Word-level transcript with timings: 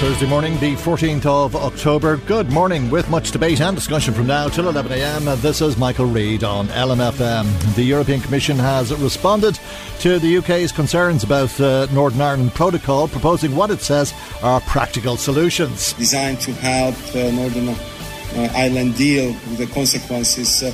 Thursday 0.00 0.26
morning, 0.26 0.58
the 0.58 0.74
14th 0.74 1.24
of 1.24 1.56
October. 1.56 2.18
Good 2.18 2.52
morning, 2.52 2.90
with 2.90 3.08
much 3.08 3.30
debate 3.30 3.62
and 3.62 3.74
discussion 3.74 4.12
from 4.12 4.26
now 4.26 4.46
till 4.46 4.66
11am. 4.66 5.40
This 5.40 5.62
is 5.62 5.78
Michael 5.78 6.04
Reade 6.04 6.44
on 6.44 6.68
LMFM. 6.68 7.74
The 7.74 7.82
European 7.82 8.20
Commission 8.20 8.58
has 8.58 8.94
responded 8.94 9.58
to 10.00 10.18
the 10.18 10.36
UK's 10.36 10.70
concerns 10.70 11.24
about 11.24 11.48
the 11.50 11.88
Northern 11.92 12.20
Ireland 12.20 12.52
Protocol, 12.52 13.08
proposing 13.08 13.56
what 13.56 13.70
it 13.70 13.80
says 13.80 14.12
are 14.42 14.60
practical 14.60 15.16
solutions. 15.16 15.94
Designed 15.94 16.40
to 16.40 16.52
help 16.52 16.94
uh, 17.14 17.30
Northern 17.30 17.70
uh, 17.70 18.52
Ireland 18.54 18.96
deal 18.96 19.28
with 19.28 19.56
the 19.56 19.66
consequences 19.68 20.62
uh, 20.62 20.66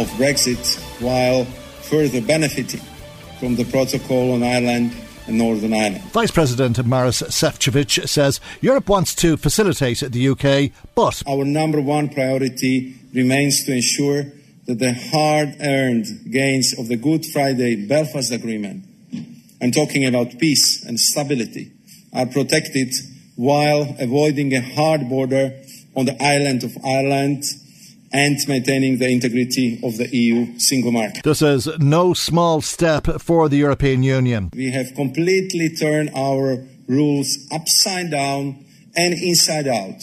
of 0.00 0.08
Brexit 0.16 0.80
while 1.02 1.44
further 1.44 2.22
benefiting 2.22 2.80
from 3.38 3.56
the 3.56 3.64
protocol 3.66 4.32
on 4.32 4.42
Ireland 4.42 4.94
and 5.30 5.38
Northern 5.38 5.72
Ireland. 5.72 6.02
Vice 6.12 6.32
President 6.32 6.84
Maros 6.84 7.22
Sefcovic 7.22 8.08
says 8.08 8.40
Europe 8.60 8.88
wants 8.88 9.14
to 9.14 9.36
facilitate 9.36 10.00
the 10.00 10.28
UK, 10.28 10.72
but 10.94 11.22
our 11.26 11.44
number 11.44 11.80
one 11.80 12.08
priority 12.08 12.96
remains 13.14 13.64
to 13.64 13.72
ensure 13.72 14.24
that 14.66 14.78
the 14.78 14.92
hard 14.92 15.56
earned 15.60 16.06
gains 16.30 16.74
of 16.78 16.88
the 16.88 16.96
Good 16.96 17.24
Friday 17.26 17.86
Belfast 17.86 18.32
Agreement, 18.32 18.84
I'm 19.62 19.70
talking 19.70 20.04
about 20.04 20.38
peace 20.38 20.84
and 20.84 20.98
stability, 20.98 21.72
are 22.12 22.26
protected 22.26 22.92
while 23.36 23.96
avoiding 24.00 24.52
a 24.54 24.60
hard 24.60 25.08
border 25.08 25.62
on 25.94 26.06
the 26.06 26.22
island 26.22 26.64
of 26.64 26.76
Ireland 26.84 27.44
and 28.12 28.36
maintaining 28.48 28.98
the 28.98 29.08
integrity 29.08 29.80
of 29.84 29.96
the 29.96 30.08
EU 30.16 30.58
single 30.58 30.90
market. 30.90 31.22
This 31.22 31.42
is 31.42 31.68
no 31.78 32.12
small 32.14 32.60
step 32.60 33.06
for 33.20 33.48
the 33.48 33.56
European 33.56 34.02
Union. 34.02 34.50
We 34.54 34.70
have 34.72 34.94
completely 34.94 35.68
turned 35.70 36.10
our 36.14 36.64
rules 36.88 37.38
upside 37.52 38.10
down 38.10 38.64
and 38.96 39.14
inside 39.14 39.68
out 39.68 40.02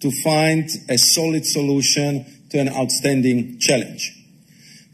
to 0.00 0.10
find 0.22 0.68
a 0.88 0.96
solid 0.96 1.44
solution 1.44 2.24
to 2.50 2.58
an 2.58 2.68
outstanding 2.68 3.58
challenge. 3.58 4.21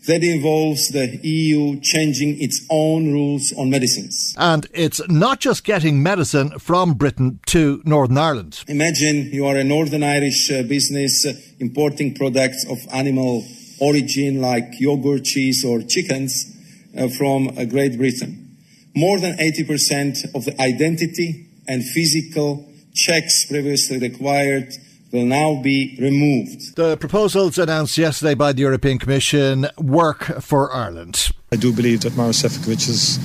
That 0.09 0.25
involves 0.25 0.89
the 0.89 1.21
EU 1.23 1.81
changing 1.81 2.41
its 2.41 2.65
own 2.71 3.13
rules 3.13 3.53
on 3.53 3.69
medicines. 3.69 4.35
And 4.39 4.67
it's 4.73 5.07
not 5.07 5.39
just 5.39 5.65
getting 5.65 6.03
medicine 6.03 6.59
from 6.59 6.95
Britain 6.95 7.41
to 7.49 7.83
Northern 7.85 8.17
Ireland. 8.17 8.65
Imagine 8.69 9.29
you 9.31 9.45
are 9.45 9.57
a 9.57 9.65
Northern 9.65 10.03
Irish 10.03 10.51
uh, 10.51 10.63
business 10.63 11.27
uh, 11.27 11.35
importing 11.61 12.15
products 12.15 12.65
of 12.71 12.79
animal 12.91 13.45
origin 13.83 14.41
like 14.41 14.81
yogurt, 14.81 15.25
cheese, 15.25 15.63
or 15.63 15.83
chickens 15.83 16.57
uh, 16.97 17.09
from 17.09 17.49
Great 17.69 17.99
Britain. 17.99 18.57
More 18.97 19.21
than 19.21 19.37
80% 19.37 20.35
of 20.35 20.47
the 20.47 20.59
identity 20.59 21.49
and 21.69 21.85
physical 21.85 22.67
checks 22.95 23.45
previously 23.45 23.99
required 23.99 24.73
will 25.13 25.25
now 25.25 25.61
be 25.63 25.97
removed. 26.01 26.77
The 26.77 26.97
proposals 26.97 27.59
announced 27.59 27.97
yesterday 27.97 28.35
by 28.35 28.53
the 28.53 28.63
European 28.63 28.99
Commission 28.99 29.67
work 29.79 30.25
for 30.41 30.73
Ireland. 30.73 31.31
I 31.51 31.57
do 31.57 31.73
believe 31.73 32.03
that 32.03 32.17
Maros 32.17 32.43
Sefcovic's 32.43 33.19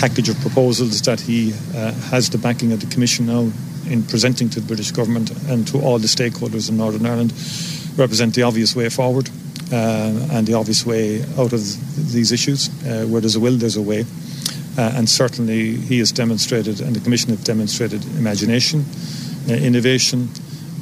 package 0.00 0.28
of 0.28 0.38
proposals 0.40 1.02
that 1.02 1.20
he 1.20 1.52
uh, 1.74 1.92
has 2.10 2.30
the 2.30 2.38
backing 2.38 2.72
of 2.72 2.80
the 2.80 2.86
Commission 2.86 3.26
now 3.26 3.50
in 3.90 4.02
presenting 4.04 4.48
to 4.50 4.60
the 4.60 4.66
British 4.66 4.90
government 4.90 5.30
and 5.48 5.66
to 5.68 5.80
all 5.80 5.98
the 5.98 6.06
stakeholders 6.06 6.68
in 6.68 6.76
Northern 6.76 7.06
Ireland 7.06 7.32
represent 7.96 8.34
the 8.34 8.42
obvious 8.42 8.76
way 8.76 8.88
forward 8.88 9.30
uh, 9.72 10.28
and 10.32 10.46
the 10.46 10.54
obvious 10.54 10.84
way 10.84 11.22
out 11.38 11.52
of 11.52 12.12
these 12.12 12.30
issues. 12.30 12.68
Uh, 12.84 13.06
where 13.06 13.20
there's 13.20 13.36
a 13.36 13.40
will, 13.40 13.56
there's 13.56 13.76
a 13.76 13.82
way. 13.82 14.04
Uh, 14.78 14.92
and 14.94 15.08
certainly 15.08 15.76
he 15.76 15.98
has 15.98 16.12
demonstrated, 16.12 16.80
and 16.80 16.94
the 16.94 17.00
Commission 17.00 17.30
have 17.30 17.42
demonstrated, 17.44 18.04
imagination, 18.18 18.84
uh, 19.48 19.54
innovation, 19.54 20.28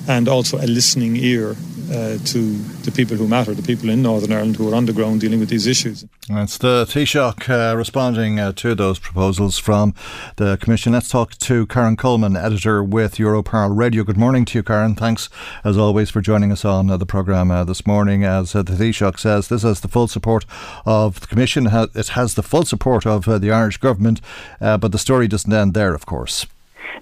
and 0.08 0.28
also 0.28 0.58
a 0.58 0.66
listening 0.66 1.16
ear 1.16 1.56
uh, 1.90 2.16
to 2.24 2.56
the 2.84 2.90
people 2.90 3.16
who 3.16 3.28
matter, 3.28 3.54
the 3.54 3.62
people 3.62 3.90
in 3.90 4.02
Northern 4.02 4.32
Ireland 4.32 4.56
who 4.56 4.72
are 4.72 4.74
on 4.74 4.86
the 4.86 4.92
ground 4.92 5.20
dealing 5.20 5.40
with 5.40 5.48
these 5.48 5.66
issues. 5.66 6.04
That's 6.28 6.56
the 6.58 6.86
Taoiseach 6.86 7.50
uh, 7.50 7.76
responding 7.76 8.40
uh, 8.40 8.52
to 8.52 8.74
those 8.74 8.98
proposals 8.98 9.58
from 9.58 9.94
the 10.36 10.56
Commission. 10.56 10.92
Let's 10.92 11.08
talk 11.08 11.36
to 11.38 11.66
Karen 11.66 11.96
Coleman, 11.96 12.36
editor 12.36 12.82
with 12.82 13.16
Europarl 13.16 13.76
Radio. 13.76 14.02
Good 14.02 14.16
morning 14.16 14.44
to 14.46 14.58
you, 14.58 14.62
Karen. 14.62 14.94
Thanks, 14.94 15.28
as 15.62 15.76
always, 15.76 16.10
for 16.10 16.20
joining 16.20 16.52
us 16.52 16.64
on 16.64 16.90
uh, 16.90 16.96
the 16.96 17.06
programme 17.06 17.50
uh, 17.50 17.64
this 17.64 17.86
morning. 17.86 18.24
As 18.24 18.54
uh, 18.54 18.62
the 18.62 18.72
Taoiseach 18.72 19.18
says, 19.18 19.48
this 19.48 19.62
has 19.62 19.80
the 19.80 19.88
full 19.88 20.08
support 20.08 20.46
of 20.86 21.20
the 21.20 21.26
Commission. 21.26 21.68
It 21.94 22.08
has 22.08 22.34
the 22.34 22.42
full 22.42 22.64
support 22.64 23.06
of 23.06 23.24
the 23.24 23.50
Irish 23.50 23.76
Government, 23.76 24.20
but 24.60 24.92
the 24.92 24.98
story 24.98 25.28
doesn't 25.28 25.52
end 25.52 25.74
there, 25.74 25.94
of 25.94 26.06
course. 26.06 26.46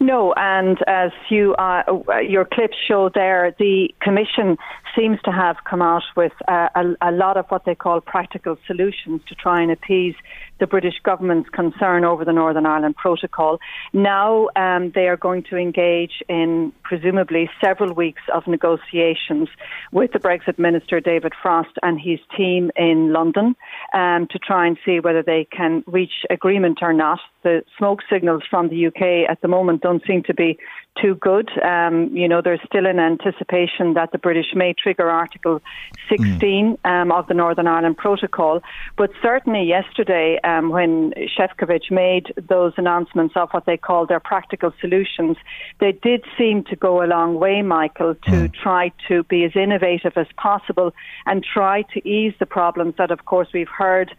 No, 0.01 0.33
and 0.37 0.79
as 0.87 1.11
you 1.29 1.55
uh, 1.55 1.83
your 2.27 2.45
clips 2.45 2.77
show 2.89 3.11
there, 3.15 3.55
the 3.59 3.89
Commission 4.01 4.57
seems 4.97 5.19
to 5.25 5.31
have 5.31 5.57
come 5.69 5.83
out 5.83 6.03
with 6.17 6.33
uh, 6.49 6.69
a, 6.75 7.11
a, 7.11 7.13
lot 7.13 7.37
of 7.37 7.47
what 7.49 7.65
they 7.65 7.75
call 7.75 8.01
practical 8.01 8.59
solutions 8.67 9.21
to 9.29 9.35
try 9.35 9.61
and 9.63 9.71
appease 9.71 10.15
the 10.63 10.67
British 10.69 10.95
government's 11.03 11.49
concern 11.51 12.05
over 12.05 12.25
the 12.25 12.33
Northern 12.33 12.67
Ireland 12.67 12.95
Protocol. 12.95 13.59
Now 13.93 14.49
um, 14.55 14.93
they 14.95 15.09
are 15.09 15.17
going 15.17 15.43
to 15.51 15.57
engage 15.57 16.23
in 16.29 16.73
presumably 16.85 17.51
several 17.61 17.93
weeks 17.93 18.23
of 18.33 18.47
negotiations 18.47 19.49
with 19.91 20.13
the 20.13 20.21
Brexit 20.21 20.61
Minister 20.61 21.01
David 21.01 21.33
Frost 21.43 21.77
and 21.83 22.01
his 22.01 22.21
team 22.37 22.71
in 22.77 23.13
London 23.13 23.57
um, 23.93 24.29
to 24.31 24.39
try 24.39 24.69
and 24.69 24.79
see 24.87 25.01
whether 25.01 25.25
they 25.25 25.49
can 25.51 25.83
reach 25.89 26.13
agreement 26.31 26.79
or 26.81 26.93
not. 26.93 27.19
The 27.43 27.65
smoke 27.77 27.99
signals 28.09 28.45
from 28.49 28.69
the 28.69 28.87
UK 28.87 29.29
at 29.29 29.41
the 29.41 29.49
moment 29.49 29.83
don't 29.83 30.07
seem 30.07 30.23
to 30.29 30.35
be 30.35 30.61
too 31.01 31.15
good. 31.17 31.51
Um, 31.63 32.15
you 32.15 32.29
know, 32.29 32.41
there's 32.43 32.61
still 32.67 32.87
an 32.87 32.99
anticipation 32.99 33.95
that 33.95 34.13
the 34.13 34.19
British 34.19 34.55
may 34.55 34.75
trigger 34.75 35.09
Article 35.09 35.61
16 36.09 36.29
mm. 36.39 36.89
um, 36.89 37.11
of 37.11 37.27
the 37.27 37.35
Northern 37.35 37.67
Ireland 37.67 37.97
Protocol. 37.97 38.61
But 38.97 39.11
certainly 39.23 39.65
yesterday, 39.65 40.39
um, 40.53 40.71
when 40.71 41.13
Sefcovic 41.37 41.91
made 41.91 42.33
those 42.49 42.73
announcements 42.77 43.35
of 43.37 43.51
what 43.51 43.67
they 43.67 43.77
called 43.77 44.09
their 44.09 44.21
practical 44.21 44.73
solutions, 44.81 45.37
they 45.81 45.93
did 45.93 46.25
seem 46.37 46.65
to 46.65 46.77
go 46.77 47.03
a 47.03 47.07
long 47.07 47.39
way, 47.39 47.63
Michael, 47.63 48.15
to 48.15 48.31
mm. 48.31 48.55
try 48.55 48.93
to 49.09 49.23
be 49.25 49.45
as 49.45 49.53
innovative 49.55 50.13
as 50.17 50.27
possible 50.37 50.93
and 51.27 51.45
try 51.45 51.83
to 51.95 52.09
ease 52.09 52.35
the 52.39 52.47
problems 52.47 52.95
that, 52.99 53.11
of 53.11 53.25
course, 53.25 53.49
we've 53.53 53.69
heard 53.69 54.15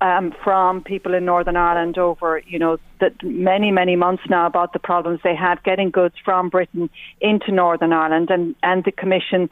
um, 0.00 0.34
from 0.44 0.82
people 0.82 1.14
in 1.14 1.24
Northern 1.24 1.56
Ireland 1.56 1.96
over, 1.96 2.42
you 2.46 2.58
know, 2.58 2.78
that 3.00 3.12
many, 3.22 3.70
many 3.70 3.96
months 3.96 4.22
now 4.28 4.46
about 4.46 4.72
the 4.72 4.78
problems 4.78 5.20
they 5.24 5.34
had 5.34 5.62
getting 5.62 5.90
goods 5.90 6.14
from 6.24 6.50
Britain 6.50 6.90
into 7.20 7.50
Northern 7.50 7.92
Ireland, 7.92 8.30
and, 8.30 8.54
and 8.62 8.84
the 8.84 8.92
Commission 8.92 9.48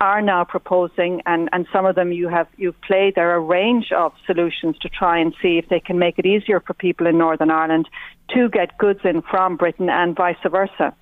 are 0.00 0.20
now 0.20 0.44
proposing, 0.44 1.22
and, 1.24 1.48
and 1.52 1.66
some 1.72 1.86
of 1.86 1.94
them 1.94 2.12
you 2.12 2.28
have 2.28 2.48
you've 2.56 2.80
played 2.82 3.14
there 3.14 3.30
are 3.30 3.36
a 3.36 3.40
range 3.40 3.90
of 3.96 4.12
solutions 4.26 4.76
to 4.80 4.88
try 4.88 5.18
and 5.18 5.34
see 5.40 5.58
if 5.58 5.68
they 5.68 5.80
can 5.80 5.98
make 5.98 6.18
it 6.18 6.26
easier 6.26 6.60
for 6.60 6.74
people 6.74 7.06
in 7.06 7.16
Northern 7.16 7.50
Ireland 7.50 7.88
to 8.30 8.48
get 8.50 8.76
goods 8.76 9.00
in 9.04 9.22
from 9.22 9.56
Britain 9.56 9.88
and 9.88 10.14
vice 10.14 10.36
versa. 10.50 10.94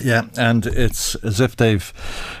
Yeah, 0.00 0.26
and 0.36 0.66
it's 0.66 1.14
as 1.16 1.40
if 1.40 1.56
they've 1.56 1.92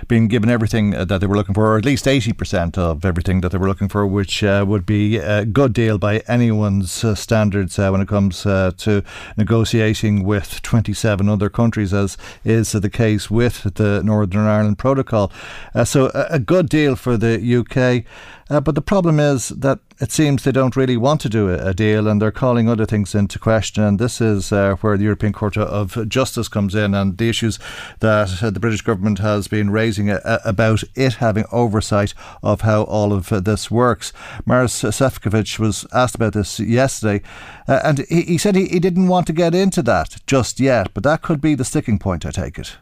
been 0.08 0.28
given 0.28 0.50
everything 0.50 0.90
that 0.90 1.20
they 1.20 1.26
were 1.26 1.36
looking 1.36 1.54
for, 1.54 1.72
or 1.72 1.78
at 1.78 1.84
least 1.84 2.06
80% 2.06 2.76
of 2.76 3.04
everything 3.04 3.42
that 3.42 3.52
they 3.52 3.58
were 3.58 3.68
looking 3.68 3.88
for, 3.88 4.06
which 4.06 4.42
uh, 4.42 4.64
would 4.66 4.84
be 4.84 5.18
a 5.18 5.44
good 5.44 5.72
deal 5.72 5.98
by 5.98 6.18
anyone's 6.26 7.04
uh, 7.04 7.14
standards 7.14 7.78
uh, 7.78 7.90
when 7.90 8.00
it 8.00 8.08
comes 8.08 8.44
uh, 8.44 8.72
to 8.78 9.02
negotiating 9.36 10.24
with 10.24 10.62
27 10.62 11.28
other 11.28 11.48
countries, 11.48 11.94
as 11.94 12.16
is 12.44 12.72
the 12.72 12.90
case 12.90 13.30
with 13.30 13.74
the 13.74 14.02
Northern 14.02 14.46
Ireland 14.46 14.78
Protocol. 14.78 15.30
Uh, 15.74 15.84
so, 15.84 16.10
a, 16.14 16.26
a 16.30 16.38
good 16.38 16.68
deal 16.68 16.96
for 16.96 17.16
the 17.16 17.38
UK. 17.38 18.04
Uh, 18.50 18.60
but 18.60 18.74
the 18.74 18.82
problem 18.82 19.18
is 19.18 19.48
that 19.48 19.78
it 20.00 20.12
seems 20.12 20.42
they 20.42 20.52
don't 20.52 20.76
really 20.76 20.96
want 20.96 21.20
to 21.20 21.28
do 21.28 21.48
a, 21.48 21.68
a 21.68 21.74
deal 21.74 22.06
and 22.08 22.20
they're 22.20 22.30
calling 22.30 22.68
other 22.68 22.84
things 22.84 23.14
into 23.14 23.38
question. 23.38 23.82
And 23.82 23.98
this 23.98 24.20
is 24.20 24.52
uh, 24.52 24.76
where 24.80 24.96
the 24.96 25.04
European 25.04 25.32
Court 25.32 25.56
of 25.56 26.08
Justice 26.08 26.48
comes 26.48 26.74
in 26.74 26.94
and 26.94 27.16
the 27.16 27.28
issues 27.28 27.58
that 28.00 28.42
uh, 28.42 28.50
the 28.50 28.60
British 28.60 28.82
government 28.82 29.18
has 29.20 29.48
been 29.48 29.70
raising 29.70 30.10
uh, 30.10 30.20
uh, 30.24 30.38
about 30.44 30.82
it 30.94 31.14
having 31.14 31.44
oversight 31.52 32.12
of 32.42 32.62
how 32.62 32.82
all 32.82 33.12
of 33.12 33.32
uh, 33.32 33.40
this 33.40 33.70
works. 33.70 34.12
Maros 34.44 34.74
Sefcovic 34.74 35.58
was 35.58 35.86
asked 35.92 36.14
about 36.14 36.34
this 36.34 36.60
yesterday 36.60 37.22
and 37.66 38.00
he, 38.08 38.22
he 38.22 38.38
said 38.38 38.56
he, 38.56 38.66
he 38.66 38.78
didn't 38.78 39.08
want 39.08 39.26
to 39.26 39.32
get 39.32 39.54
into 39.54 39.82
that 39.82 40.16
just 40.26 40.60
yet, 40.60 40.92
but 40.92 41.02
that 41.02 41.22
could 41.22 41.40
be 41.40 41.54
the 41.54 41.64
sticking 41.64 41.98
point, 41.98 42.26
I 42.26 42.30
take 42.30 42.58
it. 42.58 42.76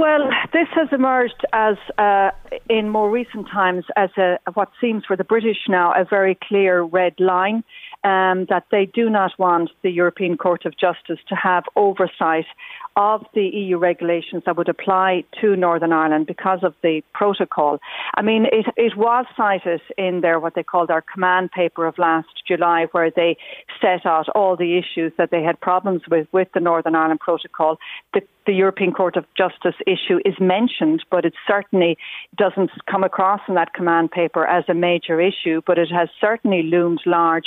Well, 0.00 0.30
this 0.54 0.66
has 0.76 0.88
emerged 0.92 1.44
as, 1.52 1.76
uh, 1.98 2.30
in 2.70 2.88
more 2.88 3.10
recent 3.10 3.48
times, 3.52 3.84
as 3.96 4.08
a, 4.16 4.38
what 4.54 4.70
seems 4.80 5.04
for 5.04 5.14
the 5.14 5.24
British 5.24 5.58
now 5.68 5.92
a 5.92 6.06
very 6.06 6.38
clear 6.48 6.80
red 6.80 7.12
line 7.18 7.62
um, 8.02 8.46
that 8.48 8.64
they 8.70 8.86
do 8.86 9.10
not 9.10 9.32
want 9.38 9.68
the 9.82 9.90
European 9.90 10.38
Court 10.38 10.64
of 10.64 10.72
Justice 10.78 11.18
to 11.28 11.34
have 11.34 11.64
oversight 11.76 12.46
of 12.96 13.24
the 13.34 13.46
EU 13.46 13.78
regulations 13.78 14.42
that 14.46 14.56
would 14.56 14.68
apply 14.68 15.24
to 15.40 15.56
Northern 15.56 15.92
Ireland 15.92 16.26
because 16.26 16.60
of 16.62 16.74
the 16.82 17.02
protocol. 17.14 17.78
I 18.14 18.22
mean, 18.22 18.46
it, 18.52 18.66
it 18.76 18.96
was 18.96 19.26
cited 19.36 19.80
in 19.96 20.20
their 20.20 20.40
what 20.40 20.54
they 20.54 20.62
called 20.62 20.88
their 20.88 21.02
command 21.02 21.50
paper 21.52 21.86
of 21.86 21.98
last 21.98 22.28
July, 22.46 22.86
where 22.92 23.10
they 23.10 23.36
set 23.80 24.04
out 24.04 24.28
all 24.30 24.56
the 24.56 24.76
issues 24.76 25.12
that 25.18 25.30
they 25.30 25.42
had 25.42 25.60
problems 25.60 26.02
with 26.10 26.26
with 26.32 26.48
the 26.52 26.60
Northern 26.60 26.94
Ireland 26.94 27.20
Protocol. 27.20 27.78
The, 28.12 28.22
the 28.46 28.52
European 28.52 28.92
Court 28.92 29.16
of 29.16 29.24
Justice 29.36 29.76
issue 29.86 30.18
is 30.24 30.34
mentioned, 30.40 31.04
but 31.10 31.24
it 31.24 31.34
certainly 31.46 31.96
doesn't 32.36 32.70
come 32.90 33.04
across 33.04 33.40
in 33.48 33.54
that 33.54 33.74
command 33.74 34.10
paper 34.10 34.44
as 34.46 34.64
a 34.68 34.74
major 34.74 35.20
issue. 35.20 35.60
But 35.66 35.78
it 35.78 35.90
has 35.90 36.08
certainly 36.20 36.64
loomed 36.64 37.02
large 37.06 37.46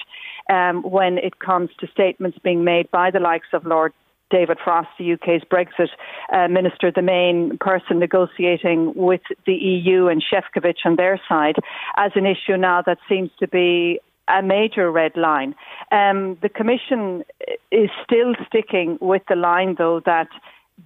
um, 0.50 0.84
when 0.84 1.18
it 1.18 1.40
comes 1.40 1.70
to 1.80 1.88
statements 1.88 2.38
being 2.44 2.64
made 2.64 2.90
by 2.92 3.12
the 3.12 3.20
likes 3.20 3.48
of 3.54 3.66
Lord 3.66 3.94
David 4.34 4.58
Frost, 4.64 4.90
the 4.98 5.14
UK's 5.14 5.44
Brexit 5.44 5.90
uh, 6.34 6.48
minister, 6.48 6.92
the 6.92 7.04
main 7.04 7.56
person 7.60 8.00
negotiating 8.00 8.94
with 8.96 9.22
the 9.46 9.54
EU 9.54 10.08
and 10.08 10.24
Sefcovic 10.24 10.78
on 10.86 10.96
their 10.96 11.22
side, 11.30 11.58
as 11.98 12.12
an 12.16 12.26
issue 12.26 12.58
now 12.58 12.82
that 12.82 12.98
seems 13.08 13.30
to 13.40 13.48
be 13.48 14.00
a 14.28 14.42
major 14.42 14.92
red 14.92 15.16
line. 15.16 15.54
Um, 15.92 16.38
the 16.42 16.50
Commission 16.50 17.24
is 17.72 17.90
still 18.04 18.34
sticking 18.48 18.98
with 19.02 19.22
the 19.30 19.36
line, 19.36 19.76
though, 19.78 20.02
that 20.06 20.30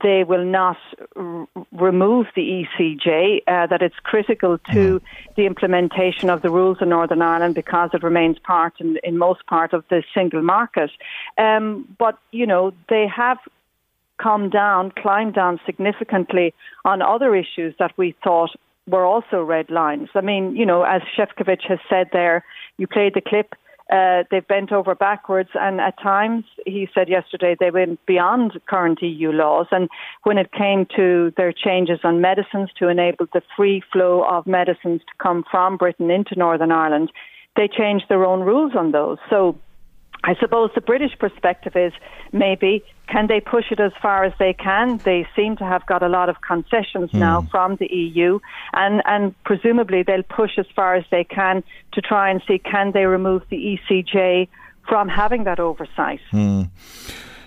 they 0.02 0.24
will 0.24 0.46
not 0.46 0.78
r- 1.16 1.48
remove 1.72 2.28
the 2.36 2.66
ECJ, 2.66 3.42
uh, 3.48 3.68
that 3.68 3.82
it's 3.82 3.96
critical 4.04 4.58
to 4.72 5.02
the 5.36 5.46
implementation 5.46 6.30
of 6.30 6.42
the 6.42 6.50
rules 6.50 6.78
in 6.82 6.90
Northern 6.90 7.22
Ireland 7.22 7.56
because 7.56 7.90
it 7.94 8.04
remains 8.04 8.38
part 8.40 8.74
in, 8.80 8.98
in 9.04 9.18
most 9.18 9.46
part 9.48 9.74
of 9.74 9.84
the 9.90 10.04
single 10.14 10.42
market. 10.42 10.92
Um, 11.38 11.88
but, 11.98 12.18
you 12.32 12.46
know, 12.46 12.74
they 12.90 13.08
have 13.08 13.40
come 14.22 14.50
down, 14.50 14.92
climbed 14.92 15.36
down 15.36 15.60
significantly 15.66 16.54
on 16.86 17.02
other 17.02 17.36
issues 17.36 17.74
that 17.80 17.92
we 17.98 18.16
thought 18.24 18.52
were 18.88 19.06
also 19.06 19.44
red 19.44 19.70
lines. 19.70 20.10
I 20.16 20.22
mean, 20.22 20.56
you 20.56 20.66
know, 20.66 20.84
as 20.84 21.02
Šefčovič 21.18 21.68
has 21.68 21.80
said 21.90 22.08
there, 22.14 22.44
you 22.78 22.88
played 22.88 23.14
the 23.14 23.22
clip 23.22 23.54
uh, 23.90 24.24
they've 24.30 24.48
bent 24.48 24.72
over 24.72 24.96
backwards, 24.96 25.50
and 25.54 25.80
at 25.80 25.98
times, 26.02 26.44
he 26.66 26.90
said 26.94 27.08
yesterday, 27.08 27.56
they 27.58 27.72
went 27.72 28.06
beyond 28.06 28.60
current 28.68 29.02
EU 29.02 29.32
laws. 29.32 29.68
And 29.72 29.88
when 30.24 30.38
it 30.38 30.52
came 30.52 30.86
to 30.96 31.32
their 31.38 31.54
changes 31.54 32.00
on 32.04 32.20
medicines 32.20 32.70
to 32.80 32.90
enable 32.90 33.28
the 33.34 33.42
free 33.56 33.82
flow 33.94 34.24
of 34.24 34.46
medicines 34.46 35.02
to 35.02 35.24
come 35.24 35.44
from 35.50 35.78
Britain 35.78 36.12
into 36.12 36.36
Northern 36.38 36.72
Ireland, 36.72 37.12
they 37.56 37.68
changed 37.68 38.06
their 38.10 38.26
own 38.26 38.42
rules 38.42 38.74
on 38.76 38.92
those. 38.92 39.18
So 39.30 39.58
I 40.24 40.36
suppose 40.40 40.72
the 40.76 40.82
British 40.82 41.18
perspective 41.20 41.76
is 41.76 41.94
maybe 42.32 42.84
can 43.08 43.28
they 43.28 43.40
push 43.40 43.72
it 43.72 43.80
as 43.80 43.94
far 44.02 44.26
as 44.26 44.34
they 44.38 44.54
can? 44.54 44.98
They 45.06 45.26
seem 45.36 45.56
to 45.58 45.64
have 45.64 45.86
got 45.86 46.04
a 46.04 46.10
lot 46.10 46.28
of 46.28 46.42
concessions 46.42 47.12
mm. 47.12 47.20
now 47.20 47.42
from 47.50 47.78
the 47.78 47.88
EU, 47.88 48.40
and, 48.74 49.02
and 49.06 49.34
presumably 49.44 50.04
they'll 50.04 50.24
push 50.24 50.58
as 50.58 50.66
far 50.76 50.96
as 50.96 51.06
they 51.10 51.24
can 51.24 51.64
to 51.94 52.02
try 52.02 52.30
and 52.30 52.42
see 52.48 52.60
can 52.60 52.92
they 52.92 53.06
remove 53.06 53.44
the 53.50 53.80
ECJ 53.90 54.50
from 54.88 55.08
having 55.08 55.46
that 55.46 55.60
oversight. 55.60 56.20
Mm. 56.34 56.70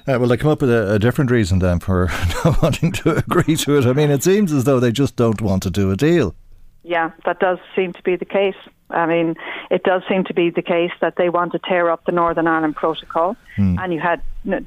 Uh, 0.09 0.19
well, 0.19 0.29
they 0.29 0.37
come 0.37 0.51
up 0.51 0.63
with 0.63 0.71
a, 0.71 0.95
a, 0.95 0.99
different 0.99 1.31
reason 1.31 1.59
then 1.59 1.79
for 1.79 2.11
not 2.45 2.63
wanting 2.63 2.91
to 2.93 3.17
agree 3.17 3.57
to 3.57 3.77
it. 3.77 3.87
I 3.87 3.93
mean, 3.93 4.11
it 4.11 4.23
seems 4.23 4.53
as 4.53 4.65
though 4.65 4.81
they 4.81 4.93
just 4.93 5.17
don't 5.17 5.43
want 5.43 5.63
to 5.65 5.71
do 5.71 5.91
a 5.91 5.97
deal. 5.97 6.35
Yeah, 6.83 7.11
that 7.27 7.39
does 7.39 7.59
seem 7.77 7.93
to 7.93 8.03
be 8.03 8.17
the 8.17 8.25
case. 8.25 8.55
I 8.91 9.07
mean, 9.07 9.37
it 9.71 9.83
does 9.83 10.03
seem 10.09 10.25
to 10.25 10.35
be 10.35 10.51
the 10.51 10.63
case 10.63 10.93
that 11.01 11.17
they 11.17 11.29
want 11.29 11.53
to 11.53 11.59
tear 11.59 11.91
up 11.91 12.05
the 12.05 12.13
Northern 12.13 12.47
Ireland 12.47 12.77
Protocol. 12.77 13.37
Mm. 13.57 13.79
And 13.83 13.93
you 13.93 14.01
had 14.01 14.23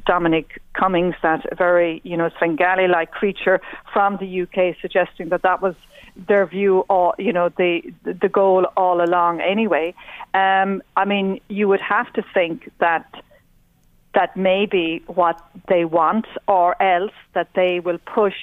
Dominic 0.05 0.61
Cummings, 0.73 1.15
that 1.21 1.45
very, 1.57 2.01
you 2.03 2.17
know, 2.17 2.29
Svengali 2.37 2.87
like 2.87 3.11
creature 3.11 3.61
from 3.91 4.17
the 4.17 4.41
UK, 4.41 4.75
suggesting 4.81 5.29
that 5.29 5.41
that 5.43 5.61
was 5.61 5.75
their 6.15 6.45
view, 6.45 6.81
all, 6.89 7.15
you 7.17 7.33
know, 7.33 7.49
the, 7.49 7.81
the 8.03 8.29
goal 8.29 8.65
all 8.77 9.03
along 9.03 9.41
anyway. 9.41 9.93
Um, 10.33 10.81
I 10.95 11.05
mean, 11.05 11.41
you 11.49 11.67
would 11.67 11.81
have 11.81 12.11
to 12.13 12.23
think 12.33 12.71
that 12.79 13.05
that 14.13 14.37
may 14.37 14.67
be 14.67 15.01
what 15.07 15.41
they 15.67 15.85
want, 15.85 16.27
or 16.47 16.79
else 16.81 17.13
that 17.33 17.49
they 17.55 17.79
will 17.79 17.97
push 17.97 18.35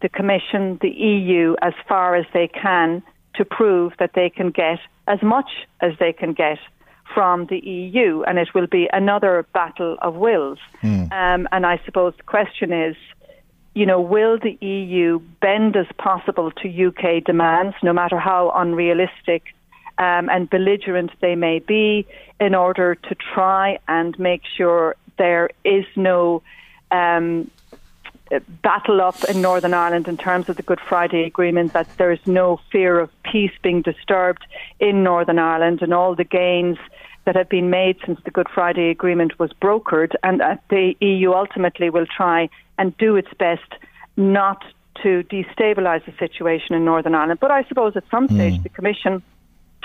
the 0.00 0.08
Commission, 0.08 0.78
the 0.80 0.88
EU, 0.88 1.56
as 1.60 1.74
far 1.88 2.14
as 2.14 2.24
they 2.32 2.48
can 2.48 3.02
to 3.38 3.44
prove 3.44 3.94
that 3.98 4.12
they 4.14 4.28
can 4.28 4.50
get 4.50 4.78
as 5.06 5.22
much 5.22 5.50
as 5.80 5.92
they 5.98 6.12
can 6.12 6.34
get 6.34 6.58
from 7.14 7.46
the 7.46 7.58
EU, 7.58 8.22
and 8.24 8.38
it 8.38 8.48
will 8.54 8.66
be 8.66 8.88
another 8.92 9.46
battle 9.54 9.96
of 10.02 10.14
wills. 10.14 10.58
Mm. 10.82 11.10
Um, 11.10 11.48
and 11.50 11.64
I 11.64 11.80
suppose 11.86 12.12
the 12.16 12.22
question 12.24 12.72
is, 12.72 12.96
you 13.74 13.86
know, 13.86 14.00
will 14.00 14.38
the 14.38 14.58
EU 14.64 15.20
bend 15.40 15.76
as 15.76 15.86
possible 15.96 16.50
to 16.50 16.86
UK 16.88 17.24
demands, 17.24 17.76
no 17.82 17.92
matter 17.92 18.18
how 18.18 18.50
unrealistic 18.54 19.54
um, 19.96 20.28
and 20.28 20.50
belligerent 20.50 21.12
they 21.20 21.34
may 21.34 21.60
be, 21.60 22.06
in 22.40 22.54
order 22.54 22.94
to 22.94 23.14
try 23.34 23.78
and 23.88 24.18
make 24.18 24.42
sure 24.56 24.94
there 25.16 25.50
is 25.64 25.84
no 25.96 26.42
um, 26.90 27.50
battle 28.62 29.00
up 29.00 29.24
in 29.24 29.40
Northern 29.40 29.74
Ireland 29.74 30.08
in 30.08 30.16
terms 30.16 30.48
of 30.48 30.56
the 30.56 30.62
Good 30.62 30.80
Friday 30.80 31.24
Agreement, 31.24 31.72
that 31.72 31.88
there 31.98 32.12
is 32.12 32.20
no 32.26 32.60
fear 32.70 32.98
of 32.98 33.10
peace 33.22 33.52
being 33.62 33.82
disturbed 33.82 34.46
in 34.80 35.02
Northern 35.02 35.38
Ireland 35.38 35.82
and 35.82 35.92
all 35.92 36.14
the 36.14 36.24
gains 36.24 36.78
that 37.24 37.36
have 37.36 37.48
been 37.48 37.70
made 37.70 37.96
since 38.06 38.18
the 38.24 38.30
Good 38.30 38.48
Friday 38.48 38.90
Agreement 38.90 39.38
was 39.38 39.50
brokered, 39.60 40.14
and 40.22 40.40
that 40.40 40.62
the 40.70 40.96
EU 41.00 41.32
ultimately 41.32 41.90
will 41.90 42.06
try 42.06 42.48
and 42.78 42.96
do 42.96 43.16
its 43.16 43.28
best 43.38 43.74
not 44.16 44.64
to 45.02 45.22
destabilise 45.24 46.04
the 46.06 46.14
situation 46.18 46.74
in 46.74 46.84
Northern 46.84 47.14
Ireland. 47.14 47.40
But 47.40 47.50
I 47.50 47.64
suppose 47.64 47.96
at 47.96 48.04
some 48.10 48.28
stage 48.28 48.54
mm. 48.54 48.62
the 48.62 48.68
Commission 48.70 49.22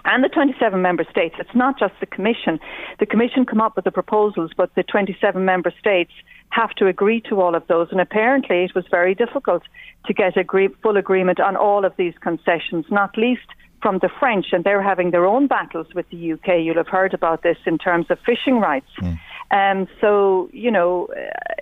and 0.05 0.23
the 0.23 0.29
27 0.29 0.81
member 0.81 1.05
states, 1.09 1.35
it's 1.39 1.55
not 1.55 1.79
just 1.79 1.93
the 1.99 2.05
Commission. 2.05 2.59
The 2.99 3.05
Commission 3.05 3.45
come 3.45 3.61
up 3.61 3.75
with 3.75 3.85
the 3.85 3.91
proposals, 3.91 4.51
but 4.55 4.73
the 4.75 4.83
27 4.83 5.45
member 5.45 5.73
states 5.79 6.11
have 6.53 6.71
to 6.75 6.87
agree 6.87 7.21
to 7.29 7.41
all 7.41 7.55
of 7.55 7.65
those. 7.67 7.87
And 7.91 7.99
apparently, 7.99 8.63
it 8.63 8.75
was 8.75 8.85
very 8.91 9.15
difficult 9.15 9.63
to 10.05 10.13
get 10.13 10.37
agree- 10.37 10.75
full 10.83 10.97
agreement 10.97 11.39
on 11.39 11.55
all 11.55 11.83
of 11.85 11.93
these 11.97 12.13
concessions, 12.21 12.85
not 12.89 13.17
least 13.17 13.49
from 13.81 13.99
the 13.99 14.09
French, 14.19 14.47
and 14.53 14.63
they're 14.63 14.81
having 14.81 15.11
their 15.11 15.25
own 15.25 15.47
battles 15.47 15.87
with 15.93 16.07
the 16.09 16.33
UK. 16.33 16.59
You'll 16.63 16.77
have 16.83 16.87
heard 16.87 17.13
about 17.13 17.41
this 17.43 17.57
in 17.65 17.77
terms 17.77 18.05
of 18.09 18.17
fishing 18.25 18.59
rights. 18.59 18.91
Mm. 19.01 19.19
Um, 19.51 19.87
so, 19.99 20.49
you 20.53 20.71
know, 20.71 21.09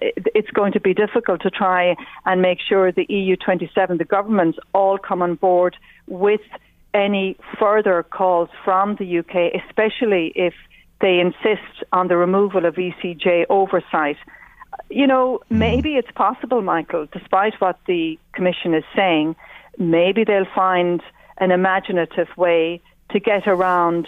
it, 0.02 0.28
it's 0.36 0.52
going 0.52 0.74
to 0.74 0.80
be 0.80 0.94
difficult 0.94 1.42
to 1.42 1.50
try 1.50 1.96
and 2.26 2.42
make 2.42 2.60
sure 2.60 2.92
the 2.92 3.08
EU 3.10 3.36
27, 3.36 3.98
the 3.98 4.06
governments, 4.06 4.60
all 4.74 4.98
come 4.98 5.22
on 5.22 5.36
board 5.36 5.76
with 6.08 6.42
any 6.94 7.38
further 7.60 8.04
calls 8.04 8.50
from 8.64 8.98
the 9.00 9.20
UK, 9.20 9.62
especially 9.62 10.32
if 10.36 10.54
they 11.00 11.20
insist 11.20 11.84
on 11.92 12.08
the 12.08 12.18
removal 12.18 12.66
of 12.66 12.76
ECJ 12.76 13.46
oversight. 13.50 14.18
You 14.92 15.08
know, 15.08 15.40
mm-hmm. 15.46 15.60
maybe 15.60 15.96
it's 15.96 16.12
possible, 16.12 16.62
Michael, 16.62 17.08
despite 17.12 17.56
what 17.60 17.80
the 17.88 18.20
Commission 18.34 18.74
is 18.74 18.84
saying, 18.96 19.36
maybe 19.78 20.24
they'll 20.24 20.46
find 20.54 21.02
an 21.38 21.52
imaginative 21.52 22.28
way 22.38 22.82
to 23.12 23.20
get 23.20 23.48
around 23.48 24.08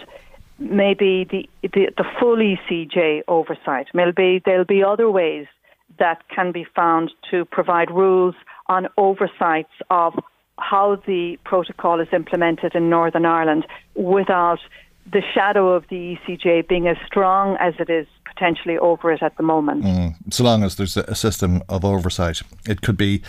maybe 0.58 1.26
the, 1.30 1.48
the, 1.62 1.88
the 1.96 2.04
full 2.20 2.36
ECJ 2.36 3.22
oversight. 3.26 3.88
Maybe 3.92 4.40
there'll 4.44 4.64
be 4.64 4.84
other 4.84 5.10
ways 5.10 5.46
that 5.98 6.22
can 6.28 6.52
be 6.52 6.64
found 6.76 7.10
to 7.30 7.44
provide 7.44 7.90
rules 7.90 8.34
on 8.66 8.88
oversights 8.96 9.72
of 9.90 10.14
how 10.58 10.96
the 11.06 11.38
protocol 11.44 12.00
is 12.00 12.08
implemented 12.12 12.74
in 12.74 12.88
Northern 12.88 13.26
Ireland 13.26 13.66
without 13.94 14.60
the 15.10 15.22
shadow 15.34 15.72
of 15.72 15.84
the 15.88 16.16
ECJ 16.16 16.68
being 16.68 16.88
as 16.88 16.96
strong 17.06 17.56
as 17.60 17.74
it 17.78 17.90
is 17.90 18.06
potentially 18.34 18.78
over 18.78 19.12
it 19.12 19.22
at 19.22 19.36
the 19.36 19.42
moment. 19.42 19.84
Mm, 19.84 20.14
so 20.30 20.44
long 20.44 20.62
as 20.62 20.76
there's 20.76 20.96
a 20.96 21.14
system 21.14 21.62
of 21.68 21.84
oversight, 21.84 22.42
it 22.68 22.82
could 22.82 22.96
be 22.96 23.22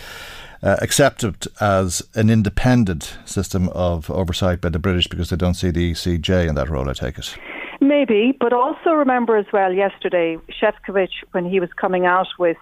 uh, 0.62 0.76
accepted 0.82 1.46
as 1.60 2.02
an 2.14 2.30
independent 2.30 3.16
system 3.24 3.68
of 3.70 4.10
oversight 4.10 4.60
by 4.60 4.68
the 4.68 4.78
British 4.78 5.06
because 5.06 5.30
they 5.30 5.36
don't 5.36 5.54
see 5.54 5.70
the 5.70 5.92
ECJ 5.92 6.48
in 6.48 6.54
that 6.54 6.68
role, 6.68 6.88
I 6.88 6.92
take 6.92 7.18
it. 7.18 7.36
Maybe, 7.80 8.36
but 8.38 8.52
also 8.52 8.90
remember 8.90 9.36
as 9.36 9.46
well 9.52 9.72
yesterday, 9.72 10.38
Šefčovič, 10.60 11.10
when 11.32 11.48
he 11.48 11.60
was 11.60 11.68
coming 11.76 12.06
out 12.06 12.28
with 12.38 12.56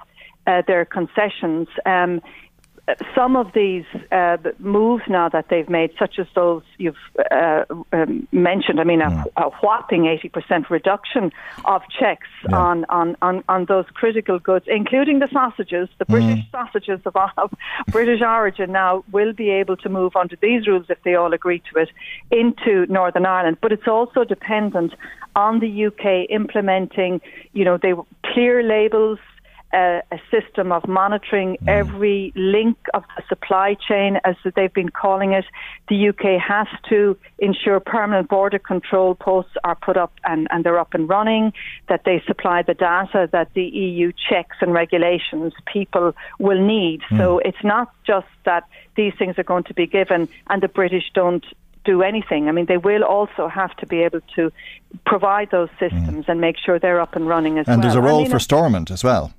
uh, 0.47 0.63
their 0.67 0.85
concessions, 0.85 1.69
um, 1.87 2.21
some 3.15 3.35
of 3.35 3.53
these 3.55 3.85
uh, 4.13 4.37
moves 4.59 5.05
now 5.09 5.29
that 5.31 5.47
they've 5.49 5.69
made, 5.69 5.91
such 5.99 6.19
as 6.19 6.27
those 6.35 6.63
you've 6.77 6.97
uh, 7.31 7.65
um, 7.93 8.29
mentioned, 8.31 8.79
I 8.79 8.85
mean, 8.85 9.01
a, 9.01 9.09
mm. 9.09 9.25
a 9.37 9.49
whopping 9.63 10.03
80% 10.03 10.69
reduction 10.69 11.33
of 11.65 11.83
checks 11.99 12.29
yeah. 12.49 12.57
on, 12.57 12.85
on, 12.91 13.17
on, 13.23 13.43
on, 13.49 13.65
those 13.67 13.87
critical 13.95 14.39
goods, 14.39 14.67
including 14.69 15.21
the 15.21 15.29
sausages, 15.33 15.89
the 15.99 16.05
British 16.05 16.41
mm. 16.41 16.51
sausages 16.51 17.01
of, 17.07 17.17
of 17.39 17.55
British 17.89 18.21
origin 18.21 18.73
now 18.73 19.03
will 19.13 19.33
be 19.33 19.49
able 19.49 19.77
to 19.79 19.89
move 19.89 20.15
under 20.15 20.37
these 20.37 20.67
rules 20.67 20.85
if 20.91 21.03
they 21.05 21.15
all 21.15 21.33
agree 21.33 21.63
to 21.73 21.81
it 21.81 21.89
into 22.31 22.85
Northern 22.93 23.25
Ireland. 23.25 23.59
But 23.63 23.73
it's 23.73 23.89
also 23.89 24.25
dependent 24.25 24.93
on 25.35 25.61
the 25.61 25.87
UK 25.87 26.31
implementing, 26.31 27.21
you 27.55 27.65
know, 27.65 27.79
they 27.79 27.95
clear 28.33 28.63
labels 28.63 29.19
a, 29.75 30.03
a 30.13 30.19
system 30.31 30.73
of 30.73 30.87
monitoring 30.87 31.57
mm. 31.57 31.69
every 31.69 32.33
link 32.37 32.79
of 32.95 33.03
the 33.17 33.23
supply 33.29 33.75
chain, 33.75 34.19
as 34.25 34.37
they've 34.55 34.73
been 34.73 34.89
calling 34.89 35.33
it. 35.33 35.45
The 35.89 36.09
UK 36.09 36.41
has 36.41 36.69
to 36.89 37.19
ensure 37.39 37.81
permanent 37.81 38.29
border 38.29 38.59
control 38.59 39.15
posts 39.15 39.53
are 39.65 39.75
put 39.75 39.97
up 39.97 40.13
and, 40.25 40.47
and 40.51 40.65
they're 40.65 40.79
up 40.79 40.95
and 40.95 41.09
running, 41.09 41.53
that 41.89 42.03
they 42.05 42.23
supply 42.27 42.63
the 42.63 42.75
data 42.75 43.29
that 43.33 43.53
the 43.55 43.65
EU 43.65 44.13
checks 44.29 44.57
and 44.61 44.73
regulations 44.73 45.53
people 45.71 46.15
will 46.39 46.65
need. 46.65 47.01
Mm. 47.11 47.19
So 47.19 47.39
it's 47.41 47.65
not 47.65 47.93
just 48.07 48.29
that 48.45 48.65
these 48.97 49.13
things 49.19 49.39
are 49.39 49.45
going 49.45 49.65
to 49.65 49.75
be 49.75 49.87
given 49.87 50.29
and 50.49 50.63
the 50.63 50.69
British 50.69 51.11
don't 51.15 51.45
do 51.85 52.03
anything. 52.03 52.49
I 52.49 52.53
mean, 52.53 52.67
they 52.67 52.79
will 52.79 53.05
also 53.05 53.49
have 53.49 53.77
to 53.77 53.87
be 53.87 54.03
able 54.03 54.21
to 54.37 54.51
provide 55.05 55.51
those 55.51 55.69
systems 55.79 56.25
mm. 56.25 56.29
and 56.29 56.41
make 56.41 56.57
sure 56.57 56.79
they're 56.79 57.01
up 57.01 57.15
and 57.17 57.29
running 57.29 57.59
as 57.59 57.67
and 57.67 57.67
well. 57.67 57.75
And 57.75 57.83
there's 57.85 57.95
a 57.95 58.01
role 58.01 58.21
I 58.21 58.23
mean, 58.23 58.31
for 58.31 58.39
Stormont 58.39 58.91
as 58.91 59.05
well. 59.05 59.35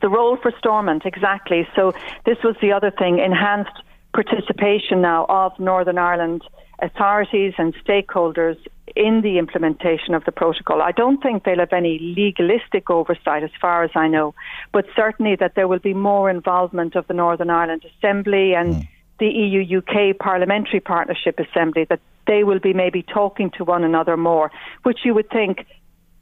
The 0.00 0.08
role 0.08 0.36
for 0.36 0.52
Stormont, 0.58 1.04
exactly. 1.04 1.68
So 1.76 1.92
this 2.24 2.38
was 2.42 2.56
the 2.60 2.72
other 2.72 2.90
thing, 2.90 3.18
enhanced 3.18 3.82
participation 4.12 5.00
now 5.00 5.26
of 5.28 5.58
Northern 5.58 5.98
Ireland 5.98 6.42
authorities 6.82 7.54
and 7.58 7.74
stakeholders 7.86 8.56
in 8.96 9.22
the 9.22 9.38
implementation 9.38 10.14
of 10.14 10.24
the 10.24 10.32
protocol. 10.32 10.82
I 10.82 10.92
don't 10.92 11.22
think 11.22 11.44
they'll 11.44 11.60
have 11.60 11.72
any 11.72 11.98
legalistic 12.16 12.90
oversight 12.90 13.42
as 13.42 13.50
far 13.60 13.84
as 13.84 13.90
I 13.94 14.08
know, 14.08 14.34
but 14.72 14.86
certainly 14.94 15.36
that 15.36 15.54
there 15.54 15.68
will 15.68 15.78
be 15.78 15.94
more 15.94 16.28
involvement 16.28 16.96
of 16.96 17.06
the 17.06 17.14
Northern 17.14 17.50
Ireland 17.50 17.84
Assembly 17.96 18.54
and 18.54 18.74
mm. 18.74 18.88
the 19.18 19.28
EU 19.28 19.78
UK 19.78 20.18
Parliamentary 20.18 20.80
Partnership 20.80 21.38
Assembly, 21.38 21.84
that 21.88 22.00
they 22.26 22.44
will 22.44 22.58
be 22.58 22.74
maybe 22.74 23.02
talking 23.02 23.50
to 23.56 23.64
one 23.64 23.84
another 23.84 24.16
more, 24.16 24.50
which 24.82 25.00
you 25.04 25.14
would 25.14 25.30
think 25.30 25.64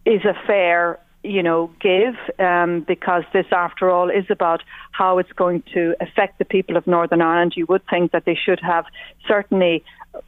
is 0.04 0.24
a 0.24 0.34
fair 0.46 0.98
you 1.22 1.42
know, 1.42 1.70
give, 1.80 2.14
um, 2.38 2.80
because 2.80 3.24
this, 3.32 3.46
after 3.52 3.90
all, 3.90 4.08
is 4.08 4.24
about 4.30 4.62
how 4.92 5.18
it's 5.18 5.32
going 5.32 5.62
to 5.74 5.94
affect 6.00 6.38
the 6.38 6.44
people 6.44 6.76
of 6.76 6.86
Northern 6.86 7.20
Ireland. 7.20 7.54
You 7.56 7.66
would 7.68 7.82
think 7.88 8.12
that 8.12 8.24
they 8.24 8.34
should 8.34 8.60
have 8.60 8.86
certainly 9.28 9.84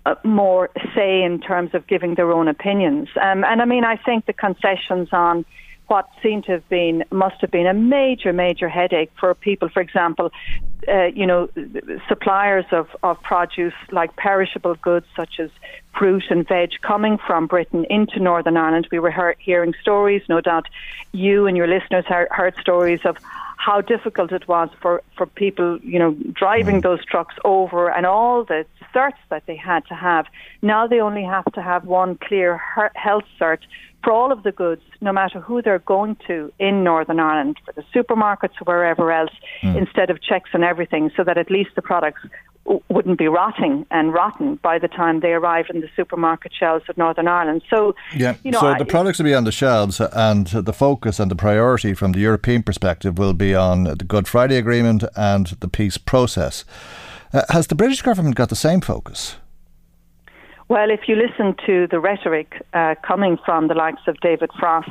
uh, 0.07 0.15
more 0.23 0.71
say 0.95 1.23
in 1.23 1.41
terms 1.41 1.71
of 1.75 1.87
giving 1.87 2.15
their 2.15 2.31
own 2.31 2.47
opinions. 2.47 3.09
Um, 3.21 3.45
and 3.45 3.63
I 3.63 3.65
mean, 3.65 3.85
I 3.85 3.97
think 3.97 4.27
the 4.27 4.33
concessions 4.33 5.09
on 5.13 5.45
what 5.93 6.09
seemed 6.23 6.43
to 6.45 6.53
have 6.53 6.67
been 6.71 7.05
must 7.11 7.39
have 7.43 7.51
been 7.51 7.67
a 7.67 7.75
major, 7.75 8.33
major 8.33 8.67
headache 8.67 9.13
for 9.21 9.35
people. 9.35 9.69
For 9.69 9.83
example, 9.83 10.33
uh, 10.89 11.09
you 11.21 11.27
know, 11.27 11.51
suppliers 12.09 12.65
of, 12.73 12.87
of 13.03 13.23
produce 13.23 13.75
like 13.91 14.17
perishable 14.17 14.75
goods 14.77 15.05
such 15.15 15.39
as 15.39 15.51
fruit 15.99 16.25
and 16.31 16.49
veg 16.49 16.71
coming 16.81 17.19
from 17.27 17.47
Britain 17.47 17.85
into 17.91 18.21
Northern 18.21 18.57
Ireland. 18.57 18.89
We 18.91 19.01
were 19.01 19.11
hear- 19.11 19.37
hearing 19.39 19.75
stories, 19.83 20.23
no 20.31 20.41
doubt 20.41 20.67
you 21.13 21.47
and 21.47 21.59
your 21.59 21.67
listeners 21.67 22.07
heard, 22.07 22.29
heard 22.31 22.55
stories 22.59 23.01
of 23.05 23.19
how 23.59 23.83
difficult 23.83 24.33
it 24.33 24.49
was 24.49 24.71
for, 24.81 25.03
for 25.17 25.27
people, 25.27 25.79
you 25.83 25.99
know, 25.99 26.17
driving 26.33 26.79
mm. 26.79 26.85
those 26.85 27.05
trucks 27.05 27.35
over 27.45 27.91
and 27.91 28.07
all 28.07 28.45
the 28.45 28.65
certs 28.95 29.23
that 29.31 29.45
they 29.47 29.57
had 29.57 29.85
to 29.87 29.95
have. 29.95 30.27
Now 30.61 30.87
they 30.87 31.01
only 31.01 31.25
have 31.25 31.45
to 31.53 31.63
have 31.63 31.85
one 31.85 32.17
clear 32.17 32.61
health 32.95 33.25
cert 33.41 33.59
for 34.03 34.13
all 34.13 34.33
of 34.33 34.43
the 34.43 34.53
goods, 34.53 34.83
no 35.01 35.13
matter 35.13 35.41
who 35.41 35.63
they're 35.63 35.79
going 35.79 36.17
to 36.27 36.53
in 36.59 36.83
Northern 36.83 37.21
Ireland, 37.21 37.59
for 37.65 37.73
the 37.73 37.85
supermarkets 37.95 38.55
or 38.61 38.65
wherever 38.65 39.13
else, 39.13 39.31
mm. 39.63 39.77
instead 39.77 40.11
of 40.11 40.21
checks 40.21 40.51
on 40.55 40.65
everything, 40.65 41.11
so 41.17 41.23
that 41.25 41.39
at 41.39 41.51
least 41.51 41.71
the 41.77 41.83
products 41.83 42.23
wouldn't 42.89 43.19
be 43.19 43.27
rotting 43.27 43.85
and 43.91 44.15
rotten 44.15 44.57
by 44.57 44.79
the 44.79 44.87
time 44.87 45.21
they 45.21 45.33
arrive 45.33 45.67
in 45.71 45.81
the 45.81 45.89
supermarket 45.97 46.53
shelves 46.59 46.85
of 46.89 46.97
Northern 46.97 47.27
Ireland. 47.27 47.63
So, 47.69 47.95
yeah, 48.15 48.37
you 48.45 48.53
know, 48.53 48.61
so 48.61 48.75
the 48.79 48.85
products 48.85 49.19
will 49.19 49.25
be 49.25 49.35
on 49.35 49.45
the 49.45 49.53
shelves, 49.53 50.01
and 50.01 50.47
the 50.47 50.73
focus 50.73 51.19
and 51.19 51.31
the 51.31 51.37
priority 51.37 51.95
from 51.95 52.13
the 52.13 52.21
European 52.21 52.63
perspective 52.63 53.19
will 53.19 53.35
be 53.35 53.55
on 53.55 53.85
the 53.85 54.05
Good 54.05 54.29
Friday 54.29 54.57
Agreement 54.57 55.05
and 55.17 55.47
the 55.59 55.69
peace 55.69 55.99
process. 55.99 56.65
Uh, 57.33 57.43
has 57.51 57.69
the 57.69 57.75
British 57.75 58.03
government 58.03 58.37
got 58.37 58.49
the 58.49 58.57
same 58.57 58.81
focus? 58.81 59.37
Well, 60.69 60.91
if 60.91 61.09
you 61.09 61.17
listen 61.17 61.55
to 61.67 61.87
the 61.87 62.01
rhetoric 62.01 62.63
uh, 62.73 62.95
coming 63.03 63.39
from 63.45 63.69
the 63.69 63.75
likes 63.75 64.03
of 64.07 64.19
David 64.21 64.51
Frost 64.59 64.91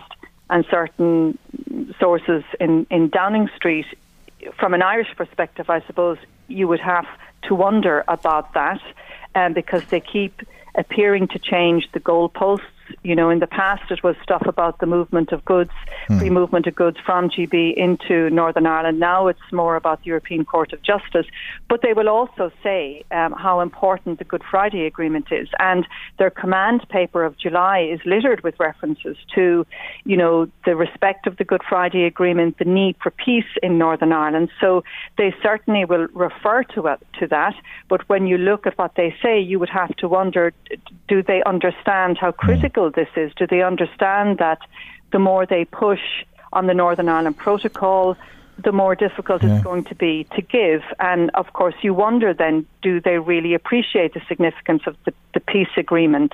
and 0.49 0.65
certain 0.69 1.37
sources 1.99 2.43
in, 2.59 2.85
in 2.89 3.09
Downing 3.09 3.49
Street, 3.55 3.85
from 4.59 4.73
an 4.73 4.81
Irish 4.81 5.15
perspective, 5.15 5.69
I 5.69 5.81
suppose 5.81 6.17
you 6.47 6.67
would 6.67 6.79
have 6.79 7.05
to 7.43 7.55
wonder 7.55 8.03
about 8.07 8.53
that 8.53 8.81
um, 9.35 9.53
because 9.53 9.83
they 9.85 9.99
keep 9.99 10.41
appearing 10.75 11.27
to 11.29 11.39
change 11.39 11.89
the 11.93 11.99
goalposts 11.99 12.61
you 13.03 13.15
know, 13.15 13.29
in 13.29 13.39
the 13.39 13.47
past 13.47 13.91
it 13.91 14.03
was 14.03 14.15
stuff 14.23 14.43
about 14.45 14.79
the 14.79 14.85
movement 14.85 15.31
of 15.31 15.43
goods, 15.45 15.71
mm. 16.09 16.19
free 16.19 16.29
movement 16.29 16.67
of 16.67 16.75
goods 16.75 16.97
from 17.05 17.29
GB 17.29 17.75
into 17.75 18.29
Northern 18.29 18.65
Ireland. 18.65 18.99
Now 18.99 19.27
it's 19.27 19.39
more 19.51 19.75
about 19.75 20.01
the 20.01 20.07
European 20.07 20.45
Court 20.45 20.73
of 20.73 20.81
Justice. 20.81 21.25
But 21.69 21.81
they 21.81 21.93
will 21.93 22.09
also 22.09 22.51
say 22.63 23.03
um, 23.11 23.33
how 23.33 23.59
important 23.59 24.19
the 24.19 24.25
Good 24.25 24.43
Friday 24.49 24.85
Agreement 24.85 25.27
is. 25.31 25.47
And 25.59 25.87
their 26.19 26.29
command 26.29 26.87
paper 26.89 27.23
of 27.23 27.37
July 27.37 27.79
is 27.79 27.99
littered 28.05 28.43
with 28.43 28.59
references 28.59 29.17
to, 29.35 29.65
you 30.05 30.17
know, 30.17 30.47
the 30.65 30.75
respect 30.75 31.27
of 31.27 31.37
the 31.37 31.43
Good 31.43 31.61
Friday 31.67 32.03
Agreement, 32.03 32.57
the 32.57 32.65
need 32.65 32.95
for 33.01 33.11
peace 33.11 33.51
in 33.63 33.77
Northern 33.77 34.11
Ireland. 34.11 34.49
So 34.59 34.83
they 35.17 35.33
certainly 35.41 35.85
will 35.85 36.07
refer 36.13 36.63
to, 36.75 36.87
it, 36.87 36.99
to 37.19 37.27
that. 37.27 37.55
But 37.89 38.07
when 38.09 38.27
you 38.27 38.37
look 38.37 38.67
at 38.67 38.77
what 38.77 38.95
they 38.95 39.15
say, 39.21 39.39
you 39.39 39.59
would 39.59 39.69
have 39.69 39.95
to 39.97 40.07
wonder 40.07 40.53
do 41.07 41.21
they 41.21 41.43
understand 41.43 42.17
how 42.17 42.31
hmm. 42.31 42.47
Critical 42.89 42.91
this 42.91 43.09
is? 43.15 43.33
Do 43.35 43.47
they 43.47 43.63
understand 43.63 44.37
that 44.39 44.59
the 45.11 45.19
more 45.19 45.45
they 45.45 45.65
push 45.65 45.99
on 46.53 46.67
the 46.67 46.73
Northern 46.73 47.09
Ireland 47.09 47.37
Protocol, 47.37 48.17
the 48.63 48.71
more 48.71 48.95
difficult 48.95 49.43
yeah. 49.43 49.55
it's 49.55 49.63
going 49.63 49.85
to 49.85 49.95
be 49.95 50.25
to 50.35 50.41
give. 50.41 50.81
And 50.99 51.31
of 51.33 51.53
course, 51.53 51.75
you 51.81 51.93
wonder 51.93 52.33
then, 52.33 52.65
do 52.81 52.99
they 52.99 53.17
really 53.17 53.53
appreciate 53.53 54.13
the 54.13 54.21
significance 54.27 54.83
of 54.85 54.95
the, 55.05 55.13
the 55.33 55.39
peace 55.39 55.73
agreement? 55.77 56.33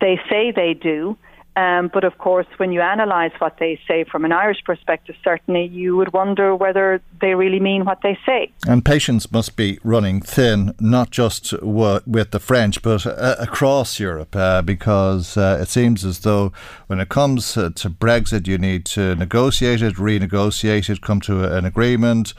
They 0.00 0.18
say 0.28 0.50
they 0.50 0.74
do. 0.74 1.16
Um, 1.60 1.90
but 1.92 2.04
of 2.04 2.16
course, 2.18 2.46
when 2.56 2.72
you 2.72 2.80
analyse 2.80 3.32
what 3.38 3.58
they 3.58 3.78
say 3.86 4.04
from 4.04 4.24
an 4.24 4.32
Irish 4.32 4.62
perspective, 4.64 5.14
certainly 5.22 5.64
you 5.66 5.96
would 5.96 6.12
wonder 6.12 6.56
whether 6.56 7.02
they 7.20 7.34
really 7.34 7.60
mean 7.60 7.84
what 7.84 7.98
they 8.02 8.18
say. 8.24 8.50
And 8.66 8.84
patience 8.84 9.30
must 9.30 9.56
be 9.56 9.78
running 9.84 10.22
thin, 10.22 10.74
not 10.80 11.10
just 11.10 11.50
w- 11.50 12.00
with 12.06 12.30
the 12.30 12.40
French, 12.40 12.80
but 12.82 13.04
uh, 13.06 13.36
across 13.38 14.00
Europe, 14.00 14.34
uh, 14.34 14.62
because 14.62 15.36
uh, 15.36 15.58
it 15.60 15.68
seems 15.68 16.04
as 16.04 16.20
though 16.20 16.52
when 16.86 16.98
it 16.98 17.10
comes 17.10 17.52
to 17.52 17.90
Brexit, 18.04 18.46
you 18.46 18.56
need 18.56 18.86
to 18.86 19.14
negotiate 19.14 19.82
it, 19.82 19.96
renegotiate 19.96 20.88
it, 20.88 21.02
come 21.02 21.20
to 21.22 21.44
an 21.56 21.64
agreement 21.66 22.32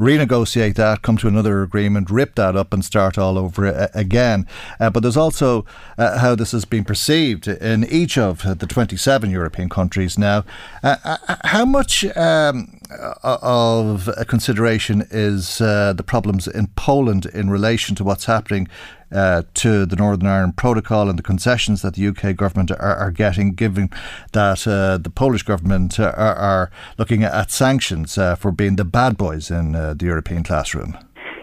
renegotiate 0.00 0.76
that, 0.76 1.02
come 1.02 1.18
to 1.18 1.28
another 1.28 1.62
agreement, 1.62 2.10
rip 2.10 2.34
that 2.34 2.56
up, 2.56 2.72
and 2.72 2.82
start 2.82 3.18
all 3.18 3.36
over 3.36 3.66
uh, 3.66 3.88
again. 3.92 4.46
Uh, 4.80 4.88
but 4.88 5.00
there's 5.00 5.16
also 5.16 5.66
uh, 5.98 6.18
how 6.18 6.34
this 6.34 6.52
has 6.52 6.64
been 6.64 6.84
perceived 6.84 7.46
in 7.46 7.84
each 7.84 8.16
of 8.16 8.58
the 8.58 8.66
27 8.66 9.30
European 9.30 9.68
countries 9.68 10.16
now. 10.16 10.42
Uh, 10.82 10.96
uh, 11.04 11.36
how 11.44 11.66
much 11.66 12.04
um, 12.16 12.80
of 13.22 14.08
a 14.16 14.24
consideration 14.24 15.06
is 15.10 15.58
the 15.58 16.04
problems 16.06 16.48
in 16.48 16.66
Poland 16.68 17.26
in 17.26 17.50
relation 17.50 17.94
to 17.96 18.02
what's 18.02 18.24
happening? 18.24 18.68
Uh, 19.12 19.42
to 19.54 19.84
the 19.86 19.96
Northern 19.96 20.28
Ireland 20.28 20.56
Protocol 20.56 21.08
and 21.10 21.18
the 21.18 21.22
concessions 21.22 21.82
that 21.82 21.94
the 21.94 22.06
UK 22.06 22.36
government 22.36 22.70
are, 22.70 22.78
are 22.78 23.10
getting, 23.10 23.54
given 23.54 23.90
that 24.32 24.68
uh, 24.68 24.98
the 24.98 25.10
Polish 25.10 25.42
government 25.42 25.98
are, 25.98 26.14
are 26.14 26.70
looking 26.96 27.24
at 27.24 27.50
sanctions 27.50 28.16
uh, 28.16 28.36
for 28.36 28.52
being 28.52 28.76
the 28.76 28.84
bad 28.84 29.16
boys 29.16 29.50
in 29.50 29.72
the 29.72 29.96
European 30.00 30.44
classroom. 30.44 30.96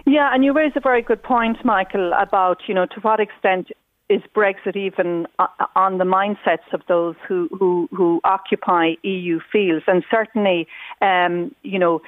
Yeah, 0.05 0.33
and 0.33 0.45
you 0.45 0.53
raise 0.53 0.71
a 0.77 0.79
very 0.79 1.01
good 1.01 1.21
point, 1.21 1.57
Michael, 1.65 2.13
about 2.13 2.61
you 2.67 2.73
know 2.73 2.85
to 2.85 3.01
what 3.01 3.19
extent 3.19 3.67
is 4.09 4.21
Brexit 4.33 4.75
even 4.75 5.27
on 5.75 5.97
the 5.97 6.05
mindsets 6.05 6.71
of 6.71 6.81
those 6.87 7.15
who, 7.27 7.49
who, 7.57 7.89
who 7.91 8.21
occupy 8.23 8.93
EU 9.03 9.39
fields? 9.51 9.83
And 9.87 10.03
certainly, 10.09 10.67
um, 11.01 11.53
you 11.63 11.77
know, 11.77 12.01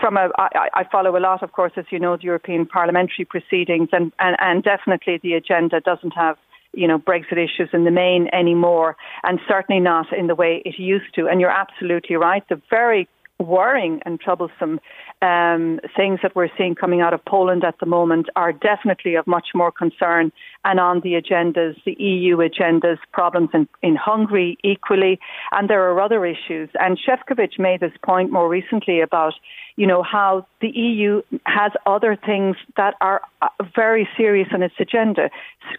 from 0.00 0.16
a, 0.16 0.30
I, 0.38 0.68
I 0.74 0.84
follow 0.90 1.16
a 1.16 1.20
lot, 1.20 1.42
of 1.42 1.52
course, 1.52 1.72
as 1.76 1.86
you 1.90 1.98
know, 1.98 2.16
the 2.16 2.24
European 2.24 2.66
parliamentary 2.66 3.24
proceedings, 3.24 3.88
and, 3.92 4.12
and, 4.18 4.36
and 4.40 4.62
definitely 4.62 5.18
the 5.22 5.34
agenda 5.34 5.80
doesn't 5.80 6.12
have 6.12 6.36
you 6.72 6.86
know 6.86 6.98
Brexit 6.98 7.32
issues 7.32 7.70
in 7.72 7.84
the 7.84 7.90
main 7.90 8.28
anymore, 8.32 8.96
and 9.24 9.40
certainly 9.48 9.80
not 9.80 10.12
in 10.12 10.26
the 10.26 10.34
way 10.34 10.62
it 10.64 10.78
used 10.78 11.14
to. 11.14 11.26
And 11.26 11.40
you're 11.40 11.50
absolutely 11.50 12.16
right. 12.16 12.46
The 12.48 12.60
very 12.70 13.08
worrying 13.38 14.00
and 14.04 14.18
troublesome 14.20 14.80
um, 15.22 15.80
things 15.96 16.20
that 16.22 16.34
we're 16.34 16.48
seeing 16.56 16.74
coming 16.74 17.00
out 17.00 17.14
of 17.14 17.24
Poland 17.24 17.64
at 17.64 17.78
the 17.80 17.86
moment 17.86 18.28
are 18.36 18.52
definitely 18.52 19.14
of 19.14 19.26
much 19.26 19.48
more 19.54 19.70
concern 19.70 20.32
and 20.64 20.80
on 20.80 21.00
the 21.00 21.12
agendas, 21.12 21.74
the 21.84 21.96
EU 22.02 22.38
agendas, 22.38 22.98
problems 23.12 23.50
in, 23.54 23.68
in 23.82 23.96
Hungary 23.96 24.58
equally, 24.64 25.18
and 25.52 25.70
there 25.70 25.82
are 25.90 26.00
other 26.00 26.24
issues. 26.26 26.68
And 26.80 26.98
Šefčovič 26.98 27.58
made 27.58 27.80
this 27.80 27.92
point 28.04 28.32
more 28.32 28.48
recently 28.48 29.00
about, 29.00 29.34
you 29.76 29.86
know, 29.86 30.02
how 30.02 30.46
the 30.60 30.68
EU 30.68 31.20
has 31.44 31.70
other 31.84 32.16
things 32.16 32.56
that 32.76 32.94
are 33.00 33.20
uh, 33.42 33.48
very 33.74 34.08
serious 34.16 34.48
on 34.52 34.62
its 34.62 34.74
agenda. 34.80 35.30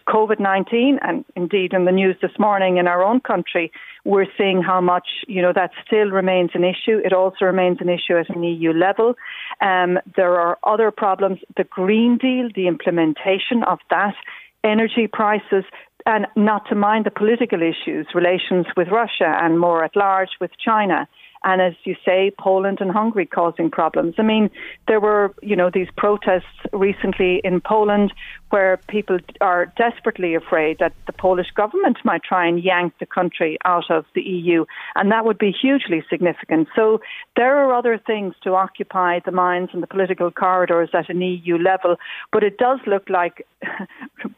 COVID 0.06 0.38
19, 0.38 0.98
and 1.02 1.24
indeed 1.34 1.72
in 1.72 1.84
the 1.84 1.92
news 1.92 2.16
this 2.22 2.30
morning 2.38 2.76
in 2.76 2.86
our 2.86 3.02
own 3.02 3.20
country, 3.20 3.72
we're 4.04 4.26
seeing 4.38 4.62
how 4.62 4.80
much, 4.80 5.08
you 5.26 5.42
know, 5.42 5.52
that 5.52 5.70
still 5.84 6.10
remains 6.10 6.50
an 6.54 6.62
issue. 6.62 6.98
It 7.04 7.12
also 7.12 7.44
remains 7.44 7.78
an 7.80 7.88
issue 7.88 8.16
at 8.16 8.34
an 8.34 8.42
EU 8.42 8.72
level. 8.72 9.14
Um, 9.60 9.98
there 10.16 10.38
are 10.38 10.58
other 10.62 10.90
problems. 10.92 11.40
The 11.56 11.64
Green 11.64 12.18
Deal, 12.18 12.48
the 12.54 12.68
implementation 12.68 13.64
of 13.66 13.80
that 13.90 14.14
energy 14.62 15.08
prices, 15.12 15.64
and 16.06 16.26
not 16.36 16.68
to 16.68 16.74
mind 16.74 17.04
the 17.04 17.10
political 17.10 17.60
issues, 17.62 18.06
relations 18.14 18.66
with 18.76 18.88
Russia 18.88 19.36
and 19.42 19.58
more 19.58 19.84
at 19.84 19.96
large 19.96 20.30
with 20.40 20.52
China 20.64 21.08
and 21.44 21.60
as 21.60 21.74
you 21.84 21.94
say, 22.04 22.32
Poland 22.38 22.78
and 22.80 22.90
Hungary 22.90 23.26
causing 23.26 23.70
problems. 23.70 24.14
I 24.18 24.22
mean, 24.22 24.50
there 24.86 25.00
were, 25.00 25.34
you 25.42 25.56
know, 25.56 25.70
these 25.72 25.88
protests 25.96 26.44
recently 26.72 27.40
in 27.44 27.60
Poland 27.60 28.12
where 28.50 28.78
people 28.88 29.18
are 29.40 29.66
desperately 29.76 30.34
afraid 30.34 30.78
that 30.78 30.92
the 31.06 31.12
Polish 31.12 31.50
government 31.54 31.98
might 32.04 32.22
try 32.22 32.46
and 32.46 32.62
yank 32.62 32.94
the 32.98 33.06
country 33.06 33.58
out 33.64 33.90
of 33.90 34.04
the 34.14 34.22
EU, 34.22 34.64
and 34.94 35.12
that 35.12 35.24
would 35.24 35.38
be 35.38 35.52
hugely 35.52 36.02
significant. 36.08 36.68
So 36.74 37.00
there 37.36 37.58
are 37.58 37.74
other 37.74 37.98
things 37.98 38.34
to 38.44 38.54
occupy 38.54 39.20
the 39.24 39.32
minds 39.32 39.70
and 39.74 39.82
the 39.82 39.86
political 39.86 40.30
corridors 40.30 40.90
at 40.94 41.10
an 41.10 41.20
EU 41.20 41.58
level, 41.58 41.96
but 42.32 42.42
it 42.42 42.58
does 42.58 42.80
look 42.86 43.08
like 43.10 43.46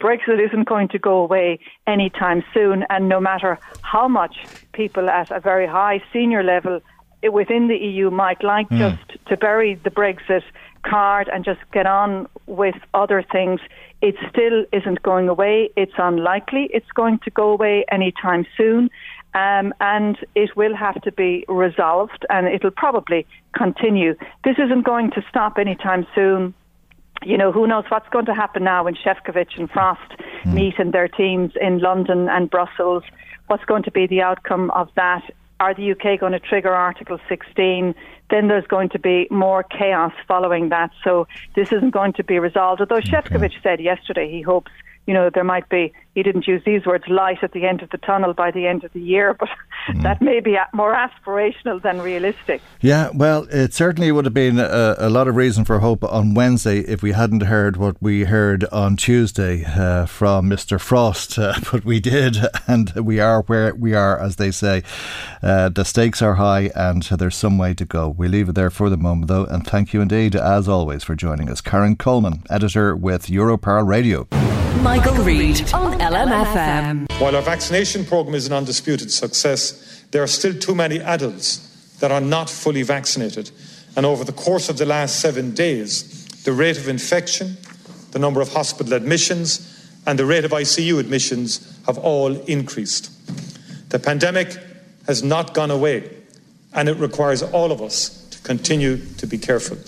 Brexit 0.00 0.44
isn't 0.44 0.68
going 0.68 0.88
to 0.88 0.98
go 0.98 1.18
away 1.18 1.60
anytime 1.86 2.42
soon, 2.52 2.84
and 2.90 3.08
no 3.08 3.20
matter 3.20 3.58
how 3.82 4.08
much 4.08 4.36
people 4.72 5.08
at 5.08 5.30
a 5.30 5.40
very 5.40 5.66
high 5.66 6.02
senior 6.12 6.42
level 6.42 6.80
within 7.22 7.68
the 7.68 7.76
EU 7.76 8.10
might 8.10 8.42
like 8.42 8.68
mm. 8.68 8.78
just 8.78 9.26
to 9.28 9.36
bury 9.36 9.74
the 9.74 9.90
Brexit 9.90 10.42
card 10.82 11.28
and 11.32 11.44
just 11.44 11.60
get 11.72 11.86
on 11.86 12.26
with 12.46 12.76
other 12.94 13.22
things. 13.22 13.60
It 14.00 14.14
still 14.30 14.64
isn't 14.72 15.02
going 15.02 15.28
away. 15.28 15.70
It's 15.76 15.92
unlikely 15.98 16.70
it's 16.72 16.90
going 16.94 17.18
to 17.24 17.30
go 17.30 17.50
away 17.50 17.84
anytime 17.90 18.46
soon. 18.56 18.90
Um, 19.32 19.72
and 19.80 20.18
it 20.34 20.56
will 20.56 20.74
have 20.74 21.00
to 21.02 21.12
be 21.12 21.44
resolved 21.46 22.26
and 22.30 22.48
it'll 22.48 22.72
probably 22.72 23.26
continue. 23.54 24.16
This 24.42 24.56
isn't 24.58 24.84
going 24.84 25.12
to 25.12 25.22
stop 25.28 25.56
anytime 25.58 26.06
soon. 26.14 26.52
You 27.22 27.36
know, 27.36 27.52
who 27.52 27.66
knows 27.66 27.84
what's 27.90 28.08
going 28.08 28.26
to 28.26 28.34
happen 28.34 28.64
now 28.64 28.84
when 28.84 28.96
Šefčovič 28.96 29.58
and 29.58 29.70
Frost 29.70 30.00
mm. 30.42 30.52
meet 30.52 30.74
in 30.78 30.90
their 30.90 31.06
teams 31.06 31.52
in 31.60 31.78
London 31.78 32.28
and 32.28 32.50
Brussels. 32.50 33.04
What's 33.46 33.64
going 33.66 33.82
to 33.84 33.90
be 33.90 34.06
the 34.06 34.22
outcome 34.22 34.70
of 34.70 34.88
that? 34.96 35.22
Are 35.60 35.74
the 35.74 35.92
UK 35.92 36.18
going 36.18 36.32
to 36.32 36.40
trigger 36.40 36.74
Article 36.74 37.20
16? 37.28 37.94
Then 38.30 38.48
there's 38.48 38.66
going 38.66 38.88
to 38.90 38.98
be 38.98 39.28
more 39.30 39.62
chaos 39.62 40.12
following 40.26 40.70
that. 40.70 40.90
So 41.04 41.28
this 41.54 41.70
isn't 41.72 41.90
going 41.90 42.14
to 42.14 42.24
be 42.24 42.38
resolved. 42.38 42.80
Although 42.80 42.96
okay. 42.96 43.10
Šefčovič 43.10 43.62
said 43.62 43.80
yesterday 43.80 44.30
he 44.30 44.40
hopes 44.42 44.72
you 45.06 45.14
know, 45.14 45.28
there 45.28 45.44
might 45.44 45.68
be, 45.68 45.92
he 46.14 46.22
didn't 46.22 46.46
use 46.46 46.62
these 46.64 46.84
words, 46.84 47.04
light 47.08 47.38
at 47.42 47.52
the 47.52 47.66
end 47.66 47.82
of 47.82 47.90
the 47.90 47.98
tunnel 47.98 48.32
by 48.32 48.50
the 48.50 48.66
end 48.66 48.84
of 48.84 48.92
the 48.92 49.00
year, 49.00 49.34
but 49.38 49.48
mm. 49.88 50.02
that 50.02 50.20
may 50.20 50.40
be 50.40 50.56
more 50.72 50.94
aspirational 50.94 51.80
than 51.82 52.00
realistic. 52.00 52.60
Yeah, 52.80 53.10
well, 53.14 53.46
it 53.50 53.74
certainly 53.74 54.10
would 54.10 54.24
have 54.24 54.34
been 54.34 54.58
a, 54.58 54.96
a, 54.98 55.10
lot 55.10 55.28
of 55.28 55.36
reason 55.36 55.64
for 55.64 55.78
hope 55.78 56.02
on 56.04 56.34
Wednesday 56.34 56.80
if 56.80 57.02
we 57.02 57.12
hadn't 57.12 57.42
heard 57.42 57.76
what 57.76 57.96
we 58.00 58.24
heard 58.24 58.64
on 58.66 58.96
Tuesday 58.96 59.64
uh, 59.64 60.06
from 60.06 60.50
Mr. 60.50 60.80
Frost, 60.80 61.38
uh, 61.38 61.54
but 61.72 61.84
we 61.84 62.00
did, 62.00 62.38
and 62.66 62.90
we 62.96 63.20
are 63.20 63.42
where 63.42 63.74
we 63.74 63.94
are, 63.94 64.18
as 64.18 64.36
they 64.36 64.50
say. 64.50 64.82
Uh, 65.42 65.68
the 65.68 65.84
stakes 65.84 66.20
are 66.22 66.34
high, 66.34 66.70
and 66.74 67.02
there's 67.04 67.36
some 67.36 67.58
way 67.58 67.74
to 67.74 67.84
go. 67.84 68.08
We 68.08 68.28
leave 68.28 68.48
it 68.48 68.54
there 68.54 68.70
for 68.70 68.90
the 68.90 68.96
moment, 68.96 69.28
though, 69.28 69.44
and 69.44 69.66
thank 69.66 69.92
you 69.92 70.00
indeed, 70.00 70.34
as 70.34 70.68
always, 70.68 71.04
for 71.04 71.14
joining 71.14 71.48
us. 71.48 71.60
Karen 71.60 71.96
Coleman, 71.96 72.42
editor 72.50 72.96
with 72.96 73.26
Europarl 73.26 73.86
Radio. 73.86 74.26
Michael, 74.82 75.22
Reade 75.22 75.72
on 75.74 76.00
LMFM. 76.10 77.20
While 77.20 77.36
our 77.36 77.42
vaccination 77.42 78.04
programme 78.04 78.34
is 78.34 78.48
an 78.48 78.52
undisputed 78.52 79.12
success, 79.12 80.02
there 80.10 80.24
are 80.24 80.26
still 80.26 80.52
too 80.52 80.74
many 80.74 80.98
adults 80.98 81.58
that 82.00 82.10
are 82.10 82.20
not 82.20 82.50
fully 82.50 82.82
vaccinated. 82.82 83.52
And 83.94 84.04
over 84.04 84.24
the 84.24 84.32
course 84.32 84.68
of 84.68 84.76
the 84.76 84.86
last 84.86 85.20
seven 85.20 85.54
days, 85.54 86.26
the 86.42 86.52
rate 86.52 86.76
of 86.78 86.88
infection, 86.88 87.56
the 88.10 88.18
number 88.18 88.40
of 88.40 88.52
hospital 88.52 88.94
admissions, 88.94 89.88
and 90.04 90.18
the 90.18 90.26
rate 90.26 90.44
of 90.44 90.50
ICU 90.50 90.98
admissions 90.98 91.78
have 91.86 91.96
all 91.98 92.34
increased. 92.42 93.10
The 93.90 94.00
pandemic 94.00 94.56
has 95.06 95.22
not 95.22 95.54
gone 95.54 95.70
away, 95.70 96.10
and 96.74 96.88
it 96.88 96.96
requires 96.96 97.44
all 97.44 97.70
of 97.70 97.80
us 97.80 98.26
to 98.30 98.38
continue 98.40 98.96
to 99.18 99.26
be 99.28 99.38
careful. 99.38 99.78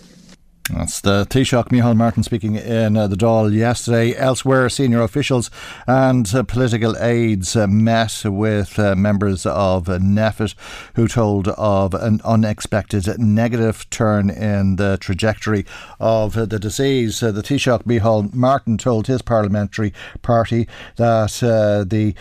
That's 0.71 1.01
the 1.01 1.27
Taoiseach 1.27 1.71
Micheál 1.71 1.97
Martin 1.97 2.23
speaking 2.23 2.55
in 2.55 2.97
uh, 2.97 3.09
the 3.09 3.17
Dáil 3.17 3.53
yesterday. 3.53 4.15
Elsewhere, 4.17 4.69
senior 4.69 5.03
officials 5.03 5.51
and 5.89 6.33
uh, 6.33 6.45
political 6.45 6.97
aides 6.99 7.57
uh, 7.57 7.67
met 7.67 8.23
with 8.25 8.79
uh, 8.79 8.95
members 8.95 9.45
of 9.45 9.87
NPHET 9.87 10.55
who 10.95 11.09
told 11.09 11.49
of 11.49 11.95
an 11.95 12.21
unexpected 12.25 13.19
negative 13.19 13.91
turn 13.91 14.31
in 14.31 14.77
the 14.77 14.99
trajectory 15.01 15.67
of 15.99 16.35
the 16.35 16.61
disease. 16.61 17.25
Uh, 17.25 17.33
the 17.33 17.43
Taoiseach 17.43 17.83
Micheál 17.83 18.33
Martin 18.33 18.79
told 18.79 19.09
his 19.09 19.21
parliamentary 19.21 19.93
party 20.23 20.69
that 20.95 21.43
uh, 21.43 21.83
the 21.83 22.15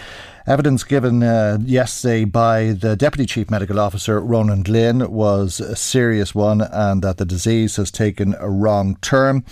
Evidence 0.47 0.83
given 0.83 1.21
uh, 1.21 1.59
yesterday 1.61 2.25
by 2.25 2.71
the 2.71 2.95
Deputy 2.95 3.27
Chief 3.27 3.51
Medical 3.51 3.79
Officer, 3.79 4.19
Ronan 4.19 4.63
Glynn, 4.63 5.11
was 5.11 5.59
a 5.59 5.75
serious 5.75 6.33
one 6.33 6.61
and 6.61 7.03
that 7.03 7.17
the 7.17 7.25
disease 7.25 7.75
has 7.75 7.91
taken 7.91 8.33
a 8.39 8.49
wrong 8.49 8.97
turn. 9.01 9.45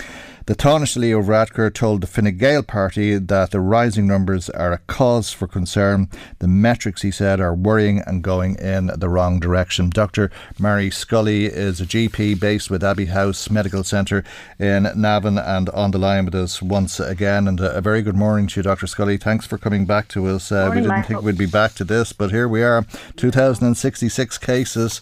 The 0.49 0.55
Taoiseach 0.55 0.97
Leo 0.97 1.21
Varadkar 1.21 1.71
told 1.71 2.01
the 2.01 2.07
Fine 2.07 2.35
Gael 2.39 2.63
party 2.63 3.19
that 3.19 3.51
the 3.51 3.59
rising 3.59 4.07
numbers 4.07 4.49
are 4.49 4.73
a 4.73 4.79
cause 4.79 5.31
for 5.31 5.45
concern. 5.45 6.09
The 6.39 6.47
metrics, 6.47 7.03
he 7.03 7.11
said, 7.11 7.39
are 7.39 7.53
worrying 7.53 8.01
and 8.07 8.23
going 8.23 8.55
in 8.55 8.87
the 8.87 9.09
wrong 9.09 9.39
direction. 9.39 9.91
Dr. 9.91 10.31
Mary 10.57 10.89
Scully 10.89 11.45
is 11.45 11.79
a 11.79 11.85
GP 11.85 12.39
based 12.39 12.71
with 12.71 12.83
Abbey 12.83 13.05
House 13.05 13.51
Medical 13.51 13.83
Centre 13.83 14.23
in 14.57 14.89
Navan 14.95 15.37
and 15.37 15.69
on 15.69 15.91
the 15.91 15.99
line 15.99 16.25
with 16.25 16.33
us 16.33 16.63
once 16.63 16.99
again. 16.99 17.47
And 17.47 17.59
a, 17.59 17.79
very 17.79 18.01
good 18.01 18.17
morning 18.17 18.47
to 18.47 18.61
you, 18.61 18.63
Dr. 18.63 18.87
Scully. 18.87 19.17
Thanks 19.17 19.45
for 19.45 19.59
coming 19.59 19.85
back 19.85 20.07
to 20.07 20.25
us. 20.25 20.51
Uh, 20.51 20.65
we 20.71 20.77
didn't 20.77 20.87
Michael. 20.87 21.07
think 21.07 21.21
we'd 21.21 21.37
be 21.37 21.45
back 21.45 21.75
to 21.75 21.83
this, 21.83 22.11
but 22.11 22.31
here 22.31 22.47
we 22.47 22.63
are 22.63 22.87
2,066 23.17 24.39
cases. 24.39 24.99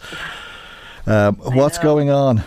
Uh, 1.05 1.31
what's 1.31 1.77
going 1.77 2.09
on? 2.09 2.43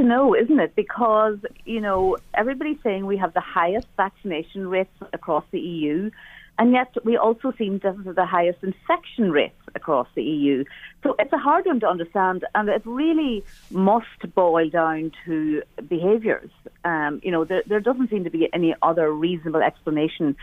To 0.00 0.06
know, 0.06 0.34
isn't 0.34 0.58
it? 0.58 0.74
Because, 0.74 1.38
you 1.64 1.80
know, 1.80 2.16
everybody's 2.34 2.78
saying 2.82 3.06
we 3.06 3.18
have 3.18 3.34
the 3.34 3.40
highest 3.40 3.86
vaccination 3.96 4.68
rates 4.68 4.96
across 5.12 5.44
the 5.50 5.60
EU. 5.60 6.10
and 6.58 6.72
yet 6.72 6.92
we 7.04 7.16
also 7.16 7.52
seem 7.56 7.80
to 7.80 7.86
have 7.92 8.14
the 8.14 8.26
highest 8.26 8.62
infection 8.62 9.30
rates 9.30 9.62
across 9.74 10.08
the 10.14 10.22
EU. 10.22 10.64
So 11.02 11.14
it's 11.18 11.32
a 11.32 11.38
hard 11.38 11.64
one 11.64 11.80
to 11.80 11.88
understand, 11.88 12.44
and 12.54 12.68
it 12.68 12.82
really 12.84 13.42
must 13.70 14.34
boil 14.34 14.68
down 14.68 15.12
to 15.24 15.62
behaviours. 15.88 16.50
Um, 16.84 17.20
you 17.22 17.30
know, 17.30 17.44
there, 17.44 17.62
there 17.66 17.80
doesn't 17.80 18.10
seem 18.10 18.24
to 18.24 18.30
be 18.30 18.48
any 18.52 18.74
other 18.82 19.10
reasonable 19.10 19.62
explanation 19.62 20.36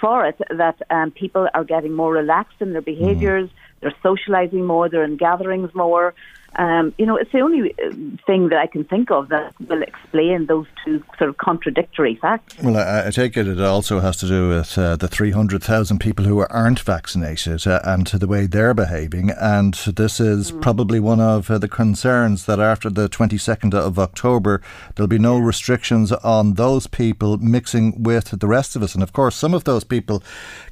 for 0.00 0.26
it 0.26 0.38
that 0.62 0.78
um, 0.90 1.10
people 1.10 1.48
are 1.54 1.64
getting 1.64 1.92
more 1.92 2.12
relaxed 2.12 2.60
in 2.60 2.72
their 2.72 2.82
behaviors, 2.94 3.48
mm. 3.48 3.52
they're 3.80 4.00
socializing 4.02 4.64
more, 4.64 4.88
they're 4.88 5.04
in 5.04 5.16
gatherings 5.16 5.74
more. 5.74 6.14
Um, 6.56 6.94
you 6.98 7.06
know, 7.06 7.16
it's 7.16 7.32
the 7.32 7.40
only 7.40 7.74
uh, 7.84 7.90
thing 8.26 8.48
that 8.48 8.58
I 8.58 8.66
can 8.66 8.84
think 8.84 9.10
of 9.10 9.28
that 9.28 9.54
will 9.68 9.82
explain 9.82 10.46
those 10.46 10.66
two 10.84 11.02
sort 11.18 11.30
of 11.30 11.38
contradictory 11.38 12.14
facts. 12.14 12.56
Well, 12.62 12.76
I, 12.76 13.08
I 13.08 13.10
take 13.10 13.36
it 13.36 13.48
it 13.48 13.60
also 13.60 13.98
has 14.00 14.16
to 14.18 14.28
do 14.28 14.50
with 14.50 14.78
uh, 14.78 14.96
the 14.96 15.08
300,000 15.08 15.98
people 15.98 16.24
who 16.24 16.44
aren't 16.48 16.78
vaccinated 16.78 17.66
uh, 17.66 17.80
and 17.82 18.06
the 18.06 18.28
way 18.28 18.46
they're 18.46 18.74
behaving. 18.74 19.30
And 19.30 19.74
this 19.74 20.20
is 20.20 20.52
mm. 20.52 20.62
probably 20.62 21.00
one 21.00 21.20
of 21.20 21.50
uh, 21.50 21.58
the 21.58 21.68
concerns 21.68 22.46
that 22.46 22.60
after 22.60 22.88
the 22.88 23.08
22nd 23.08 23.74
of 23.74 23.98
October, 23.98 24.62
there'll 24.94 25.08
be 25.08 25.18
no 25.18 25.38
restrictions 25.38 26.12
on 26.12 26.54
those 26.54 26.86
people 26.86 27.36
mixing 27.38 28.00
with 28.02 28.38
the 28.38 28.46
rest 28.46 28.76
of 28.76 28.82
us. 28.82 28.94
And 28.94 29.02
of 29.02 29.12
course, 29.12 29.34
some 29.34 29.54
of 29.54 29.64
those 29.64 29.82
people 29.82 30.22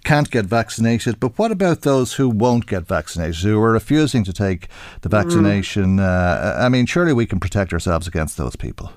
can't 0.05 0.31
get 0.31 0.45
vaccinated. 0.45 1.19
But 1.19 1.37
what 1.39 1.51
about 1.51 1.81
those 1.81 2.15
who 2.15 2.29
won't 2.29 2.67
get 2.67 2.87
vaccinated, 2.87 3.43
who 3.43 3.61
are 3.61 3.73
refusing 3.73 4.23
to 4.25 4.33
take 4.33 4.69
the 5.01 5.09
mm. 5.09 5.23
vaccination? 5.23 5.71
Mm 5.71 5.72
uh, 5.77 6.57
I 6.59 6.69
mean, 6.69 6.87
surely 6.87 7.13
we 7.13 7.27
can 7.27 7.41
protect 7.41 7.73
ourselves 7.73 8.07
against 8.07 8.37
those 8.37 8.57
people. 8.57 8.93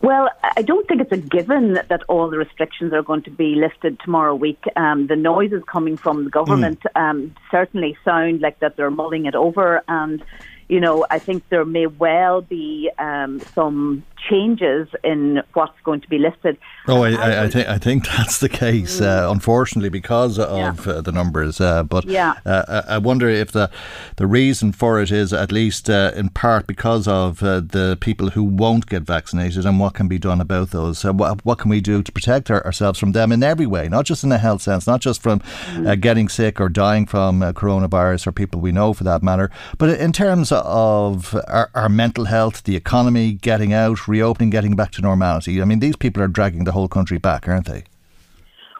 Well, 0.00 0.28
I 0.56 0.62
don't 0.62 0.86
think 0.86 1.00
it's 1.00 1.12
a 1.12 1.16
given 1.16 1.74
that 1.74 2.02
all 2.08 2.28
the 2.28 2.36
restrictions 2.36 2.92
are 2.92 3.02
going 3.02 3.22
to 3.22 3.30
be 3.30 3.54
lifted 3.54 3.98
tomorrow 4.00 4.34
week. 4.34 4.62
Um, 4.76 5.06
the 5.06 5.16
noises 5.16 5.62
coming 5.66 5.96
from 5.96 6.24
the 6.24 6.30
government 6.30 6.80
mm. 6.94 7.00
um, 7.00 7.34
certainly 7.50 7.96
sound 8.04 8.42
like 8.42 8.58
that 8.60 8.76
they're 8.76 8.90
mulling 8.90 9.24
it 9.24 9.34
over, 9.34 9.82
and 9.88 10.22
you 10.68 10.80
know, 10.80 11.06
I 11.10 11.18
think 11.18 11.48
there 11.48 11.64
may 11.64 11.86
well 11.86 12.40
be 12.42 12.90
um, 12.98 13.40
some 13.54 14.02
changes 14.28 14.88
in 15.02 15.42
what's 15.52 15.78
going 15.84 16.00
to 16.00 16.08
be 16.08 16.18
listed. 16.18 16.56
Oh, 16.86 17.02
I, 17.02 17.12
I, 17.12 17.44
I 17.44 17.48
think 17.48 17.68
I 17.68 17.78
think 17.78 18.06
that's 18.16 18.38
the 18.38 18.48
case. 18.48 19.00
Mm. 19.00 19.06
Uh, 19.06 19.30
unfortunately, 19.30 19.88
because 19.88 20.38
of 20.38 20.86
yeah. 20.86 20.92
uh, 20.92 21.00
the 21.00 21.12
numbers. 21.12 21.60
Uh, 21.60 21.82
but 21.82 22.04
yeah. 22.04 22.34
Uh, 22.44 22.82
I 22.88 22.98
wonder 22.98 23.28
if 23.28 23.52
the 23.52 23.70
the 24.16 24.26
reason 24.26 24.72
for 24.72 25.00
it 25.00 25.10
is 25.10 25.32
at 25.32 25.52
least 25.52 25.88
uh, 25.90 26.12
in 26.14 26.30
part 26.30 26.66
because 26.66 27.08
of 27.08 27.42
uh, 27.42 27.60
the 27.60 27.96
people 28.00 28.30
who 28.30 28.42
won't 28.44 28.86
get 28.86 29.02
vaccinated 29.02 29.64
and 29.64 29.80
what 29.80 29.94
can 29.94 30.08
be 30.08 30.18
done 30.18 30.40
about 30.40 30.70
those. 30.70 31.04
what, 31.04 31.44
what 31.44 31.58
can 31.58 31.70
we 31.70 31.80
do 31.80 32.02
to 32.02 32.12
protect 32.12 32.50
our, 32.50 32.64
ourselves 32.64 32.98
from 32.98 33.12
them 33.12 33.32
in 33.32 33.42
every 33.42 33.66
way, 33.66 33.88
not 33.88 34.04
just 34.04 34.24
in 34.24 34.32
a 34.32 34.38
health 34.38 34.62
sense, 34.62 34.86
not 34.86 35.00
just 35.00 35.22
from 35.22 35.40
mm. 35.40 36.00
getting 36.00 36.28
sick 36.28 36.60
or 36.60 36.68
dying 36.68 37.06
from 37.06 37.40
coronavirus 37.40 38.26
or 38.26 38.32
people 38.32 38.60
we 38.60 38.72
know 38.72 38.92
for 38.92 39.04
that 39.04 39.22
matter, 39.22 39.50
but 39.78 39.90
in 39.90 40.12
terms 40.12 40.52
of 40.52 41.34
our, 41.48 41.70
our 41.74 41.88
mental 41.88 42.26
health, 42.26 42.62
the 42.64 42.76
economy, 42.76 43.32
getting 43.32 43.72
out 43.72 44.03
reopening, 44.08 44.50
getting 44.50 44.76
back 44.76 44.90
to 44.92 45.02
normality? 45.02 45.60
I 45.60 45.64
mean, 45.64 45.80
these 45.80 45.96
people 45.96 46.22
are 46.22 46.28
dragging 46.28 46.64
the 46.64 46.72
whole 46.72 46.88
country 46.88 47.18
back, 47.18 47.48
aren't 47.48 47.66
they? 47.66 47.84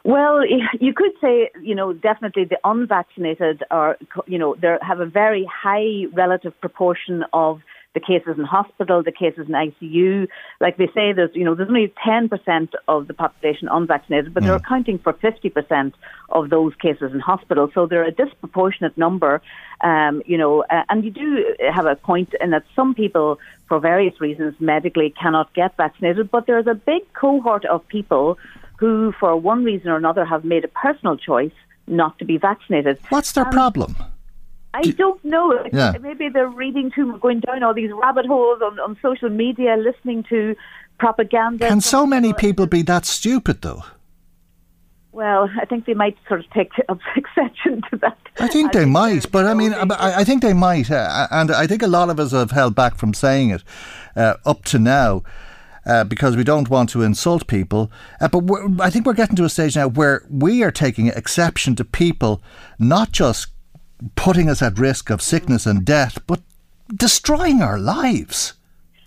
Well, 0.03 0.45
you 0.79 0.93
could 0.93 1.13
say, 1.19 1.49
you 1.63 1.73
know, 1.73 1.91
definitely 1.91 2.45
the 2.45 2.59
unvaccinated 2.63 3.63
are, 3.71 3.97
you 4.27 4.37
know, 4.37 4.55
they 4.55 4.77
have 4.81 4.99
a 4.99 5.05
very 5.07 5.49
high 5.51 6.05
relative 6.13 6.53
proportion 6.61 7.25
of 7.33 7.61
the 7.95 7.99
cases 7.99 8.37
in 8.37 8.43
hospital, 8.43 9.01
the 9.01 9.11
cases 9.11 9.47
in 9.47 9.53
ICU. 9.53 10.27
Like 10.61 10.77
they 10.77 10.87
say, 10.87 11.13
there's 11.13 11.31
you 11.33 11.43
know 11.43 11.55
there's 11.55 11.69
only 11.69 11.91
10% 12.05 12.73
of 12.87 13.07
the 13.07 13.15
population 13.15 13.67
unvaccinated, 13.71 14.33
but 14.33 14.43
mm. 14.43 14.47
they're 14.47 14.55
accounting 14.57 14.99
for 14.99 15.13
50% 15.13 15.93
of 16.29 16.49
those 16.51 16.75
cases 16.75 17.11
in 17.13 17.19
hospital. 17.19 17.71
So 17.73 17.87
they're 17.87 18.03
a 18.03 18.11
disproportionate 18.11 18.95
number. 18.97 19.41
Um, 19.81 20.21
you 20.25 20.37
know, 20.37 20.63
uh, 20.69 20.83
and 20.89 21.03
you 21.03 21.11
do 21.11 21.55
have 21.73 21.87
a 21.87 21.95
point 21.95 22.33
in 22.39 22.51
that 22.51 22.65
some 22.75 22.93
people, 22.93 23.39
for 23.67 23.79
various 23.79 24.21
reasons, 24.21 24.53
medically 24.59 25.13
cannot 25.19 25.53
get 25.53 25.75
vaccinated, 25.77 26.29
but 26.29 26.45
there's 26.45 26.67
a 26.67 26.75
big 26.75 27.01
cohort 27.13 27.65
of 27.65 27.87
people 27.87 28.37
who, 28.77 29.13
for 29.19 29.35
one 29.37 29.63
reason 29.63 29.89
or 29.89 29.95
another, 29.95 30.25
have 30.25 30.43
made 30.43 30.65
a 30.65 30.67
personal 30.67 31.15
choice 31.17 31.57
not 31.87 32.19
to 32.19 32.25
be 32.25 32.37
vaccinated. 32.37 32.99
What's 33.09 33.31
their 33.31 33.45
problem? 33.45 33.95
I 34.75 34.91
don't 34.91 35.23
know. 35.23 35.67
Yeah. 35.71 35.93
Maybe 36.01 36.29
they're 36.29 36.49
reading 36.49 36.91
too, 36.93 37.17
going 37.19 37.39
down 37.39 37.63
all 37.63 37.73
these 37.73 37.91
rabbit 37.91 38.25
holes 38.25 38.61
on, 38.61 38.79
on 38.79 38.97
social 39.01 39.29
media, 39.29 39.77
listening 39.77 40.23
to 40.29 40.55
propaganda. 40.99 41.67
Can 41.67 41.81
so 41.81 42.05
many 42.05 42.33
people 42.33 42.65
be 42.65 42.81
that 42.83 43.05
stupid, 43.05 43.61
though? 43.61 43.83
Well, 45.15 45.49
I 45.61 45.63
think 45.63 45.85
they 45.85 45.93
might 45.93 46.17
sort 46.27 46.41
of 46.41 46.49
take 46.49 46.71
exception 47.15 47.81
to 47.89 47.97
that. 48.01 48.17
I 48.37 48.49
think 48.49 48.73
they 48.73 48.83
might, 48.83 49.31
but 49.31 49.45
I 49.45 49.53
mean, 49.53 49.73
I, 49.73 50.19
I 50.19 50.23
think 50.25 50.41
they 50.41 50.53
might, 50.53 50.91
uh, 50.91 51.27
and 51.31 51.51
I 51.51 51.67
think 51.67 51.81
a 51.81 51.87
lot 51.87 52.09
of 52.09 52.19
us 52.19 52.33
have 52.33 52.51
held 52.51 52.75
back 52.75 52.97
from 52.97 53.13
saying 53.13 53.51
it 53.51 53.63
uh, 54.15 54.35
up 54.45 54.65
to 54.65 54.79
now. 54.79 55.23
Uh, 55.87 56.03
because 56.03 56.35
we 56.35 56.43
don't 56.43 56.67
want 56.67 56.89
to 56.89 57.03
insult 57.03 57.45
people. 57.45 57.91
Uh, 58.19 58.27
but 58.27 58.43
I 58.81 58.89
think 58.89 59.05
we're 59.05 59.13
getting 59.13 59.35
to 59.35 59.43
a 59.43 59.49
stage 59.49 59.75
now 59.75 59.87
where 59.87 60.25
we 60.31 60.63
are 60.63 60.71
taking 60.71 61.09
exception 61.09 61.75
to 61.75 61.85
people 61.85 62.41
not 62.79 63.11
just 63.11 63.49
putting 64.15 64.49
us 64.49 64.61
at 64.61 64.77
risk 64.77 65.09
of 65.09 65.21
sickness 65.21 65.65
and 65.65 65.85
death, 65.85 66.19
but 66.27 66.41
destroying 66.93 67.61
our 67.61 67.77
lives. 67.77 68.53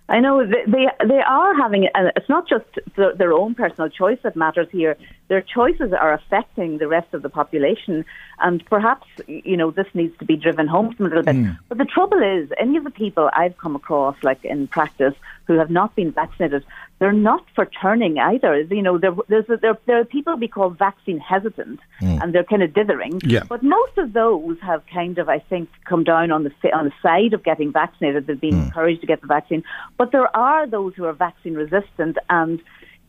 I 0.08 0.20
know 0.20 0.44
they 0.44 0.64
they, 0.66 0.86
they 1.06 1.20
are 1.20 1.54
having. 1.54 1.88
Uh, 1.94 2.10
it's 2.16 2.28
not 2.28 2.48
just 2.48 2.64
the, 2.96 3.12
their 3.16 3.32
own 3.32 3.54
personal 3.54 3.90
choice 3.90 4.18
that 4.22 4.36
matters 4.36 4.68
here. 4.72 4.96
Their 5.28 5.42
choices 5.42 5.92
are 5.92 6.12
affecting 6.14 6.78
the 6.78 6.88
rest 6.88 7.12
of 7.12 7.22
the 7.22 7.28
population, 7.28 8.04
and 8.40 8.64
perhaps 8.66 9.06
you 9.26 9.56
know 9.56 9.70
this 9.70 9.86
needs 9.94 10.16
to 10.18 10.24
be 10.24 10.36
driven 10.36 10.66
home 10.66 10.96
a 10.98 11.02
little 11.02 11.22
bit. 11.22 11.36
Mm. 11.36 11.58
But 11.68 11.78
the 11.78 11.84
trouble 11.84 12.22
is, 12.22 12.50
any 12.58 12.76
of 12.78 12.84
the 12.84 12.90
people 12.90 13.30
I've 13.34 13.56
come 13.58 13.76
across, 13.76 14.16
like 14.22 14.42
in 14.44 14.68
practice, 14.68 15.14
who 15.46 15.58
have 15.58 15.70
not 15.70 15.94
been 15.94 16.12
vaccinated, 16.12 16.64
they're 16.98 17.12
not 17.12 17.44
for 17.54 17.66
turning 17.66 18.18
either. 18.18 18.60
You 18.60 18.82
know, 18.82 18.98
there, 18.98 19.14
there's 19.28 19.48
a, 19.48 19.56
there, 19.56 19.78
there 19.86 20.00
are 20.00 20.04
people 20.04 20.36
we 20.36 20.48
call 20.48 20.70
vaccine 20.70 21.18
hesitant, 21.18 21.80
mm. 22.00 22.22
and 22.22 22.34
they're 22.34 22.44
kind 22.44 22.62
of 22.62 22.74
dithering. 22.74 23.20
Yeah. 23.24 23.44
But 23.48 23.62
most 23.62 23.98
of 23.98 24.12
those 24.12 24.58
have 24.60 24.82
kind 24.92 25.18
of, 25.18 25.28
I 25.28 25.38
think, 25.38 25.68
come 25.84 26.04
down 26.04 26.30
on 26.32 26.44
the 26.44 26.52
on 26.72 26.86
the 26.86 26.92
side 27.02 27.34
of 27.34 27.42
getting 27.42 27.72
vaccinated. 27.72 28.26
They've 28.26 28.40
been 28.40 28.54
mm. 28.54 28.64
encouraged 28.64 29.00
to 29.02 29.06
get 29.06 29.20
the 29.20 29.26
vaccine. 29.26 29.62
But 29.96 30.12
there 30.12 30.34
are 30.36 30.66
those 30.66 30.94
who 30.96 31.04
are 31.04 31.12
vaccine 31.12 31.54
resistant, 31.54 32.18
and 32.30 32.60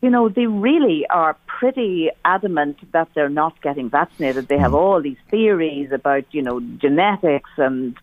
you 0.02 0.10
know, 0.10 0.28
they 0.28 0.46
really 0.46 1.06
are 1.08 1.36
pretty 1.46 2.10
adamant 2.24 2.78
that 2.92 3.08
they're 3.14 3.28
not 3.28 3.60
getting 3.60 3.90
vaccinated. 3.90 4.48
They 4.48 4.58
have 4.58 4.72
mm. 4.72 4.80
all 4.80 5.02
these 5.02 5.18
theories 5.30 5.92
about, 5.92 6.24
you 6.32 6.42
know, 6.42 6.60
genetics 6.60 7.50
and 7.58 7.96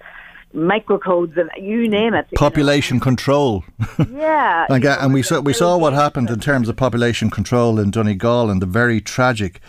microcodes 0.54 1.38
and 1.38 1.50
you 1.58 1.88
name 1.88 2.14
it. 2.14 2.28
Population 2.36 2.96
you 2.96 3.00
know. 3.00 3.04
control. 3.04 3.66
Yeah. 4.12 4.66
and, 4.70 4.84
know, 4.84 4.98
and 5.00 5.14
we 5.14 5.24
saw 5.24 5.40
we 5.40 5.54
saw 5.54 5.78
what 5.78 5.94
happened 5.94 6.30
in 6.30 6.40
terms 6.40 6.70
of 6.70 6.76
population 6.76 7.30
control 7.30 7.80
in 7.80 7.92
Donegal 7.92 8.50
and 8.50 8.62
the 8.62 8.66
very 8.66 9.02
tragic 9.02 9.60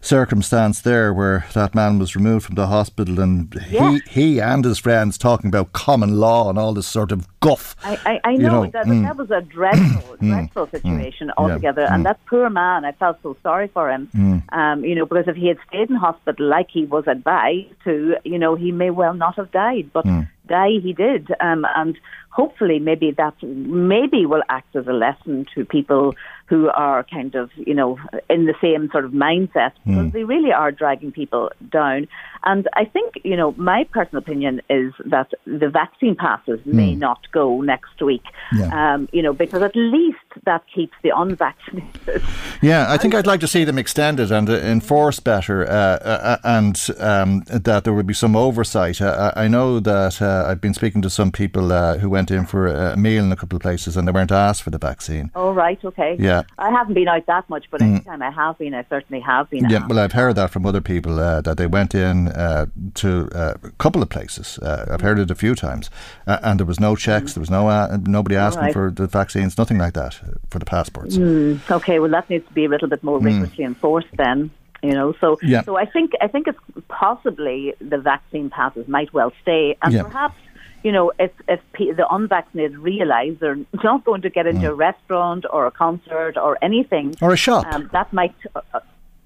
circumstance 0.00 0.80
there 0.80 1.12
where 1.12 1.46
that 1.52 1.74
man 1.74 1.98
was 1.98 2.16
removed 2.16 2.46
from 2.46 2.54
the 2.54 2.66
hospital 2.66 3.20
and 3.20 3.54
yeah. 3.70 3.90
he 3.90 4.00
he 4.08 4.40
and 4.40 4.64
his 4.64 4.78
friends 4.78 5.18
talking 5.18 5.48
about 5.48 5.72
common 5.72 6.16
law 6.18 6.48
and 6.48 6.58
all 6.58 6.72
this 6.72 6.86
sort 6.86 7.12
of 7.12 7.26
guff. 7.40 7.76
I, 7.84 7.98
I, 8.04 8.20
I 8.30 8.36
know, 8.36 8.64
know, 8.64 8.70
that, 8.70 8.86
mm. 8.86 9.02
that 9.02 9.16
was 9.16 9.30
a 9.30 9.42
dreadful, 9.42 10.16
mm. 10.20 10.28
dreadful 10.28 10.66
mm. 10.66 10.70
situation 10.70 11.28
mm. 11.28 11.32
altogether. 11.36 11.82
Yeah. 11.82 11.94
And 11.94 12.02
mm. 12.02 12.08
that 12.08 12.18
poor 12.26 12.48
man, 12.48 12.84
I 12.84 12.92
felt 12.92 13.18
so 13.22 13.36
sorry 13.42 13.68
for 13.68 13.90
him. 13.90 14.08
Mm. 14.14 14.52
Um, 14.52 14.84
you 14.84 14.94
know, 14.94 15.06
because 15.06 15.28
if 15.28 15.36
he 15.36 15.48
had 15.48 15.58
stayed 15.68 15.90
in 15.90 15.96
hospital 15.96 16.46
like 16.46 16.70
he 16.70 16.86
was 16.86 17.04
advised 17.06 17.74
to, 17.84 18.16
you 18.24 18.38
know, 18.38 18.54
he 18.54 18.72
may 18.72 18.90
well 18.90 19.14
not 19.14 19.36
have 19.36 19.50
died. 19.52 19.90
But 19.92 20.06
die 20.50 20.80
he 20.82 20.92
did. 20.92 21.32
Um, 21.40 21.64
and 21.74 21.96
hopefully 22.30 22.78
maybe 22.78 23.10
that 23.12 23.34
maybe 23.42 24.24
will 24.24 24.42
act 24.48 24.74
as 24.76 24.86
a 24.86 24.92
lesson 24.92 25.46
to 25.54 25.64
people 25.64 26.14
who 26.50 26.68
are 26.70 27.04
kind 27.04 27.36
of, 27.36 27.48
you 27.54 27.74
know, 27.74 27.96
in 28.28 28.46
the 28.46 28.54
same 28.60 28.90
sort 28.90 29.04
of 29.04 29.12
mindset 29.12 29.70
because 29.86 30.06
mm. 30.06 30.12
they 30.12 30.24
really 30.24 30.52
are 30.52 30.72
dragging 30.72 31.12
people 31.12 31.50
down. 31.70 32.08
And 32.42 32.68
I 32.74 32.86
think, 32.86 33.20
you 33.22 33.36
know, 33.36 33.54
my 33.56 33.84
personal 33.84 34.18
opinion 34.20 34.60
is 34.68 34.92
that 35.04 35.30
the 35.44 35.68
vaccine 35.68 36.16
passes 36.16 36.58
mm. 36.60 36.72
may 36.72 36.96
not 36.96 37.20
go 37.30 37.60
next 37.60 38.02
week, 38.02 38.24
yeah. 38.52 38.94
um, 38.94 39.08
you 39.12 39.22
know, 39.22 39.32
because 39.32 39.62
at 39.62 39.76
least 39.76 40.18
that 40.44 40.64
keeps 40.74 40.94
the 41.02 41.12
unvaccinated. 41.14 42.22
Yeah, 42.62 42.86
I 42.88 42.96
think 42.96 43.14
I'd 43.14 43.28
like 43.28 43.40
to 43.40 43.48
see 43.48 43.64
them 43.64 43.78
extended 43.78 44.32
and 44.32 44.50
uh, 44.50 44.54
enforced 44.54 45.22
better 45.22 45.64
uh, 45.66 45.70
uh, 45.70 46.38
and 46.42 46.88
um, 46.98 47.44
that 47.46 47.84
there 47.84 47.92
would 47.92 48.06
be 48.06 48.14
some 48.14 48.34
oversight. 48.34 49.00
Uh, 49.00 49.32
I 49.36 49.46
know 49.46 49.78
that 49.78 50.20
uh, 50.20 50.46
I've 50.48 50.60
been 50.60 50.74
speaking 50.74 51.00
to 51.02 51.10
some 51.10 51.30
people 51.30 51.72
uh, 51.72 51.98
who 51.98 52.10
went 52.10 52.19
in 52.28 52.44
for 52.44 52.66
a 52.66 52.96
meal 52.96 53.22
in 53.22 53.30
a 53.30 53.36
couple 53.36 53.54
of 53.54 53.62
places 53.62 53.96
and 53.96 54.08
they 54.08 54.12
weren't 54.12 54.32
asked 54.32 54.62
for 54.64 54.70
the 54.70 54.78
vaccine. 54.78 55.30
Oh, 55.36 55.52
right, 55.52 55.78
okay. 55.84 56.16
Yeah. 56.18 56.42
I 56.58 56.70
haven't 56.70 56.94
been 56.94 57.06
out 57.06 57.26
that 57.26 57.48
much, 57.48 57.66
but 57.70 57.80
mm. 57.80 57.94
anytime 57.94 58.20
I 58.20 58.30
have 58.30 58.58
been, 58.58 58.74
I 58.74 58.84
certainly 58.90 59.20
have 59.20 59.48
been. 59.48 59.70
Yeah, 59.70 59.86
well, 59.86 60.00
I've 60.00 60.12
heard 60.12 60.34
that 60.36 60.50
from 60.50 60.66
other 60.66 60.80
people 60.80 61.16
that 61.16 61.56
they 61.56 61.66
went 61.68 61.94
in 61.94 62.28
uh, 62.28 62.66
to 62.94 63.28
uh, 63.34 63.54
a 63.62 63.70
couple 63.78 64.02
of 64.02 64.08
places. 64.08 64.58
Uh, 64.58 64.86
I've 64.90 65.00
heard 65.02 65.18
it 65.18 65.30
a 65.30 65.34
few 65.34 65.54
times, 65.54 65.90
uh, 66.26 66.38
and 66.42 66.58
there 66.58 66.66
was 66.66 66.80
no 66.80 66.96
checks. 66.96 67.34
There 67.34 67.40
was 67.40 67.50
no 67.50 67.68
uh, 67.68 67.98
nobody 68.04 68.36
asking 68.36 68.64
right. 68.64 68.72
for 68.72 68.90
the 68.90 69.06
vaccines, 69.06 69.56
nothing 69.56 69.78
like 69.78 69.94
that 69.94 70.20
for 70.50 70.58
the 70.58 70.64
passports. 70.64 71.16
Mm, 71.16 71.70
okay, 71.70 71.98
well 71.98 72.10
that 72.10 72.28
needs 72.30 72.46
to 72.46 72.52
be 72.52 72.64
a 72.64 72.68
little 72.68 72.88
bit 72.88 73.02
more 73.02 73.18
hmm. 73.18 73.26
rigorously 73.26 73.64
mm. 73.64 73.68
enforced 73.68 74.08
then. 74.16 74.50
You 74.82 74.92
know, 74.92 75.14
so 75.20 75.38
Yeah. 75.42 75.62
so 75.62 75.76
I 75.76 75.84
think 75.84 76.12
I 76.22 76.28
think 76.28 76.48
it's 76.48 76.58
possibly 76.88 77.74
the 77.80 77.98
vaccine 77.98 78.48
passes 78.48 78.88
might 78.88 79.12
well 79.12 79.32
stay, 79.42 79.76
and 79.82 79.92
Yeah. 79.92 80.04
perhaps 80.04 80.36
you 80.82 80.92
know 80.92 81.12
if 81.18 81.30
if 81.48 81.60
the 81.78 82.06
unvaccinated 82.10 82.78
realise 82.78 83.34
they're 83.40 83.58
not 83.84 84.04
going 84.04 84.22
to 84.22 84.30
get 84.30 84.46
into 84.46 84.66
Mm. 84.66 84.70
a 84.70 84.74
restaurant 84.74 85.44
or 85.54 85.66
a 85.66 85.70
concert 85.70 86.34
or 86.36 86.58
anything, 86.62 87.14
Or 87.20 87.32
a 87.32 87.36
shop. 87.36 87.66
um, 87.72 87.88
that 87.92 88.12
might. 88.12 88.34
Uh, 88.54 88.60
uh, 88.74 88.80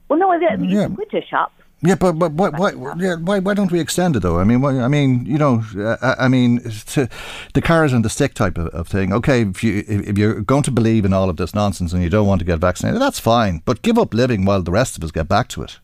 well, 0.08 0.18
no, 0.18 0.32
you 0.32 0.40
Yeah. 0.68 0.86
can 0.86 0.94
go 0.94 1.04
to 1.04 1.18
a 1.18 1.26
shop. 1.26 1.50
Yeah, 1.82 1.96
but 1.96 2.12
but 2.12 2.32
why 2.32 2.48
why 2.50 2.70
yeah, 2.98 3.16
why 3.16 3.40
why 3.40 3.52
don't 3.54 3.70
we 3.70 3.78
extend 3.80 4.16
it 4.16 4.20
though? 4.22 4.38
I 4.38 4.44
mean, 4.44 4.60
why, 4.62 4.70
I 4.80 4.88
mean, 4.88 5.26
you 5.26 5.36
know, 5.38 5.62
uh, 5.76 6.14
I 6.18 6.28
mean, 6.28 6.60
to 6.94 7.08
the 7.52 7.60
cars 7.60 7.92
and 7.92 8.02
the 8.04 8.08
stick 8.08 8.32
type 8.32 8.56
of, 8.56 8.68
of 8.68 8.88
thing. 8.88 9.12
Okay, 9.12 9.42
if 9.42 9.62
you 9.64 9.84
if 9.86 10.16
you're 10.18 10.40
going 10.40 10.62
to 10.62 10.70
believe 10.70 11.04
in 11.04 11.12
all 11.12 11.28
of 11.28 11.36
this 11.36 11.52
nonsense 11.54 11.92
and 11.94 12.02
you 12.02 12.08
don't 12.08 12.26
want 12.26 12.38
to 12.40 12.46
get 12.46 12.58
vaccinated, 12.58 13.02
that's 13.02 13.20
fine. 13.20 13.60
But 13.66 13.82
give 13.82 13.98
up 13.98 14.14
living 14.14 14.46
while 14.46 14.62
the 14.62 14.70
rest 14.72 14.96
of 14.96 15.04
us 15.04 15.10
get 15.10 15.28
back 15.28 15.48
to 15.48 15.62
it. 15.62 15.78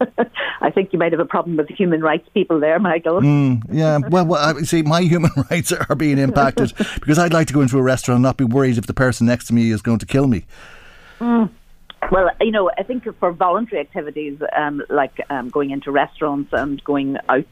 I 0.60 0.70
think 0.70 0.92
you 0.92 0.98
might 0.98 1.12
have 1.12 1.20
a 1.20 1.24
problem 1.24 1.56
with 1.56 1.68
the 1.68 1.74
human 1.74 2.00
rights 2.00 2.28
people 2.34 2.60
there, 2.60 2.78
Michael. 2.78 3.20
Mm, 3.20 3.62
yeah, 3.70 3.98
well, 4.08 4.26
well, 4.26 4.56
I- 4.56 4.62
see, 4.62 4.82
my 4.82 5.00
human 5.12 5.30
rights 5.50 5.72
are 5.72 5.94
being 5.94 6.18
impacted 6.18 6.72
because 7.00 7.18
I'd 7.18 7.32
like 7.32 7.48
to 7.48 7.54
go 7.54 7.60
into 7.60 7.78
a 7.78 7.82
restaurant 7.82 8.16
and 8.16 8.22
not 8.22 8.36
be 8.36 8.44
worried 8.44 8.78
if 8.78 8.86
the 8.86 8.94
person 8.94 9.26
next 9.26 9.46
to 9.46 9.54
me 9.54 9.70
is 9.70 9.82
going 9.82 9.98
to 9.98 10.06
kill 10.06 10.26
me. 10.26 10.44
Mm. 11.20 11.50
Well, 12.12 12.30
you 12.40 12.52
know, 12.52 12.70
I 12.78 12.84
think 12.84 13.04
for 13.18 13.32
voluntary 13.32 13.80
activities 13.80 14.40
um, 14.56 14.82
like 14.88 15.20
um, 15.30 15.48
going 15.50 15.70
into 15.70 15.90
restaurants 15.90 16.50
and 16.52 16.82
going 16.84 17.16
out, 17.28 17.46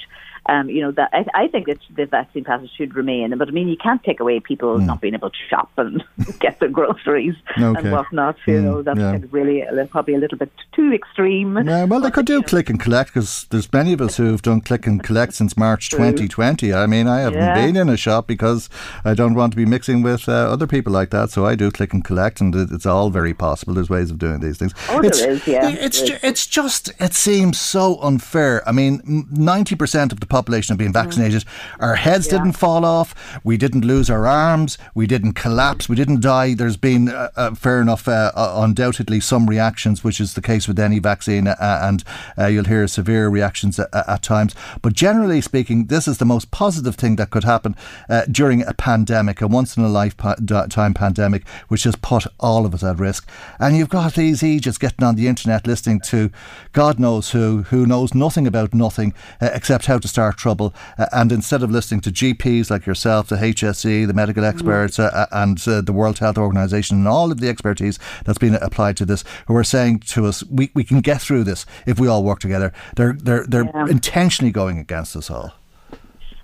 um, 0.49 0.69
you 0.71 0.81
know, 0.81 0.91
that 0.93 1.11
I, 1.13 1.25
I 1.35 1.49
think 1.49 1.67
that 1.67 1.79
the 1.95 2.07
vaccine 2.07 2.45
passes 2.45 2.71
should 2.77 2.95
remain. 2.95 3.37
But 3.37 3.49
I 3.49 3.51
mean, 3.51 3.69
you 3.69 3.77
can't 3.77 4.03
take 4.05 4.21
away 4.21 4.41
people 4.41 4.79
not 4.79 5.01
being 5.01 5.15
able 5.15 5.31
to 5.31 5.37
shop 5.51 5.71
and 5.77 6.03
get 6.41 6.61
their 6.61 6.69
groceries 6.69 7.35
Okay. 7.59 7.81
and 7.81 7.91
whatnot. 7.93 8.37
You 8.47 8.55
Mm, 8.57 8.63
know, 8.65 8.83
that's 8.83 8.99
yeah. 8.99 9.13
kind 9.13 9.25
of 9.25 9.33
really 9.33 9.63
uh, 9.63 9.87
probably 9.87 10.15
a 10.15 10.19
little 10.19 10.39
bit 10.39 10.51
too 10.73 10.93
extreme. 10.93 11.57
Yeah, 11.67 11.85
well, 11.85 12.01
they 12.01 12.11
could 12.11 12.27
do 12.27 12.43
click 12.43 12.71
and 12.71 12.81
collect 12.81 13.11
because 13.13 13.45
there's 13.51 13.71
many 13.73 13.93
of 13.93 14.01
us 14.01 14.17
who've 14.17 14.41
done 14.43 14.61
click 14.61 14.87
and 14.87 15.03
collect 15.03 15.35
since 15.35 15.57
March 15.57 15.91
2020. 15.91 16.73
I 16.73 16.87
mean, 16.87 17.07
I 17.09 17.21
haven't 17.21 17.39
Yeah. 17.41 17.55
been 17.55 17.77
in 17.77 17.89
a 17.89 17.97
shop 17.97 18.27
because 18.27 18.69
I 19.05 19.15
don't 19.15 19.35
want 19.35 19.53
to 19.53 19.57
be 19.57 19.67
mixing 19.67 20.03
with 20.03 20.29
uh, 20.29 20.33
other 20.33 20.67
people 20.67 20.93
like 20.93 21.11
that. 21.11 21.31
So 21.31 21.45
I 21.45 21.55
do 21.55 21.71
click 21.71 21.93
and 21.93 22.05
collect, 22.05 22.41
and 22.41 22.55
it's 22.55 22.87
all 22.87 23.11
very 23.11 23.35
possible. 23.35 23.75
There's 23.75 23.91
ways 23.91 24.11
of 24.11 24.19
doing 24.19 24.41
these 24.41 24.59
things. 24.59 24.73
Oh, 24.89 25.01
it's, 25.01 25.21
is, 25.21 25.47
yeah. 25.47 25.69
It's 25.69 25.99
There 26.01 26.09
ju- 26.11 26.19
it's 26.23 26.47
just 26.47 26.93
it 27.01 27.15
seems 27.15 27.59
so 27.61 28.01
unfair. 28.01 28.67
I 28.69 28.73
mean, 28.73 29.27
ninety 29.31 29.75
percent 29.75 30.13
of 30.13 30.21
the 30.21 30.27
population 30.37 30.75
have 30.75 30.85
been 30.87 30.92
vaccinated. 30.92 31.44
Our 31.81 31.96
heads 31.96 32.29
didn't 32.29 32.53
fall 32.53 32.85
off. 32.85 33.14
We 33.42 33.57
didn't 33.57 33.87
lose 33.87 34.11
our 34.11 34.27
arms. 34.27 34.77
We 34.94 35.07
didn't 35.07 35.33
collapse. 35.33 35.88
We 35.88 35.96
didn't 35.96 36.20
die. 36.20 36.55
There's 36.55 36.77
been 36.77 37.09
uh, 37.09 37.31
uh, 37.37 37.55
fair 37.55 37.81
enough, 37.81 38.07
uh, 38.07 38.33
uh, 38.35 38.55
undoubtedly, 38.66 39.20
some 39.20 39.46
reactions, 39.46 40.05
which 40.05 40.20
is 40.20 40.35
the 40.35 40.42
case 40.42 40.68
with 40.68 40.79
any 40.79 40.99
vaccine, 40.99 41.46
uh, 41.49 41.81
and 41.88 42.05
uh, 42.37 42.46
you'll 42.46 42.72
hear 42.75 42.87
severe 42.87 43.29
reactions 43.29 43.79
at, 43.79 43.88
at 43.94 44.22
times. 44.22 44.55
But 44.83 44.92
generally 44.92 45.40
speaking, 45.40 45.87
this 45.87 46.07
is 46.07 46.18
the 46.18 46.25
most 46.35 46.51
positive 46.51 46.96
thing 46.96 47.16
that 47.16 47.31
could 47.31 47.44
happen 47.44 47.75
uh, 48.11 48.27
during 48.31 48.61
a 48.62 48.75
pandemic, 48.75 49.40
a 49.40 49.46
once 49.46 49.77
in 49.77 49.85
a 49.85 49.88
lifetime 49.88 50.94
pandemic, 50.94 51.49
which 51.68 51.85
has 51.85 51.96
put 51.96 52.27
all 52.38 52.66
of 52.66 52.75
us 52.75 52.85
at 52.85 52.99
risk. 52.99 53.27
And 53.59 53.77
you've 53.77 53.96
got 53.99 54.14
these 54.14 54.42
Aegis 54.42 54.79
getting 54.79 55.07
on 55.09 55.16
the 55.16 55.29
internet 55.29 55.66
listening 55.66 56.01
to 56.12 56.31
God 56.72 56.99
knows 56.99 57.31
who, 57.31 57.62
who 57.70 57.87
knows 57.87 58.14
nothing 58.14 58.46
about 58.46 58.75
nothing 58.75 59.14
uh, 59.40 59.49
except 59.53 59.87
how 59.87 59.99
to 59.99 60.09
start 60.09 60.26
trouble. 60.33 60.75
Uh, 60.99 61.07
and 61.12 61.31
instead 61.33 61.62
of 61.62 61.71
listening 61.71 62.01
to 62.03 62.11
GPs 62.11 62.71
like 62.71 62.87
yourself, 62.87 63.29
the 63.29 63.37
HSE, 63.37 64.07
the 64.07 64.15
medical 64.15 64.45
experts, 64.45 64.99
uh, 64.99 65.11
uh, 65.12 65.27
and 65.33 65.62
uh, 65.69 65.81
the 65.81 65.93
World 65.93 66.19
Health 66.19 66.39
Organization, 66.39 66.99
and 66.99 67.09
all 67.09 67.31
of 67.31 67.41
the 67.41 67.49
expertise 67.49 67.99
that's 68.25 68.39
been 68.39 68.55
applied 68.57 68.97
to 68.99 69.05
this, 69.05 69.25
who 69.47 69.57
are 69.57 69.65
saying 69.65 70.01
to 70.01 70.27
us, 70.27 70.43
we, 70.45 70.71
we 70.75 70.85
can 70.85 71.01
get 71.01 71.21
through 71.21 71.45
this 71.45 71.67
if 71.87 71.99
we 71.99 72.09
all 72.09 72.25
work 72.25 72.41
together. 72.41 72.73
They're, 72.97 73.12
they're, 73.15 73.47
they're 73.47 73.65
Yeah. 73.75 73.87
intentionally 73.89 74.53
going 74.53 74.79
against 74.79 75.17
us 75.17 75.31
all. 75.31 75.53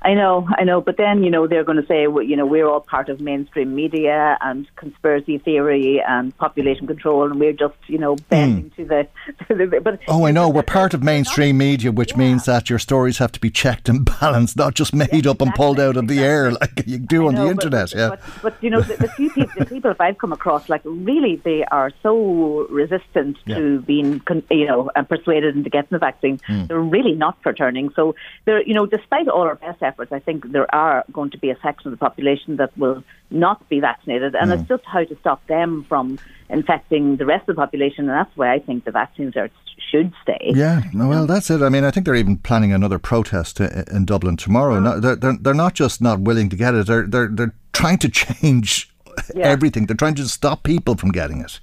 I 0.05 0.15
know, 0.15 0.49
I 0.59 0.65
know, 0.65 0.81
but 0.81 0.97
then 0.97 1.23
you 1.23 1.31
know 1.31 1.47
they're 1.47 1.65
going 1.65 1.81
to 1.81 1.87
say, 1.87 2.07
well, 2.07 2.23
you 2.25 2.37
know, 2.37 2.47
we're 2.47 2.67
all 2.69 2.81
part 2.81 3.09
of 3.09 3.21
mainstream 3.21 3.75
media 3.75 4.37
and 4.41 4.67
conspiracy 4.77 5.39
theory 5.39 6.03
and 6.07 6.37
population 6.39 6.87
control, 6.87 7.25
and 7.31 7.39
we're 7.39 7.53
just, 7.53 7.77
you 7.87 7.99
know, 7.99 8.17
bending 8.29 8.71
to 8.77 8.85
the. 8.85 9.09
To 9.49 9.55
the 9.55 9.81
but 9.81 10.01
Oh, 10.09 10.27
I 10.27 10.31
know. 10.31 10.49
We're 10.49 10.63
part 10.63 10.95
of 10.95 11.03
mainstream 11.03 11.59
media, 11.59 11.91
which 11.93 12.17
means 12.17 12.45
that 12.45 12.69
your 12.69 12.79
stories 12.79 13.19
have 13.19 13.33
to 13.33 13.41
be 13.41 13.51
checked 13.51 13.89
and 13.89 14.05
balanced, 14.21 14.57
not 14.57 14.75
just 14.75 14.95
made 14.95 15.27
up 15.27 15.41
and 15.41 15.55
pulled 15.55 15.79
out 15.81 15.97
of 15.97 16.09
the 16.09 16.19
air 16.21 16.51
like 16.51 16.83
you 16.87 16.99
do 16.99 17.29
on 17.29 17.35
the 17.35 17.43
but- 17.43 17.51
internet. 17.51 17.95
yeah. 17.95 18.09
But, 18.11 18.21
but 18.43 18.63
you 18.63 18.71
know, 18.71 18.81
the, 18.81 18.97
the 18.97 19.09
few 19.09 19.31
people, 19.31 19.53
the 19.59 19.65
people 19.67 19.95
I've 19.99 20.19
come 20.19 20.33
across, 20.33 20.69
like 20.69 20.83
really, 20.85 21.37
they 21.37 21.65
are 21.65 21.93
so 22.03 22.67
resistant 22.71 23.39
to 23.47 23.81
being, 23.83 24.21
con- 24.21 24.43
you 24.51 24.67
know, 24.67 24.91
persuaded 25.09 25.57
into 25.57 25.71
getting 25.71 25.91
the 25.91 25.99
vaccine. 25.99 26.39
Hmm. 26.47 26.67
They're 26.67 26.81
really 26.81 27.13
not 27.13 27.41
for 27.43 27.53
turning. 27.53 27.91
So, 27.95 28.15
there, 28.45 28.63
you 28.63 28.75
know, 28.75 28.87
despite 28.87 29.29
all 29.29 29.43
our 29.43 29.55
best 29.57 29.83
efforts, 29.83 29.92
I 29.99 30.19
think 30.19 30.53
there 30.53 30.73
are 30.75 31.05
going 31.13 31.31
to 31.31 31.39
be 31.39 31.51
a 31.51 31.59
section 31.63 31.93
of 31.93 31.99
the 31.99 32.05
population 32.09 32.57
that 32.57 32.77
will 32.79 33.03
not 33.31 33.69
be 33.69 33.81
vaccinated, 33.81 34.35
and 34.35 34.51
Hmm. 34.51 34.59
it's 34.59 34.69
just 34.69 34.85
how 34.85 35.05
to 35.05 35.17
stop 35.21 35.47
them 35.47 35.85
from 35.89 36.19
infecting 36.51 37.17
the 37.17 37.27
rest 37.27 37.49
of 37.49 37.57
the 37.57 37.61
population. 37.61 38.09
And 38.09 38.17
that's 38.19 38.37
why 38.37 38.53
I 38.53 38.59
think 38.59 38.85
the 38.85 38.91
vaccines 38.93 39.37
are 39.37 39.49
should 39.91 40.13
stay. 40.23 40.53
Yeah, 40.55 40.83
well, 40.95 41.27
that's 41.27 41.51
it. 41.51 41.61
I 41.63 41.69
mean, 41.69 41.85
I 41.85 41.91
think 41.91 42.07
they're 42.07 42.15
even 42.15 42.37
planning 42.39 42.73
another 42.73 42.99
protest 42.99 43.61
in 43.61 44.05
Dublin 44.05 44.37
tomorrow. 44.37 44.79
No, 44.81 45.01
they're, 45.01 45.17
they're, 45.17 45.37
they're 45.41 45.55
not 45.55 45.75
just 45.75 46.01
not 46.01 46.21
willing 46.21 46.49
to 46.51 46.57
get 46.57 46.75
it; 46.75 46.87
they're 46.87 47.07
they're 47.07 47.29
they're 47.29 47.55
trying 47.73 47.99
to 47.99 48.09
change 48.09 48.91
Yeah. 49.35 49.47
everything. 49.49 49.87
They're 49.87 49.97
trying 49.97 50.15
to 50.17 50.29
stop 50.29 50.63
people 50.63 50.95
from 50.97 51.11
getting 51.11 51.41
it. 51.41 51.61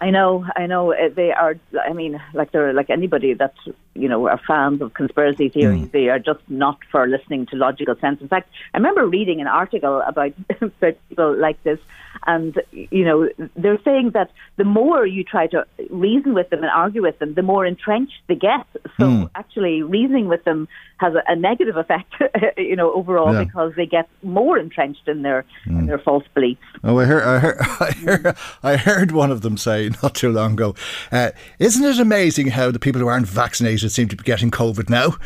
I 0.00 0.10
know, 0.10 0.46
I 0.56 0.66
know. 0.66 0.92
uh, 0.92 1.08
They 1.14 1.32
are. 1.32 1.56
I 1.88 1.92
mean, 1.92 2.20
like 2.32 2.52
they're 2.52 2.72
like 2.72 2.88
anybody 2.88 3.34
that 3.34 3.54
you 3.98 4.08
know 4.08 4.28
are 4.28 4.40
fans 4.46 4.80
of 4.80 4.94
conspiracy 4.94 5.48
theories. 5.48 5.86
Mm. 5.86 5.92
They 5.92 6.08
are 6.08 6.18
just 6.18 6.40
not 6.48 6.78
for 6.90 7.06
listening 7.06 7.46
to 7.46 7.56
logical 7.56 7.96
sense. 8.00 8.20
In 8.20 8.28
fact, 8.28 8.48
I 8.74 8.78
remember 8.78 9.06
reading 9.06 9.40
an 9.40 9.46
article 9.46 10.02
about, 10.06 10.32
about 10.60 10.96
people 11.08 11.36
like 11.36 11.62
this, 11.64 11.78
and 12.26 12.60
you 12.72 13.04
know 13.04 13.28
they're 13.56 13.80
saying 13.84 14.10
that 14.14 14.30
the 14.56 14.64
more 14.64 15.06
you 15.06 15.24
try 15.24 15.46
to 15.48 15.64
reason 15.90 16.34
with 16.34 16.50
them 16.50 16.60
and 16.62 16.70
argue 16.70 17.02
with 17.02 17.18
them, 17.18 17.34
the 17.34 17.42
more 17.42 17.64
entrenched 17.64 18.20
they 18.26 18.34
get. 18.34 18.66
So 18.98 19.04
mm. 19.04 19.30
actually, 19.34 19.82
reasoning 19.82 20.28
with 20.28 20.44
them 20.44 20.68
has 20.98 21.14
a, 21.14 21.22
a 21.28 21.36
negative 21.36 21.76
effect, 21.76 22.12
you 22.56 22.76
know, 22.76 22.92
overall 22.92 23.32
Yeah. 23.32 23.44
because 23.44 23.72
they 23.76 23.86
get 23.86 24.08
more 24.22 24.58
entrenched 24.58 25.06
in 25.06 25.22
their 25.22 25.44
in 25.66 25.82
mm. 25.82 25.86
their 25.86 25.98
false 25.98 26.24
beliefs. 26.34 26.60
Oh, 26.82 26.98
I 26.98 27.04
heard, 27.04 27.22
I 27.22 27.38
heard, 27.38 27.56
I 27.80 27.92
heard, 27.92 28.36
I 28.62 28.76
heard 28.76 29.12
one 29.12 29.30
of 29.30 29.42
them 29.42 29.56
say 29.56 29.90
not 30.02 30.14
too 30.14 30.30
long 30.32 30.52
ago, 30.54 30.74
uh, 31.12 31.30
"Isn't 31.58 31.84
it 31.84 31.98
amazing 31.98 32.48
how 32.48 32.70
the 32.70 32.78
people 32.78 33.00
who 33.00 33.08
aren't 33.08 33.28
vaccinated 33.28 33.87
seem 33.90 34.08
to 34.08 34.16
be 34.16 34.24
getting 34.24 34.50
COVID 34.50 34.88
now?" 34.88 35.16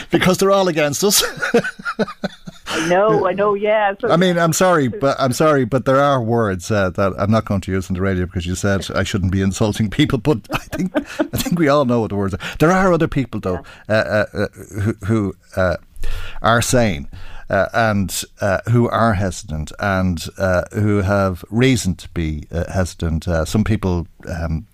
because 0.10 0.38
they're 0.38 0.50
all 0.50 0.68
against 0.68 1.04
us. 1.04 1.22
I 2.70 2.88
know, 2.88 3.26
I 3.26 3.32
know, 3.32 3.54
yeah. 3.54 3.94
So 4.00 4.08
I 4.10 4.16
mean, 4.16 4.38
I'm 4.38 4.52
sorry, 4.52 4.88
but 4.88 5.16
I'm 5.18 5.32
sorry, 5.32 5.64
but 5.64 5.84
there 5.84 6.00
are 6.00 6.22
words 6.22 6.70
uh, 6.70 6.90
that 6.90 7.14
I'm 7.18 7.30
not 7.30 7.44
going 7.44 7.60
to 7.62 7.72
use 7.72 7.90
on 7.90 7.94
the 7.94 8.00
radio 8.00 8.26
because 8.26 8.46
you 8.46 8.54
said 8.54 8.90
I 8.94 9.02
shouldn't 9.02 9.32
be 9.32 9.42
insulting 9.42 9.90
people. 9.90 10.18
But 10.18 10.38
I 10.52 10.58
think 10.58 10.92
I 10.96 11.36
think 11.36 11.58
we 11.58 11.68
all 11.68 11.84
know 11.84 12.00
what 12.00 12.10
the 12.10 12.16
words 12.16 12.34
are. 12.34 12.56
There 12.58 12.70
are 12.70 12.92
other 12.92 13.08
people 13.08 13.40
though 13.40 13.64
uh, 13.88 13.92
uh, 13.92 14.26
uh, 14.32 14.46
who, 14.80 14.92
who 15.06 15.36
uh, 15.56 15.76
are 16.42 16.62
sane. 16.62 17.08
Uh, 17.48 17.68
and 17.74 18.22
uh, 18.40 18.60
who 18.70 18.88
are 18.88 19.14
hesitant 19.14 19.72
and 19.80 20.28
uh, 20.38 20.62
who 20.72 20.98
have 20.98 21.44
reason 21.50 21.96
to 21.96 22.08
be 22.10 22.44
uh, 22.52 22.70
hesitant. 22.72 23.26
Uh, 23.26 23.44
some 23.44 23.64
people 23.64 24.06
um, 24.28 24.68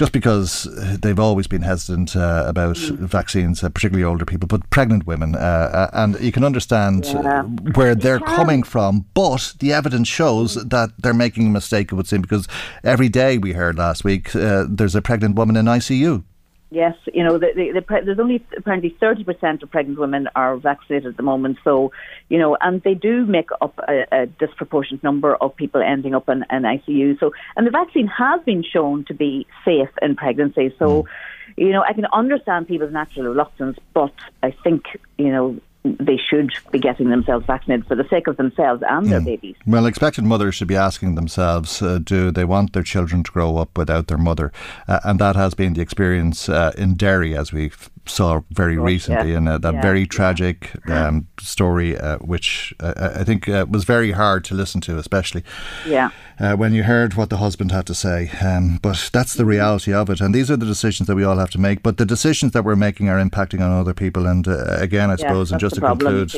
just 0.00 0.12
because 0.12 0.66
they've 1.02 1.20
always 1.20 1.46
been 1.46 1.60
hesitant 1.60 2.16
uh, 2.16 2.44
about 2.46 2.78
vaccines, 2.78 3.62
uh, 3.62 3.68
particularly 3.68 4.02
older 4.02 4.24
people, 4.24 4.46
but 4.46 4.62
pregnant 4.70 5.06
women, 5.06 5.34
uh, 5.34 5.38
uh, 5.38 5.90
and 5.92 6.18
you 6.20 6.32
can 6.32 6.42
understand 6.42 7.04
Yeah. 7.04 7.42
where 7.74 7.94
they're 7.94 8.18
coming 8.18 8.62
from. 8.62 9.04
But 9.12 9.52
the 9.58 9.74
evidence 9.74 10.08
shows 10.08 10.54
that 10.54 10.88
they're 10.98 11.12
making 11.12 11.48
a 11.48 11.50
mistake. 11.50 11.92
It 11.92 11.96
would 11.96 12.06
seem 12.08 12.22
because 12.22 12.48
every 12.82 13.10
day 13.10 13.36
we 13.36 13.52
heard 13.52 13.76
last 13.76 14.02
week 14.02 14.34
uh, 14.34 14.64
there's 14.70 14.94
a 14.94 15.02
pregnant 15.02 15.34
woman 15.36 15.54
in 15.54 15.66
ICU. 15.66 16.24
Yes, 16.72 16.94
you 17.12 17.24
know, 17.24 17.36
the, 17.36 17.48
the, 17.54 17.72
the 17.72 17.82
pre- 17.82 18.04
there's 18.04 18.20
only 18.20 18.44
apparently 18.56 18.96
30% 19.02 19.62
of 19.62 19.70
pregnant 19.70 19.98
women 19.98 20.28
are 20.36 20.56
vaccinated 20.56 21.08
at 21.08 21.16
the 21.16 21.22
moment. 21.24 21.58
So, 21.64 21.90
you 22.28 22.38
know, 22.38 22.56
and 22.60 22.80
they 22.82 22.94
do 22.94 23.26
make 23.26 23.48
up 23.60 23.76
a, 23.88 24.04
a 24.12 24.26
disproportionate 24.26 25.02
number 25.02 25.34
of 25.34 25.56
people 25.56 25.82
ending 25.82 26.14
up 26.14 26.28
in 26.28 26.44
an 26.48 26.62
ICU. 26.62 27.18
So, 27.18 27.32
and 27.56 27.66
the 27.66 27.72
vaccine 27.72 28.06
has 28.06 28.40
been 28.44 28.62
shown 28.62 29.04
to 29.06 29.14
be 29.14 29.48
safe 29.64 29.88
in 30.00 30.14
pregnancy. 30.14 30.72
So, 30.78 31.02
hmm. 31.02 31.60
you 31.60 31.70
know, 31.70 31.82
I 31.82 31.92
can 31.92 32.06
understand 32.12 32.68
people's 32.68 32.92
natural 32.92 33.26
reluctance, 33.26 33.76
but 33.92 34.14
I 34.44 34.52
think, 34.62 34.84
you 35.18 35.32
know, 35.32 35.60
they 35.82 36.18
should 36.18 36.50
be 36.70 36.78
getting 36.78 37.08
themselves 37.08 37.46
vaccinated 37.46 37.86
for 37.86 37.94
the 37.94 38.06
sake 38.10 38.26
of 38.26 38.36
themselves 38.36 38.82
and 38.86 39.06
their 39.06 39.20
babies. 39.20 39.56
Well, 39.66 39.86
expectant 39.86 40.26
mothers 40.26 40.54
should 40.54 40.68
be 40.68 40.76
asking 40.76 41.14
themselves, 41.14 41.80
uh, 41.80 41.98
do 42.02 42.30
they 42.30 42.44
want 42.44 42.74
their 42.74 42.82
children 42.82 43.22
to 43.22 43.30
grow 43.30 43.56
up 43.56 43.78
without 43.78 44.08
their 44.08 44.18
mother? 44.18 44.52
Uh, 44.86 45.00
and 45.04 45.18
that 45.20 45.36
has 45.36 45.54
been 45.54 45.72
the 45.72 45.80
experience 45.80 46.48
uh, 46.48 46.72
in 46.76 46.94
Derry, 46.96 47.34
as 47.34 47.52
we 47.52 47.70
saw 48.06 48.42
very 48.50 48.76
recently, 48.76 49.32
yeah. 49.32 49.38
in 49.38 49.48
uh, 49.48 49.58
that 49.58 49.74
Yeah, 49.74 49.82
very 49.82 50.06
tragic 50.06 50.72
um, 50.88 51.28
story, 51.38 51.96
uh, 51.96 52.18
which 52.18 52.74
uh, 52.80 53.12
I 53.16 53.24
think 53.24 53.48
uh, 53.48 53.66
was 53.68 53.84
very 53.84 54.12
hard 54.12 54.44
to 54.44 54.54
listen 54.54 54.80
to, 54.82 54.98
especially. 54.98 55.44
Yeah. 55.86 56.10
Uh, 56.40 56.56
when 56.56 56.72
you 56.72 56.84
heard 56.84 57.14
what 57.14 57.28
the 57.28 57.36
husband 57.36 57.70
had 57.70 57.86
to 57.86 57.94
say. 57.94 58.30
Um, 58.42 58.78
but 58.82 59.10
that's 59.12 59.34
the 59.34 59.44
reality 59.44 59.92
of 59.92 60.08
it. 60.08 60.20
And 60.20 60.34
these 60.34 60.50
are 60.50 60.56
the 60.56 60.66
decisions 60.66 61.06
that 61.06 61.14
we 61.14 61.24
all 61.24 61.36
have 61.36 61.50
to 61.50 61.60
make. 61.60 61.82
But 61.82 61.98
the 61.98 62.06
decisions 62.06 62.52
that 62.52 62.64
we're 62.64 62.76
making 62.76 63.08
are 63.08 63.22
impacting 63.22 63.60
on 63.60 63.70
other 63.70 63.94
people. 63.94 64.26
And 64.26 64.48
uh, 64.48 64.76
again, 64.78 65.10
I 65.10 65.16
suppose, 65.16 65.52
and 65.52 65.60
just 65.60 65.74
to 65.76 65.80
conclude. 65.80 66.34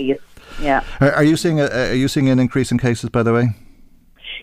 Yeah. 0.60 0.84
Are, 1.00 1.12
are, 1.12 1.24
you 1.24 1.36
seeing 1.36 1.60
a, 1.60 1.68
are 1.68 1.94
you 1.94 2.08
seeing 2.08 2.28
an 2.28 2.38
increase 2.38 2.72
in 2.72 2.78
cases, 2.78 3.10
by 3.10 3.22
the 3.22 3.32
way? 3.32 3.50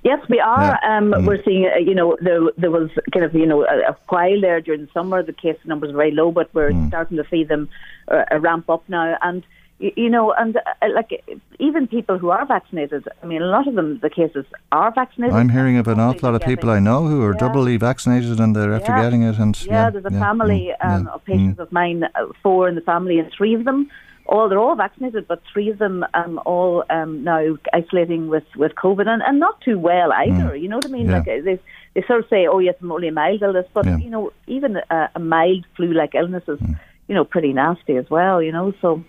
Yes, 0.03 0.19
we 0.29 0.39
are. 0.39 0.79
Yeah. 0.81 0.97
Um, 0.97 1.11
mm. 1.11 1.27
We're 1.27 1.43
seeing, 1.43 1.65
uh, 1.65 1.77
you 1.77 1.93
know, 1.93 2.17
there, 2.21 2.39
there 2.57 2.71
was 2.71 2.89
kind 3.13 3.25
of, 3.25 3.33
you 3.35 3.45
know, 3.45 3.63
a, 3.65 3.91
a, 3.91 3.97
while 4.07 4.39
there 4.39 4.61
during 4.61 4.85
the 4.85 4.91
summer, 4.93 5.21
the 5.21 5.33
case 5.33 5.57
numbers 5.65 5.91
were 5.91 5.97
very 5.97 6.11
low, 6.11 6.31
but 6.31 6.49
we're 6.53 6.71
mm. 6.71 6.87
starting 6.87 7.17
to 7.17 7.25
see 7.29 7.43
them 7.43 7.69
uh, 8.07 8.23
ramp 8.39 8.69
up 8.69 8.83
now. 8.87 9.17
And 9.21 9.43
you 9.79 10.09
know, 10.09 10.33
and 10.33 10.57
uh, 10.57 10.87
like 10.93 11.23
even 11.57 11.87
people 11.87 12.17
who 12.17 12.29
are 12.29 12.45
vaccinated, 12.45 13.07
I 13.23 13.25
mean, 13.25 13.41
a 13.41 13.45
lot 13.45 13.67
of 13.67 13.75
them, 13.75 13.99
the 14.01 14.09
cases 14.09 14.45
are 14.73 14.91
vaccinated. 14.93 15.35
I'm 15.35 15.49
hearing 15.49 15.77
of 15.77 15.87
an 15.87 15.99
awful 15.99 16.29
lot 16.29 16.41
of 16.41 16.45
people 16.47 16.69
I 16.69 16.79
know 16.79 17.07
who 17.07 17.23
are 17.23 17.33
yeah. 17.33 17.39
doubly 17.39 17.77
vaccinated 17.77 18.39
and 18.39 18.55
they're 18.55 18.73
after 18.73 18.91
yeah. 18.91 19.03
getting 19.03 19.23
it. 19.23 19.37
And 19.37 19.59
yeah, 19.65 19.73
yeah 19.73 19.89
there's 19.89 20.05
a 20.05 20.11
family 20.11 20.73
mm, 20.81 20.85
um, 20.85 21.07
of 21.07 21.23
patients 21.23 21.59
mm. 21.59 21.63
of 21.63 21.71
mine, 21.71 22.03
uh, 22.03 22.25
four 22.43 22.67
in 22.67 22.75
the 22.75 22.81
family, 22.81 23.19
and 23.19 23.31
three 23.31 23.53
of 23.53 23.63
them. 23.63 23.89
All 24.25 24.47
they're 24.47 24.59
all 24.59 24.75
vaccinated, 24.75 25.27
but 25.27 25.41
three 25.51 25.69
of 25.69 25.79
them 25.79 26.05
um, 26.13 26.39
all 26.45 26.83
um, 26.91 27.23
now 27.23 27.57
isolating 27.73 28.27
with, 28.27 28.43
with 28.55 28.75
COVID 28.75 29.07
and, 29.07 29.23
and 29.23 29.39
not 29.39 29.59
too 29.61 29.79
well 29.79 30.13
either. 30.13 30.51
Mm. 30.51 30.61
You 30.61 30.67
know 30.67 30.75
what 30.75 30.85
I 30.85 30.89
mean? 30.89 31.09
Like 31.09 31.25
they 31.25 31.59
they 31.95 32.03
sort 32.05 32.19
of 32.19 32.29
say, 32.29 32.45
oh 32.45 32.59
yes, 32.59 32.75
I'm 32.81 32.91
only 32.91 33.07
a 33.07 33.11
mild 33.11 33.41
illness, 33.41 33.65
but 33.73 33.85
you 33.85 34.09
know, 34.09 34.31
even 34.45 34.77
a, 34.91 35.09
a 35.15 35.19
mild 35.19 35.65
flu-like 35.75 36.13
illness 36.13 36.43
is 36.47 36.59
mm. 36.59 36.79
you 37.07 37.15
know 37.15 37.23
pretty 37.23 37.53
nasty 37.53 37.95
as 37.95 38.07
well. 38.09 38.39
You 38.39 38.51
know, 38.51 38.71
so 38.81 39.03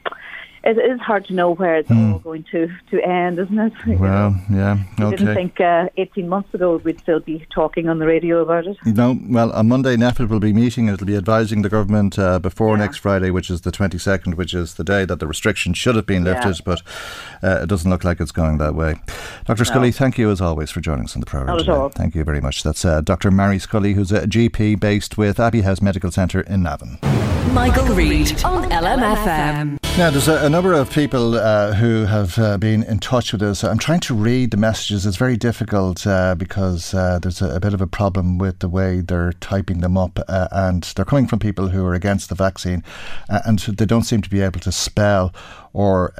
it 0.62 0.76
is 0.76 1.00
hard 1.00 1.24
to 1.26 1.32
know 1.32 1.54
where 1.54 1.76
it's 1.76 1.88
mm. 1.88 2.12
all 2.12 2.18
going 2.18 2.44
to, 2.50 2.68
to 2.90 3.00
end, 3.02 3.38
isn't 3.38 3.58
it? 3.58 3.72
Well, 3.86 4.36
you 4.50 4.56
know? 4.56 4.62
yeah, 4.62 4.84
okay. 4.94 5.04
I 5.04 5.10
didn't 5.10 5.34
think 5.34 5.60
uh, 5.60 5.88
18 5.96 6.28
months 6.28 6.52
ago 6.52 6.76
we'd 6.76 7.00
still 7.00 7.20
be 7.20 7.46
talking 7.50 7.88
on 7.88 7.98
the 7.98 8.06
radio 8.06 8.42
about 8.42 8.66
it. 8.66 8.76
No, 8.84 9.18
well, 9.28 9.52
on 9.52 9.68
Monday, 9.68 9.96
NPHET 9.96 10.28
will 10.28 10.40
be 10.40 10.52
meeting. 10.52 10.88
And 10.88 10.94
it'll 10.94 11.06
be 11.06 11.16
advising 11.16 11.62
the 11.62 11.68
government 11.68 12.18
uh, 12.18 12.38
before 12.38 12.76
yeah. 12.76 12.84
next 12.84 12.98
Friday, 12.98 13.30
which 13.30 13.50
is 13.50 13.62
the 13.62 13.72
22nd, 13.72 14.34
which 14.34 14.54
is 14.54 14.74
the 14.74 14.84
day 14.84 15.04
that 15.04 15.20
the 15.20 15.26
restriction 15.26 15.74
should 15.74 15.96
have 15.96 16.06
been 16.06 16.24
lifted, 16.24 16.56
yeah. 16.56 16.62
but 16.64 16.82
uh, 17.42 17.62
it 17.62 17.68
doesn't 17.68 17.90
look 17.90 18.04
like 18.04 18.20
it's 18.20 18.32
going 18.32 18.58
that 18.58 18.74
way. 18.74 18.96
Dr. 19.44 19.60
No. 19.60 19.64
Scully, 19.64 19.92
thank 19.92 20.18
you 20.18 20.30
as 20.30 20.40
always 20.40 20.70
for 20.70 20.80
joining 20.80 21.04
us 21.04 21.16
on 21.16 21.20
the 21.20 21.26
programme. 21.26 21.56
Not 21.56 21.68
at 21.68 21.68
all. 21.68 21.88
Thank 21.88 22.14
you 22.14 22.24
very 22.24 22.40
much. 22.40 22.62
That's 22.62 22.84
uh, 22.84 23.00
Dr. 23.00 23.30
Mary 23.30 23.58
Scully, 23.58 23.94
who's 23.94 24.12
a 24.12 24.26
GP 24.26 24.80
based 24.80 25.16
with 25.16 25.40
Abbey 25.40 25.62
House 25.62 25.80
Medical 25.80 26.10
Centre 26.10 26.40
in 26.42 26.62
Navan. 26.62 26.98
Michael, 27.52 27.86
Reade 27.94 28.44
on 28.44 28.70
LMFM. 28.70 29.78
Now, 29.98 30.10
there's 30.10 30.28
a, 30.28 30.46
a 30.46 30.49
number 30.50 30.72
of 30.72 30.90
people 30.90 31.36
uh, 31.36 31.72
who 31.74 32.06
have 32.06 32.36
uh, 32.36 32.58
been 32.58 32.82
in 32.82 32.98
touch 32.98 33.32
with 33.32 33.40
us. 33.40 33.62
I'm 33.62 33.78
trying 33.78 34.00
to 34.00 34.14
read 34.14 34.50
the 34.50 34.56
messages. 34.56 35.06
It's 35.06 35.16
very 35.16 35.36
difficult 35.36 36.04
uh, 36.04 36.34
because 36.34 36.92
uh, 36.92 37.20
there's 37.20 37.40
a, 37.40 37.54
a, 37.54 37.60
bit 37.60 37.72
of 37.72 37.80
a 37.80 37.86
problem 37.86 38.36
with 38.36 38.58
the 38.58 38.68
way 38.68 39.00
they're 39.00 39.32
typing 39.34 39.78
them 39.78 39.96
up, 39.96 40.18
uh, 40.26 40.48
and 40.50 40.82
they're 40.82 41.04
coming 41.04 41.28
from 41.28 41.38
people 41.38 41.68
who 41.68 41.86
are 41.86 41.94
against 41.94 42.30
the 42.30 42.34
vaccine, 42.34 42.82
uh, 43.28 43.40
and 43.44 43.60
they 43.60 43.86
don't 43.86 44.02
seem 44.02 44.22
to 44.22 44.30
be 44.30 44.40
able 44.40 44.58
to 44.60 44.72
spell 44.72 45.32
or 45.72 46.12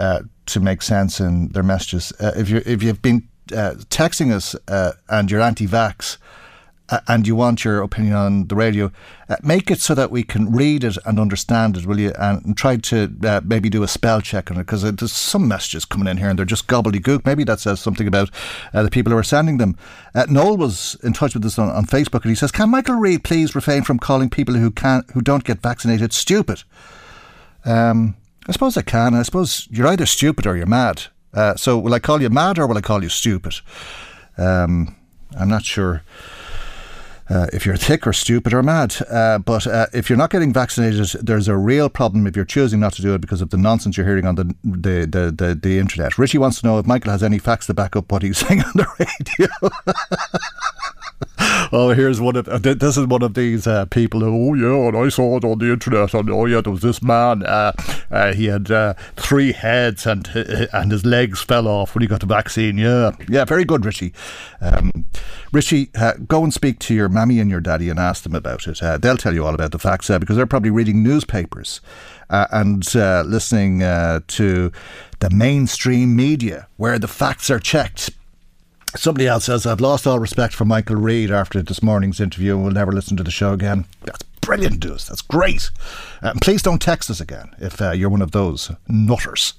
to 0.47 0.61
make 0.61 0.83
sense 0.83 1.19
in 1.19 1.49
their 1.49 1.65
messages. 1.65 2.13
if 2.21 2.49
you 2.49 2.63
if 2.65 2.85
you've 2.85 3.03
been 3.03 3.27
texting 3.49 4.33
us 4.33 4.55
and 5.09 5.29
you're 5.29 5.41
anti-vax 5.41 6.19
uh, 6.91 7.01
and 7.09 7.27
you 7.27 7.37
want 7.37 7.65
your 7.65 7.83
opinion 7.83 8.15
on 8.15 8.49
the 8.49 8.57
radio, 8.57 8.91
uh, 9.29 9.37
make 9.43 9.71
it 9.71 9.81
so 9.81 9.95
that 9.95 10.11
we 10.11 10.23
can 10.23 10.53
read 10.53 10.83
it 10.83 10.99
and 11.07 11.21
understand 11.21 11.77
it, 11.77 11.87
will 11.87 12.01
you? 12.01 12.13
And, 12.19 12.45
and 12.45 12.57
try 12.57 12.77
to 12.77 13.13
uh, 13.25 13.41
maybe 13.45 13.71
do 13.71 13.83
a 13.83 13.89
spell 13.89 14.21
check 14.21 14.51
on 14.51 14.57
it 14.57 14.61
because 14.61 14.83
there's 14.83 15.13
some 15.13 15.47
messages 15.47 15.85
coming 15.85 16.09
in 16.09 16.17
here 16.17 16.29
and 16.29 16.39
they're 16.39 16.47
just 16.47 16.67
gobbledygook. 16.67 17.25
Maybe 17.25 17.45
that 17.45 17.61
says 17.61 17.81
something 17.81 18.09
about 18.09 18.31
uh, 18.75 18.83
the 18.83 18.91
people 18.91 19.13
who 19.13 19.19
are 19.19 19.23
sending 19.23 19.59
them. 19.59 19.77
Uh, 20.15 20.27
Noel 20.29 20.57
was 20.57 20.97
in 21.03 21.13
touch 21.13 21.35
with 21.35 21.45
us 21.45 21.59
on, 21.59 21.71
on 21.71 21.85
Facebook 21.85 22.23
and 22.23 22.31
he 22.31 22.35
says, 22.35 22.51
"Can 22.51 22.71
Michael 22.71 22.97
Reade 22.97 23.25
please 23.25 23.55
refrain 23.55 23.83
from 23.83 23.99
calling 23.99 24.29
people 24.29 24.55
who 24.55 24.71
can 24.71 25.05
who 25.15 25.21
don't 25.21 25.45
get 25.45 25.63
vaccinated 25.63 26.13
stupid?" 26.13 26.65
Um, 27.65 28.17
I 28.49 28.53
suppose 28.53 28.77
I 28.77 28.83
can. 28.83 29.15
I 29.15 29.23
suppose 29.23 29.69
you're 29.71 29.87
either 29.87 30.07
stupid 30.07 30.47
or 30.47 30.57
you're 30.57 30.67
mad. 30.67 31.05
Uh, 31.33 31.55
so 31.55 31.79
will 31.79 31.95
I 31.95 32.01
call 32.01 32.21
you 32.21 32.31
mad 32.31 32.59
or 32.59 32.67
will 32.67 32.79
I 32.79 32.81
call 32.81 33.03
you 33.03 33.09
stupid? 33.09 33.55
Um, 34.37 34.97
I'm 35.39 35.49
not 35.49 35.65
sure 35.65 36.03
uh, 37.31 37.47
if 37.53 37.65
you're 37.65 37.77
thick 37.77 38.07
or 38.07 38.13
stupid 38.13 38.53
or 38.53 38.63
mad. 38.63 38.97
Uh, 39.09 39.39
but 39.39 39.67
uh, 39.67 39.87
if 39.93 40.11
you're 40.11 40.19
not 40.19 40.31
getting 40.31 40.53
vaccinated, 40.53 41.07
there's 41.23 41.49
a 41.49 41.57
real 41.57 41.89
problem 41.89 42.27
if 42.27 42.35
you're 42.35 42.45
choosing 42.45 42.81
not 42.81 42.93
to 42.95 43.03
do 43.03 43.15
it 43.15 43.21
because 43.21 43.41
of 43.41 43.51
the 43.51 43.57
nonsense 43.57 43.97
you're 43.97 44.07
hearing 44.07 44.27
on 44.27 44.35
the 44.35 44.55
the, 44.65 45.07
the, 45.07 45.35
the, 45.37 45.59
the 45.61 45.79
internet. 45.79 46.19
Richie 46.19 46.39
wants 46.39 46.61
to 46.61 46.67
know 46.67 46.79
if 46.79 46.87
Michael 46.87 47.13
has 47.13 47.23
any 47.23 47.39
facts 47.39 47.67
to 47.67 47.75
back 47.75 47.95
up 47.95 48.11
what 48.11 48.23
he's 48.23 48.39
saying 48.47 48.63
on 48.63 48.73
the 48.75 48.87
radio. 48.99 49.49
oh, 51.73 51.91
here's 51.91 52.21
one 52.21 52.37
of 52.37 52.49
uh, 52.49 52.59
this 52.59 52.97
is 52.97 53.07
one 53.07 53.23
of 53.23 53.35
these 53.35 53.67
uh, 53.67 53.85
people 53.87 54.21
who, 54.21 54.51
oh 54.51 54.55
yeah, 54.55 54.89
and 54.89 54.97
I 54.97 55.09
saw 55.09 55.37
it 55.37 55.45
on 55.45 55.59
the 55.59 55.73
internet, 55.73 56.15
and 56.15 56.31
oh 56.31 56.47
yeah, 56.47 56.61
there 56.61 56.73
was 56.73 56.83
this 56.83 57.03
man. 57.03 57.43
Uh, 57.45 57.73
uh, 58.11 58.33
he 58.33 58.47
had 58.47 58.71
uh, 58.71 58.95
three 59.17 59.53
heads, 59.53 60.07
and 60.07 60.29
and 60.73 60.93
his 60.93 61.05
legs 61.05 61.41
fell 61.41 61.69
off 61.69 61.95
when 61.95 62.03
he 62.03 62.09
got 62.09 62.21
the 62.21 62.27
vaccine. 62.27 62.79
Yeah, 62.79 63.13
yeah, 63.29 63.45
very 63.45 63.65
good, 63.65 63.85
Richie. 63.85 64.13
Um, 64.61 65.07
Richie, 65.53 65.91
uh, 65.95 66.15
go 66.27 66.45
and 66.45 66.53
speak 66.55 66.79
to 66.81 66.95
your 66.95 67.09
mammy 67.09 67.41
and 67.41 67.51
your 67.51 67.61
daddy 67.61 67.89
and 67.89 67.99
ask 67.99 68.23
them 68.23 68.35
about 68.35 68.67
it. 68.67 68.81
they'll 69.03 69.17
tell 69.17 69.35
you 69.35 69.45
all 69.45 69.55
about 69.55 69.73
the 69.73 69.79
facts 69.79 70.09
because 70.09 70.37
they're 70.37 70.47
probably 70.47 70.71
reading 70.71 71.03
newspapers. 71.03 71.81
and 72.29 72.95
listening 72.95 73.81
to 73.81 74.73
the 75.19 75.31
mainstream 75.31 76.15
media 76.17 76.69
where 76.77 76.99
the 76.99 77.09
facts 77.09 77.51
are 77.51 77.59
checked 77.59 78.11
Somebody 78.97 79.29
else 79.29 79.45
says, 79.45 79.67
I've 79.67 79.81
lost 79.81 80.07
all 80.07 80.19
respect 80.19 80.53
for 80.55 80.65
Michael 80.65 80.97
Reade 80.97 81.31
after 81.31 81.63
this 81.63 81.83
morning's 81.83 82.21
interview 82.21 82.57
and 82.57 82.65
will 82.65 82.73
never 82.73 82.93
listen 82.93 83.17
to 83.17 83.23
the 83.23 83.31
show 83.31 83.53
again. 83.53 83.85
That's 84.05 84.23
brilliant 84.41 84.85
news. 84.85 85.07
That's 85.07 85.23
great. 85.23 85.71
Uh, 86.23 86.35
please 86.43 86.61
don't 86.63 86.83
text 86.83 87.09
us 87.09 87.21
again 87.21 87.55
if 87.59 87.81
uh, 87.81 87.93
you're 87.93 88.11
one 88.11 88.23
of 88.23 88.33
those 88.33 88.73
nutters. 88.89 89.55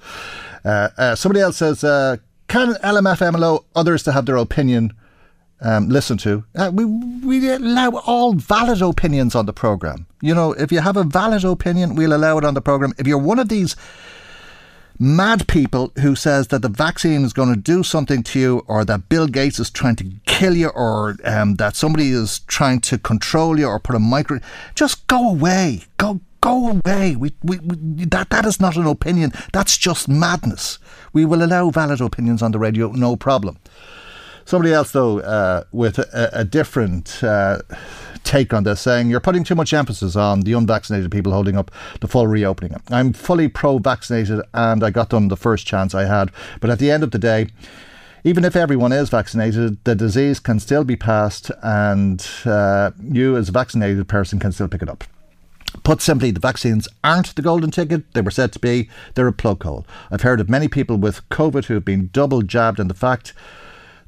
Uh, 0.66 0.90
uh 0.98 1.16
somebody 1.16 1.40
else 1.40 1.58
says, 1.58 1.84
uh, 1.84 2.18
Can 2.48 2.74
LMFM 2.76 3.36
allow 3.36 3.66
others 3.74 4.04
to 4.04 4.12
have 4.12 4.26
their 4.26 4.36
opinion 4.36 4.94
um, 5.62 5.88
listened 5.88 6.20
to? 6.22 6.44
Uh, 6.56 6.72
we, 6.74 6.84
we 6.84 7.50
allow 7.50 7.92
all 8.06 8.34
valid 8.34 8.82
opinions 8.82 9.34
on 9.34 9.46
the 9.46 9.54
programme. 9.54 10.08
You 10.22 10.36
know, 10.36 10.52
if 10.54 10.72
you 10.72 10.82
have 10.82 10.98
a 10.98 11.04
valid 11.04 11.46
opinion, 11.46 11.96
we'll 11.96 12.14
allow 12.14 12.38
it 12.38 12.44
on 12.44 12.54
the 12.54 12.62
programme. 12.62 12.94
If 12.98 13.08
you're 13.08 13.18
one 13.18 13.40
of 13.40 13.48
these 13.48 13.76
mad 15.02 15.48
people 15.48 15.92
who 16.00 16.16
says 16.16 16.50
that 16.50 16.62
the 16.62 16.70
vaccine 16.70 17.26
is 17.26 17.34
going 17.34 17.50
to 17.50 17.60
do 17.60 17.82
something 17.82 18.22
to 18.22 18.40
you 18.40 18.64
or 18.68 18.86
that 18.86 19.10
Bill 19.10 19.28
Gates 19.28 19.60
is 19.60 19.72
trying 19.72 19.96
to 19.96 20.12
kill 20.28 20.56
you 20.56 20.70
or 20.70 21.18
um, 21.24 21.56
that 21.56 21.76
somebody 21.76 22.12
is 22.12 22.40
trying 22.42 22.82
to 22.82 23.00
control 23.00 23.60
you 23.60 23.66
or 23.66 23.80
put 23.80 23.96
a 23.96 24.00
micro 24.00 24.40
just 24.76 25.08
go 25.08 25.30
away. 25.30 25.82
Go 25.98 26.22
go 26.40 26.80
away. 26.86 27.16
We, 27.16 27.34
we, 27.42 27.58
we, 27.60 28.06
that 28.06 28.30
that 28.30 28.46
is 28.46 28.60
not 28.60 28.78
an 28.78 28.86
opinion. 28.86 29.32
That's 29.54 29.76
just 29.76 30.08
madness. 30.08 30.78
We 31.14 31.26
will 31.26 31.44
allow 31.44 31.72
valid 31.72 32.00
opinions 32.00 32.44
on 32.44 32.52
the 32.52 32.60
radio. 32.60 32.92
No 32.92 33.16
problem 33.16 33.58
somebody 34.46 34.74
else 34.74 34.92
though 34.92 35.20
uh, 35.20 35.64
with 35.72 36.00
a, 36.00 36.30
a 36.34 36.46
different 36.46 37.24
uh, 37.24 37.60
take 38.24 38.54
on 38.54 38.64
this, 38.64 38.82
saying 38.82 39.10
you're 39.10 39.20
putting 39.20 39.44
too 39.44 39.56
much 39.56 39.74
emphasis 39.74 40.16
on 40.16 40.42
the 40.42 40.54
unvaccinated 40.54 41.12
people 41.12 41.32
holding 41.32 41.58
up 41.58 41.72
the 42.00 42.08
full 42.08 42.28
reopening. 42.28 42.76
I'm 42.90 43.14
fully 43.14 43.48
pro 43.48 43.78
vaccinated 43.78 44.42
and 44.54 44.84
I 44.84 44.90
got 44.90 45.10
them 45.10 45.28
the 45.28 45.38
first 45.38 45.66
chance 45.66 45.96
I 45.96 46.06
had. 46.06 46.32
But 46.60 46.70
at 46.70 46.80
the 46.80 46.92
end 46.92 47.04
of 47.04 47.12
the 47.12 47.20
day, 47.20 47.48
even 48.24 48.46
if 48.46 48.56
everyone 48.56 48.92
is 48.92 49.10
vaccinated, 49.10 49.84
the 49.84 49.96
disease 49.96 50.40
can 50.40 50.60
still 50.60 50.84
be 50.84 50.96
passed, 50.96 51.50
and 51.64 52.24
uh, 52.46 52.92
you, 53.02 53.36
as 53.36 53.50
a 53.50 53.52
vaccinated 53.52 54.08
person, 54.08 54.38
can 54.38 54.52
still 54.52 54.68
pick 54.68 54.84
it 54.84 54.90
up. 54.90 55.04
Put 55.84 56.02
simply, 56.02 56.30
the 56.30 56.40
vaccines 56.40 56.88
aren't 57.04 57.34
the 57.36 57.42
golden 57.42 57.72
ticket 57.72 58.14
they 58.14 58.22
were 58.22 58.30
said 58.30 58.52
to 58.54 58.60
be, 58.60 58.90
they're 59.16 59.28
a 59.28 59.34
plug 59.34 59.64
hole. 59.64 59.88
I've 60.12 60.22
heard 60.22 60.40
of 60.40 60.50
many 60.50 60.68
people 60.68 60.98
with 60.98 61.28
COVID 61.30 61.66
who 61.66 61.74
have 61.74 61.86
been 61.86 62.10
double 62.14 62.44
jabbed, 62.44 62.80
and 62.80 62.90
the 62.90 62.96
fact 62.96 63.34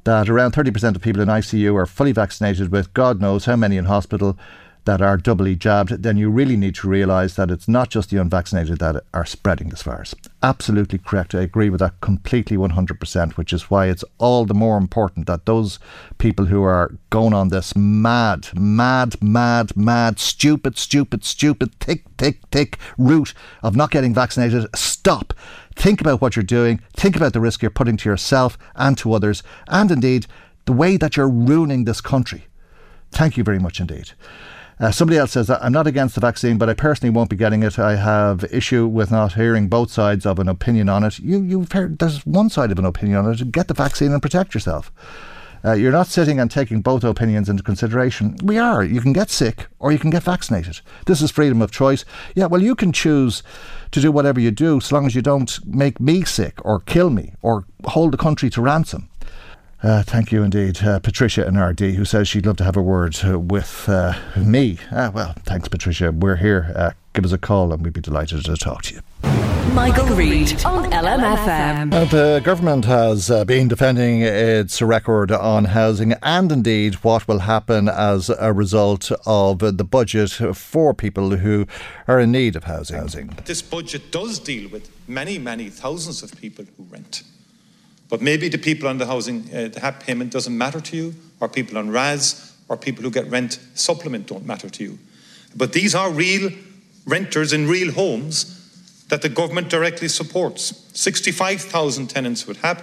that 0.04 0.28
around 0.28 0.52
30% 0.52 0.96
of 0.96 1.02
people 1.02 1.22
in 1.22 1.28
ICU 1.28 1.74
are 1.74 1.86
fully 1.86 2.12
vaccinated 2.12 2.70
with 2.70 2.92
God 2.94 3.20
knows 3.20 3.46
how 3.46 3.56
many 3.56 3.76
in 3.76 3.86
hospital 3.86 4.38
that 4.84 5.00
are 5.00 5.16
doubly 5.16 5.56
jabbed, 5.56 6.02
then 6.02 6.16
you 6.16 6.30
really 6.30 6.56
need 6.56 6.74
to 6.74 6.88
realise 6.88 7.34
that 7.34 7.50
it's 7.50 7.68
not 7.68 7.90
just 7.90 8.10
the 8.10 8.18
unvaccinated 8.18 8.78
that 8.78 9.02
are 9.14 9.24
spreading 9.24 9.68
this 9.70 9.82
virus. 9.82 10.14
Absolutely 10.42 10.98
correct. 10.98 11.34
I 11.34 11.40
agree 11.40 11.70
with 11.70 11.80
that 11.80 12.00
completely 12.00 12.56
100%, 12.56 13.32
which 13.32 13.52
is 13.52 13.70
why 13.70 13.86
it's 13.86 14.04
all 14.18 14.44
the 14.44 14.54
more 14.54 14.76
important 14.76 15.26
that 15.26 15.46
those 15.46 15.78
people 16.18 16.46
who 16.46 16.62
are 16.62 16.94
going 17.10 17.32
on 17.32 17.48
this 17.48 17.74
mad, 17.74 18.48
mad, 18.54 19.20
mad, 19.22 19.76
mad, 19.76 20.18
stupid, 20.18 20.76
stupid, 20.76 21.24
stupid, 21.24 21.80
tick, 21.80 22.04
tick, 22.16 22.40
tick 22.50 22.78
route 22.98 23.32
of 23.62 23.76
not 23.76 23.90
getting 23.90 24.12
vaccinated 24.12 24.66
stop 24.76 25.32
Think 25.76 26.00
about 26.00 26.20
what 26.20 26.36
you're 26.36 26.42
doing. 26.42 26.80
Think 26.94 27.16
about 27.16 27.32
the 27.32 27.40
risk 27.40 27.62
you're 27.62 27.70
putting 27.70 27.96
to 27.98 28.08
yourself 28.08 28.56
and 28.74 28.96
to 28.98 29.12
others, 29.12 29.42
and 29.66 29.90
indeed 29.90 30.26
the 30.66 30.72
way 30.72 30.96
that 30.96 31.16
you're 31.16 31.28
ruining 31.28 31.84
this 31.84 32.00
country. 32.00 32.46
Thank 33.10 33.36
you 33.36 33.44
very 33.44 33.58
much 33.58 33.80
indeed. 33.80 34.12
Uh, 34.80 34.90
somebody 34.90 35.18
else 35.18 35.32
says, 35.32 35.48
I'm 35.50 35.72
not 35.72 35.86
against 35.86 36.16
the 36.16 36.20
vaccine, 36.20 36.58
but 36.58 36.68
I 36.68 36.74
personally 36.74 37.14
won't 37.14 37.30
be 37.30 37.36
getting 37.36 37.62
it. 37.62 37.78
I 37.78 37.94
have 37.94 38.44
issue 38.52 38.86
with 38.86 39.10
not 39.10 39.34
hearing 39.34 39.68
both 39.68 39.90
sides 39.90 40.26
of 40.26 40.40
an 40.40 40.48
opinion 40.48 40.88
on 40.88 41.04
it. 41.04 41.20
You, 41.20 41.40
you've 41.40 41.70
heard 41.70 41.98
there's 42.00 42.26
one 42.26 42.50
side 42.50 42.72
of 42.72 42.78
an 42.78 42.84
opinion 42.84 43.18
on 43.18 43.32
it. 43.32 43.52
Get 43.52 43.68
the 43.68 43.74
vaccine 43.74 44.12
and 44.12 44.20
protect 44.20 44.52
yourself. 44.52 44.90
Uh, 45.64 45.72
you're 45.72 45.92
not 45.92 46.06
sitting 46.06 46.38
and 46.38 46.50
taking 46.50 46.82
both 46.82 47.02
opinions 47.04 47.48
into 47.48 47.62
consideration. 47.62 48.36
We 48.42 48.58
are. 48.58 48.84
You 48.84 49.00
can 49.00 49.12
get 49.12 49.30
sick 49.30 49.66
or 49.78 49.92
you 49.92 49.98
can 49.98 50.10
get 50.10 50.22
vaccinated. 50.22 50.80
This 51.06 51.22
is 51.22 51.30
freedom 51.30 51.62
of 51.62 51.70
choice. 51.70 52.04
Yeah, 52.34 52.46
well, 52.46 52.60
you 52.60 52.74
can 52.74 52.92
choose 52.92 53.42
to 53.92 54.00
do 54.00 54.12
whatever 54.12 54.40
you 54.40 54.50
do 54.50 54.80
so 54.80 54.94
long 54.94 55.06
as 55.06 55.14
you 55.14 55.22
don't 55.22 55.58
make 55.66 56.00
me 56.00 56.24
sick 56.24 56.62
or 56.64 56.80
kill 56.80 57.08
me 57.08 57.32
or 57.40 57.64
hold 57.84 58.12
the 58.12 58.18
country 58.18 58.50
to 58.50 58.60
ransom. 58.60 59.08
Uh, 59.82 60.02
thank 60.02 60.32
you 60.32 60.42
indeed, 60.42 60.82
uh, 60.82 60.98
Patricia 60.98 61.46
in 61.46 61.54
Ardee, 61.54 61.94
who 61.94 62.06
says 62.06 62.26
she'd 62.26 62.46
love 62.46 62.56
to 62.56 62.64
have 62.64 62.76
a 62.76 62.82
word 62.82 63.18
uh, 63.22 63.38
with 63.38 63.86
uh, 63.86 64.14
me. 64.34 64.78
Ah, 64.90 65.10
well, 65.14 65.34
thanks, 65.44 65.68
Patricia. 65.68 66.10
We're 66.10 66.36
here. 66.36 66.72
Uh, 66.74 66.90
give 67.12 67.24
us 67.24 67.32
a 67.32 67.38
call 67.38 67.72
and 67.72 67.82
we'd 67.82 67.92
be 67.92 68.00
delighted 68.00 68.44
to 68.44 68.56
talk 68.56 68.82
to 68.84 68.94
you. 68.94 69.00
Michael, 69.74 70.06
Reade 70.14 70.64
on 70.64 70.88
LMFM. 70.92 71.92
Uh, 71.92 72.04
the 72.04 72.40
government 72.44 72.84
has 72.84 73.28
been 73.44 73.66
defending 73.66 74.22
its 74.22 74.80
record 74.80 75.32
on 75.32 75.64
housing 75.64 76.12
and 76.22 76.52
indeed 76.52 76.94
what 77.02 77.26
will 77.26 77.40
happen 77.40 77.88
as 77.88 78.30
a 78.30 78.52
result 78.52 79.10
of 79.26 79.58
the 79.58 79.82
budget 79.82 80.30
for 80.30 80.94
people 80.94 81.30
who 81.30 81.66
are 82.06 82.20
in 82.20 82.30
need 82.30 82.54
of 82.54 82.64
housing. 82.64 83.36
This 83.46 83.62
budget 83.62 84.12
does 84.12 84.38
deal 84.38 84.70
with 84.70 84.88
many, 85.08 85.40
many 85.40 85.70
thousands 85.70 86.22
of 86.22 86.40
people 86.40 86.64
who 86.76 86.84
rent. 86.84 87.24
But 88.08 88.22
maybe 88.22 88.48
the 88.48 88.58
people 88.58 88.88
on 88.88 88.98
the 88.98 89.06
housing, 89.06 89.52
uh, 89.52 89.68
the 89.68 89.80
HAP 89.80 90.04
payment 90.04 90.30
doesn't 90.30 90.56
matter 90.56 90.80
to 90.80 90.96
you, 90.96 91.14
or 91.40 91.48
people 91.48 91.78
on 91.78 91.90
RAS, 91.90 92.56
or 92.68 92.76
people 92.76 93.02
who 93.02 93.10
get 93.10 93.28
rent 93.28 93.58
supplement 93.74 94.28
don't 94.28 94.46
matter 94.46 94.70
to 94.70 94.84
you. 94.84 94.98
But 95.56 95.72
these 95.72 95.96
are 95.96 96.12
real 96.12 96.52
renters 97.06 97.52
in 97.52 97.66
real 97.66 97.92
homes 97.92 98.60
that 99.14 99.22
the 99.22 99.28
government 99.28 99.70
directly 99.70 100.08
supports. 100.08 100.90
65,000 100.92 102.10
tenants 102.10 102.48
with 102.48 102.60
HAP, 102.62 102.82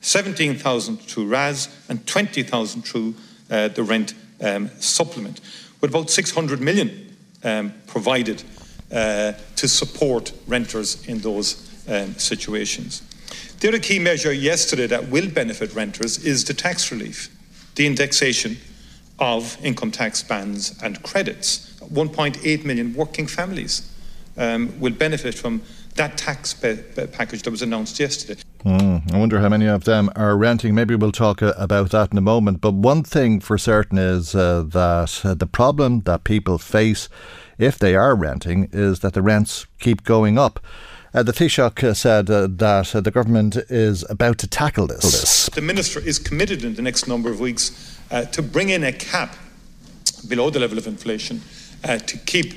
17,000 0.00 0.96
through 0.96 1.28
RAS, 1.28 1.68
and 1.88 2.04
20,000 2.08 2.82
through 2.82 3.14
uh, 3.48 3.68
the 3.68 3.84
rent 3.84 4.14
um, 4.40 4.68
supplement, 4.80 5.40
with 5.80 5.90
about 5.90 6.10
600 6.10 6.60
million 6.60 7.14
um, 7.44 7.72
provided 7.86 8.42
uh, 8.90 9.34
to 9.54 9.68
support 9.68 10.32
renters 10.48 11.06
in 11.06 11.20
those 11.20 11.70
um, 11.88 12.14
situations. 12.14 13.02
The 13.60 13.68
other 13.68 13.78
key 13.78 14.00
measure 14.00 14.32
yesterday 14.32 14.88
that 14.88 15.08
will 15.08 15.30
benefit 15.30 15.72
renters 15.72 16.18
is 16.24 16.44
the 16.44 16.54
tax 16.54 16.90
relief, 16.90 17.28
the 17.76 17.86
indexation 17.86 18.56
of 19.20 19.56
income 19.62 19.92
tax 19.92 20.20
bands 20.20 20.76
and 20.82 21.00
credits. 21.04 21.78
1.8 21.80 22.64
million 22.64 22.92
working 22.92 23.28
families 23.28 23.89
um, 24.40 24.80
will 24.80 24.92
benefit 24.92 25.34
from 25.36 25.62
that 25.94 26.16
tax 26.16 26.52
package 26.54 27.42
that 27.42 27.50
was 27.50 27.62
announced 27.62 28.00
yesterday. 28.00 28.40
Mm, 28.64 29.12
I 29.14 29.18
wonder 29.18 29.38
how 29.40 29.48
many 29.48 29.66
of 29.66 29.84
them 29.84 30.10
are 30.16 30.36
renting. 30.36 30.74
Maybe 30.74 30.94
we'll 30.94 31.12
talk 31.12 31.42
uh, 31.42 31.52
about 31.56 31.90
that 31.90 32.10
in 32.10 32.18
a 32.18 32.22
moment. 32.22 32.60
But 32.60 32.74
one 32.74 33.02
thing 33.02 33.40
for 33.40 33.56
certain 33.58 33.98
is 33.98 34.34
uh, 34.34 34.64
that 34.68 35.20
uh, 35.24 35.34
the 35.34 35.46
problem 35.46 36.00
that 36.02 36.24
people 36.24 36.58
face 36.58 37.08
if 37.58 37.78
they 37.78 37.94
are 37.94 38.16
renting 38.16 38.68
is 38.72 39.00
that 39.00 39.12
the 39.12 39.22
rents 39.22 39.66
keep 39.78 40.02
going 40.02 40.38
up. 40.38 40.60
Uh, 41.12 41.24
the 41.24 41.32
Taoiseach 41.32 41.82
uh, 41.82 41.92
said 41.92 42.30
uh, 42.30 42.46
that 42.48 42.94
uh, 42.94 43.00
the 43.00 43.10
government 43.10 43.56
is 43.68 44.08
about 44.08 44.38
to 44.38 44.46
tackle 44.46 44.86
this. 44.86 45.46
The 45.46 45.60
Minister 45.60 45.98
is 45.98 46.20
committed 46.20 46.64
in 46.64 46.74
the 46.74 46.82
next 46.82 47.08
number 47.08 47.30
of 47.30 47.40
weeks 47.40 47.98
uh, 48.10 48.26
to 48.26 48.42
bring 48.42 48.68
in 48.68 48.84
a 48.84 48.92
cap 48.92 49.34
below 50.28 50.50
the 50.50 50.60
level 50.60 50.78
of 50.78 50.86
inflation 50.86 51.40
uh, 51.82 51.98
to 51.98 52.18
keep 52.18 52.54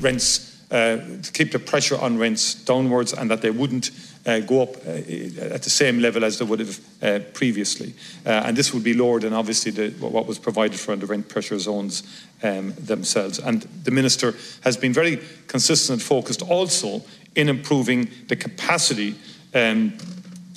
rents, 0.00 0.51
to 0.72 1.30
keep 1.32 1.52
the 1.52 1.58
pressure 1.58 1.98
on 2.00 2.16
rents 2.16 2.54
downwards 2.54 3.12
and 3.12 3.30
that 3.30 3.42
they 3.42 3.50
wouldn't 3.50 3.90
uh, 4.24 4.40
go 4.40 4.62
up 4.62 4.76
uh, 4.86 4.90
at 4.90 5.62
the 5.62 5.70
same 5.70 5.98
level 6.00 6.24
as 6.24 6.38
they 6.38 6.44
would 6.44 6.60
have 6.60 6.80
uh, 7.02 7.18
previously. 7.34 7.92
and 8.24 8.56
this 8.56 8.72
would 8.72 8.84
be 8.84 8.94
lower 8.94 9.20
than 9.20 9.32
obviously 9.32 9.70
the, 9.70 9.90
what 10.06 10.26
was 10.26 10.38
provided 10.38 10.78
for 10.78 10.92
in 10.92 11.00
the 11.00 11.06
rent 11.06 11.28
pressure 11.28 11.58
zones 11.58 12.02
um, 12.42 12.72
themselves. 12.78 13.38
And 13.38 13.62
the 13.84 13.90
Minister 13.90 14.34
has 14.62 14.76
been 14.76 14.92
very 14.92 15.18
consistent 15.46 16.00
and 16.00 16.02
focused 16.02 16.42
also 16.42 17.02
in 17.34 17.48
improving 17.48 18.08
the 18.28 18.36
capacity 18.36 19.14
um, 19.54 19.92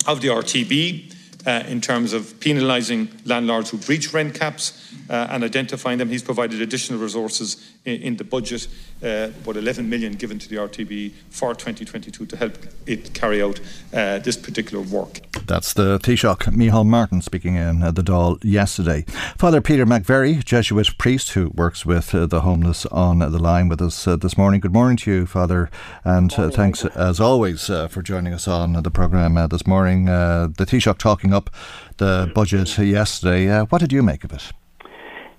of 0.06 0.20
the 0.20 0.28
RTB 0.28 1.12
uh, 1.46 1.64
in 1.68 1.80
terms 1.80 2.12
of 2.12 2.22
penalising 2.40 3.08
landlords 3.24 3.70
who 3.70 3.78
breach 3.78 4.12
rent 4.12 4.34
caps 4.34 4.85
uh, 5.08 5.28
and 5.30 5.44
identifying 5.44 5.98
them. 5.98 6.08
He's 6.08 6.22
provided 6.22 6.60
additional 6.60 7.00
resources 7.00 7.72
in, 7.84 8.02
in 8.02 8.16
the 8.16 8.24
budget, 8.24 8.68
uh, 9.02 9.30
about 9.42 9.56
11 9.56 9.88
million 9.88 10.14
given 10.14 10.38
to 10.38 10.48
the 10.48 10.56
RTB 10.56 11.12
for 11.30 11.54
2022 11.54 12.26
to 12.26 12.36
help 12.36 12.56
it 12.86 13.12
carry 13.14 13.42
out 13.42 13.60
uh, 13.92 14.18
this 14.18 14.36
particular 14.36 14.82
work. 14.82 15.20
That's 15.46 15.74
the 15.74 15.98
Taoiseach, 15.98 16.52
Micheál 16.52 16.86
Martin, 16.86 17.22
speaking 17.22 17.56
in 17.56 17.82
uh, 17.82 17.90
the 17.90 18.02
Dáil 18.02 18.38
yesterday. 18.42 19.04
Father 19.38 19.60
Peter 19.60 19.86
McVerry, 19.86 20.44
Jesuit 20.44 20.98
priest 20.98 21.30
who 21.30 21.50
works 21.54 21.86
with 21.86 22.14
uh, 22.14 22.26
the 22.26 22.40
homeless 22.40 22.86
on 22.86 23.18
the 23.18 23.38
line 23.38 23.68
with 23.68 23.80
us 23.80 24.06
uh, 24.06 24.16
this 24.16 24.36
morning. 24.36 24.60
Good 24.60 24.72
morning 24.72 24.96
to 24.98 25.10
you, 25.10 25.26
Father, 25.26 25.70
and 26.04 26.32
uh, 26.34 26.50
thanks 26.50 26.84
as 26.84 27.20
always 27.20 27.70
uh, 27.70 27.88
for 27.88 28.02
joining 28.02 28.32
us 28.32 28.48
on 28.48 28.72
the 28.72 28.90
programme 28.90 29.36
uh, 29.36 29.46
this 29.46 29.66
morning. 29.66 30.06
the 30.06 30.66
Taoiseach 30.66 30.98
talking 30.98 31.32
up 31.32 31.50
the 31.98 32.30
budget 32.34 32.76
yesterday. 32.78 33.62
what 33.64 33.80
did 33.80 33.92
you 33.92 34.02
make 34.02 34.24
of 34.24 34.32
it? 34.32 34.52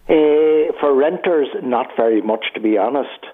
For 0.08 0.95
renters, 0.95 1.47
not 1.64 1.88
very 1.95 2.22
much, 2.22 2.45
to 2.55 2.60
be 2.60 2.78
honest 2.78 3.26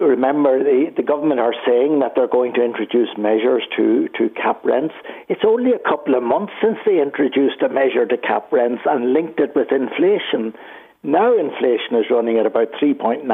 remember 0.00 0.62
the, 0.64 0.92
the 0.96 1.02
government 1.02 1.40
are 1.40 1.54
saying 1.66 2.00
that 2.00 2.12
they're 2.16 2.28
going 2.28 2.54
to 2.54 2.64
introduce 2.64 3.08
measures 3.18 3.62
to, 3.76 4.08
to 4.16 4.30
cap 4.30 4.64
rents. 4.64 4.94
It's 5.28 5.42
only 5.46 5.72
a 5.72 5.78
couple 5.78 6.14
of 6.14 6.22
months 6.22 6.52
since 6.62 6.78
they 6.86 7.00
introduced 7.00 7.60
a 7.62 7.68
measure 7.68 8.06
to 8.06 8.16
cap 8.16 8.50
rents 8.50 8.82
and 8.86 9.12
linked 9.12 9.38
it 9.40 9.54
with 9.54 9.68
inflation. 9.70 10.54
Now 11.02 11.32
inflation 11.32 11.96
is 11.96 12.06
running 12.10 12.38
at 12.38 12.44
about 12.44 12.72
3.9%. 12.72 13.24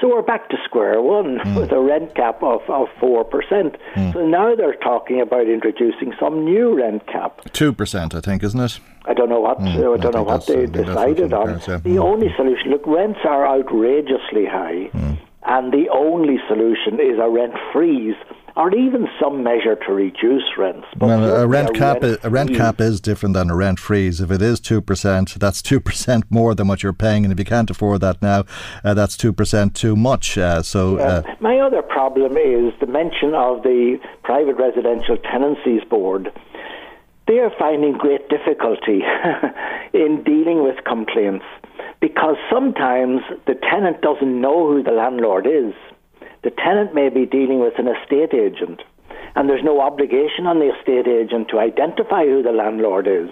So 0.00 0.08
we're 0.08 0.22
back 0.22 0.48
to 0.50 0.56
square 0.64 1.02
one 1.02 1.38
mm. 1.38 1.56
with 1.56 1.70
a 1.70 1.80
rent 1.80 2.14
cap 2.14 2.42
of, 2.42 2.62
of 2.68 2.88
4%. 3.00 3.28
Mm. 3.94 4.12
So 4.14 4.26
now 4.26 4.54
they're 4.54 4.76
talking 4.76 5.20
about 5.20 5.48
introducing 5.48 6.14
some 6.18 6.44
new 6.44 6.76
rent 6.76 7.06
cap. 7.06 7.42
2%, 7.48 8.14
I 8.14 8.20
think, 8.20 8.42
isn't 8.42 8.60
it? 8.60 8.80
I 9.06 9.14
don't 9.14 9.28
know 9.28 9.40
what 9.40 9.58
mm, 9.58 9.68
I 9.68 10.00
don't 10.00 10.14
I 10.14 10.18
know 10.18 10.24
what 10.24 10.46
they 10.46 10.66
decided 10.66 11.32
on. 11.32 11.48
yeah. 11.48 11.76
The 11.78 11.96
mm. 11.96 12.04
only 12.04 12.28
solution, 12.36 12.70
look, 12.70 12.86
rents 12.86 13.20
are 13.24 13.46
outrageously 13.46 14.46
high. 14.46 14.90
Mm 14.92 15.18
and 15.46 15.72
the 15.72 15.88
only 15.90 16.38
solution 16.48 16.94
is 16.94 17.18
a 17.20 17.30
rent 17.30 17.54
freeze 17.72 18.16
or 18.56 18.74
even 18.74 19.06
some 19.20 19.42
measure 19.42 19.76
to 19.76 19.92
reduce 19.92 20.56
rents. 20.56 20.86
But 20.96 21.06
well, 21.06 21.36
a 21.36 21.46
rent 21.46 21.74
cap 21.74 22.02
rent 22.02 22.04
is, 22.04 22.24
a 22.24 22.30
rent 22.30 22.54
cap 22.54 22.80
is 22.80 23.02
different 23.02 23.34
than 23.34 23.50
a 23.50 23.54
rent 23.54 23.78
freeze. 23.78 24.20
If 24.20 24.30
it 24.30 24.40
is 24.40 24.60
two 24.60 24.80
percent, 24.80 25.34
that's 25.38 25.60
two 25.60 25.78
percent 25.88 26.24
more 26.30 26.54
than 26.54 26.66
what 26.66 26.82
you're 26.82 26.94
paying, 26.94 27.24
and 27.24 27.32
if 27.32 27.38
you 27.38 27.44
can't 27.44 27.70
afford 27.70 28.00
that 28.00 28.20
now, 28.22 28.44
uh, 28.82 28.94
that's 28.94 29.16
two 29.16 29.32
percent 29.32 29.76
too 29.76 29.94
much. 29.94 30.38
Uh, 30.38 30.62
so, 30.62 30.98
uh, 30.98 31.22
my 31.40 31.58
other 31.58 31.82
problem 31.82 32.36
is 32.38 32.72
the 32.80 32.86
mention 32.86 33.34
of 33.34 33.62
the 33.62 33.98
private 34.24 34.56
residential 34.56 35.16
tenancies 35.18 35.82
board. 35.88 36.32
They 37.26 37.38
are 37.40 37.50
finding 37.58 37.94
great 37.94 38.28
difficulty 38.28 39.02
in 39.92 40.22
dealing 40.22 40.62
with 40.62 40.84
complaints 40.84 41.44
because 42.00 42.36
sometimes 42.50 43.22
the 43.46 43.54
tenant 43.54 44.00
doesn't 44.00 44.40
know 44.40 44.68
who 44.68 44.82
the 44.82 44.92
landlord 44.92 45.46
is. 45.46 45.74
The 46.44 46.50
tenant 46.50 46.94
may 46.94 47.08
be 47.08 47.26
dealing 47.26 47.58
with 47.58 47.78
an 47.78 47.88
estate 47.88 48.32
agent, 48.32 48.82
and 49.34 49.48
there's 49.48 49.64
no 49.64 49.80
obligation 49.80 50.46
on 50.46 50.60
the 50.60 50.72
estate 50.72 51.08
agent 51.08 51.48
to 51.48 51.58
identify 51.58 52.24
who 52.24 52.42
the 52.42 52.52
landlord 52.52 53.08
is. 53.08 53.30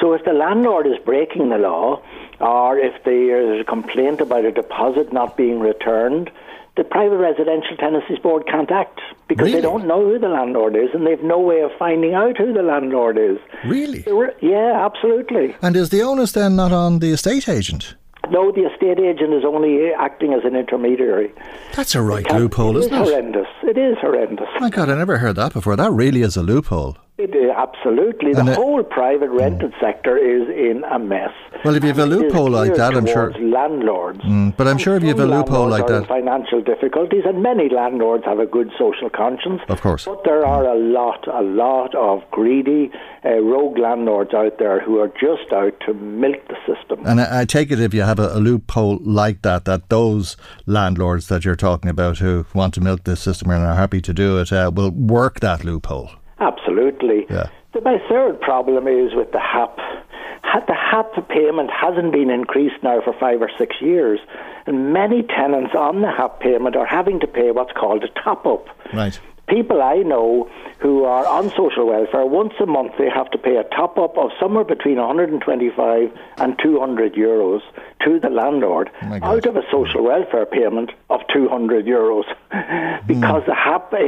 So 0.00 0.12
if 0.12 0.24
the 0.24 0.32
landlord 0.32 0.86
is 0.86 0.98
breaking 1.04 1.48
the 1.48 1.58
law, 1.58 2.00
or 2.38 2.78
if 2.78 3.02
there 3.04 3.54
is 3.54 3.60
a 3.60 3.64
complaint 3.64 4.20
about 4.20 4.44
a 4.44 4.52
deposit 4.52 5.12
not 5.12 5.36
being 5.36 5.58
returned, 5.58 6.30
the 6.76 6.84
private 6.84 7.18
residential 7.18 7.76
tenancies 7.76 8.18
board 8.18 8.46
can't 8.46 8.70
act 8.70 9.00
because 9.28 9.46
really? 9.46 9.56
they 9.56 9.62
don't 9.62 9.86
know 9.86 10.04
who 10.04 10.18
the 10.18 10.28
landlord 10.28 10.74
is 10.74 10.88
and 10.94 11.06
they've 11.06 11.22
no 11.22 11.38
way 11.38 11.60
of 11.60 11.70
finding 11.78 12.14
out 12.14 12.36
who 12.38 12.52
the 12.52 12.62
landlord 12.62 13.18
is. 13.18 13.38
Really? 13.64 14.04
Yeah, 14.40 14.86
absolutely. 14.86 15.54
And 15.60 15.76
is 15.76 15.90
the 15.90 16.02
onus 16.02 16.32
then 16.32 16.56
not 16.56 16.72
on 16.72 17.00
the 17.00 17.12
estate 17.12 17.48
agent? 17.48 17.94
No, 18.30 18.52
the 18.52 18.62
estate 18.62 18.98
agent 19.00 19.34
is 19.34 19.44
only 19.44 19.90
acting 19.92 20.32
as 20.32 20.44
an 20.44 20.54
intermediary. 20.56 21.32
That's 21.74 21.94
a 21.94 22.00
right 22.00 22.30
loophole, 22.32 22.76
isn't 22.76 22.92
it? 22.92 22.96
It 22.96 23.02
is 23.02 23.08
horrendous. 23.08 23.46
It 23.64 23.78
is 23.78 23.98
horrendous. 24.00 24.46
My 24.60 24.70
God, 24.70 24.88
I 24.88 24.94
never 24.96 25.18
heard 25.18 25.36
that 25.36 25.52
before. 25.52 25.76
That 25.76 25.90
really 25.90 26.22
is 26.22 26.36
a 26.36 26.42
loophole. 26.42 26.96
It, 27.22 27.50
absolutely. 27.56 28.32
The 28.32 28.54
whole 28.54 28.82
private 28.82 29.30
rented 29.30 29.72
mm. 29.72 29.80
sector 29.80 30.16
is 30.16 30.48
in 30.48 30.82
a 30.84 30.98
mess. 30.98 31.30
Well, 31.64 31.76
if 31.76 31.84
you 31.84 31.88
have 31.88 32.00
a 32.00 32.06
loophole 32.06 32.50
like 32.50 32.74
that, 32.74 32.94
I'm 32.94 33.06
sure. 33.06 33.32
Landlords. 33.38 34.20
Mm, 34.20 34.56
but 34.56 34.66
I'm 34.66 34.78
sure 34.78 34.96
if 34.96 35.02
you 35.02 35.10
have 35.10 35.20
a 35.20 35.26
loophole 35.26 35.68
like 35.68 35.86
that. 35.86 36.08
financial 36.08 36.60
difficulties, 36.60 37.22
and 37.24 37.40
many 37.40 37.68
landlords 37.68 38.24
have 38.24 38.40
a 38.40 38.46
good 38.46 38.70
social 38.76 39.08
conscience. 39.08 39.60
Of 39.68 39.80
course. 39.80 40.04
But 40.04 40.24
there 40.24 40.44
are 40.44 40.64
a 40.66 40.76
lot, 40.76 41.28
a 41.28 41.42
lot 41.42 41.94
of 41.94 42.28
greedy, 42.32 42.90
uh, 43.24 43.38
rogue 43.38 43.78
landlords 43.78 44.34
out 44.34 44.58
there 44.58 44.80
who 44.80 44.98
are 44.98 45.08
just 45.08 45.52
out 45.52 45.78
to 45.86 45.94
milk 45.94 46.40
the 46.48 46.56
system. 46.66 47.06
And 47.06 47.20
I, 47.20 47.42
I 47.42 47.44
take 47.44 47.70
it 47.70 47.78
if 47.78 47.94
you 47.94 48.02
have 48.02 48.18
a, 48.18 48.36
a, 48.36 48.40
loophole 48.40 48.98
like 49.00 49.42
that, 49.42 49.64
that 49.66 49.88
those 49.90 50.36
landlords 50.66 51.28
that 51.28 51.44
you're 51.44 51.54
talking 51.54 51.88
about 51.88 52.18
who 52.18 52.46
want 52.52 52.74
to 52.74 52.80
milk 52.80 53.04
this 53.04 53.20
system 53.20 53.50
and 53.50 53.62
are 53.62 53.76
happy 53.76 54.00
to 54.00 54.12
do 54.12 54.40
it 54.40 54.52
uh, 54.52 54.72
will 54.74 54.90
work 54.90 55.38
that 55.38 55.64
loophole. 55.64 56.10
Absolutely. 56.42 57.26
Yeah. 57.30 57.48
My 57.82 57.98
third 58.08 58.40
problem 58.40 58.86
is 58.86 59.14
with 59.14 59.32
the 59.32 59.40
HAP. 59.40 59.78
The 60.66 60.74
HAP 60.74 61.28
payment 61.28 61.70
hasn't 61.70 62.12
been 62.12 62.28
increased 62.28 62.82
now 62.82 63.00
for 63.00 63.14
five 63.18 63.40
or 63.40 63.50
six 63.56 63.76
years, 63.80 64.20
and 64.66 64.92
many 64.92 65.22
tenants 65.22 65.74
on 65.74 66.02
the 66.02 66.10
HAP 66.10 66.40
payment 66.40 66.76
are 66.76 66.84
having 66.84 67.20
to 67.20 67.26
pay 67.26 67.50
what's 67.52 67.72
called 67.72 68.04
a 68.04 68.08
top 68.22 68.44
up. 68.44 68.66
Right 68.92 69.18
people 69.52 69.82
I 69.82 69.96
know 69.96 70.48
who 70.80 71.04
are 71.04 71.26
on 71.26 71.50
social 71.50 71.86
welfare, 71.86 72.24
once 72.24 72.54
a 72.60 72.66
month 72.66 72.92
they 72.98 73.08
have 73.08 73.30
to 73.32 73.38
pay 73.38 73.56
a 73.56 73.64
top 73.64 73.98
up 73.98 74.16
of 74.16 74.30
somewhere 74.40 74.64
between 74.64 74.96
125 74.96 76.10
and 76.38 76.58
200 76.58 77.14
euros 77.14 77.60
to 78.04 78.18
the 78.18 78.30
landlord 78.30 78.90
oh 79.02 79.18
out 79.22 79.46
of 79.46 79.56
a 79.56 79.62
social 79.70 80.02
welfare 80.02 80.46
payment 80.46 80.90
of 81.10 81.20
200 81.32 81.84
euros 81.84 82.24
because 83.06 83.42
mm. 83.42 83.46
the 83.46 83.54
HAP 83.54 83.92
uh, 83.92 83.98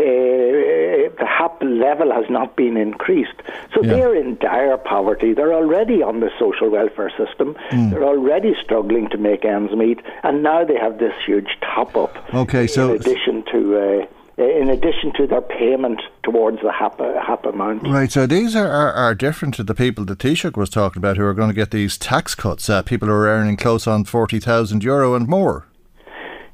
the 1.20 1.26
HAP 1.26 1.62
level 1.62 2.10
has 2.12 2.24
not 2.30 2.56
been 2.56 2.76
increased. 2.76 3.38
So 3.74 3.82
yeah. 3.82 3.90
they're 3.90 4.14
in 4.14 4.36
dire 4.38 4.78
poverty. 4.78 5.34
They're 5.34 5.54
already 5.54 6.02
on 6.02 6.20
the 6.20 6.30
social 6.38 6.70
welfare 6.70 7.10
system. 7.10 7.54
Mm. 7.70 7.90
They're 7.90 8.04
already 8.04 8.54
struggling 8.62 9.08
to 9.10 9.18
make 9.18 9.44
ends 9.44 9.72
meet, 9.74 10.00
and 10.22 10.42
now 10.42 10.64
they 10.64 10.78
have 10.78 10.98
this 10.98 11.14
huge 11.26 11.50
top 11.60 11.96
up. 11.96 12.34
Okay, 12.34 12.66
so 12.66 12.94
in 12.94 13.00
addition 13.00 13.44
to. 13.52 13.60
Uh, 13.78 14.06
in 14.36 14.68
addition 14.68 15.12
to 15.16 15.26
their 15.26 15.40
payment 15.40 16.00
towards 16.22 16.60
the 16.60 16.72
HAP, 16.72 16.98
HAP 16.98 17.46
amount. 17.46 17.84
Right, 17.84 18.10
so 18.10 18.26
these 18.26 18.56
are, 18.56 18.68
are, 18.68 18.92
are, 18.92 19.14
different 19.14 19.54
to 19.54 19.62
the 19.62 19.74
people 19.74 20.04
that 20.06 20.18
Taoiseach 20.18 20.56
was 20.56 20.70
talking 20.70 20.98
about 20.98 21.16
who 21.16 21.24
are 21.24 21.34
going 21.34 21.50
to 21.50 21.54
get 21.54 21.70
these 21.70 21.96
tax 21.96 22.34
cuts, 22.34 22.68
uh, 22.68 22.82
people 22.82 23.06
who 23.06 23.14
are 23.14 23.28
earning 23.28 23.56
close 23.56 23.86
on 23.86 24.04
40,000 24.04 24.82
euro 24.82 25.14
and 25.14 25.28
more. 25.28 25.66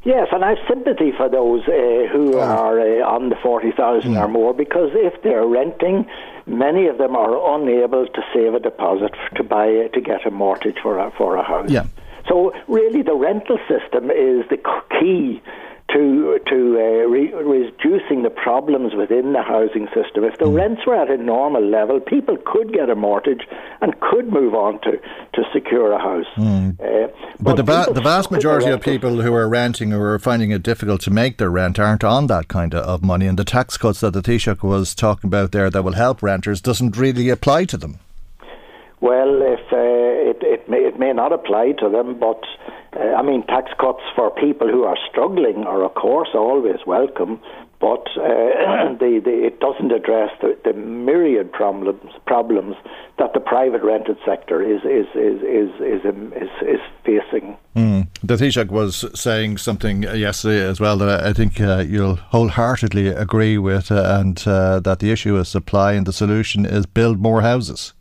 Yes, 0.02 0.28
and 0.32 0.44
I 0.44 0.50
have 0.50 0.58
sympathy 0.66 1.12
for 1.14 1.28
those 1.28 1.60
uh, 1.68 2.08
who 2.10 2.36
oh. 2.36 2.40
are 2.40 2.80
uh, 2.80 3.06
on 3.06 3.28
the 3.28 3.36
40,000 3.42 4.12
mm. 4.12 4.20
or 4.20 4.28
more 4.28 4.54
because 4.54 4.90
if 4.94 5.22
they're 5.22 5.46
renting, 5.46 6.06
many 6.46 6.86
of 6.86 6.96
them 6.96 7.14
are 7.14 7.56
unable 7.58 8.06
to 8.06 8.22
save 8.32 8.54
a 8.54 8.60
deposit 8.60 9.12
to 9.36 9.44
buy 9.44 9.88
to 9.92 10.00
get 10.00 10.26
a 10.26 10.30
mortgage 10.30 10.76
for 10.82 10.98
a, 10.98 11.10
for 11.18 11.36
a 11.36 11.42
house. 11.42 11.70
Yeah. 11.70 11.84
So 12.28 12.52
really 12.66 13.02
the 13.02 13.14
rental 13.14 13.58
system 13.68 14.10
is 14.10 14.48
the 14.48 14.58
key 15.00 15.42
to 15.92 16.38
to 16.46 16.56
uh, 16.78 17.08
re- 17.08 17.32
reducing 17.32 18.22
the 18.22 18.30
problems 18.30 18.94
within 18.94 19.32
the 19.32 19.42
housing 19.42 19.86
system. 19.88 20.24
If 20.24 20.38
the 20.38 20.46
mm. 20.46 20.54
rents 20.54 20.82
were 20.86 20.94
at 20.94 21.10
a 21.10 21.16
normal 21.16 21.64
level, 21.64 22.00
people 22.00 22.36
could 22.44 22.72
get 22.72 22.90
a 22.90 22.94
mortgage 22.94 23.46
and 23.80 23.98
could 24.00 24.32
move 24.32 24.54
on 24.54 24.80
to, 24.82 24.92
to 24.92 25.42
secure 25.52 25.92
a 25.92 25.98
house. 25.98 26.26
Mm. 26.36 26.80
Uh, 26.80 27.08
but, 27.38 27.42
but 27.42 27.56
the, 27.56 27.62
va- 27.62 27.92
the 27.92 28.00
vast 28.00 28.30
majority 28.30 28.70
of 28.70 28.80
people 28.80 29.22
who 29.22 29.34
are 29.34 29.48
renting 29.48 29.92
or 29.92 30.14
are 30.14 30.18
finding 30.18 30.50
it 30.50 30.62
difficult 30.62 31.00
to 31.02 31.10
make 31.10 31.38
their 31.38 31.50
rent 31.50 31.78
aren't 31.78 32.04
on 32.04 32.26
that 32.28 32.48
kind 32.48 32.74
of 32.74 33.02
money, 33.02 33.26
and 33.26 33.38
the 33.38 33.44
tax 33.44 33.76
cuts 33.76 34.00
that 34.00 34.12
the 34.12 34.22
Taoiseach 34.22 34.62
was 34.62 34.94
talking 34.94 35.28
about 35.28 35.52
there 35.52 35.70
that 35.70 35.82
will 35.82 35.94
help 35.94 36.22
renters 36.22 36.60
doesn't 36.60 36.96
really 36.96 37.28
apply 37.28 37.64
to 37.66 37.76
them. 37.76 37.98
Well, 39.00 39.40
if 39.42 39.60
uh, 39.72 40.30
it, 40.30 40.42
it 40.42 40.68
may, 40.68 40.78
it 40.78 40.98
may 40.98 41.12
not 41.12 41.32
apply 41.32 41.72
to 41.72 41.88
them, 41.88 42.18
but 42.18 42.44
uh, 42.96 43.14
I 43.14 43.22
mean, 43.22 43.46
tax 43.46 43.70
cuts 43.78 44.02
for 44.16 44.30
people 44.30 44.68
who 44.68 44.84
are 44.84 44.96
struggling 45.10 45.64
are, 45.64 45.84
of 45.84 45.94
course, 45.94 46.30
always 46.34 46.78
welcome, 46.86 47.40
but 47.80 48.06
uh, 48.16 48.94
the, 49.00 49.20
the, 49.24 49.46
it 49.46 49.60
doesn't 49.60 49.92
address 49.92 50.30
the, 50.40 50.58
the, 50.64 50.72
myriad 50.72 51.52
problems 51.52 52.12
problems 52.26 52.76
that 53.18 53.32
the 53.32 53.40
private 53.40 53.82
rented 53.82 54.18
sector 54.24 54.62
is 54.62 54.82
is 54.82 55.06
is 55.14 55.40
is 55.42 55.70
is, 55.80 56.04
is, 56.04 56.50
is 56.62 56.80
facing. 57.04 57.56
Mm. 57.76 58.08
The 58.22 58.34
Taoiseach 58.34 58.70
was 58.70 59.04
saying 59.18 59.58
something 59.58 60.02
yesterday 60.02 60.68
as 60.68 60.80
well 60.80 60.96
that 60.98 61.24
I 61.24 61.32
think 61.32 61.60
uh, 61.60 61.84
you'll 61.86 62.16
wholeheartedly 62.16 63.08
agree 63.08 63.56
with, 63.56 63.90
uh, 63.90 64.18
and 64.20 64.42
uh, 64.46 64.80
that 64.80 64.98
the 64.98 65.10
issue 65.10 65.38
is 65.38 65.48
supply 65.48 65.92
and 65.92 66.06
the 66.06 66.12
solution 66.12 66.66
is 66.66 66.86
build 66.86 67.20
more 67.20 67.40
houses. 67.42 67.94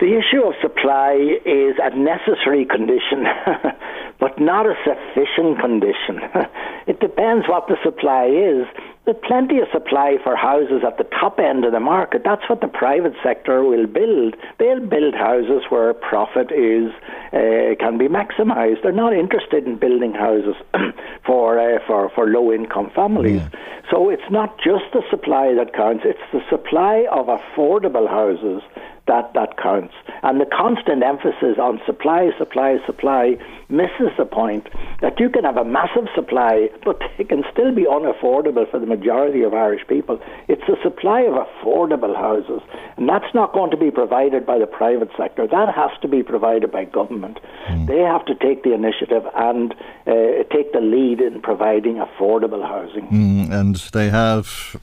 The 0.00 0.18
issue 0.18 0.42
of 0.42 0.54
supply 0.60 0.71
is 0.84 1.76
a 1.82 1.96
necessary 1.96 2.64
condition, 2.64 3.24
but 4.20 4.38
not 4.40 4.66
a 4.66 4.74
sufficient 4.84 5.60
condition. 5.60 6.20
it 6.86 7.00
depends 7.00 7.48
what 7.48 7.68
the 7.68 7.76
supply 7.82 8.26
is. 8.26 8.66
There's 9.04 9.16
plenty 9.26 9.58
of 9.58 9.66
supply 9.72 10.16
for 10.22 10.36
houses 10.36 10.82
at 10.86 10.96
the 10.96 11.04
top 11.04 11.40
end 11.40 11.64
of 11.64 11.72
the 11.72 11.80
market. 11.80 12.22
That's 12.24 12.48
what 12.48 12.60
the 12.60 12.68
private 12.68 13.14
sector 13.20 13.64
will 13.64 13.88
build. 13.88 14.36
They'll 14.60 14.86
build 14.86 15.14
houses 15.14 15.64
where 15.70 15.92
profit 15.92 16.52
is 16.52 16.92
uh, 17.32 17.74
can 17.80 17.98
be 17.98 18.06
maximised. 18.06 18.82
They're 18.84 18.92
not 18.92 19.12
interested 19.12 19.66
in 19.66 19.76
building 19.76 20.14
houses 20.14 20.54
for 21.26 21.58
uh, 21.58 21.80
for 21.84 22.10
for 22.14 22.28
low 22.28 22.52
income 22.52 22.92
families. 22.94 23.42
Yeah. 23.42 23.48
So 23.90 24.08
it's 24.08 24.30
not 24.30 24.56
just 24.58 24.84
the 24.92 25.02
supply 25.10 25.52
that 25.54 25.74
counts; 25.74 26.04
it's 26.06 26.22
the 26.32 26.42
supply 26.48 27.04
of 27.10 27.26
affordable 27.26 28.08
houses 28.08 28.62
that, 29.08 29.32
that 29.34 29.58
counts. 29.58 29.94
And 30.22 30.40
the 30.40 30.46
constant 30.46 31.02
emphasis 31.02 31.58
on 31.60 31.80
supply, 31.84 32.30
supply, 32.38 32.78
supply 32.86 33.36
misses 33.68 34.14
the 34.16 34.24
point 34.24 34.68
that 35.00 35.18
you 35.18 35.28
can 35.28 35.44
have 35.44 35.56
a 35.56 35.64
massive 35.64 36.06
supply, 36.14 36.68
but 36.84 37.00
it 37.18 37.28
can 37.28 37.42
still 37.52 37.74
be 37.74 37.84
unaffordable 37.84 38.70
for 38.70 38.78
the 38.78 38.86
majority 38.94 39.42
of 39.42 39.52
Irish 39.66 39.84
people. 39.94 40.16
It's 40.48 40.66
the 40.66 40.76
supply 40.82 41.20
of 41.30 41.34
affordable 41.46 42.14
houses, 42.26 42.62
and 42.96 43.08
that's 43.08 43.32
not 43.34 43.52
going 43.52 43.70
to 43.70 43.80
be 43.86 43.90
provided 43.90 44.42
by 44.46 44.58
the 44.58 44.66
private 44.66 45.10
sector. 45.16 45.46
That 45.46 45.68
has 45.74 45.92
to 46.02 46.08
be 46.08 46.22
provided 46.22 46.70
by 46.70 46.84
government. 46.84 47.38
Mm. 47.68 47.86
They 47.86 48.02
have 48.12 48.24
to 48.30 48.34
take 48.46 48.62
the 48.62 48.74
initiative 48.74 49.24
and 49.48 49.72
uh, 50.06 50.44
take 50.56 50.72
the 50.72 50.84
lead 50.94 51.20
in 51.20 51.40
providing 51.40 51.96
affordable 52.06 52.62
housing. 52.74 53.06
Mm, 53.08 53.52
and 53.58 53.76
they 53.92 54.08
have 54.10 54.76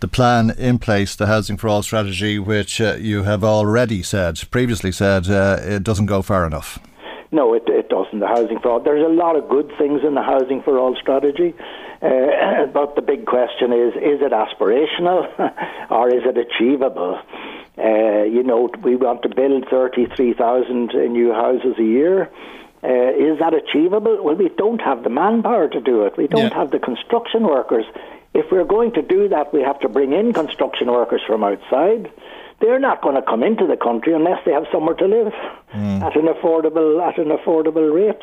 the 0.00 0.08
plan 0.08 0.50
in 0.58 0.78
place, 0.78 1.16
the 1.16 1.26
Housing 1.26 1.56
for 1.56 1.68
All 1.68 1.82
strategy, 1.82 2.38
which 2.38 2.80
uh, 2.80 2.96
you 2.98 3.22
have 3.22 3.42
already 3.42 4.02
said, 4.02 4.38
previously 4.50 4.92
said, 4.92 5.28
uh, 5.28 5.58
it 5.62 5.82
doesn't 5.82 6.06
go 6.06 6.20
far 6.22 6.46
enough. 6.46 6.78
No, 7.32 7.54
it, 7.54 7.64
it 7.66 7.88
doesn't. 7.88 8.20
The 8.20 8.26
Housing 8.26 8.60
for 8.60 8.70
All. 8.70 8.80
There's 8.80 9.04
a 9.04 9.14
lot 9.24 9.34
of 9.36 9.48
good 9.48 9.70
things 9.78 10.02
in 10.06 10.14
the 10.14 10.22
Housing 10.22 10.62
for 10.62 10.78
All 10.78 10.94
strategy, 10.94 11.54
uh, 12.04 12.66
but 12.66 12.96
the 12.96 13.02
big 13.02 13.24
question 13.24 13.72
is: 13.72 13.94
is 13.94 14.20
it 14.20 14.32
aspirational 14.32 15.24
or 15.90 16.08
is 16.14 16.22
it 16.24 16.36
achievable? 16.36 17.18
Uh, 17.76 18.22
you 18.24 18.42
know, 18.42 18.70
we 18.82 18.94
want 18.94 19.22
to 19.22 19.28
build 19.28 19.66
thirty-three 19.70 20.34
thousand 20.34 20.88
new 20.94 21.32
houses 21.32 21.74
a 21.78 21.82
year. 21.82 22.30
Uh, 22.82 23.10
is 23.16 23.38
that 23.38 23.54
achievable? 23.54 24.22
Well, 24.22 24.34
we 24.34 24.50
don't 24.50 24.80
have 24.82 25.02
the 25.02 25.08
manpower 25.08 25.68
to 25.68 25.80
do 25.80 26.04
it. 26.04 26.18
We 26.18 26.26
don't 26.26 26.52
yeah. 26.52 26.54
have 26.54 26.70
the 26.70 26.78
construction 26.78 27.44
workers. 27.44 27.86
If 28.34 28.52
we're 28.52 28.64
going 28.64 28.92
to 28.92 29.02
do 29.02 29.28
that, 29.28 29.54
we 29.54 29.62
have 29.62 29.80
to 29.80 29.88
bring 29.88 30.12
in 30.12 30.34
construction 30.34 30.88
workers 30.92 31.22
from 31.26 31.42
outside. 31.42 32.10
They're 32.60 32.78
not 32.78 33.00
going 33.00 33.14
to 33.14 33.22
come 33.22 33.42
into 33.42 33.66
the 33.66 33.76
country 33.76 34.12
unless 34.12 34.44
they 34.44 34.52
have 34.52 34.66
somewhere 34.70 34.94
to 34.96 35.06
live 35.06 35.32
mm. 35.72 36.02
at 36.02 36.16
an 36.16 36.26
affordable 36.26 37.00
at 37.00 37.18
an 37.18 37.28
affordable 37.28 37.94
rate. 37.94 38.22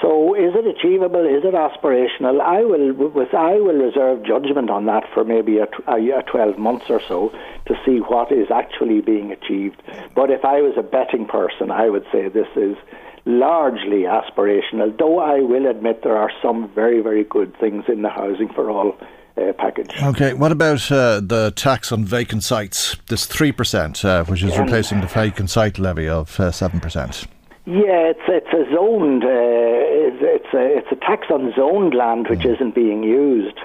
So, 0.00 0.34
is 0.34 0.54
it 0.54 0.66
achievable? 0.66 1.26
Is 1.26 1.44
it 1.44 1.54
aspirational? 1.54 2.40
I 2.40 2.62
will, 2.62 2.92
with 2.92 3.34
I 3.34 3.54
will 3.54 3.74
reserve 3.74 4.22
judgment 4.24 4.70
on 4.70 4.86
that 4.86 5.04
for 5.12 5.24
maybe 5.24 5.58
a, 5.58 5.66
a, 5.88 6.18
a, 6.18 6.22
twelve 6.22 6.56
months 6.56 6.86
or 6.88 7.00
so 7.08 7.32
to 7.66 7.74
see 7.84 7.98
what 7.98 8.30
is 8.30 8.50
actually 8.50 9.00
being 9.00 9.32
achieved. 9.32 9.82
But 10.14 10.30
if 10.30 10.44
I 10.44 10.60
was 10.60 10.74
a 10.76 10.82
betting 10.82 11.26
person, 11.26 11.70
I 11.70 11.88
would 11.88 12.06
say 12.12 12.28
this 12.28 12.48
is 12.54 12.76
largely 13.24 14.02
aspirational. 14.02 14.96
Though 14.96 15.18
I 15.18 15.40
will 15.40 15.66
admit 15.66 16.02
there 16.02 16.16
are 16.16 16.30
some 16.40 16.68
very, 16.74 17.00
very 17.00 17.24
good 17.24 17.56
things 17.58 17.84
in 17.88 18.02
the 18.02 18.08
housing 18.08 18.48
for 18.48 18.70
all 18.70 18.96
uh, 19.36 19.52
package. 19.52 19.90
Okay, 20.02 20.32
what 20.32 20.52
about 20.52 20.90
uh, 20.90 21.20
the 21.20 21.52
tax 21.54 21.92
on 21.92 22.04
vacant 22.04 22.42
sites? 22.42 22.96
This 23.08 23.26
3%, 23.26 24.04
uh, 24.04 24.24
which 24.24 24.42
is 24.42 24.58
replacing 24.58 25.00
the 25.00 25.06
vacant 25.06 25.50
site 25.50 25.78
levy 25.78 26.08
of 26.08 26.30
7%. 26.30 27.24
Uh, 27.24 27.37
yeah, 27.68 28.16
it's 28.16 28.24
it's 28.28 28.48
a 28.48 28.64
zoned 28.72 29.24
uh, 29.24 29.28
it's, 29.28 30.22
it's 30.22 30.54
a 30.54 30.78
it's 30.78 30.88
a 30.90 30.96
tax 30.96 31.26
on 31.30 31.52
zoned 31.54 31.94
land 31.94 32.26
which 32.28 32.40
mm. 32.40 32.54
isn't 32.54 32.74
being 32.74 33.02
used. 33.02 33.58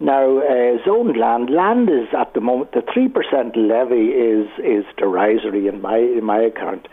Now, 0.00 0.38
uh, 0.40 0.84
zoned 0.84 1.16
land, 1.16 1.48
land 1.48 1.88
is 1.88 2.08
at 2.12 2.34
the 2.34 2.40
moment 2.40 2.72
the 2.72 2.82
three 2.92 3.08
percent 3.08 3.56
levy 3.56 4.08
is 4.08 4.48
is 4.58 4.84
derisory 4.96 5.68
in 5.68 5.80
my 5.80 5.96
in 5.96 6.24
my 6.24 6.40
account. 6.40 6.88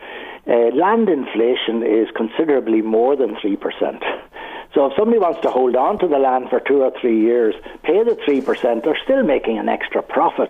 Uh, 0.45 0.69
land 0.75 1.09
inflation 1.09 1.81
is 1.81 2.07
considerably 2.15 2.83
more 2.83 3.15
than 3.15 3.35
three 3.41 3.55
percent. 3.55 4.03
So 4.75 4.85
if 4.85 4.93
somebody 4.95 5.19
wants 5.19 5.41
to 5.41 5.49
hold 5.49 5.75
on 5.75 5.97
to 5.99 6.07
the 6.07 6.17
land 6.17 6.49
for 6.49 6.59
two 6.59 6.81
or 6.81 6.91
three 6.99 7.19
years, 7.19 7.53
pay 7.83 8.03
the 8.03 8.17
3%, 8.27 8.83
they're 8.83 8.97
still 9.03 9.21
making 9.21 9.59
an 9.59 9.69
extra 9.69 10.01
profit. 10.01 10.49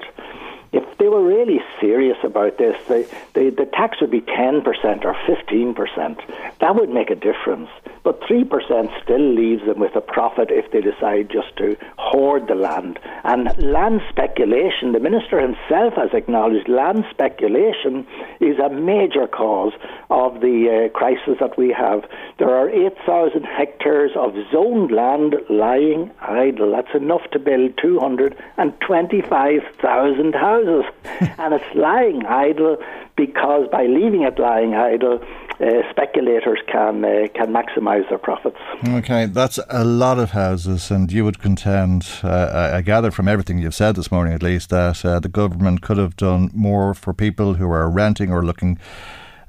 If 0.74 0.98
they 0.98 1.08
were 1.08 1.24
really 1.24 1.62
serious 1.80 2.18
about 2.24 2.58
this, 2.58 2.76
they, 2.88 3.06
they, 3.34 3.52
the 3.52 3.66
tax 3.66 4.02
would 4.02 4.10
be 4.10 4.22
10% 4.22 4.66
or 5.06 5.14
15%. 5.14 6.60
That 6.62 6.76
would 6.76 6.90
make 6.90 7.12
a 7.12 7.16
difference. 7.16 7.70
But 8.02 8.22
3% 8.22 9.04
still 9.04 9.34
leaves 9.34 9.64
them 9.66 9.80
with 9.80 9.96
a 9.96 10.02
profit 10.02 10.50
if 10.50 10.72
they 10.72 10.82
decide 10.82 11.30
just 11.30 11.56
to 11.58 11.78
hoard 12.00 12.48
the 12.48 12.56
land. 12.56 12.98
And 13.24 13.56
land 13.60 14.02
speculation, 14.10 14.94
the 14.94 15.00
Minister 15.00 15.40
himself 15.40 15.94
has 15.94 16.12
acknowledged 16.12 16.68
land 16.68 17.06
speculation 17.12 18.08
is 18.40 18.58
a 18.58 18.70
major 18.70 19.28
cause 19.28 19.74
of 20.10 20.42
the 20.42 20.70
uh, 20.70 20.90
crisis 20.98 21.38
that 21.40 21.56
we 21.56 21.70
have. 21.70 22.04
There 22.40 22.50
are 22.50 22.68
8,000 22.70 23.44
hectares 23.44 24.16
of 24.16 24.34
zoned 24.52 24.92
land 24.92 25.36
lying 25.50 26.10
idle. 26.20 26.72
That's 26.72 26.96
enough 26.96 27.30
to 27.32 27.38
build 27.38 27.78
225,000 27.78 30.34
houses 30.34 30.62
houses, 30.64 30.86
and 31.38 31.53
it's 31.53 31.76
lying 31.76 32.26
idle 32.26 32.78
because 33.16 33.68
by 33.72 33.86
leaving 33.86 34.24
it 34.24 34.39
lying 34.39 34.74
idle, 34.74 35.20
uh, 35.59 35.66
speculators 35.91 36.59
can 36.68 37.05
uh, 37.05 37.28
can 37.34 37.53
maximise 37.53 38.07
their 38.09 38.18
profits. 38.18 38.57
Okay, 38.88 39.28
that's 39.28 39.59
a 39.70 39.84
lot 39.84 40.20
of 40.20 40.32
houses, 40.32 40.89
and 40.91 41.11
you 41.11 41.24
would 41.24 41.39
contend, 41.39 42.07
uh, 42.24 42.72
I 42.74 42.82
gather 42.82 43.11
from 43.11 43.28
everything 43.28 43.59
you've 43.59 43.76
said 43.76 43.95
this 43.95 44.11
morning, 44.11 44.34
at 44.34 44.43
least, 44.43 44.70
that 44.70 45.05
uh, 45.05 45.20
the 45.20 45.30
government 45.30 45.82
could 45.82 45.97
have 45.97 46.16
done 46.16 46.49
more 46.53 46.93
for 46.93 47.14
people 47.14 47.55
who 47.55 47.70
are 47.72 47.89
renting 47.89 48.32
or 48.32 48.43
looking. 48.43 48.80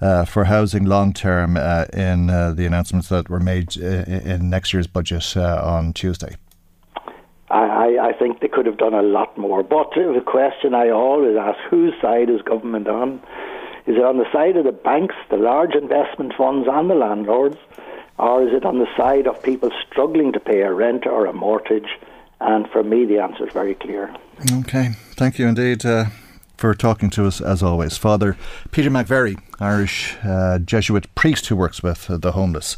Uh, 0.00 0.24
for 0.24 0.44
housing 0.44 0.84
long 0.84 1.14
term 1.14 1.56
uh, 1.56 1.86
in 1.94 2.26
the 2.26 2.66
announcements 2.66 3.08
that 3.08 3.30
were 3.30 3.40
made 3.40 3.74
in 3.76 4.50
next 4.50 4.74
year's 4.74 4.88
budget 4.88 5.34
on 5.36 5.94
Tuesday. 5.94 6.34
I, 7.54 8.08
I 8.08 8.12
think 8.12 8.40
they 8.40 8.48
could 8.48 8.66
have 8.66 8.78
done 8.78 8.94
a 8.94 9.02
lot 9.02 9.38
more. 9.38 9.62
But 9.62 9.90
the 9.94 10.22
question 10.24 10.74
I 10.74 10.90
always 10.90 11.36
ask 11.36 11.58
whose 11.70 11.94
side 12.00 12.28
is 12.28 12.42
government 12.42 12.88
on? 12.88 13.22
Is 13.86 13.96
it 13.96 14.04
on 14.04 14.18
the 14.18 14.30
side 14.32 14.56
of 14.56 14.64
the 14.64 14.72
banks, 14.72 15.14
the 15.30 15.36
large 15.36 15.74
investment 15.74 16.32
funds, 16.36 16.66
and 16.70 16.90
the 16.90 16.94
landlords? 16.94 17.56
Or 18.18 18.42
is 18.42 18.54
it 18.54 18.64
on 18.64 18.78
the 18.78 18.88
side 18.96 19.26
of 19.26 19.42
people 19.42 19.70
struggling 19.86 20.32
to 20.32 20.40
pay 20.40 20.62
a 20.62 20.72
rent 20.72 21.06
or 21.06 21.26
a 21.26 21.32
mortgage? 21.32 21.98
And 22.40 22.68
for 22.70 22.82
me, 22.82 23.04
the 23.04 23.18
answer 23.18 23.46
is 23.46 23.52
very 23.52 23.74
clear. 23.74 24.14
Okay, 24.60 24.90
thank 25.12 25.38
you 25.38 25.46
indeed. 25.46 25.84
Uh, 25.86 26.06
for 26.56 26.74
talking 26.74 27.10
to 27.10 27.26
us 27.26 27.40
as 27.40 27.62
always. 27.62 27.96
Father 27.96 28.36
Peter 28.70 28.90
McVerry, 28.90 29.38
Irish 29.60 30.16
uh, 30.24 30.58
Jesuit 30.58 31.12
priest 31.14 31.46
who 31.46 31.56
works 31.56 31.82
with 31.82 32.08
uh, 32.08 32.16
the 32.16 32.32
homeless. 32.32 32.76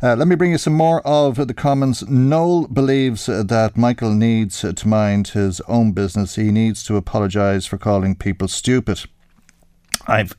Uh, 0.00 0.14
let 0.14 0.28
me 0.28 0.36
bring 0.36 0.52
you 0.52 0.58
some 0.58 0.74
more 0.74 1.04
of 1.04 1.48
the 1.48 1.54
comments. 1.54 2.06
Noel 2.06 2.68
believes 2.68 3.26
that 3.26 3.76
Michael 3.76 4.14
needs 4.14 4.60
to 4.60 4.88
mind 4.88 5.28
his 5.28 5.60
own 5.62 5.90
business. 5.90 6.36
He 6.36 6.52
needs 6.52 6.84
to 6.84 6.96
apologise 6.96 7.66
for 7.66 7.78
calling 7.78 8.14
people 8.14 8.46
stupid. 8.46 9.00
I've 10.06 10.36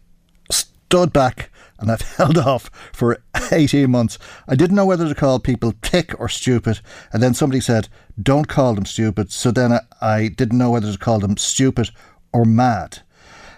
stood 0.49 1.11
back 1.11 1.51
and 1.77 1.91
I've 1.91 2.01
held 2.17 2.37
off 2.37 2.69
for 2.93 3.21
18 3.51 3.91
months. 3.91 4.17
I 4.47 4.55
didn't 4.55 4.77
know 4.77 4.85
whether 4.85 5.09
to 5.09 5.15
call 5.15 5.39
people 5.39 5.73
thick 5.81 6.17
or 6.17 6.29
stupid. 6.29 6.79
And 7.11 7.21
then 7.21 7.33
somebody 7.33 7.59
said, 7.59 7.89
don't 8.21 8.47
call 8.47 8.75
them 8.75 8.85
stupid. 8.85 9.29
So 9.29 9.51
then 9.51 9.73
I, 9.73 9.81
I 10.01 10.27
didn't 10.29 10.57
know 10.57 10.71
whether 10.71 10.89
to 10.89 10.97
call 10.97 11.19
them 11.19 11.35
stupid 11.35 11.89
or 12.31 12.45
mad. 12.45 12.99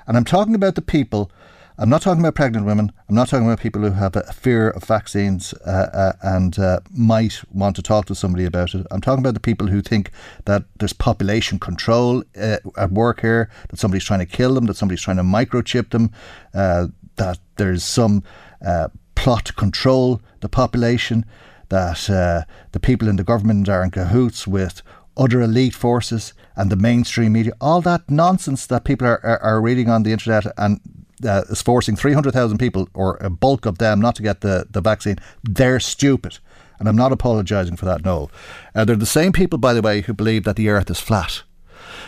And 0.08 0.18
I'm 0.18 0.26
talking 0.26 0.56
about 0.56 0.74
the 0.74 0.82
people 0.82 1.32
I'm 1.78 1.89
not 1.89 2.01
talking 2.01 2.22
about 2.22 2.36
pregnant 2.36 2.65
women. 2.65 2.91
I'm 3.07 3.15
not 3.15 3.30
talking 3.30 3.45
about 3.45 3.59
people 3.59 3.82
who 3.82 3.91
have 3.91 4.15
a 4.15 4.34
fear 4.34 4.69
of 4.69 4.84
vaccines 4.84 5.53
uh, 5.65 5.89
uh, 5.93 6.13
and 6.22 6.57
uh, 6.59 6.82
might 6.91 7.41
want 7.51 7.76
to 7.78 7.82
talk 7.82 8.05
to 8.05 8.15
somebody 8.15 8.45
about 8.45 8.76
it. 8.76 8.86
I'm 8.91 9.01
talking 9.01 9.24
about 9.24 9.34
the 9.34 9.39
people 9.39 9.67
who 9.67 9.82
think 9.82 10.11
that 10.45 10.63
there's 10.78 10.93
population 10.93 11.59
control 11.59 12.24
uh, 12.39 12.57
at 12.78 12.91
work 12.91 13.22
here, 13.22 13.49
that 13.69 13.80
somebody's 13.80 14.03
trying 14.03 14.19
to 14.19 14.26
kill 14.26 14.53
them, 14.53 14.65
that 14.65 14.76
somebody's 14.76 15.01
trying 15.01 15.17
to 15.17 15.24
microchip 15.24 15.89
them, 15.91 16.11
uh, 16.53 16.88
that 17.15 17.39
there's 17.55 17.84
some 17.84 18.24
uh, 18.65 18.89
plot 19.15 19.45
to 19.45 19.53
control 19.53 20.22
the 20.41 20.49
population, 20.49 21.26
that 21.69 22.45
the 22.74 22.80
people 22.80 23.07
in 23.07 23.15
the 23.15 23.24
government 23.24 23.69
are 23.69 23.84
in 23.84 23.91
cahoots 23.91 24.45
with 24.45 24.82
other 25.15 25.41
elite 25.41 25.74
forces 25.74 26.34
and 26.55 26.69
the 26.69 26.76
mainstream 26.76 27.34
media, 27.34 27.53
all 27.61 27.82
that 27.82 28.09
nonsense 28.09 28.65
that 28.65 28.84
people 28.84 29.07
are, 29.07 29.24
are, 29.26 29.39
are 29.39 29.61
reading 29.61 29.89
on 29.89 30.03
the 30.03 30.11
internet 30.11 30.45
and 30.57 30.80
uh, 31.26 31.43
is 31.49 31.61
forcing 31.61 31.95
300,000 31.95 32.57
people, 32.57 32.89
or 32.93 33.17
a 33.22 33.30
bulk 33.30 33.65
of 33.65 33.78
them, 33.78 33.99
not 33.99 34.15
to 34.15 34.24
get 34.24 34.41
the, 34.41 34.67
the 34.69 34.82
vaccine, 34.82 35.17
they're 35.43 35.80
stupid. 35.80 36.39
And 36.80 36.89
I'm 36.89 36.95
not 36.95 37.11
apologising 37.11 37.76
for 37.76 37.86
that, 37.86 38.03
no. 38.03 38.30
Uh, 38.74 38.86
they're 38.86 38.95
the 38.95 39.05
same 39.05 39.32
people, 39.32 39.59
by 39.59 39.74
the 39.74 39.82
way, 39.82 40.01
who 40.01 40.13
believe 40.13 40.43
that 40.45 40.55
the 40.55 40.69
earth 40.69 40.89
is 40.89 40.99
flat. 40.99 41.43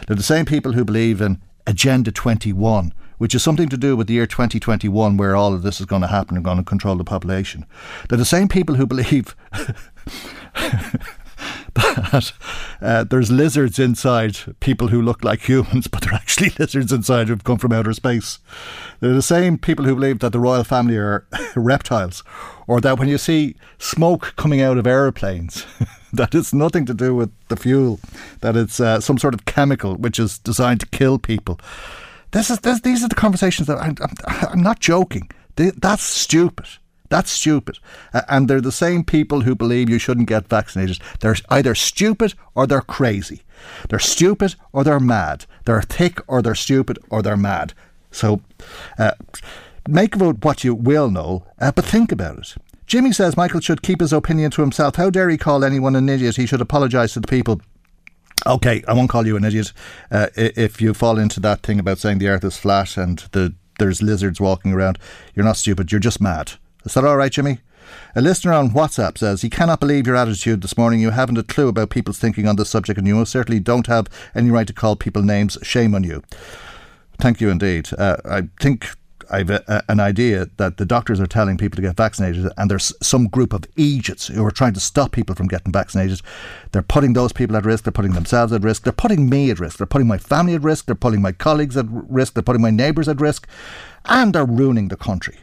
They're 0.07 0.15
the 0.15 0.23
same 0.23 0.45
people 0.45 0.73
who 0.73 0.83
believe 0.83 1.21
in 1.21 1.41
Agenda 1.67 2.11
21, 2.11 2.93
which 3.17 3.35
is 3.35 3.43
something 3.43 3.69
to 3.69 3.77
do 3.77 3.95
with 3.95 4.07
the 4.07 4.15
year 4.15 4.27
2021, 4.27 5.17
where 5.17 5.35
all 5.35 5.53
of 5.53 5.61
this 5.61 5.79
is 5.79 5.85
going 5.85 6.01
to 6.01 6.07
happen 6.07 6.35
and 6.35 6.43
going 6.43 6.57
to 6.57 6.63
control 6.63 6.95
the 6.95 7.03
population. 7.03 7.65
They're 8.09 8.17
the 8.17 8.25
same 8.25 8.47
people 8.47 8.75
who 8.75 8.87
believe 8.87 9.35
that 11.73 12.31
uh, 12.81 13.03
there's 13.05 13.31
lizards 13.31 13.79
inside 13.79 14.37
people 14.59 14.89
who 14.89 15.01
look 15.01 15.23
like 15.23 15.41
humans, 15.41 15.87
but 15.91 16.01
they're 16.01 16.13
actually 16.13 16.51
lizards 16.59 16.91
inside 16.91 17.27
who've 17.27 17.43
come 17.43 17.57
from 17.57 17.73
outer 17.73 17.93
space. 17.93 18.39
They're 19.03 19.11
the 19.11 19.21
same 19.21 19.57
people 19.57 19.83
who 19.83 19.95
believe 19.95 20.19
that 20.19 20.31
the 20.31 20.39
royal 20.39 20.63
family 20.63 20.95
are 20.95 21.27
reptiles, 21.57 22.23
or 22.67 22.79
that 22.79 22.97
when 22.97 23.09
you 23.09 23.17
see 23.17 23.57
smoke 23.77 24.33
coming 24.37 24.61
out 24.61 24.77
of 24.77 24.87
aeroplanes, 24.87 25.65
that 26.13 26.33
it's 26.33 26.53
nothing 26.53 26.85
to 26.85 26.93
do 26.93 27.13
with 27.13 27.29
the 27.49 27.57
fuel, 27.57 27.99
that 28.39 28.55
it's 28.55 28.79
uh, 28.79 29.01
some 29.01 29.17
sort 29.17 29.33
of 29.33 29.43
chemical 29.43 29.95
which 29.95 30.19
is 30.19 30.39
designed 30.39 30.79
to 30.79 30.85
kill 30.85 31.19
people. 31.19 31.59
This 32.31 32.49
is 32.49 32.59
this, 32.59 32.79
these 32.79 33.03
are 33.03 33.09
the 33.09 33.15
conversations 33.15 33.67
that 33.67 33.77
I'm, 33.77 33.97
I'm, 34.01 34.47
I'm 34.51 34.63
not 34.63 34.79
joking. 34.79 35.29
They, 35.57 35.71
that's 35.71 36.03
stupid. 36.03 36.67
That's 37.09 37.29
stupid. 37.29 37.79
And 38.29 38.47
they're 38.47 38.61
the 38.61 38.71
same 38.71 39.03
people 39.03 39.41
who 39.41 39.53
believe 39.53 39.89
you 39.89 39.99
shouldn't 39.99 40.29
get 40.29 40.47
vaccinated. 40.47 40.99
They're 41.19 41.35
either 41.49 41.75
stupid 41.75 42.35
or 42.55 42.67
they're 42.67 42.79
crazy. 42.79 43.41
They're 43.89 43.99
stupid 43.99 44.55
or 44.71 44.85
they're 44.85 45.01
mad. 45.01 45.45
They're 45.65 45.81
thick 45.81 46.21
or 46.25 46.41
they're 46.41 46.55
stupid 46.55 46.99
or 47.09 47.21
they're 47.21 47.35
mad. 47.35 47.73
So 48.13 48.41
uh, 48.97 49.11
make 49.87 50.15
it 50.15 50.43
what 50.45 50.63
you 50.63 50.73
will 50.73 51.09
know, 51.09 51.45
uh, 51.59 51.71
but 51.71 51.85
think 51.85 52.11
about 52.11 52.37
it. 52.39 52.55
Jimmy 52.85 53.11
says 53.11 53.37
Michael 53.37 53.59
should 53.59 53.81
keep 53.81 54.01
his 54.01 54.13
opinion 54.13 54.51
to 54.51 54.61
himself. 54.61 54.95
How 54.95 55.09
dare 55.09 55.29
he 55.29 55.37
call 55.37 55.63
anyone 55.63 55.95
an 55.95 56.09
idiot? 56.09 56.35
He 56.35 56.45
should 56.45 56.61
apologise 56.61 57.13
to 57.13 57.19
the 57.19 57.27
people. 57.27 57.61
Okay, 58.45 58.83
I 58.87 58.93
won't 58.93 59.09
call 59.09 59.25
you 59.25 59.37
an 59.37 59.45
idiot 59.45 59.71
uh, 60.11 60.27
if 60.35 60.81
you 60.81 60.93
fall 60.93 61.17
into 61.17 61.39
that 61.39 61.61
thing 61.61 61.79
about 61.79 61.97
saying 61.97 62.17
the 62.17 62.27
earth 62.27 62.43
is 62.43 62.57
flat 62.57 62.97
and 62.97 63.19
the, 63.31 63.53
there's 63.79 64.01
lizards 64.01 64.41
walking 64.41 64.73
around. 64.73 64.99
You're 65.33 65.45
not 65.45 65.57
stupid, 65.57 65.91
you're 65.91 65.99
just 65.99 66.21
mad. 66.21 66.53
Is 66.85 66.93
that 66.93 67.05
all 67.05 67.17
right, 67.17 67.31
Jimmy? 67.31 67.59
A 68.15 68.21
listener 68.21 68.53
on 68.53 68.71
WhatsApp 68.71 69.17
says 69.17 69.41
he 69.41 69.49
cannot 69.49 69.79
believe 69.79 70.07
your 70.07 70.15
attitude 70.15 70.61
this 70.61 70.77
morning. 70.77 70.99
You 70.99 71.11
haven't 71.11 71.37
a 71.37 71.43
clue 71.43 71.67
about 71.67 71.89
people's 71.89 72.19
thinking 72.19 72.47
on 72.47 72.55
this 72.57 72.69
subject, 72.69 72.97
and 72.97 73.07
you 73.07 73.15
most 73.15 73.31
certainly 73.31 73.59
don't 73.59 73.87
have 73.87 74.07
any 74.35 74.51
right 74.51 74.67
to 74.67 74.73
call 74.73 74.95
people 74.95 75.21
names. 75.21 75.57
Shame 75.63 75.95
on 75.95 76.03
you. 76.03 76.23
Thank 77.19 77.41
you 77.41 77.49
indeed. 77.49 77.89
Uh, 77.97 78.17
I 78.25 78.43
think 78.59 78.87
I've 79.29 79.49
a, 79.49 79.63
a, 79.67 79.91
an 79.91 79.99
idea 79.99 80.47
that 80.57 80.77
the 80.77 80.85
doctors 80.85 81.19
are 81.19 81.27
telling 81.27 81.57
people 81.57 81.75
to 81.77 81.81
get 81.81 81.97
vaccinated, 81.97 82.51
and 82.57 82.69
there's 82.69 82.93
some 83.01 83.27
group 83.27 83.53
of 83.53 83.63
idiots 83.75 84.27
who 84.27 84.45
are 84.45 84.51
trying 84.51 84.73
to 84.73 84.79
stop 84.79 85.11
people 85.11 85.35
from 85.35 85.47
getting 85.47 85.71
vaccinated. 85.71 86.21
They're 86.71 86.81
putting 86.81 87.13
those 87.13 87.33
people 87.33 87.55
at 87.55 87.65
risk. 87.65 87.85
They're 87.85 87.91
putting 87.91 88.13
themselves 88.13 88.53
at 88.53 88.63
risk. 88.63 88.83
They're 88.83 88.93
putting 88.93 89.29
me 89.29 89.49
at 89.51 89.59
risk. 89.59 89.77
They're 89.77 89.87
putting 89.87 90.07
my 90.07 90.17
family 90.17 90.55
at 90.55 90.63
risk. 90.63 90.85
They're 90.85 90.95
putting 90.95 91.21
my 91.21 91.31
colleagues 91.31 91.77
at 91.77 91.85
risk. 91.89 92.33
They're 92.33 92.43
putting 92.43 92.61
my 92.61 92.69
neighbours 92.69 93.07
at 93.07 93.21
risk, 93.21 93.47
and 94.05 94.33
they're 94.33 94.45
ruining 94.45 94.89
the 94.89 94.97
country. 94.97 95.39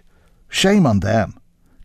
Shame 0.49 0.87
on 0.87 1.01
them. 1.01 1.40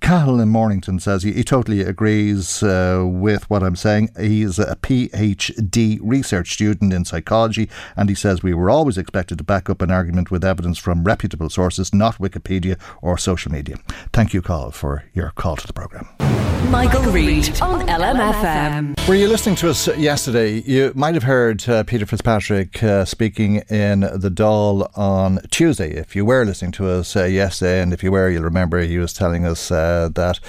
Cahill 0.06 0.40
in 0.40 0.50
Mornington 0.50 1.00
says 1.00 1.24
he, 1.24 1.32
he 1.32 1.44
totally 1.44 1.82
agrees 1.82 2.62
uh, 2.62 3.04
with 3.08 3.50
what 3.50 3.64
I'm 3.64 3.76
saying. 3.76 4.12
He's 4.20 4.60
a 4.60 4.76
PhD 4.76 5.98
research 6.00 6.54
student 6.54 6.94
in 6.94 7.06
psychology, 7.06 7.68
and 7.98 8.08
he 8.08 8.14
says 8.14 8.44
we 8.44 8.54
were 8.54 8.70
always 8.70 9.00
expected 9.00 9.40
to 9.40 9.44
back 9.44 9.68
up 9.68 9.82
an 9.82 9.90
argument 9.90 10.30
with 10.30 10.46
evidence 10.46 10.78
from 10.78 11.06
reputable 11.06 11.50
sources, 11.50 11.92
not 11.92 12.20
Wikipedia 12.20 12.80
or 13.02 13.18
social 13.18 13.52
media. 13.52 13.78
Thank 14.14 14.32
you, 14.32 14.44
Carl, 14.44 14.70
for 14.70 15.06
your 15.16 15.32
call 15.32 15.56
to 15.56 15.66
the 15.66 15.74
programme. 15.74 16.55
Michael, 16.70 17.04
Reade 17.12 17.62
on 17.62 17.88
LMFM. 17.88 19.08
Were 19.08 19.16
you 19.16 19.28
listening 19.28 19.56
to 19.58 19.70
us 19.70 19.88
yesterday? 19.98 20.62
You 20.62 20.92
might 20.96 21.14
have 21.14 21.24
heard 21.24 21.68
uh, 21.70 21.84
Peter 21.84 22.06
Fitzpatrick 22.06 22.82
uh, 22.84 23.06
speaking 23.06 23.58
in 23.70 24.00
the 24.00 24.32
Dáil 24.34 24.90
on 24.98 25.40
Tuesday. 25.52 25.92
If 25.92 26.16
you 26.16 26.26
were 26.26 26.44
listening 26.44 26.72
to 26.74 26.90
us 26.90 27.16
uh, 27.16 27.26
yesterday, 27.26 27.82
and 27.82 27.94
if 27.94 28.04
you 28.04 28.12
were, 28.12 28.30
you'll 28.30 28.44
remember 28.44 28.80
he 28.82 28.98
was 28.98 29.14
telling 29.14 29.46
us 29.46 29.70
uh, 29.70 30.10
that 30.16 30.40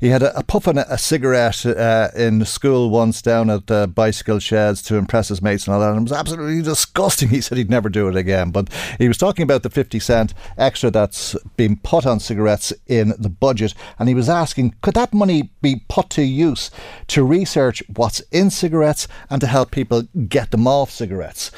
he 0.00 0.08
had 0.08 0.22
a, 0.22 0.38
a 0.38 0.42
puff 0.42 0.66
and 0.66 0.78
a, 0.78 0.94
a 0.94 0.98
cigarette 0.98 1.66
uh, 1.66 2.08
in 2.16 2.44
school 2.46 2.88
once 2.88 3.20
down 3.20 3.50
at 3.50 3.66
the 3.66 3.86
bicycle 3.86 4.38
sheds 4.38 4.80
to 4.82 4.96
impress 4.96 5.28
his 5.28 5.42
mates 5.42 5.66
and 5.66 5.74
all 5.74 5.80
that. 5.80 5.90
And 5.90 5.98
it 5.98 6.10
was 6.10 6.12
absolutely 6.12 6.62
disgusting. 6.62 7.28
He 7.38 7.42
said 7.42 7.58
he'd 7.58 7.70
never 7.70 7.88
do 7.88 8.08
it 8.08 8.16
again. 8.16 8.50
But 8.50 8.68
he 8.98 9.06
was 9.06 9.18
talking 9.18 9.42
about 9.42 9.62
the 9.62 9.70
50 9.70 9.98
cent 9.98 10.34
extra 10.56 10.90
that's 10.90 11.36
been 11.56 11.76
put 11.76 12.06
on 12.06 12.20
cigarettes 12.20 12.72
in 12.86 13.12
the 13.18 13.28
budget, 13.28 13.74
and 13.98 14.08
he 14.08 14.14
was 14.14 14.28
asking, 14.28 14.74
could 14.80 14.94
that 14.94 15.12
money 15.12 15.50
be 15.60 15.82
put 15.88 16.10
to 16.10 16.22
use 16.22 16.70
to 17.08 17.24
research 17.24 17.82
what's 17.94 18.20
in 18.30 18.50
cigarettes 18.50 19.08
and 19.30 19.40
to 19.40 19.46
help 19.46 19.70
people 19.70 20.02
get 20.28 20.50
them 20.50 20.66
off 20.66 20.90
cigarettes. 20.90 21.50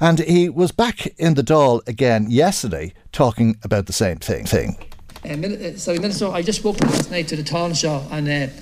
And 0.00 0.18
he 0.20 0.48
was 0.48 0.72
back 0.72 1.06
in 1.18 1.34
the 1.34 1.42
Dáil 1.42 1.86
again 1.88 2.30
yesterday 2.30 2.94
talking 3.12 3.58
about 3.62 3.86
the 3.86 3.92
same 3.92 4.18
thing. 4.18 4.44
thing. 4.44 4.76
Uh, 5.24 5.76
sorry, 5.78 5.98
Minister, 5.98 6.28
I 6.28 6.42
just 6.42 6.60
spoke 6.60 6.80
last 6.80 7.10
night 7.10 7.28
to 7.28 7.36
the 7.36 7.42
town 7.42 7.70
Taoiseach 7.70 8.10
and 8.10 8.28
uh, 8.28 8.52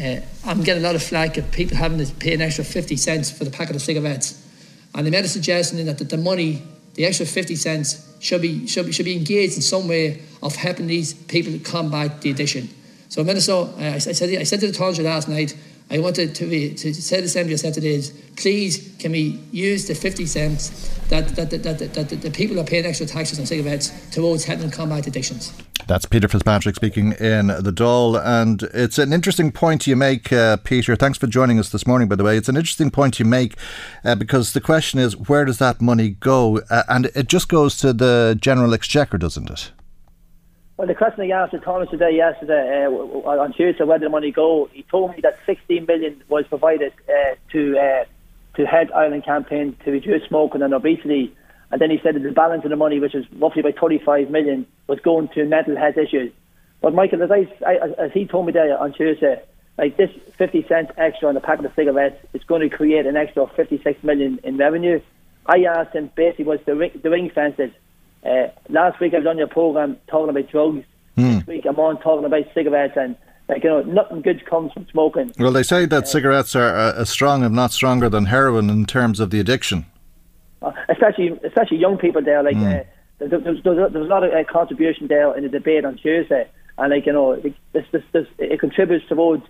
uh, 0.00 0.20
I'm 0.44 0.62
getting 0.62 0.82
a 0.82 0.86
lot 0.86 0.94
of 0.94 1.02
flack 1.02 1.36
of 1.36 1.50
people 1.52 1.76
having 1.76 2.04
to 2.04 2.12
pay 2.14 2.34
an 2.34 2.40
extra 2.40 2.64
50 2.64 2.96
cents 2.96 3.30
for 3.30 3.44
the 3.44 3.50
packet 3.50 3.76
of 3.76 3.82
cigarettes. 3.82 4.40
And 4.94 5.06
they 5.06 5.10
made 5.10 5.24
a 5.24 5.28
suggestion 5.28 5.84
that 5.86 5.98
the, 5.98 6.04
the 6.04 6.16
money, 6.16 6.62
the 6.94 7.06
extra 7.06 7.26
50 7.26 7.56
cents, 7.56 8.14
should 8.20 8.42
be, 8.42 8.66
should, 8.66 8.86
be, 8.86 8.92
should 8.92 9.04
be 9.04 9.16
engaged 9.16 9.56
in 9.56 9.62
some 9.62 9.88
way 9.88 10.22
of 10.42 10.56
helping 10.56 10.86
these 10.86 11.14
people 11.14 11.52
to 11.52 11.58
combat 11.58 12.22
the 12.22 12.30
addiction. 12.30 12.68
So, 13.14 13.22
Minister, 13.22 13.52
uh, 13.52 13.76
I, 13.78 13.98
said, 13.98 14.28
I 14.28 14.42
said 14.42 14.58
to 14.58 14.66
the 14.66 14.72
Taoiseach 14.76 15.04
last 15.04 15.28
night, 15.28 15.56
I 15.88 16.00
wanted 16.00 16.34
to, 16.34 16.46
be, 16.46 16.74
to 16.74 16.92
say 16.92 17.20
the 17.20 17.28
same 17.28 17.44
to 17.44 17.52
yourself 17.52 17.74
today 17.74 17.94
is 17.94 18.10
please 18.36 18.92
can 18.98 19.12
we 19.12 19.40
use 19.52 19.86
the 19.86 19.94
50 19.94 20.26
cents 20.26 20.88
that, 21.10 21.28
that, 21.36 21.48
that, 21.50 21.62
that, 21.62 21.78
that, 21.78 22.08
that 22.08 22.22
the 22.22 22.30
people 22.32 22.58
are 22.58 22.64
paying 22.64 22.84
extra 22.84 23.06
taxes 23.06 23.38
on 23.38 23.46
cigarettes 23.46 23.92
towards 24.10 24.42
helping 24.42 24.68
combat 24.68 25.06
addictions. 25.06 25.52
That's 25.86 26.06
Peter 26.06 26.26
Fitzpatrick 26.26 26.74
speaking 26.74 27.12
in 27.12 27.46
the 27.46 27.72
Dáil. 27.72 28.20
And 28.20 28.64
it's 28.74 28.98
an 28.98 29.12
interesting 29.12 29.52
point 29.52 29.86
you 29.86 29.94
make, 29.94 30.32
uh, 30.32 30.56
Peter. 30.56 30.96
Thanks 30.96 31.16
for 31.16 31.28
joining 31.28 31.60
us 31.60 31.70
this 31.70 31.86
morning, 31.86 32.08
by 32.08 32.16
the 32.16 32.24
way. 32.24 32.36
It's 32.36 32.48
an 32.48 32.56
interesting 32.56 32.90
point 32.90 33.20
you 33.20 33.26
make 33.26 33.54
uh, 34.04 34.16
because 34.16 34.54
the 34.54 34.60
question 34.60 34.98
is 34.98 35.16
where 35.16 35.44
does 35.44 35.58
that 35.58 35.80
money 35.80 36.16
go? 36.18 36.62
Uh, 36.68 36.82
and 36.88 37.06
it 37.14 37.28
just 37.28 37.48
goes 37.48 37.78
to 37.78 37.92
the 37.92 38.36
general 38.40 38.74
exchequer, 38.74 39.18
doesn't 39.18 39.48
it? 39.48 39.70
Well, 40.76 40.88
the 40.88 40.94
question 40.94 41.30
I 41.30 41.44
asked 41.44 41.54
Thomas 41.62 41.88
today, 41.88 42.16
yesterday, 42.16 42.84
uh, 42.84 42.90
on 42.90 43.52
Tuesday, 43.52 43.84
where 43.84 43.98
did 43.98 44.06
the 44.06 44.10
money 44.10 44.32
go? 44.32 44.68
He 44.72 44.82
told 44.82 45.12
me 45.12 45.20
that 45.22 45.38
16 45.46 45.86
million 45.86 46.20
was 46.28 46.46
provided 46.48 46.92
uh, 47.08 47.36
to 47.52 47.78
uh, 47.78 48.04
to 48.56 48.66
head 48.66 48.90
Ireland 48.90 49.24
campaign 49.24 49.76
to 49.84 49.92
reduce 49.92 50.26
smoking 50.26 50.62
and 50.62 50.74
obesity, 50.74 51.32
and 51.70 51.80
then 51.80 51.90
he 51.90 52.00
said 52.02 52.16
that 52.16 52.24
the 52.24 52.32
balance 52.32 52.64
of 52.64 52.70
the 52.70 52.76
money, 52.76 52.98
which 52.98 53.14
is 53.14 53.24
roughly 53.38 53.60
about 53.60 53.78
35 53.80 54.30
million, 54.30 54.66
was 54.88 54.98
going 54.98 55.28
to 55.34 55.44
mental 55.44 55.76
health 55.76 55.96
issues. 55.96 56.32
But 56.80 56.92
Michael, 56.92 57.22
as, 57.22 57.30
I, 57.30 57.74
as 57.98 58.12
he 58.12 58.26
told 58.26 58.46
me 58.46 58.52
there 58.52 58.76
on 58.76 58.92
Tuesday, 58.94 59.42
like 59.78 59.96
this 59.96 60.10
50 60.38 60.66
cents 60.66 60.90
extra 60.96 61.28
on 61.28 61.34
the 61.34 61.40
packet 61.40 61.66
of 61.66 61.72
cigarettes 61.76 62.16
is 62.32 62.42
going 62.44 62.68
to 62.68 62.76
create 62.76 63.06
an 63.06 63.16
extra 63.16 63.46
56 63.46 64.02
million 64.02 64.40
in 64.42 64.56
revenue. 64.56 65.00
I 65.46 65.64
asked 65.64 65.94
him 65.94 66.10
basically 66.16 66.46
was 66.46 66.60
the 66.66 66.74
ring, 66.74 66.90
the 67.00 67.10
ring 67.10 67.30
fences 67.30 67.70
uh, 68.24 68.48
last 68.68 69.00
week 69.00 69.14
I 69.14 69.18
was 69.18 69.26
on 69.26 69.38
your 69.38 69.48
program 69.48 69.98
talking 70.08 70.30
about 70.30 70.50
drugs. 70.50 70.84
Mm. 71.16 71.38
This 71.38 71.46
week 71.46 71.64
I'm 71.68 71.78
on 71.78 72.00
talking 72.00 72.24
about 72.24 72.44
cigarettes 72.54 72.94
and 72.96 73.16
like 73.48 73.62
you 73.62 73.70
know 73.70 73.82
nothing 73.82 74.22
good 74.22 74.44
comes 74.46 74.72
from 74.72 74.86
smoking. 74.90 75.32
Well, 75.38 75.52
they 75.52 75.62
say 75.62 75.86
that 75.86 76.04
uh, 76.04 76.06
cigarettes 76.06 76.56
are 76.56 76.74
uh, 76.74 77.00
as 77.00 77.10
strong, 77.10 77.44
if 77.44 77.52
not 77.52 77.72
stronger, 77.72 78.08
than 78.08 78.26
heroin 78.26 78.70
in 78.70 78.86
terms 78.86 79.20
of 79.20 79.30
the 79.30 79.38
addiction. 79.40 79.86
Uh, 80.62 80.72
especially, 80.88 81.38
especially 81.44 81.76
young 81.76 81.98
people 81.98 82.22
there. 82.22 82.42
Like 82.42 82.56
mm. 82.56 82.86
there's, 83.18 83.30
there's, 83.30 83.62
there's, 83.62 83.94
a 83.94 83.98
lot 83.98 84.24
of 84.24 84.32
uh, 84.32 84.44
contribution 84.50 85.08
there 85.08 85.36
in 85.36 85.42
the 85.42 85.50
debate 85.50 85.84
on 85.84 85.96
Tuesday, 85.98 86.48
and 86.78 86.90
like 86.90 87.04
you 87.04 87.12
know, 87.12 87.36
this, 87.36 87.84
this, 87.92 88.02
this, 88.12 88.26
it 88.38 88.60
contributes 88.60 89.06
towards 89.08 89.46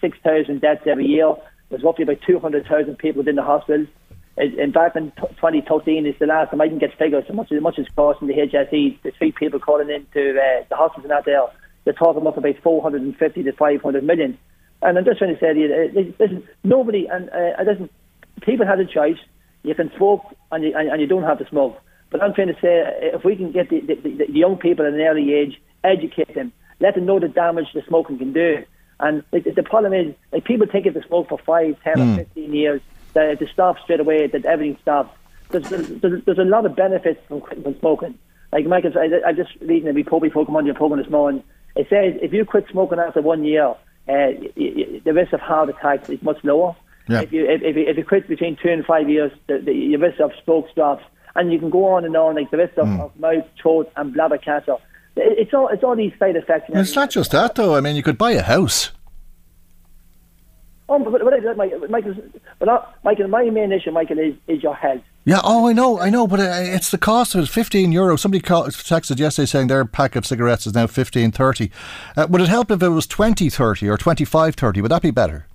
six 0.00 0.16
thousand 0.22 0.60
deaths 0.60 0.82
every 0.86 1.06
year. 1.06 1.34
There's 1.68 1.82
roughly 1.82 2.04
about 2.04 2.20
two 2.24 2.38
hundred 2.38 2.66
thousand 2.66 2.98
people 2.98 3.20
within 3.20 3.34
the 3.34 3.42
hospitals 3.42 3.88
in 4.36 4.72
fact, 4.72 4.96
in 4.96 5.12
2013 5.12 6.06
is 6.06 6.14
the 6.18 6.26
last 6.26 6.50
time 6.50 6.60
I 6.60 6.68
didn't 6.68 6.80
get 6.80 6.96
figures. 6.98 7.24
So 7.26 7.32
much 7.32 7.50
as 7.50 7.62
much 7.62 7.78
as 7.78 7.86
costing 7.96 8.28
the 8.28 8.34
HSE, 8.34 9.02
the 9.02 9.10
three 9.12 9.32
people 9.32 9.58
calling 9.58 9.88
into 9.88 10.30
uh, 10.30 10.64
the 10.68 10.76
hospitals 10.76 11.04
and 11.04 11.12
out 11.12 11.24
there, 11.24 11.42
they're 11.84 11.94
talking 11.94 12.20
about 12.20 12.36
about 12.36 12.56
450 12.62 13.42
to 13.42 13.52
500 13.52 14.04
million. 14.04 14.38
And 14.82 14.98
I'm 14.98 15.04
just 15.04 15.18
trying 15.18 15.34
to 15.34 15.40
say 15.40 15.54
to 15.54 15.58
you, 15.58 15.72
uh, 15.72 16.12
listen, 16.18 16.46
nobody 16.64 17.06
and 17.06 17.30
uh, 17.30 17.62
listen, 17.64 17.88
people 18.42 18.66
have 18.66 18.78
a 18.78 18.84
choice. 18.84 19.18
You 19.62 19.74
can 19.74 19.90
smoke 19.96 20.22
and 20.52 20.62
you, 20.64 20.76
and, 20.76 20.90
and 20.90 21.00
you 21.00 21.06
don't 21.06 21.22
have 21.22 21.38
to 21.38 21.48
smoke. 21.48 21.80
But 22.10 22.22
I'm 22.22 22.34
trying 22.34 22.48
to 22.48 22.60
say, 22.60 22.82
uh, 22.82 23.16
if 23.16 23.24
we 23.24 23.36
can 23.36 23.52
get 23.52 23.70
the, 23.70 23.80
the, 23.80 23.94
the, 23.94 24.26
the 24.26 24.32
young 24.32 24.58
people 24.58 24.86
at 24.86 24.92
an 24.92 25.00
early 25.00 25.32
age, 25.32 25.60
educate 25.82 26.34
them, 26.34 26.52
let 26.78 26.94
them 26.94 27.06
know 27.06 27.18
the 27.18 27.28
damage 27.28 27.66
the 27.72 27.82
smoking 27.88 28.18
can 28.18 28.32
do. 28.32 28.64
And 29.00 29.22
like, 29.32 29.44
the 29.44 29.62
problem 29.62 29.92
is, 29.92 30.14
like 30.32 30.44
people 30.44 30.66
think 30.70 30.86
if 30.86 30.94
they 30.94 31.02
smoke 31.02 31.28
for 31.28 31.38
five, 31.38 31.76
ten, 31.82 31.96
mm. 31.96 32.00
or 32.00 32.04
hmm. 32.04 32.16
fifteen 32.16 32.54
years, 32.54 32.80
that 33.16 33.38
to 33.40 33.46
stop 33.52 33.78
straight 33.80 34.00
away, 34.00 34.26
that 34.28 34.44
everything 34.44 34.78
stops. 34.82 35.16
There's, 35.50 35.68
there's, 35.68 36.24
there's 36.24 36.38
a 36.38 36.44
lot 36.44 36.66
of 36.66 36.76
benefits 36.76 37.20
from 37.26 37.40
quitting 37.40 37.64
from 37.64 37.78
smoking. 37.80 38.18
Like 38.52 38.66
Michael, 38.66 38.92
I, 38.96 39.28
I 39.28 39.32
just 39.32 39.50
reading 39.60 39.88
a 39.88 39.92
report 39.92 40.22
before 40.22 40.46
coming 40.46 40.58
on 40.58 40.66
your 40.66 40.74
program 40.74 41.02
this 41.02 41.10
morning. 41.10 41.42
It 41.74 41.88
says 41.90 42.18
if 42.22 42.32
you 42.32 42.44
quit 42.44 42.66
smoking 42.70 42.98
after 42.98 43.20
one 43.20 43.44
year, 43.44 43.68
uh, 44.08 44.32
the 44.56 45.12
risk 45.12 45.32
of 45.32 45.40
heart 45.40 45.68
attacks 45.68 46.08
is 46.08 46.22
much 46.22 46.38
lower. 46.44 46.74
Yeah. 47.08 47.22
If 47.22 47.32
you 47.32 47.44
if, 47.48 47.62
if, 47.62 47.76
you, 47.76 47.84
if 47.86 47.96
you 47.96 48.04
quit 48.04 48.28
between 48.28 48.56
two 48.56 48.70
and 48.70 48.84
five 48.84 49.08
years, 49.08 49.32
the, 49.46 49.58
the, 49.58 49.72
your 49.72 50.00
risk 50.00 50.20
of 50.20 50.32
stroke 50.42 50.72
drops, 50.74 51.04
and 51.34 51.52
you 51.52 51.58
can 51.58 51.70
go 51.70 51.86
on 51.94 52.04
and 52.04 52.16
on 52.16 52.36
like 52.36 52.50
the 52.50 52.56
risk 52.56 52.76
of, 52.78 52.86
mm. 52.86 53.00
of 53.00 53.16
mouth, 53.18 53.44
throat, 53.60 53.92
and 53.96 54.14
bladder 54.14 54.38
cancer. 54.38 54.76
It's 55.16 55.54
all 55.54 55.68
it's 55.68 55.82
all 55.82 55.96
these 55.96 56.12
side 56.18 56.36
effects. 56.36 56.70
It's 56.72 56.94
not 56.94 57.10
just 57.10 57.30
that 57.32 57.54
though. 57.54 57.74
I 57.74 57.80
mean, 57.80 57.96
you 57.96 58.02
could 58.02 58.18
buy 58.18 58.32
a 58.32 58.42
house. 58.42 58.90
Oh, 60.88 60.98
but, 61.00 61.12
but, 61.12 61.42
but 61.42 61.56
Michael, 61.56 62.14
but 62.60 63.02
Michael, 63.02 63.28
my 63.28 63.50
main 63.50 63.72
issue, 63.72 63.90
Michael, 63.90 64.20
is, 64.20 64.34
is 64.46 64.62
your 64.62 64.74
health. 64.74 65.02
Yeah, 65.24 65.40
oh, 65.42 65.68
I 65.68 65.72
know, 65.72 65.98
I 65.98 66.10
know, 66.10 66.28
but 66.28 66.38
uh, 66.38 66.58
it's 66.60 66.92
the 66.92 66.98
cost 66.98 67.34
of 67.34 67.42
it. 67.42 67.48
Fifteen 67.48 67.90
euro. 67.90 68.14
Somebody 68.14 68.40
called, 68.40 68.68
texted 68.68 69.18
yesterday 69.18 69.46
saying 69.46 69.66
their 69.66 69.84
pack 69.84 70.14
of 70.14 70.24
cigarettes 70.24 70.64
is 70.64 70.74
now 70.74 70.86
fifteen 70.86 71.32
thirty. 71.32 71.72
Uh, 72.16 72.28
would 72.30 72.40
it 72.40 72.48
help 72.48 72.70
if 72.70 72.80
it 72.80 72.88
was 72.90 73.08
twenty 73.08 73.50
thirty 73.50 73.88
or 73.88 73.96
twenty 73.96 74.24
five 74.24 74.54
thirty? 74.54 74.80
Would 74.80 74.92
that 74.92 75.02
be 75.02 75.10
better? 75.10 75.48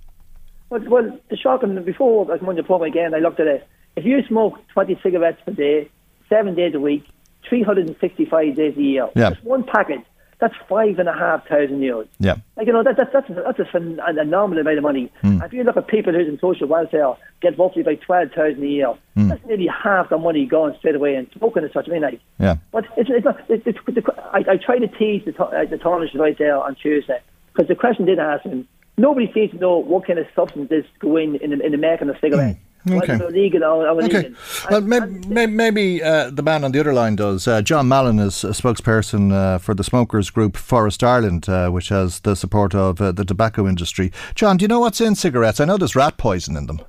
Well, 0.68 0.82
well, 0.88 1.18
the 1.30 1.36
shocking 1.38 1.82
before 1.82 2.30
I 2.30 2.36
come 2.36 2.50
on 2.50 2.56
your 2.56 2.64
program 2.66 2.90
again, 2.90 3.14
I 3.14 3.18
looked 3.20 3.40
at 3.40 3.46
it. 3.46 3.66
If 3.96 4.04
you 4.04 4.22
smoke 4.28 4.58
twenty 4.74 5.00
cigarettes 5.02 5.40
per 5.46 5.52
day, 5.52 5.90
seven 6.28 6.54
days 6.54 6.74
a 6.74 6.80
week, 6.80 7.04
three 7.48 7.62
hundred 7.62 7.86
and 7.88 7.96
sixty 7.98 8.26
five 8.26 8.54
days 8.54 8.76
a 8.76 8.82
year, 8.82 9.08
yeah. 9.16 9.30
just 9.30 9.44
one 9.44 9.64
packet 9.64 10.00
that's 10.42 10.56
five 10.68 10.98
and 10.98 11.08
a 11.08 11.12
half 11.12 11.46
thousand 11.46 11.80
euros. 11.80 12.08
Yeah. 12.18 12.34
Like, 12.56 12.66
you 12.66 12.72
know, 12.72 12.82
that, 12.82 12.96
that, 12.96 13.12
that's, 13.12 13.28
that's 13.28 13.60
a, 13.60 13.76
an 13.76 14.18
anomalous 14.18 14.62
amount 14.62 14.76
of 14.76 14.82
money. 14.82 15.12
Mm. 15.22 15.42
If 15.46 15.52
you 15.52 15.62
look 15.62 15.76
at 15.76 15.86
people 15.86 16.12
who's 16.12 16.26
in 16.26 16.36
social 16.40 16.66
welfare, 16.66 17.14
get 17.40 17.56
roughly 17.56 17.82
about 17.82 18.00
12,000 18.00 18.60
a 18.60 18.66
year, 18.66 18.92
mm. 19.16 19.28
that's 19.28 19.46
nearly 19.46 19.68
half 19.68 20.08
the 20.08 20.18
money 20.18 20.44
going 20.44 20.74
straight 20.80 20.96
away 20.96 21.14
and 21.14 21.28
smoking 21.38 21.62
as 21.62 21.72
such. 21.72 21.88
I 21.88 21.92
mean, 21.92 22.02
like, 22.02 22.20
yeah. 22.40 22.56
But 22.72 22.86
it's, 22.96 23.08
it's 23.08 23.24
not, 23.24 23.38
it's, 23.48 23.64
it's, 23.64 23.78
it's, 23.86 24.06
I, 24.32 24.38
I 24.38 24.56
try 24.56 24.80
to 24.80 24.88
tease 24.88 25.24
the, 25.24 25.40
uh, 25.40 25.64
the 25.64 25.76
Taoiseach 25.76 26.16
right 26.16 26.36
there 26.36 26.56
on 26.56 26.74
Tuesday, 26.74 27.20
because 27.52 27.68
the 27.68 27.76
question 27.76 28.04
did 28.06 28.18
ask 28.18 28.42
him, 28.42 28.66
nobody 28.96 29.30
seems 29.32 29.52
to 29.52 29.58
know 29.58 29.78
what 29.78 30.08
kind 30.08 30.18
of 30.18 30.26
substances 30.34 30.84
go 30.98 31.16
in 31.18 31.36
in 31.36 31.50
the, 31.50 31.64
in 31.64 31.70
the 31.70 31.78
making 31.78 32.08
of 32.08 32.16
cigarettes. 32.20 32.58
Mm. 32.58 32.71
Okay. 32.90 33.16
Legal 33.28 33.62
or, 33.62 33.88
or 33.88 34.02
okay. 34.02 34.32
Well, 34.68 34.80
maybe, 34.80 35.46
maybe 35.46 36.02
uh, 36.02 36.30
the 36.30 36.42
man 36.42 36.64
on 36.64 36.72
the 36.72 36.80
other 36.80 36.92
line 36.92 37.14
does. 37.16 37.46
Uh, 37.46 37.62
John 37.62 37.86
Mallon 37.86 38.18
is 38.18 38.42
a 38.42 38.48
spokesperson 38.48 39.32
uh, 39.32 39.58
for 39.58 39.74
the 39.74 39.84
smokers 39.84 40.30
group 40.30 40.56
Forest 40.56 41.04
Ireland, 41.04 41.48
uh, 41.48 41.70
which 41.70 41.90
has 41.90 42.20
the 42.20 42.34
support 42.34 42.74
of 42.74 43.00
uh, 43.00 43.12
the 43.12 43.24
tobacco 43.24 43.68
industry. 43.68 44.10
John, 44.34 44.56
do 44.56 44.64
you 44.64 44.68
know 44.68 44.80
what's 44.80 45.00
in 45.00 45.14
cigarettes? 45.14 45.60
I 45.60 45.64
know 45.64 45.76
there's 45.76 45.94
rat 45.94 46.16
poison 46.16 46.56
in 46.56 46.66
them. 46.66 46.80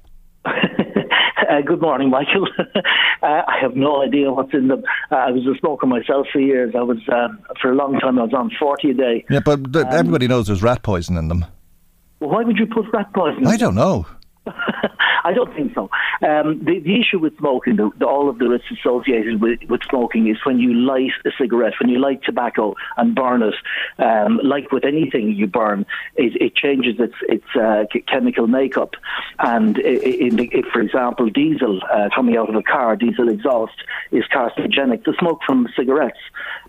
Uh, 1.43 1.61
good 1.61 1.81
morning, 1.81 2.09
Michael. 2.09 2.47
uh, 2.57 2.73
I 3.21 3.57
have 3.61 3.75
no 3.75 4.01
idea 4.01 4.31
what's 4.31 4.53
in 4.55 4.69
them. 4.69 4.81
Uh, 5.11 5.15
I 5.15 5.29
was 5.29 5.45
a 5.45 5.53
smoker 5.59 5.85
myself 5.85 6.25
for 6.33 6.39
years. 6.39 6.73
I 6.75 6.81
was 6.81 6.97
for 7.61 7.71
a 7.71 7.75
long 7.75 7.99
time. 7.99 8.17
I 8.17 8.23
was 8.23 8.33
on 8.33 8.49
forty 8.57 8.89
a 8.89 8.93
day. 8.95 9.23
Yeah, 9.29 9.41
but 9.45 9.59
um, 9.75 9.85
everybody 9.91 10.27
knows 10.27 10.47
there's 10.47 10.63
rat 10.63 10.81
poison 10.81 11.15
in 11.15 11.27
them. 11.27 11.45
Why 12.17 12.43
would 12.43 12.57
you 12.57 12.65
put 12.65 12.85
rat 12.91 13.13
poison? 13.13 13.45
I 13.45 13.57
don't 13.57 13.75
know. 13.75 14.07
I 15.23 15.33
don't 15.33 15.53
think 15.55 15.73
so. 15.73 15.89
Um, 16.21 16.63
the, 16.63 16.79
the 16.79 16.99
issue 16.99 17.19
with 17.19 17.37
smoking, 17.37 17.75
the, 17.75 17.89
the, 17.97 18.05
all 18.05 18.29
of 18.29 18.39
the 18.39 18.47
risks 18.47 18.71
associated 18.71 19.41
with, 19.41 19.59
with 19.69 19.81
smoking, 19.89 20.27
is 20.27 20.37
when 20.45 20.59
you 20.59 20.73
light 20.73 21.11
a 21.25 21.31
cigarette, 21.37 21.73
when 21.79 21.89
you 21.89 21.99
light 21.99 22.21
tobacco 22.23 22.75
and 22.97 23.15
burn 23.15 23.41
it. 23.41 23.55
Um, 23.97 24.39
like 24.43 24.71
with 24.71 24.85
anything 24.85 25.33
you 25.33 25.47
burn, 25.47 25.85
it, 26.15 26.41
it 26.41 26.55
changes 26.55 26.95
its 26.99 27.15
its 27.23 27.55
uh, 27.55 27.85
chemical 28.07 28.47
makeup. 28.47 28.95
And 29.39 29.79
if, 29.79 30.65
for 30.73 30.81
example, 30.81 31.29
diesel 31.29 31.81
uh, 31.91 32.09
coming 32.13 32.37
out 32.37 32.49
of 32.49 32.55
a 32.55 32.63
car, 32.63 32.95
diesel 32.95 33.29
exhaust 33.29 33.75
is 34.11 34.23
carcinogenic. 34.25 35.05
The 35.05 35.15
smoke 35.19 35.41
from 35.45 35.67
cigarettes 35.75 36.19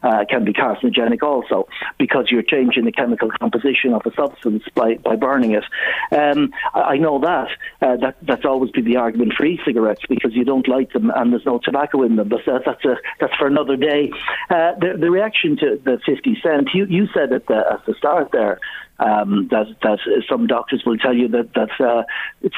uh, 0.03 0.25
can 0.29 0.45
be 0.45 0.53
carcinogenic 0.53 1.23
also 1.23 1.69
because 1.99 2.31
you're 2.31 2.43
changing 2.43 2.85
the 2.85 2.93
chemical 2.93 3.31
composition 3.31 3.93
of 3.93 4.03
a 4.07 4.15
substance 4.15 4.63
by, 4.75 4.95
by 4.97 5.17
burning 5.17 5.53
it. 5.53 5.65
Um, 6.13 6.53
I, 6.75 6.95
I 6.95 6.97
know 6.99 7.19
that. 7.21 7.49
Uh, 7.81 7.97
that 7.97 8.17
that's 8.23 8.44
always 8.45 8.71
been 8.71 8.85
the 8.85 8.97
argument 8.97 9.35
for 9.37 9.45
e-cigarettes 9.45 10.03
because 10.09 10.35
you 10.35 10.45
don't 10.45 10.69
light 10.69 10.93
them 10.93 11.11
and 11.15 11.33
there's 11.33 11.47
no 11.47 11.59
tobacco 11.59 12.03
in 12.03 12.17
them. 12.17 12.29
But 12.29 12.41
that's 12.47 12.85
a 12.85 12.97
that's 13.21 13.35
for 13.37 13.47
another 13.47 13.77
day. 13.77 14.11
Uh, 14.51 14.73
the, 14.79 14.97
the 14.99 15.11
reaction 15.11 15.57
to 15.59 15.81
the 15.85 15.99
50 16.05 16.39
cent, 16.43 16.69
you 16.75 16.87
you 16.87 17.07
said 17.15 17.33
at 17.33 17.47
the, 17.47 17.57
at 17.57 17.87
the 17.87 17.95
start 17.95 18.31
there 18.33 18.61
um, 18.99 19.49
that 19.51 19.67
that 19.83 19.99
some 20.29 20.47
doctors 20.47 20.83
will 20.87 20.97
tell 20.99 21.15
you 21.15 21.29
that 21.29 21.53
that 21.55 21.81
uh, 21.81 22.03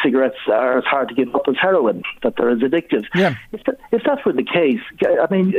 cigarettes 0.03 0.37
are 0.49 0.79
as 0.79 0.85
hard 0.85 1.09
to 1.09 1.15
give 1.15 1.35
up 1.35 1.43
as 1.49 1.57
heroin, 1.61 2.03
that 2.23 2.35
they're 2.37 2.51
as 2.51 2.59
addictive. 2.59 3.05
Yeah. 3.15 3.37
If, 3.53 3.65
that, 3.65 3.79
if 3.93 4.03
that 4.05 4.25
were 4.27 4.33
the 4.33 4.45
case, 4.45 4.81
I 5.03 5.27
mean, 5.31 5.55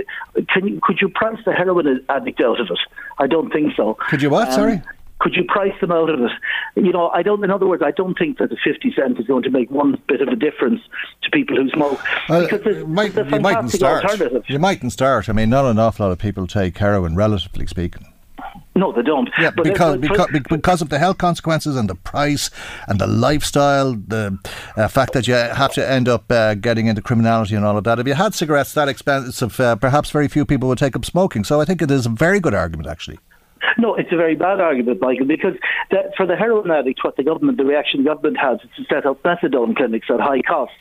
can 0.49 0.67
you, 0.67 0.80
could 0.82 0.99
you 1.01 1.09
price 1.09 1.39
the 1.45 1.53
heroin 1.53 2.05
addict 2.09 2.41
out 2.41 2.59
of 2.59 2.67
it? 2.69 2.80
I 3.17 3.28
don't 3.28 3.51
think 3.51 3.73
so. 3.75 3.95
Could 4.09 4.21
you 4.21 4.30
what? 4.30 4.49
Um, 4.49 4.53
Sorry 4.53 4.82
could 5.20 5.34
you 5.36 5.43
price 5.43 5.74
them 5.82 5.91
out 5.91 6.09
of 6.09 6.20
it? 6.22 6.32
You 6.76 6.91
know, 6.91 7.09
I 7.09 7.24
don't. 7.24 7.43
In 7.43 7.51
other 7.51 7.68
words, 7.68 7.84
I 7.86 7.91
don't 7.91 8.18
think 8.18 8.38
that 8.38 8.49
the 8.49 8.57
fifty 8.63 8.93
cent 8.93 9.20
is 9.20 9.26
going 9.26 9.43
to 9.43 9.49
make 9.49 9.72
one 9.72 10.01
bit 10.07 10.22
of 10.22 10.28
a 10.28 10.36
difference 10.36 10.82
to 11.24 11.30
people 11.32 11.55
who 11.55 11.70
smoke. 11.70 11.99
Well, 12.30 12.47
because 12.47 12.86
might, 12.86 13.15
you 13.15 13.39
mightn't 13.39 13.72
start. 13.72 14.05
You 14.47 14.59
mightn't 14.59 14.91
start. 14.91 15.30
I 15.30 15.34
mean, 15.34 15.49
not 15.49 15.65
an 15.65 15.80
awful 15.80 16.05
lot 16.05 16.11
of 16.11 16.20
people 16.20 16.47
take 16.47 16.78
heroin, 16.78 17.15
relatively 17.15 17.68
speaking. 17.68 18.05
No, 18.76 18.91
they 18.91 19.01
don't. 19.01 19.30
Yeah, 19.39 19.49
but 19.49 19.63
because 19.63 19.97
because, 19.97 20.28
because 20.32 20.82
of 20.84 20.89
the 20.89 20.99
health 20.99 21.18
consequences 21.18 21.76
and 21.76 21.89
the 21.89 21.95
price 21.95 22.51
and 22.88 22.99
the 22.99 23.07
lifestyle, 23.07 23.93
the 23.93 24.38
uh, 24.76 24.88
fact 24.88 25.13
that 25.13 25.28
you 25.28 25.34
have 25.34 25.74
to 25.74 25.89
end 25.89 26.07
up 26.07 26.32
uh, 26.32 26.53
getting 26.53 26.86
into 26.86 27.01
criminality 27.01 27.55
and 27.55 27.65
all 27.65 27.76
of 27.76 27.84
that. 27.86 27.97
If 27.97 28.05
you 28.05 28.13
had 28.13 28.36
cigarettes 28.36 28.74
that 28.74 28.88
expensive, 28.88 29.59
uh, 29.59 29.76
perhaps 29.78 30.11
very 30.11 30.28
few 30.28 30.45
people 30.45 30.70
would 30.70 30.78
take 30.78 30.95
up 30.95 31.05
smoking. 31.05 31.43
So 31.43 31.59
I 31.59 31.65
think 31.65 31.82
it 31.82 31.89
is 31.89 32.05
a 32.05 32.09
very 32.09 32.39
good 32.39 32.53
argument, 32.53 32.88
actually. 32.88 33.18
No, 33.78 33.95
it's 33.95 34.11
a 34.11 34.18
very 34.18 34.36
bad 34.36 34.59
argument, 34.59 35.01
Michael, 35.01 35.26
because 35.26 35.55
the, 35.91 36.11
for 36.15 36.26
the 36.26 36.36
heroin 36.36 36.72
addicts, 36.72 37.03
what 37.03 37.15
the 37.18 37.24
government, 37.24 37.57
the 37.57 37.65
reaction 37.65 38.03
the 38.03 38.09
government 38.09 38.38
has 38.38 38.59
is 38.63 38.70
to 38.78 38.84
set 38.93 39.05
up 39.05 39.22
methadone 39.24 39.76
clinics 39.76 40.07
at 40.09 40.20
high 40.20 40.41
cost. 40.41 40.74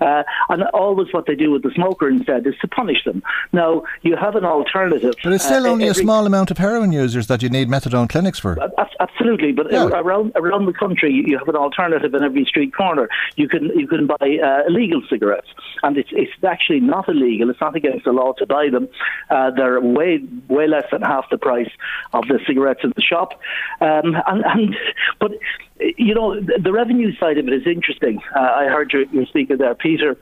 Uh, 0.00 0.22
and 0.48 0.62
always 0.74 1.12
what 1.12 1.26
they 1.26 1.34
do 1.34 1.50
with 1.50 1.62
the 1.62 1.70
smoker 1.74 2.08
instead 2.08 2.46
is 2.46 2.54
to 2.60 2.68
punish 2.68 3.04
them. 3.04 3.22
Now, 3.52 3.84
you 4.02 4.16
have 4.16 4.36
an 4.36 4.44
alternative. 4.44 5.14
But 5.22 5.32
it's 5.32 5.44
still 5.44 5.66
uh, 5.66 5.70
only 5.70 5.88
every, 5.88 6.02
a 6.02 6.04
small 6.04 6.26
amount 6.26 6.50
of 6.50 6.58
heroin 6.58 6.92
users 6.92 7.26
that 7.28 7.42
you 7.42 7.48
need 7.48 7.68
methadone 7.68 8.08
clinics 8.08 8.38
for. 8.38 8.56
Absolutely, 9.00 9.52
but 9.52 9.70
yeah. 9.70 9.86
around 9.86 10.32
around 10.34 10.66
the 10.66 10.72
country, 10.72 11.12
you 11.26 11.38
have 11.38 11.48
an 11.48 11.56
alternative 11.56 12.14
in 12.14 12.22
every 12.22 12.44
street 12.44 12.74
corner. 12.74 13.08
You 13.36 13.48
can 13.48 13.64
you 13.78 13.86
can 13.86 14.06
buy 14.06 14.38
uh, 14.42 14.62
illegal 14.66 15.02
cigarettes, 15.08 15.48
and 15.82 15.96
it's 15.96 16.10
it's 16.12 16.32
actually 16.44 16.80
not 16.80 17.08
illegal. 17.08 17.50
It's 17.50 17.60
not 17.60 17.76
against 17.76 18.04
the 18.04 18.12
law 18.12 18.32
to 18.34 18.46
buy 18.46 18.68
them. 18.70 18.88
Uh, 19.30 19.50
they're 19.50 19.80
way 19.80 20.20
way 20.48 20.66
less 20.66 20.84
than 20.90 21.02
half 21.02 21.28
the 21.30 21.38
price 21.38 21.70
of 22.12 22.26
the 22.28 22.33
cigarettes 22.46 22.80
in 22.82 22.92
the 22.96 23.02
shop. 23.02 23.32
Um, 23.80 24.16
and, 24.26 24.44
and 24.44 24.76
but 25.20 25.32
you 25.78 26.14
know 26.14 26.40
the, 26.40 26.72
revenue 26.72 27.14
side 27.16 27.38
of 27.38 27.46
it 27.46 27.52
is 27.52 27.66
interesting. 27.66 28.20
Uh, 28.34 28.40
I 28.40 28.64
heard 28.66 28.92
your, 28.92 29.04
your 29.06 29.26
speaker 29.26 29.56
there, 29.56 29.74
Peter. 29.74 30.16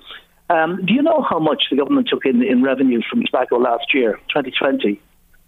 Um, 0.51 0.85
do 0.85 0.93
you 0.93 1.03
know 1.03 1.23
how 1.29 1.39
much 1.39 1.65
the 1.71 1.77
government 1.77 2.09
took 2.09 2.27
in 2.27 2.43
in 2.43 2.63
revenue 2.63 3.01
from 3.09 3.25
tobacco 3.25 3.57
last 3.57 3.95
year, 3.95 4.17
2020? 4.29 4.79
Do 4.79 5.01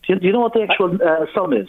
you, 0.08 0.18
do 0.18 0.26
you 0.26 0.32
know 0.32 0.40
what 0.40 0.54
the 0.54 0.62
actual 0.62 0.98
uh, 1.02 1.26
sum 1.34 1.52
is? 1.52 1.68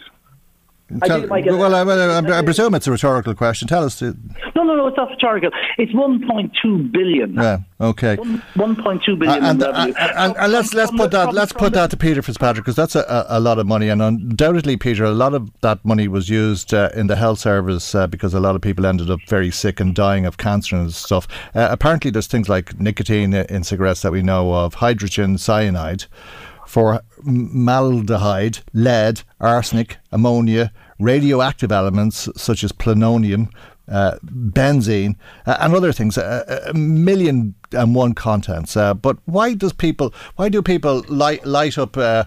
Tell, 1.04 1.26
well, 1.26 1.74
I, 1.74 1.82
well 1.82 2.30
I, 2.30 2.38
I, 2.38 2.42
presume 2.42 2.72
it's 2.76 2.86
a 2.86 2.92
rhetorical 2.92 3.34
question. 3.34 3.66
Tell 3.66 3.82
us. 3.82 3.98
To... 3.98 4.16
No, 4.54 4.62
no, 4.62 4.76
no, 4.76 4.86
it's 4.86 4.96
not 4.96 5.10
rhetorical. 5.10 5.50
It's 5.78 5.90
1.2 5.90 6.92
billion. 6.92 7.34
Yeah. 7.34 7.58
Okay. 7.80 8.16
1.2 8.16 9.18
billion. 9.18 9.44
And, 9.44 9.62
and, 9.64 9.96
and, 9.98 10.36
and, 10.36 10.52
let's 10.52 10.74
let's 10.74 10.92
put 10.92 11.10
that 11.10 11.34
let's 11.34 11.52
put 11.52 11.72
that 11.72 11.90
to 11.90 11.96
Peter 11.96 12.22
Fitzpatrick 12.22 12.64
because 12.64 12.76
that's 12.76 12.94
a, 12.94 13.26
a, 13.28 13.40
lot 13.40 13.58
of 13.58 13.66
money, 13.66 13.88
and 13.88 14.00
undoubtedly, 14.00 14.76
Peter, 14.76 15.04
a 15.04 15.10
lot 15.10 15.34
of 15.34 15.50
that 15.60 15.84
money 15.84 16.06
was 16.06 16.28
used 16.28 16.72
uh, 16.72 16.90
in 16.94 17.08
the 17.08 17.16
health 17.16 17.40
service 17.40 17.92
uh, 17.92 18.06
because 18.06 18.32
a 18.32 18.40
lot 18.40 18.54
of 18.54 18.62
people 18.62 18.86
ended 18.86 19.10
up 19.10 19.18
very 19.26 19.50
sick 19.50 19.80
and 19.80 19.92
dying 19.92 20.24
of 20.24 20.36
cancer 20.36 20.76
and 20.76 20.94
stuff. 20.94 21.26
Uh, 21.52 21.66
apparently, 21.68 22.12
there's 22.12 22.28
things 22.28 22.48
like 22.48 22.78
nicotine 22.78 23.34
in 23.34 23.64
cigarettes 23.64 24.02
that 24.02 24.12
we 24.12 24.22
know 24.22 24.54
of, 24.54 24.74
hydrogen 24.74 25.36
cyanide 25.36 26.04
for 26.66 27.00
maldehyde, 27.26 28.62
lead, 28.72 29.22
arsenic, 29.40 29.98
ammonia, 30.12 30.72
radioactive 30.98 31.72
elements 31.72 32.28
such 32.36 32.64
as 32.64 32.72
plutonium, 32.72 33.50
uh, 33.88 34.16
benzene, 34.24 35.16
uh, 35.46 35.56
and 35.60 35.74
other 35.74 35.92
things. 35.92 36.18
Uh, 36.18 36.62
a 36.66 36.74
million 36.74 37.54
and 37.72 37.94
one 37.94 38.14
contents. 38.14 38.76
Uh, 38.76 38.94
but 38.94 39.16
why 39.26 39.54
does 39.54 39.72
people? 39.72 40.12
Why 40.36 40.48
do 40.48 40.62
people 40.62 41.04
light 41.08 41.44
light 41.46 41.78
up? 41.78 41.96
Uh, 41.96 42.24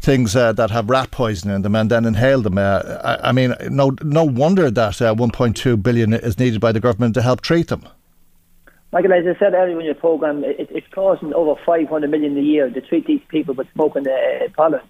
things 0.00 0.36
uh, 0.36 0.52
that 0.52 0.70
have 0.70 0.88
rat 0.88 1.10
poison 1.10 1.50
in 1.50 1.62
them 1.62 1.74
and 1.74 1.90
then 1.90 2.04
inhale 2.04 2.40
them. 2.40 2.56
I, 2.56 3.18
I, 3.20 3.32
mean, 3.32 3.52
no, 3.68 3.96
no 4.00 4.22
wonder 4.22 4.70
that 4.70 4.92
1.2 4.92 5.82
billion 5.82 6.12
is 6.12 6.38
needed 6.38 6.60
by 6.60 6.70
the 6.70 6.78
government 6.78 7.14
to 7.14 7.22
help 7.22 7.40
treat 7.40 7.66
them. 7.66 7.84
Michael, 8.90 9.12
as 9.12 9.24
I 9.26 9.38
said 9.38 9.52
earlier 9.52 9.78
in 9.78 9.84
your 9.84 9.94
programme, 9.94 10.44
it, 10.44 10.68
it's 10.70 10.86
costing 10.94 11.34
over 11.34 11.60
500 11.66 12.10
million 12.10 12.38
a 12.38 12.40
year 12.40 12.70
to 12.70 12.80
treat 12.80 13.06
these 13.06 13.20
people 13.28 13.54
with 13.54 13.66
smoking 13.74 14.06
uh, 14.08 14.48
pollen. 14.56 14.80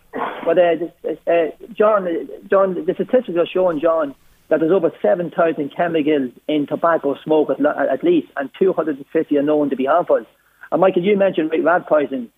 But 0.45 0.57
uh, 0.57 1.31
uh, 1.31 1.51
John, 1.77 2.07
John, 2.49 2.75
the 2.75 2.95
statistics 2.95 3.37
are 3.37 3.47
showing, 3.47 3.81
John, 3.81 4.15
that 4.51 4.61
there's 4.61 4.71
over 4.71 4.93
7,000 5.03 5.75
chemicals 5.75 6.31
in 6.47 6.67
tobacco 6.69 7.17
smoke 7.25 7.51
at, 7.51 7.59
at, 7.67 8.05
least, 8.05 8.29
and 8.37 8.51
250 8.57 9.37
are 9.37 9.43
known 9.43 9.71
to 9.71 9.77
be 9.77 9.87
harmful. 9.87 10.25
And 10.71 10.81
Michael, 10.81 11.03
you 11.03 11.17
mentioned 11.17 11.51
rat 11.65 11.89
poison. 11.89 12.31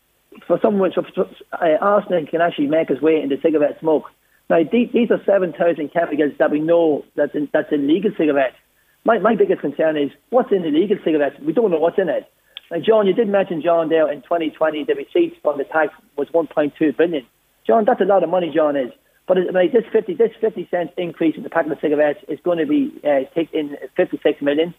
For 0.46 0.58
someone, 0.62 0.92
so, 0.94 1.04
uh, 1.52 1.76
arsenic 1.80 2.30
can 2.30 2.40
actually 2.40 2.68
make 2.68 2.88
its 2.88 3.02
way 3.02 3.20
into 3.20 3.36
cigarette 3.42 3.78
smoke. 3.80 4.04
Now, 4.48 4.60
these, 4.62 4.88
these 4.92 5.10
are 5.10 5.22
7,000 5.26 5.92
chemicals 5.92 6.32
that 6.38 6.50
we 6.50 6.60
know 6.60 7.04
that's 7.16 7.34
in, 7.34 7.48
that's 7.52 7.70
in 7.70 7.86
legal 7.86 8.12
cigarettes. 8.16 8.56
My, 9.04 9.18
my 9.18 9.34
biggest 9.34 9.60
concern 9.60 9.96
is 9.96 10.10
what's 10.30 10.52
in 10.52 10.62
the 10.62 10.70
legal 10.70 10.98
cigarettes? 11.04 11.36
We 11.40 11.52
don't 11.52 11.70
know 11.70 11.78
what's 11.78 11.98
in 11.98 12.08
it. 12.08 12.30
Now, 12.70 12.78
John, 12.78 13.06
you 13.06 13.12
did 13.12 13.28
mention, 13.28 13.62
John, 13.62 13.88
there 13.88 14.10
in 14.10 14.22
2020, 14.22 14.84
the 14.84 14.94
receipts 14.94 15.36
from 15.42 15.58
the 15.58 15.64
tax 15.64 15.92
was 16.16 16.28
1.2 16.28 16.96
billion. 16.96 17.26
John, 17.66 17.84
that's 17.84 18.00
a 18.00 18.04
lot 18.04 18.22
of 18.22 18.30
money, 18.30 18.52
John, 18.54 18.76
is. 18.76 18.92
But 19.26 19.38
like, 19.52 19.72
this 19.72 19.84
50 19.92 20.14
this 20.14 20.30
50 20.40 20.68
cent 20.70 20.90
increase 20.96 21.36
in 21.36 21.42
the 21.42 21.50
packet 21.50 21.72
of 21.72 21.78
cigarettes 21.80 22.20
is 22.28 22.38
going 22.42 22.58
to 22.58 22.66
be 22.66 22.92
uh, 23.04 23.40
in 23.52 23.76
56 23.96 24.42
million. 24.42 24.74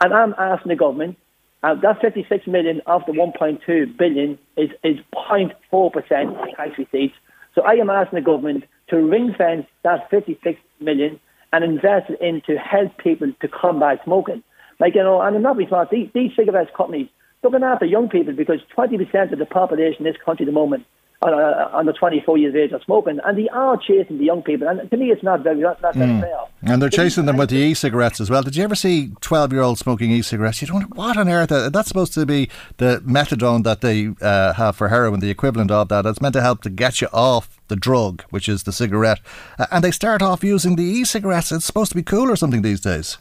And 0.00 0.12
I'm 0.12 0.34
asking 0.38 0.70
the 0.70 0.76
government, 0.76 1.18
uh, 1.62 1.74
that 1.82 2.00
56 2.00 2.46
million 2.46 2.82
of 2.86 3.02
the 3.06 3.12
1.2 3.12 3.96
billion 3.96 4.38
is, 4.56 4.70
is 4.84 4.98
0.4% 5.12 5.50
of 5.50 6.56
tax 6.56 6.78
receipts. 6.78 7.14
So 7.54 7.62
I 7.62 7.72
am 7.72 7.90
asking 7.90 8.20
the 8.20 8.24
government 8.24 8.64
to 8.88 8.96
ring 8.96 9.34
fence 9.36 9.66
that 9.82 10.08
56 10.10 10.60
million 10.80 11.18
and 11.56 11.64
invest 11.64 12.10
in 12.20 12.42
to 12.46 12.56
help 12.56 12.96
people 12.98 13.32
to 13.40 13.48
combat 13.48 14.00
smoking. 14.04 14.42
Like, 14.78 14.94
you 14.94 15.02
know, 15.02 15.20
and 15.22 15.36
I'm 15.36 15.42
not 15.42 15.56
responsible. 15.56 15.96
These, 15.96 16.10
these 16.12 16.30
cigarette 16.36 16.74
companies 16.74 17.08
looking 17.42 17.62
after 17.62 17.86
young 17.86 18.08
people 18.08 18.34
because 18.34 18.60
20% 18.76 19.32
of 19.32 19.38
the 19.38 19.46
population 19.46 20.06
in 20.06 20.12
this 20.12 20.22
country 20.22 20.44
at 20.44 20.48
the 20.48 20.52
moment 20.52 20.84
uh, 21.22 21.70
under 21.72 21.92
24 21.92 22.38
years 22.38 22.54
of 22.54 22.56
age 22.56 22.72
are 22.72 22.84
smoking, 22.84 23.18
and 23.24 23.38
they 23.38 23.48
are 23.48 23.76
chasing 23.76 24.18
the 24.18 24.24
young 24.24 24.42
people. 24.42 24.68
And 24.68 24.90
to 24.90 24.96
me, 24.96 25.10
it's 25.10 25.22
not 25.22 25.42
very, 25.42 25.60
not, 25.60 25.80
not 25.80 25.94
very 25.94 26.10
mm. 26.10 26.20
fair. 26.20 26.38
And 26.62 26.80
they're 26.80 26.90
chasing 26.90 27.26
them 27.26 27.36
with 27.36 27.50
the 27.50 27.56
e-cigarettes 27.56 28.20
as 28.20 28.28
well. 28.28 28.42
Did 28.42 28.56
you 28.56 28.64
ever 28.64 28.74
see 28.74 29.08
12-year-olds 29.20 29.80
smoking 29.80 30.10
e-cigarettes? 30.10 30.60
You 30.60 30.68
don't. 30.68 30.94
What 30.94 31.16
on 31.16 31.28
earth? 31.28 31.50
Uh, 31.50 31.70
that's 31.70 31.88
supposed 31.88 32.12
to 32.14 32.26
be 32.26 32.50
the 32.76 33.02
methadone 33.06 33.64
that 33.64 33.80
they 33.80 34.14
uh, 34.20 34.52
have 34.54 34.76
for 34.76 34.88
heroin, 34.88 35.20
the 35.20 35.30
equivalent 35.30 35.70
of 35.70 35.88
that. 35.88 36.06
It's 36.06 36.20
meant 36.20 36.34
to 36.34 36.42
help 36.42 36.62
to 36.62 36.70
get 36.70 37.00
you 37.00 37.08
off 37.12 37.60
the 37.68 37.76
drug, 37.76 38.22
which 38.30 38.48
is 38.48 38.64
the 38.64 38.72
cigarette. 38.72 39.20
Uh, 39.58 39.66
and 39.70 39.82
they 39.82 39.90
start 39.90 40.22
off 40.22 40.44
using 40.44 40.76
the 40.76 40.84
e-cigarettes. 40.84 41.50
It's 41.50 41.64
supposed 41.64 41.90
to 41.92 41.96
be 41.96 42.02
cool 42.02 42.30
or 42.30 42.36
something 42.36 42.62
these 42.62 42.80
days. 42.80 43.18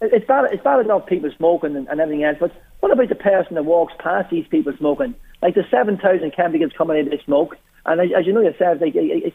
It's 0.00 0.26
bad. 0.26 0.46
It's 0.52 0.62
bad 0.62 0.80
enough 0.80 1.06
people 1.06 1.30
smoking 1.36 1.76
and, 1.76 1.88
and 1.88 2.00
everything 2.00 2.24
else, 2.24 2.36
but 2.40 2.52
what 2.80 2.90
about 2.90 3.08
the 3.08 3.14
person 3.14 3.54
that 3.54 3.64
walks 3.64 3.94
past 4.00 4.30
these 4.30 4.46
people 4.48 4.72
smoking? 4.76 5.14
Like 5.42 5.54
the 5.54 5.64
7,000 5.70 6.32
chemicals 6.34 6.72
coming 6.78 6.98
in 6.98 7.10
this 7.10 7.20
smoke, 7.24 7.56
and 7.84 8.00
as 8.00 8.26
you 8.26 8.32
know 8.32 8.40
yourself, 8.40 8.80
like, 8.80 8.94
it, 8.94 9.34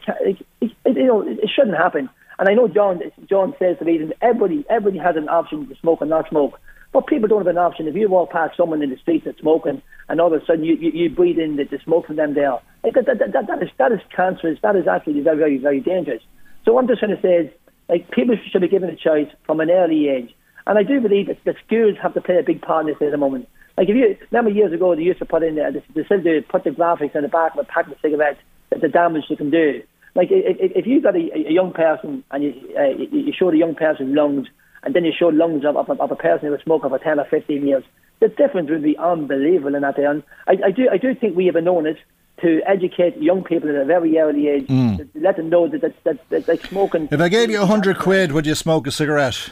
it, 0.60 0.72
it, 0.84 0.96
you 0.96 1.06
know, 1.06 1.22
it 1.22 1.50
shouldn't 1.54 1.76
happen. 1.76 2.08
And 2.38 2.48
I 2.48 2.54
know 2.54 2.68
John 2.68 3.02
John 3.28 3.54
says 3.58 3.76
the 3.78 3.84
reason 3.84 4.12
everybody 4.22 4.64
everybody 4.70 4.98
has 4.98 5.16
an 5.16 5.28
option 5.28 5.68
to 5.68 5.74
smoke 5.76 6.00
and 6.00 6.10
not 6.10 6.28
smoke. 6.28 6.58
But 6.92 7.06
people 7.06 7.28
don't 7.28 7.40
have 7.44 7.46
an 7.48 7.58
option. 7.58 7.86
If 7.86 7.94
you 7.94 8.08
walk 8.08 8.30
past 8.30 8.56
someone 8.56 8.82
in 8.82 8.88
the 8.88 8.96
street 8.96 9.24
that's 9.24 9.38
smoking, 9.40 9.82
and 10.08 10.20
all 10.20 10.32
of 10.32 10.42
a 10.42 10.46
sudden 10.46 10.64
you, 10.64 10.74
you, 10.76 10.90
you 10.92 11.10
breathe 11.10 11.38
in 11.38 11.56
the, 11.56 11.64
the 11.64 11.78
smoke 11.84 12.06
from 12.06 12.16
them 12.16 12.32
there, 12.34 12.58
like 12.82 12.94
that, 12.94 13.06
that, 13.06 13.18
that, 13.18 13.46
that, 13.46 13.62
is, 13.62 13.68
that 13.76 13.92
is 13.92 14.00
cancerous. 14.14 14.58
That 14.62 14.76
is 14.76 14.86
actually 14.88 15.20
very, 15.20 15.36
very, 15.36 15.58
very 15.58 15.80
dangerous. 15.80 16.22
So 16.64 16.72
what 16.72 16.82
I'm 16.82 16.88
just 16.88 17.00
trying 17.00 17.14
to 17.14 17.20
say 17.20 17.34
is, 17.44 17.52
like, 17.90 18.10
people 18.10 18.36
should 18.50 18.62
be 18.62 18.68
given 18.68 18.88
a 18.88 18.96
choice 18.96 19.28
from 19.44 19.60
an 19.60 19.70
early 19.70 20.08
age. 20.08 20.34
And 20.66 20.78
I 20.78 20.82
do 20.82 21.00
believe 21.00 21.26
that 21.26 21.44
the 21.44 21.54
schools 21.66 21.96
have 22.02 22.14
to 22.14 22.20
play 22.20 22.38
a 22.38 22.42
big 22.42 22.62
part 22.62 22.86
in 22.86 22.92
this 22.92 23.02
at 23.02 23.10
the 23.10 23.16
moment. 23.18 23.48
Like 23.78 23.88
if 23.88 23.94
you 23.94 24.16
remember 24.32 24.50
years 24.50 24.72
ago, 24.72 24.96
they 24.96 25.02
used 25.02 25.20
to 25.20 25.24
put 25.24 25.44
in 25.44 25.56
uh, 25.56 25.70
they, 25.70 25.84
they 25.94 26.04
said 26.08 26.24
to 26.24 26.42
put 26.48 26.64
the 26.64 26.70
graphics 26.70 27.14
on 27.14 27.22
the 27.22 27.28
back 27.28 27.54
of 27.54 27.60
a 27.60 27.64
packet 27.64 27.92
of 27.92 27.98
cigarettes 28.02 28.40
that 28.70 28.80
the 28.80 28.88
damage 28.88 29.26
they 29.28 29.36
can 29.36 29.50
do. 29.50 29.82
Like 30.16 30.28
if, 30.32 30.72
if 30.80 30.84
you 30.84 31.00
got 31.00 31.14
a, 31.14 31.30
a 31.32 31.52
young 31.52 31.72
person 31.72 32.24
and 32.32 32.42
you, 32.42 32.52
uh, 32.76 32.88
you 32.98 33.32
show 33.32 33.52
the 33.52 33.56
young 33.56 33.76
person 33.76 34.16
lungs, 34.16 34.48
and 34.82 34.96
then 34.96 35.04
you 35.04 35.12
show 35.16 35.28
lungs 35.28 35.64
of, 35.64 35.76
of, 35.76 35.88
of 35.88 36.10
a 36.10 36.16
person 36.16 36.46
who 36.46 36.50
was 36.50 36.60
smoking 36.62 36.90
for 36.90 36.98
ten 36.98 37.20
or 37.20 37.26
fifteen 37.26 37.68
years, 37.68 37.84
the 38.18 38.26
difference 38.26 38.68
would 38.68 38.82
be 38.82 38.96
unbelievable 38.98 39.76
in 39.76 39.82
that. 39.82 39.94
day. 39.94 40.06
And 40.06 40.24
I, 40.48 40.54
I 40.66 40.70
do 40.72 40.88
I 40.90 40.98
do 40.98 41.14
think 41.14 41.36
we 41.36 41.46
have 41.46 41.62
known 41.62 41.86
it 41.86 41.98
to 42.42 42.60
educate 42.66 43.16
young 43.22 43.44
people 43.44 43.68
at 43.68 43.76
a 43.76 43.84
very 43.84 44.18
early 44.18 44.48
age, 44.48 44.66
mm. 44.66 44.96
to 44.96 45.20
let 45.20 45.36
them 45.36 45.50
know 45.50 45.68
that 45.68 45.82
that, 45.82 45.94
that, 46.02 46.28
that 46.30 46.48
like 46.48 46.66
smoking. 46.66 47.08
If 47.12 47.20
I 47.20 47.28
gave 47.28 47.48
you 47.48 47.62
a 47.62 47.66
hundred 47.66 48.00
quid, 48.00 48.32
would 48.32 48.44
you 48.44 48.56
smoke 48.56 48.88
a 48.88 48.90
cigarette? 48.90 49.50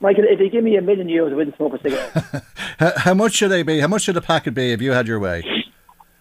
Michael, 0.00 0.24
if 0.26 0.38
they 0.38 0.48
give 0.48 0.64
me 0.64 0.76
a 0.76 0.82
million 0.82 1.08
euros, 1.08 1.32
I 1.32 1.34
wouldn't 1.34 1.56
smoke 1.56 1.74
a 1.74 1.82
cigarette. 1.82 2.44
how 2.98 3.14
much 3.14 3.34
should 3.34 3.50
they 3.50 3.62
be? 3.62 3.80
How 3.80 3.88
much 3.88 4.02
should 4.02 4.16
a 4.16 4.22
packet 4.22 4.54
be 4.54 4.72
if 4.72 4.80
you 4.80 4.92
had 4.92 5.06
your 5.06 5.20
way? 5.20 5.44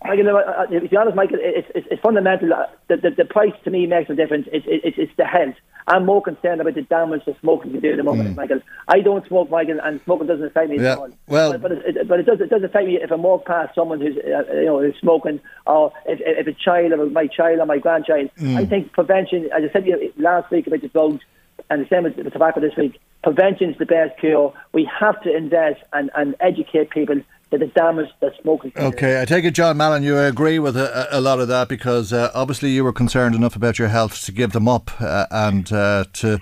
Michael, 0.05 0.30
uh, 0.30 0.39
uh, 0.39 0.65
to 0.65 0.88
be 0.88 0.97
honest, 0.97 1.15
Michael, 1.15 1.38
it's, 1.39 1.67
it's, 1.75 1.88
it's 1.91 2.01
fundamental. 2.01 2.53
Uh, 2.53 2.65
the, 2.88 2.97
the, 2.97 3.09
the, 3.11 3.25
price 3.25 3.53
to 3.63 3.69
me 3.69 3.86
makes 3.86 4.09
a 4.09 4.15
difference. 4.15 4.47
It's, 4.51 4.65
it's, 4.67 4.97
it's 4.97 5.11
the 5.17 5.25
health. 5.25 5.55
I'm 5.88 6.05
more 6.05 6.21
concerned 6.21 6.61
about 6.61 6.75
the 6.75 6.84
damage 6.84 7.25
that 7.25 7.39
smoking 7.41 7.71
can 7.71 7.80
do 7.82 7.91
at 7.91 7.97
the 7.97 8.03
moment, 8.03 8.30
mm. 8.30 8.36
Michael. 8.36 8.61
I 8.88 9.01
don't 9.01 9.27
smoke, 9.27 9.49
Michael, 9.49 9.80
and 9.84 9.99
smoking 10.05 10.27
doesn't 10.27 10.45
affect 10.45 10.69
me 10.69 10.80
yeah. 10.80 10.93
at 10.93 10.97
all. 10.97 11.09
Well, 11.27 11.51
but, 11.51 11.61
but, 11.61 11.71
it, 11.71 12.07
but 12.07 12.19
it, 12.19 12.25
does 12.25 12.39
it 12.39 12.49
does 12.49 12.63
affect 12.63 12.88
me 12.88 12.97
if 13.01 13.11
I 13.11 13.15
walk 13.15 13.45
past 13.45 13.75
someone 13.75 13.99
who's 13.99 14.15
uh, 14.17 14.51
you 14.53 14.65
know 14.65 14.80
who's 14.80 14.95
smoking, 14.99 15.39
or 15.65 15.91
if, 16.05 16.19
if 16.21 16.47
a 16.47 16.53
child 16.53 16.91
or 16.93 17.05
my 17.07 17.27
child 17.27 17.59
or 17.59 17.65
my 17.65 17.80
grandchild. 17.80 18.30
Mm. 18.38 18.55
I 18.55 18.65
think 18.65 18.93
prevention, 18.93 19.45
as 19.45 19.63
I 19.67 19.73
said 19.73 19.86
last 20.17 20.51
week 20.51 20.67
about 20.67 20.82
the 20.82 20.89
drugs, 20.89 21.21
and 21.70 21.86
the 21.86 21.89
same 21.89 22.03
with 22.03 22.16
the 22.16 22.30
tobacco 22.30 22.60
this 22.60 22.76
week 22.78 22.99
prevention 23.24 23.72
is 23.72 23.78
the 23.78 23.86
best 23.86 24.20
cure. 24.20 24.53
We 24.74 24.89
have 24.99 25.22
to 25.24 25.36
invest 25.36 25.82
and, 25.93 26.10
and 26.16 26.36
educate 26.39 26.89
people 26.89 27.22
that 27.51 27.60
the 27.60 27.68
damage 27.68 28.10
that 28.22 28.34
smoking 28.41 28.72
can 28.72 28.86
Okay. 28.86 29.22
I 29.22 29.26
take 29.26 29.43
it, 29.43 29.51
John 29.51 29.78
Mallon, 29.78 30.03
you 30.03 30.18
agree 30.18 30.60
with 30.60 30.78
a, 30.78 31.07
a 31.12 31.20
lot 31.20 31.39
of 31.39 31.47
that 31.47 31.68
because 31.68 32.14
uh, 32.14 32.32
obviously 32.34 32.70
you 32.70 32.84
were 32.84 32.93
concerned 32.93 33.36
enough 33.36 33.55
about 33.55 33.80
your 33.80 33.88
health 33.88 34.24
to 34.26 34.32
give 34.32 34.51
them 34.51 34.68
up 34.68 34.91
uh, 35.01 35.26
and 35.32 35.72
uh, 35.74 36.05
to 36.14 36.39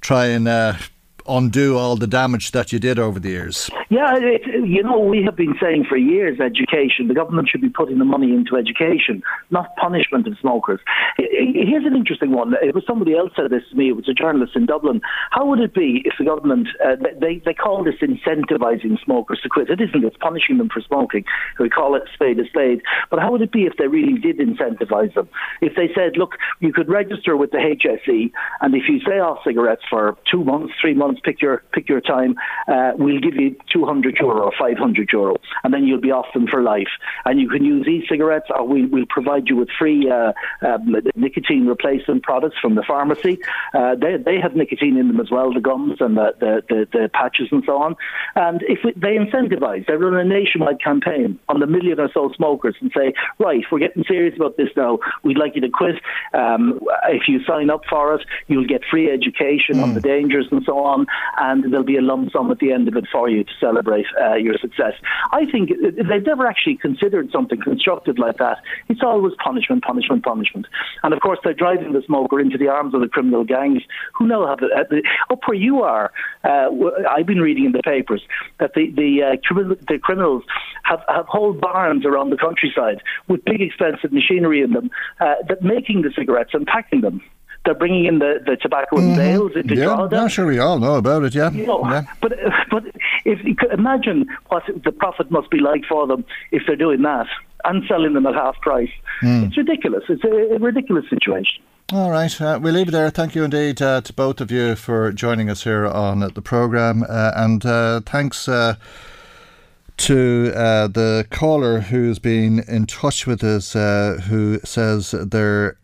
try 0.00 0.26
and 0.26 0.46
uh, 0.46 0.74
undo 1.28 1.76
all 1.76 1.96
the 1.96 2.06
damage 2.06 2.52
that 2.52 2.72
you 2.72 2.78
did 2.78 2.98
over 2.98 3.18
the 3.18 3.30
years. 3.30 3.70
Yeah, 3.88 4.16
it, 4.16 4.42
you 4.66 4.82
know, 4.82 4.98
we 4.98 5.22
have 5.24 5.36
been 5.36 5.54
saying 5.60 5.86
for 5.88 5.96
years 5.96 6.40
education. 6.40 7.08
The 7.08 7.14
government 7.14 7.48
should 7.48 7.60
be 7.60 7.68
putting 7.68 7.98
the 7.98 8.04
money 8.04 8.32
into 8.32 8.56
education, 8.56 9.22
not 9.50 9.74
punishment 9.76 10.26
of 10.26 10.36
smokers. 10.40 10.80
Here's 11.18 11.84
an 11.84 11.94
interesting 11.94 12.32
one. 12.32 12.54
It 12.62 12.74
was 12.74 12.84
somebody 12.86 13.16
else 13.16 13.32
said 13.36 13.50
this 13.50 13.62
to 13.70 13.76
me. 13.76 13.88
It 13.88 13.96
was 13.96 14.08
a 14.08 14.14
journalist 14.14 14.56
in 14.56 14.66
Dublin. 14.66 15.00
How 15.30 15.46
would 15.46 15.60
it 15.60 15.74
be 15.74 16.02
if 16.04 16.14
the 16.18 16.24
government, 16.24 16.68
uh, 16.84 16.96
they, 17.20 17.42
they 17.44 17.54
call 17.54 17.84
this 17.84 17.96
incentivizing 18.02 19.02
smokers 19.04 19.40
to 19.42 19.48
quit? 19.48 19.70
It 19.70 19.80
isn't, 19.80 20.04
it's 20.04 20.16
punishing 20.16 20.58
them 20.58 20.68
for 20.68 20.80
smoking. 20.80 21.24
We 21.58 21.70
call 21.70 21.94
it 21.94 22.02
spade 22.12 22.38
a 22.40 22.46
spade. 22.46 22.82
But 23.10 23.20
how 23.20 23.32
would 23.32 23.42
it 23.42 23.52
be 23.52 23.66
if 23.66 23.74
they 23.78 23.86
really 23.86 24.18
did 24.18 24.38
incentivize 24.38 25.14
them? 25.14 25.28
If 25.60 25.76
they 25.76 25.90
said, 25.94 26.16
look, 26.16 26.36
you 26.60 26.72
could 26.72 26.88
register 26.88 27.36
with 27.36 27.50
the 27.50 27.58
HSE, 27.58 28.32
and 28.60 28.74
if 28.74 28.88
you 28.88 29.00
stay 29.00 29.20
off 29.20 29.38
cigarettes 29.44 29.82
for 29.88 30.16
two 30.30 30.44
months, 30.44 30.74
three 30.80 30.94
months, 31.16 31.22
pick 31.24 31.42
your, 31.42 31.62
pick 31.72 31.88
your 31.88 32.00
time, 32.00 32.36
uh, 32.68 32.92
we'll 32.96 33.20
give 33.20 33.34
you 33.34 33.56
200 33.72 34.16
euro 34.20 34.44
or 34.44 34.52
500 34.58 35.10
euro, 35.12 35.36
and 35.64 35.72
then 35.72 35.84
you'll 35.84 36.00
be 36.00 36.10
off 36.10 36.26
them 36.34 36.46
for 36.46 36.62
life. 36.62 36.88
And 37.24 37.40
you 37.40 37.48
can 37.48 37.64
use 37.64 37.86
e-cigarettes, 37.86 38.46
or 38.50 38.66
we, 38.66 38.86
will 38.86 39.06
provide 39.08 39.48
you 39.48 39.56
with 39.56 39.68
free 39.78 40.10
uh, 40.10 40.32
um, 40.66 40.94
nicotine 41.14 41.66
replacement 41.66 42.22
products 42.22 42.56
from 42.60 42.74
the 42.74 42.82
pharmacy. 42.86 43.38
Uh, 43.74 43.94
they, 43.94 44.16
they 44.16 44.40
have 44.40 44.54
nicotine 44.54 44.96
in 44.96 45.08
them 45.08 45.20
as 45.20 45.30
well, 45.30 45.52
the 45.52 45.60
gums 45.60 46.00
and 46.00 46.16
the, 46.16 46.32
the, 46.40 46.62
the, 46.68 46.88
the 46.92 47.10
patches 47.12 47.48
and 47.50 47.62
so 47.66 47.76
on. 47.78 47.96
And 48.34 48.62
if 48.62 48.80
we, 48.84 48.92
they 48.92 49.16
incentivize, 49.16 49.86
they 49.86 49.94
run 49.94 50.14
a 50.14 50.24
nationwide 50.24 50.80
campaign 50.82 51.38
on 51.48 51.60
the 51.60 51.66
million 51.66 51.98
or 52.00 52.10
so 52.12 52.30
smokers 52.36 52.76
and 52.80 52.90
say, 52.96 53.12
right, 53.38 53.64
we're 53.70 53.78
getting 53.78 54.04
serious 54.04 54.36
about 54.36 54.56
this 54.56 54.68
now. 54.76 54.98
We'd 55.22 55.38
like 55.38 55.54
you 55.54 55.60
to 55.62 55.68
quit. 55.68 55.96
Um, 56.32 56.80
if 57.08 57.28
you 57.28 57.42
sign 57.44 57.70
up 57.70 57.82
for 57.88 58.14
it, 58.14 58.26
you'll 58.46 58.66
get 58.66 58.82
free 58.90 59.10
education 59.10 59.76
mm. 59.76 59.82
on 59.82 59.94
the 59.94 60.00
hmm. 60.00 60.08
dangers 60.08 60.46
and 60.50 60.62
so 60.64 60.78
on, 60.84 61.05
and 61.38 61.64
there'll 61.64 61.84
be 61.84 61.96
a 61.96 62.02
lump 62.02 62.32
sum 62.32 62.50
at 62.50 62.58
the 62.58 62.72
end 62.72 62.88
of 62.88 62.96
it 62.96 63.04
for 63.10 63.28
you 63.28 63.44
to 63.44 63.52
celebrate 63.60 64.06
uh, 64.20 64.34
your 64.34 64.56
success. 64.58 64.94
I 65.32 65.46
think 65.50 65.70
they've 65.80 66.26
never 66.26 66.46
actually 66.46 66.76
considered 66.76 67.30
something 67.30 67.60
constructive 67.60 68.18
like 68.18 68.38
that. 68.38 68.58
It's 68.88 69.02
always 69.02 69.34
punishment, 69.42 69.82
punishment, 69.82 70.24
punishment. 70.24 70.66
And 71.02 71.12
of 71.12 71.20
course, 71.20 71.38
they're 71.44 71.54
driving 71.54 71.92
the 71.92 72.02
smoker 72.06 72.40
into 72.40 72.58
the 72.58 72.68
arms 72.68 72.94
of 72.94 73.00
the 73.00 73.08
criminal 73.08 73.44
gangs 73.44 73.82
who 74.14 74.26
know 74.26 74.46
how 74.46 74.56
to. 74.56 74.66
Uh, 74.66 74.96
up 75.30 75.40
where 75.46 75.56
you 75.56 75.82
are, 75.82 76.12
uh, 76.44 76.68
I've 77.10 77.26
been 77.26 77.40
reading 77.40 77.64
in 77.64 77.72
the 77.72 77.82
papers 77.82 78.22
that 78.58 78.74
the 78.74 78.90
the, 78.90 79.22
uh, 79.22 79.36
the 79.88 79.98
criminals 79.98 80.42
have, 80.84 81.02
have 81.08 81.26
whole 81.26 81.52
barns 81.52 82.04
around 82.04 82.30
the 82.30 82.36
countryside 82.36 83.02
with 83.28 83.44
big 83.44 83.60
expensive 83.60 84.12
machinery 84.12 84.62
in 84.62 84.72
them 84.72 84.90
uh, 85.20 85.34
that 85.48 85.62
making 85.62 86.02
the 86.02 86.10
cigarettes 86.16 86.50
and 86.52 86.66
packing 86.66 87.00
them 87.00 87.20
they're 87.66 87.74
bringing 87.74 88.06
in 88.06 88.20
the, 88.20 88.40
the 88.46 88.56
tobacco 88.56 88.96
in 88.96 89.08
mm-hmm. 89.08 89.16
bales 89.16 89.52
into 89.54 89.74
yeah, 89.74 89.84
Drogheda. 89.84 90.16
Yeah, 90.16 90.28
sure, 90.28 90.46
we 90.46 90.58
all 90.58 90.78
know 90.78 90.94
about 90.94 91.24
it. 91.24 91.34
Yeah, 91.34 91.50
you 91.50 91.66
know, 91.66 91.82
yeah. 91.90 92.04
But 92.22 92.32
but 92.70 92.84
if 93.24 93.44
you 93.44 93.54
could 93.54 93.72
imagine 93.72 94.26
what 94.48 94.62
the 94.84 94.92
profit 94.92 95.30
must 95.30 95.50
be 95.50 95.58
like 95.58 95.84
for 95.84 96.06
them 96.06 96.24
if 96.52 96.62
they're 96.66 96.76
doing 96.76 97.02
that 97.02 97.26
and 97.64 97.82
selling 97.88 98.14
them 98.14 98.26
at 98.26 98.34
half 98.34 98.58
price, 98.60 98.90
mm. 99.22 99.46
it's 99.46 99.56
ridiculous. 99.58 100.04
It's 100.08 100.24
a, 100.24 100.54
a 100.54 100.58
ridiculous 100.58 101.04
situation. 101.10 101.62
All 101.92 102.10
right, 102.10 102.40
uh, 102.40 102.58
we'll 102.60 102.74
leave 102.74 102.88
it 102.88 102.92
there. 102.92 103.10
Thank 103.10 103.36
you 103.36 103.44
indeed 103.44 103.80
uh, 103.80 104.00
to 104.00 104.12
both 104.12 104.40
of 104.40 104.50
you 104.50 104.74
for 104.74 105.12
joining 105.12 105.48
us 105.48 105.62
here 105.62 105.86
on 105.86 106.18
the 106.18 106.42
programme, 106.42 107.04
uh, 107.08 107.30
and 107.36 107.64
uh, 107.64 108.00
thanks 108.04 108.48
uh, 108.48 108.74
to 109.98 110.52
uh, 110.56 110.88
the 110.88 111.26
caller 111.30 111.80
who's 111.80 112.18
been 112.18 112.64
in 112.66 112.86
touch 112.86 113.26
with 113.26 113.44
us, 113.44 113.74
who 114.24 114.58
says 114.64 115.12
they're 115.12 115.76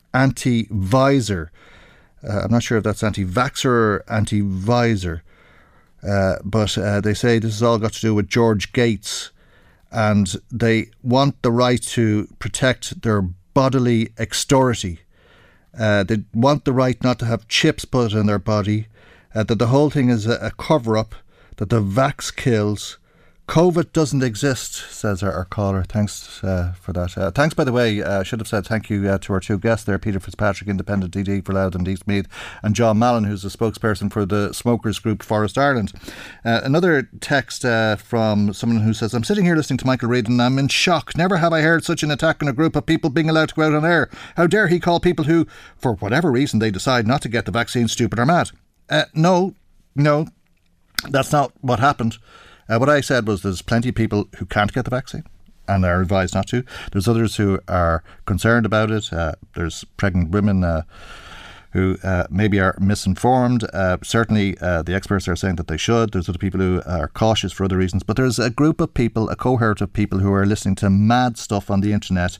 anti-visor. 2.22 2.44
I'm 2.44 2.50
not 2.50 2.62
sure 2.62 2.78
if 2.78 2.84
that's 2.84 3.02
anti-vaxxer 3.02 3.64
or 3.66 4.04
anti-visor, 4.08 5.22
but 6.44 7.02
they 7.02 7.14
say 7.14 7.38
this 7.38 7.54
has 7.54 7.62
all 7.62 7.78
got 7.78 7.92
to 7.94 8.00
do 8.00 8.14
with 8.14 8.28
George 8.28 8.72
Gates, 8.72 9.30
and 9.90 10.34
they 10.50 10.90
want 11.02 11.42
the 11.42 11.52
right 11.52 11.82
to 11.82 12.28
protect 12.38 13.02
their 13.02 13.22
bodily 13.54 14.12
extority 14.18 15.00
uh, 15.78 16.04
they 16.04 16.18
want 16.34 16.64
the 16.64 16.72
right 16.72 17.02
not 17.02 17.18
to 17.18 17.24
have 17.24 17.48
chips 17.48 17.84
put 17.84 18.12
in 18.12 18.26
their 18.26 18.38
body, 18.38 18.88
uh, 19.34 19.42
that 19.44 19.58
the 19.58 19.68
whole 19.68 19.90
thing 19.90 20.10
is 20.10 20.26
a, 20.26 20.34
a 20.36 20.50
cover 20.50 20.96
up, 20.96 21.14
that 21.56 21.70
the 21.70 21.80
vax 21.80 22.34
kills, 22.34 22.98
COVID 23.48 23.92
doesn't 23.92 24.22
exist, 24.22 24.74
says 24.74 25.22
our, 25.22 25.32
our 25.32 25.44
caller. 25.44 25.82
Thanks 25.82 26.42
uh, 26.44 26.74
for 26.80 26.92
that. 26.92 27.18
Uh, 27.18 27.30
thanks, 27.32 27.54
by 27.54 27.64
the 27.64 27.72
way. 27.72 28.00
I 28.00 28.06
uh, 28.06 28.22
should 28.22 28.38
have 28.38 28.46
said 28.46 28.64
thank 28.64 28.88
you 28.88 29.08
uh, 29.08 29.18
to 29.18 29.32
our 29.32 29.40
two 29.40 29.58
guests 29.58 29.84
there 29.84 29.98
Peter 29.98 30.20
Fitzpatrick, 30.20 30.70
Independent 30.70 31.12
DD 31.12 31.44
for 31.44 31.52
Louth 31.52 31.74
and 31.74 31.86
Eastmeath, 31.86 32.26
and 32.62 32.74
John 32.74 33.00
Mallon, 33.00 33.24
who's 33.24 33.44
a 33.44 33.48
spokesperson 33.48 34.12
for 34.12 34.24
the 34.24 34.52
smokers 34.52 35.00
group 35.00 35.24
Forest 35.24 35.58
Ireland. 35.58 35.92
Uh, 36.44 36.60
another 36.62 37.10
text 37.20 37.64
uh, 37.64 37.96
from 37.96 38.52
someone 38.52 38.82
who 38.82 38.94
says, 38.94 39.12
I'm 39.12 39.24
sitting 39.24 39.44
here 39.44 39.56
listening 39.56 39.78
to 39.78 39.86
Michael 39.86 40.08
Reade 40.08 40.28
and 40.28 40.40
I'm 40.40 40.58
in 40.58 40.68
shock. 40.68 41.16
Never 41.16 41.38
have 41.38 41.52
I 41.52 41.62
heard 41.62 41.84
such 41.84 42.04
an 42.04 42.12
attack 42.12 42.42
on 42.42 42.48
a 42.48 42.52
group 42.52 42.76
of 42.76 42.86
people 42.86 43.10
being 43.10 43.28
allowed 43.28 43.48
to 43.48 43.54
go 43.56 43.62
out 43.62 43.74
on 43.74 43.84
air. 43.84 44.08
How 44.36 44.46
dare 44.46 44.68
he 44.68 44.78
call 44.78 45.00
people 45.00 45.24
who, 45.24 45.48
for 45.76 45.94
whatever 45.94 46.30
reason, 46.30 46.60
they 46.60 46.70
decide 46.70 47.08
not 47.08 47.20
to 47.22 47.28
get 47.28 47.44
the 47.44 47.52
vaccine 47.52 47.88
stupid 47.88 48.20
or 48.20 48.26
mad? 48.26 48.50
no, 49.14 49.54
no, 49.96 50.26
that's 51.10 51.32
not 51.32 51.52
what 51.60 51.80
happened. 51.80 52.18
Uh, 52.72 52.78
what 52.78 52.88
I 52.88 53.02
said 53.02 53.28
was 53.28 53.42
there's 53.42 53.60
plenty 53.60 53.90
of 53.90 53.94
people 53.94 54.28
who 54.38 54.46
can't 54.46 54.72
get 54.72 54.86
the 54.86 54.90
vaccine 54.90 55.24
and 55.68 55.84
are 55.84 56.00
advised 56.00 56.34
not 56.34 56.46
to. 56.48 56.64
There's 56.90 57.06
others 57.06 57.36
who 57.36 57.60
are 57.68 58.02
concerned 58.24 58.64
about 58.64 58.90
it. 58.90 59.12
Uh, 59.12 59.32
there's 59.54 59.84
pregnant 59.96 60.30
women. 60.30 60.64
Uh, 60.64 60.82
who 61.72 61.96
uh, 62.04 62.26
maybe 62.28 62.60
are 62.60 62.76
misinformed. 62.78 63.64
Uh, 63.72 63.96
certainly, 64.02 64.58
uh, 64.60 64.82
the 64.82 64.94
experts 64.94 65.26
are 65.26 65.34
saying 65.34 65.56
that 65.56 65.68
they 65.68 65.78
should. 65.78 66.12
There's 66.12 66.28
other 66.28 66.36
people 66.36 66.60
who 66.60 66.82
are 66.84 67.08
cautious 67.08 67.50
for 67.50 67.64
other 67.64 67.78
reasons. 67.78 68.02
But 68.02 68.18
there's 68.18 68.38
a 68.38 68.50
group 68.50 68.78
of 68.82 68.92
people, 68.92 69.30
a 69.30 69.36
cohort 69.36 69.80
of 69.80 69.90
people 69.90 70.18
who 70.18 70.30
are 70.34 70.44
listening 70.44 70.74
to 70.76 70.90
mad 70.90 71.38
stuff 71.38 71.70
on 71.70 71.80
the 71.80 71.94
internet, 71.94 72.36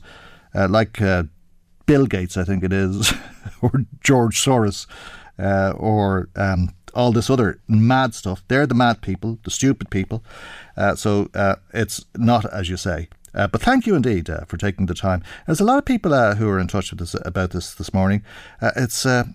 uh, 0.53 0.67
like 0.69 0.99
Bill 1.87 2.05
Gates, 2.05 2.37
I 2.37 2.43
think 2.43 2.63
it 2.63 2.71
is, 2.71 3.11
or 3.63 3.71
George 4.03 4.39
Soros, 4.39 4.85
uh, 5.39 5.73
or 5.77 6.29
um, 6.35 6.73
all 6.93 7.11
this 7.11 7.29
other 7.29 7.59
mad 7.67 8.13
stuff. 8.13 8.43
They're 8.47 8.67
the 8.67 8.75
mad 8.75 9.01
people, 9.01 9.39
the 9.43 9.51
stupid 9.51 9.89
people. 9.89 10.23
Uh, 10.77 10.95
so 10.95 11.29
uh, 11.33 11.55
it's 11.73 12.05
not 12.15 12.45
as 12.53 12.69
you 12.69 12.77
say. 12.77 13.07
Uh, 13.35 13.47
but 13.47 13.61
thank 13.61 13.87
you 13.87 13.95
indeed 13.95 14.29
uh, 14.29 14.45
for 14.45 14.57
taking 14.57 14.85
the 14.85 14.93
time. 14.93 15.23
There's 15.47 15.59
a 15.59 15.65
lot 15.65 15.79
of 15.79 15.85
people 15.85 16.13
uh, 16.13 16.35
who 16.35 16.47
are 16.49 16.59
in 16.59 16.67
touch 16.67 16.91
with 16.91 17.01
us 17.01 17.15
about 17.25 17.49
this 17.49 17.73
this 17.73 17.91
morning. 17.91 18.23
Uh, 18.61 18.71
it's 18.75 19.03
the 19.03 19.33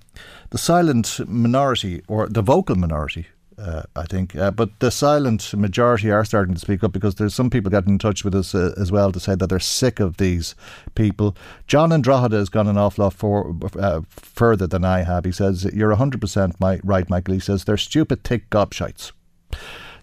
silent 0.54 1.20
minority 1.28 2.02
or 2.06 2.28
the 2.28 2.42
vocal 2.42 2.76
minority 2.76 3.26
uh, 3.58 3.82
I 3.96 4.04
think. 4.04 4.36
Uh, 4.36 4.50
but 4.50 4.78
the 4.78 4.90
silent 4.90 5.52
majority 5.54 6.10
are 6.10 6.24
starting 6.24 6.54
to 6.54 6.60
speak 6.60 6.84
up 6.84 6.92
because 6.92 7.16
there's 7.16 7.34
some 7.34 7.50
people 7.50 7.70
getting 7.70 7.94
in 7.94 7.98
touch 7.98 8.24
with 8.24 8.34
us 8.34 8.54
uh, 8.54 8.72
as 8.76 8.92
well 8.92 9.12
to 9.12 9.20
say 9.20 9.34
that 9.34 9.48
they're 9.48 9.58
sick 9.58 10.00
of 10.00 10.16
these 10.16 10.54
people. 10.94 11.36
John 11.66 11.92
and 11.92 12.02
Drogheda 12.02 12.36
has 12.36 12.48
gone 12.48 12.68
an 12.68 12.78
awful 12.78 13.04
lot 13.04 13.14
for, 13.14 13.54
uh, 13.78 14.02
further 14.08 14.66
than 14.66 14.84
I 14.84 15.02
have. 15.02 15.24
He 15.24 15.32
says, 15.32 15.64
You're 15.72 15.94
100% 15.94 16.60
my, 16.60 16.80
right, 16.84 17.08
Michael. 17.10 17.34
He 17.34 17.40
says, 17.40 17.64
They're 17.64 17.76
stupid, 17.76 18.24
thick 18.24 18.48
gobshites. 18.50 19.12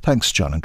Thanks, 0.01 0.31
John 0.31 0.53
and 0.53 0.61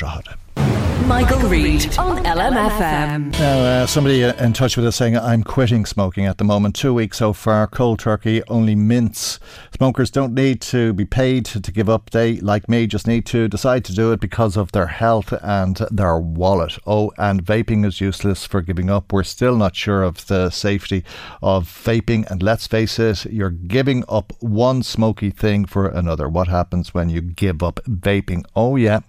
Michael 1.10 1.40
Reade 1.48 1.98
on 1.98 2.22
LMFM. 2.22 3.32
Now, 3.32 3.58
uh, 3.58 3.86
somebody 3.88 4.22
uh, 4.22 4.32
in 4.44 4.52
touch 4.52 4.76
with 4.76 4.86
us 4.86 4.94
saying, 4.94 5.18
I'm 5.18 5.42
quitting 5.42 5.84
smoking 5.84 6.24
at 6.24 6.38
the 6.38 6.44
moment. 6.44 6.76
Two 6.76 6.94
weeks 6.94 7.18
so 7.18 7.32
far, 7.32 7.66
cold 7.66 7.98
turkey, 7.98 8.44
only 8.46 8.76
mints. 8.76 9.40
Smokers 9.76 10.12
don't 10.12 10.34
need 10.34 10.60
to 10.60 10.92
be 10.92 11.04
paid 11.04 11.46
to 11.46 11.72
give 11.72 11.88
up. 11.88 12.10
They, 12.10 12.36
like 12.36 12.68
me, 12.68 12.86
just 12.86 13.08
need 13.08 13.26
to 13.26 13.48
decide 13.48 13.84
to 13.86 13.92
do 13.92 14.12
it 14.12 14.20
because 14.20 14.56
of 14.56 14.70
their 14.70 14.86
health 14.86 15.34
and 15.42 15.78
their 15.90 16.16
wallet. 16.16 16.78
Oh, 16.86 17.10
and 17.18 17.44
vaping 17.44 17.84
is 17.84 18.00
useless 18.00 18.46
for 18.46 18.60
giving 18.60 18.88
up. 18.88 19.12
We're 19.12 19.24
still 19.24 19.56
not 19.56 19.74
sure 19.74 20.04
of 20.04 20.24
the 20.28 20.50
safety 20.50 21.02
of 21.42 21.66
vaping. 21.66 22.30
And 22.30 22.40
let's 22.40 22.68
face 22.68 23.00
it, 23.00 23.24
you're 23.24 23.50
giving 23.50 24.04
up 24.08 24.32
one 24.38 24.84
smoky 24.84 25.30
thing 25.30 25.64
for 25.64 25.88
another. 25.88 26.28
What 26.28 26.46
happens 26.46 26.94
when 26.94 27.10
you 27.10 27.20
give 27.20 27.64
up 27.64 27.80
vaping? 27.88 28.44
Oh, 28.54 28.76
yeah, 28.76 29.00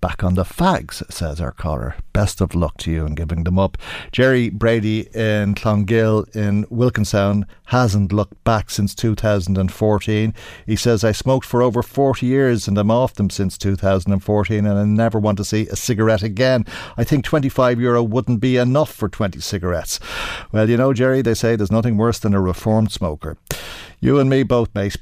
back 0.00 0.22
on 0.22 0.34
the 0.34 0.44
fags, 0.44 1.02
says 1.12 1.40
our 1.40 1.52
caller. 1.52 1.96
Best 2.12 2.40
of 2.40 2.54
luck 2.54 2.76
to 2.78 2.90
you 2.90 3.06
in 3.06 3.14
giving 3.14 3.44
them 3.44 3.58
up. 3.58 3.76
Jerry 4.12 4.48
Brady 4.48 5.08
in 5.14 5.54
Clongill 5.54 6.34
in 6.34 6.66
Wilkinstown 6.70 7.46
hasn't 7.66 8.12
looked 8.12 8.42
back 8.44 8.70
since 8.70 8.94
2014. 8.94 10.34
He 10.66 10.76
says, 10.76 11.04
I 11.04 11.12
smoked 11.12 11.46
for 11.46 11.62
over 11.62 11.82
40 11.82 12.26
years 12.26 12.66
and 12.66 12.78
I'm 12.78 12.90
off 12.90 13.14
them 13.14 13.30
since 13.30 13.58
2014 13.58 14.66
and 14.66 14.78
I 14.78 14.84
never 14.84 15.18
want 15.18 15.38
to 15.38 15.44
see 15.44 15.68
a 15.68 15.76
cigarette 15.76 16.22
again. 16.22 16.64
I 16.96 17.04
think 17.04 17.24
25 17.24 17.80
euro 17.80 18.02
wouldn't 18.02 18.40
be 18.40 18.56
enough 18.56 18.92
for 18.92 19.08
20 19.08 19.40
cigarettes. 19.40 20.00
Well, 20.52 20.68
you 20.68 20.76
know, 20.76 20.92
Jerry, 20.92 21.22
they 21.22 21.34
say 21.34 21.56
there's 21.56 21.70
nothing 21.70 21.96
worse 21.96 22.18
than 22.18 22.34
a 22.34 22.40
reformed 22.40 22.92
smoker. 22.92 23.36
You 24.00 24.20
and 24.20 24.30
me 24.30 24.44
both, 24.44 24.72
mate. 24.76 24.96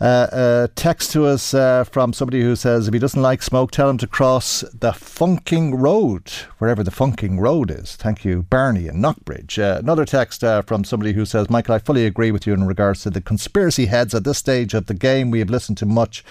Uh, 0.00 0.04
uh, 0.04 0.68
text 0.74 1.12
to 1.12 1.26
us 1.26 1.54
uh, 1.54 1.84
from 1.84 2.12
somebody 2.12 2.42
who 2.42 2.56
says 2.56 2.88
if 2.88 2.94
he 2.94 2.98
doesn't 2.98 3.22
like 3.22 3.40
smoke, 3.40 3.70
tell 3.70 3.88
him 3.88 3.98
to 3.98 4.06
cross 4.08 4.62
the 4.74 4.92
Funking 4.92 5.76
Road, 5.76 6.28
wherever 6.58 6.82
the 6.82 6.90
Funking 6.90 7.38
Road 7.38 7.70
is. 7.70 7.94
Thank 7.94 8.24
you, 8.24 8.42
Barney 8.42 8.88
in 8.88 9.00
Knockbridge. 9.00 9.60
Uh, 9.60 9.78
another 9.78 10.04
text 10.04 10.42
uh, 10.42 10.62
from 10.62 10.82
somebody 10.82 11.12
who 11.12 11.24
says, 11.24 11.48
Michael, 11.48 11.76
I 11.76 11.78
fully 11.78 12.04
agree 12.04 12.32
with 12.32 12.44
you 12.44 12.52
in 12.52 12.66
regards 12.66 13.04
to 13.04 13.10
the 13.10 13.20
conspiracy 13.20 13.86
heads 13.86 14.12
at 14.12 14.24
this 14.24 14.38
stage 14.38 14.74
of 14.74 14.86
the 14.86 14.94
game. 14.94 15.30
We 15.30 15.38
have 15.38 15.50
listened 15.50 15.78
to 15.78 15.86
much, 15.86 16.24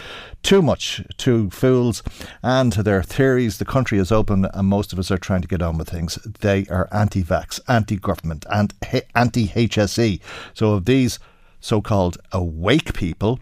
too 0.44 0.62
much 0.62 1.02
to 1.20 1.50
fools 1.50 2.04
and 2.44 2.74
to 2.74 2.84
their 2.84 3.04
theories. 3.04 3.58
The 3.58 3.64
country 3.64 4.00
is 4.00 4.12
open 4.12 4.48
and 4.54 4.68
most 4.68 4.92
of 4.92 5.00
us 5.00 5.12
are 5.12 5.18
trying 5.18 5.44
to 5.44 5.48
get 5.48 5.62
on 5.62 5.78
with 5.78 5.90
things. 5.90 6.16
They 6.42 6.66
are 6.66 6.90
anti 6.92 7.24
vax, 7.24 7.62
anti 7.70 7.96
government, 7.96 8.46
and 8.52 8.74
anti 9.16 9.48
HSE. 9.48 10.20
So 10.54 10.76
if 10.76 10.84
these 10.84 11.18
so 11.62 11.80
called 11.82 12.18
awake 12.34 12.94
people 12.94 13.40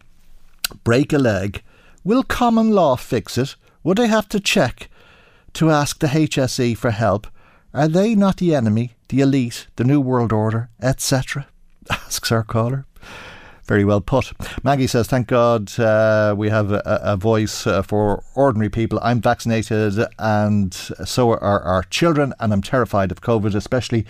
break 0.83 1.13
a 1.13 1.17
leg, 1.17 1.61
will 2.03 2.23
common 2.23 2.71
law 2.71 2.95
fix 2.95 3.37
it? 3.37 3.55
Would 3.83 3.97
they 3.97 4.07
have 4.07 4.29
to 4.29 4.39
check 4.39 4.89
to 5.53 5.69
ask 5.69 5.99
the 5.99 6.07
HSE 6.07 6.77
for 6.77 6.91
help? 6.91 7.27
Are 7.73 7.87
they 7.87 8.15
not 8.15 8.37
the 8.37 8.55
enemy, 8.55 8.95
the 9.09 9.21
elite, 9.21 9.67
the 9.75 9.83
New 9.83 10.01
World 10.01 10.33
Order, 10.33 10.69
etc.? 10.81 11.47
asks 11.89 12.31
our 12.31 12.43
caller. 12.43 12.85
Very 13.69 13.85
well 13.85 14.01
put. 14.01 14.33
Maggie 14.63 14.87
says, 14.87 15.05
Thank 15.05 15.27
God 15.27 15.79
uh, 15.79 16.33
we 16.35 16.49
have 16.49 16.71
a, 16.71 16.81
a 16.85 17.15
voice 17.15 17.67
uh, 17.67 17.83
for 17.83 18.23
ordinary 18.33 18.71
people. 18.71 18.99
I'm 19.03 19.21
vaccinated 19.21 20.07
and 20.17 20.73
so 20.73 21.29
are 21.29 21.61
our 21.61 21.83
children, 21.83 22.33
and 22.39 22.51
I'm 22.51 22.63
terrified 22.63 23.11
of 23.11 23.21
COVID, 23.21 23.53
especially 23.53 24.07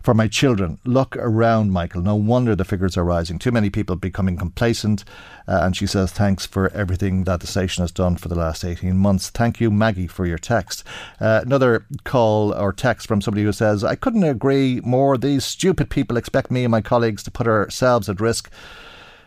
for 0.00 0.14
my 0.14 0.28
children. 0.28 0.78
Look 0.84 1.16
around, 1.16 1.72
Michael. 1.72 2.02
No 2.02 2.14
wonder 2.14 2.54
the 2.54 2.64
figures 2.64 2.96
are 2.96 3.02
rising. 3.02 3.40
Too 3.40 3.50
many 3.50 3.68
people 3.68 3.96
becoming 3.96 4.36
complacent. 4.36 5.04
Uh, 5.48 5.58
and 5.64 5.76
she 5.76 5.88
says, 5.88 6.12
Thanks 6.12 6.46
for 6.46 6.68
everything 6.68 7.24
that 7.24 7.40
the 7.40 7.48
station 7.48 7.82
has 7.82 7.90
done 7.90 8.16
for 8.16 8.28
the 8.28 8.36
last 8.36 8.64
18 8.64 8.96
months. 8.96 9.28
Thank 9.28 9.60
you, 9.60 9.72
Maggie, 9.72 10.06
for 10.06 10.24
your 10.24 10.38
text. 10.38 10.84
Uh, 11.20 11.40
another 11.44 11.84
call 12.04 12.54
or 12.54 12.72
text 12.72 13.08
from 13.08 13.20
somebody 13.20 13.42
who 13.42 13.50
says, 13.50 13.82
I 13.82 13.96
couldn't 13.96 14.22
agree 14.22 14.80
more. 14.84 15.18
These 15.18 15.44
stupid 15.44 15.90
people 15.90 16.16
expect 16.16 16.52
me 16.52 16.62
and 16.62 16.70
my 16.70 16.80
colleagues 16.80 17.24
to 17.24 17.32
put 17.32 17.48
ourselves 17.48 18.08
at 18.08 18.20
risk 18.20 18.52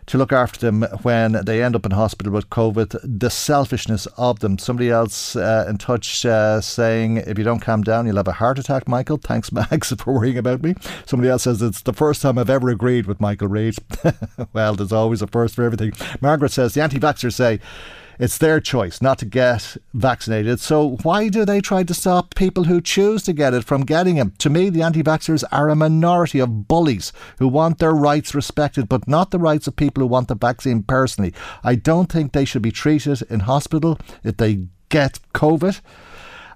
to 0.07 0.17
look 0.17 0.31
after 0.31 0.59
them 0.59 0.83
when 1.01 1.33
they 1.45 1.63
end 1.63 1.75
up 1.75 1.85
in 1.85 1.91
hospital 1.91 2.33
with 2.33 2.49
COVID, 2.49 2.99
the 3.03 3.29
selfishness 3.29 4.05
of 4.17 4.39
them. 4.39 4.57
Somebody 4.57 4.89
else 4.89 5.35
uh, 5.35 5.65
in 5.69 5.77
touch 5.77 6.25
uh, 6.25 6.61
saying, 6.61 7.17
if 7.17 7.37
you 7.37 7.43
don't 7.43 7.59
calm 7.59 7.83
down, 7.83 8.05
you'll 8.05 8.17
have 8.17 8.27
a 8.27 8.33
heart 8.33 8.59
attack, 8.59 8.87
Michael. 8.87 9.17
Thanks, 9.23 9.51
Max, 9.51 9.91
for 9.93 10.13
worrying 10.13 10.37
about 10.37 10.61
me. 10.61 10.75
Somebody 11.05 11.29
else 11.29 11.43
says, 11.43 11.61
it's 11.61 11.81
the 11.81 11.93
first 11.93 12.21
time 12.21 12.37
I've 12.37 12.49
ever 12.49 12.69
agreed 12.69 13.05
with 13.05 13.21
Michael 13.21 13.47
Reade. 13.47 13.77
well, 14.53 14.75
there's 14.75 14.91
always 14.91 15.21
a 15.21 15.27
first 15.27 15.55
for 15.55 15.63
everything. 15.63 15.93
Margaret 16.21 16.51
says, 16.51 16.73
the 16.73 16.81
anti 16.81 16.99
vaxxers 16.99 17.33
say, 17.33 17.59
it's 18.23 18.37
their 18.37 18.61
choice 18.61 19.01
not 19.01 19.17
to 19.17 19.25
get 19.25 19.75
vaccinated. 19.93 20.57
So 20.61 20.95
why 21.03 21.27
do 21.27 21.43
they 21.43 21.59
try 21.59 21.83
to 21.83 21.93
stop 21.93 22.35
people 22.35 22.63
who 22.63 22.79
choose 22.79 23.21
to 23.23 23.33
get 23.33 23.53
it 23.53 23.65
from 23.65 23.81
getting 23.81 24.15
it? 24.15 24.39
To 24.39 24.49
me, 24.49 24.69
the 24.69 24.81
anti 24.81 25.03
vaxxers 25.03 25.43
are 25.51 25.67
a 25.67 25.75
minority 25.75 26.39
of 26.39 26.69
bullies 26.69 27.11
who 27.39 27.49
want 27.49 27.79
their 27.79 27.91
rights 27.91 28.33
respected, 28.33 28.87
but 28.87 29.09
not 29.09 29.31
the 29.31 29.39
rights 29.39 29.67
of 29.67 29.75
people 29.75 30.01
who 30.01 30.07
want 30.07 30.29
the 30.29 30.35
vaccine 30.35 30.83
personally. 30.83 31.33
I 31.65 31.75
don't 31.75 32.09
think 32.09 32.31
they 32.31 32.45
should 32.45 32.61
be 32.61 32.71
treated 32.71 33.23
in 33.23 33.41
hospital 33.41 33.99
if 34.23 34.37
they 34.37 34.67
get 34.87 35.19
COVID 35.35 35.81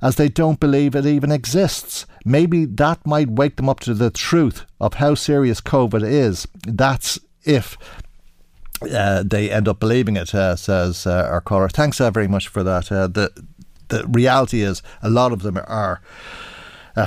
as 0.02 0.16
they 0.16 0.30
don't 0.30 0.62
believe 0.62 0.96
it 0.96 1.06
even 1.06 1.34
exists. 1.34 2.06
Maybe 2.24 2.64
that 2.64 3.06
might 3.06 3.32
wake 3.32 3.58
them 3.58 3.68
up 3.68 3.82
to 3.82 3.94
the 3.94 4.10
truth 4.10 4.66
of 4.80 4.94
how 4.94 5.16
serious 5.16 5.60
COVID 5.60 6.10
is. 6.10 6.48
That's 6.66 7.20
if 7.44 7.78
uh, 8.82 9.24
they 9.24 9.50
end 9.50 9.68
up 9.68 9.80
believing 9.80 10.18
it, 10.18 10.34
uh, 10.34 10.56
says 10.56 11.08
uh, 11.08 11.28
our 11.32 11.42
caller. 11.42 11.70
Thanks 11.70 12.00
uh, 12.00 12.12
very 12.12 12.28
much 12.28 12.48
for 12.48 12.64
that. 12.64 12.92
Uh, 12.92 13.08
the 13.08 13.32
the 13.90 14.06
reality 14.08 14.62
is, 14.62 14.84
a 15.02 15.10
lot 15.10 15.32
of 15.32 15.44
them 15.44 15.58
are 15.66 16.02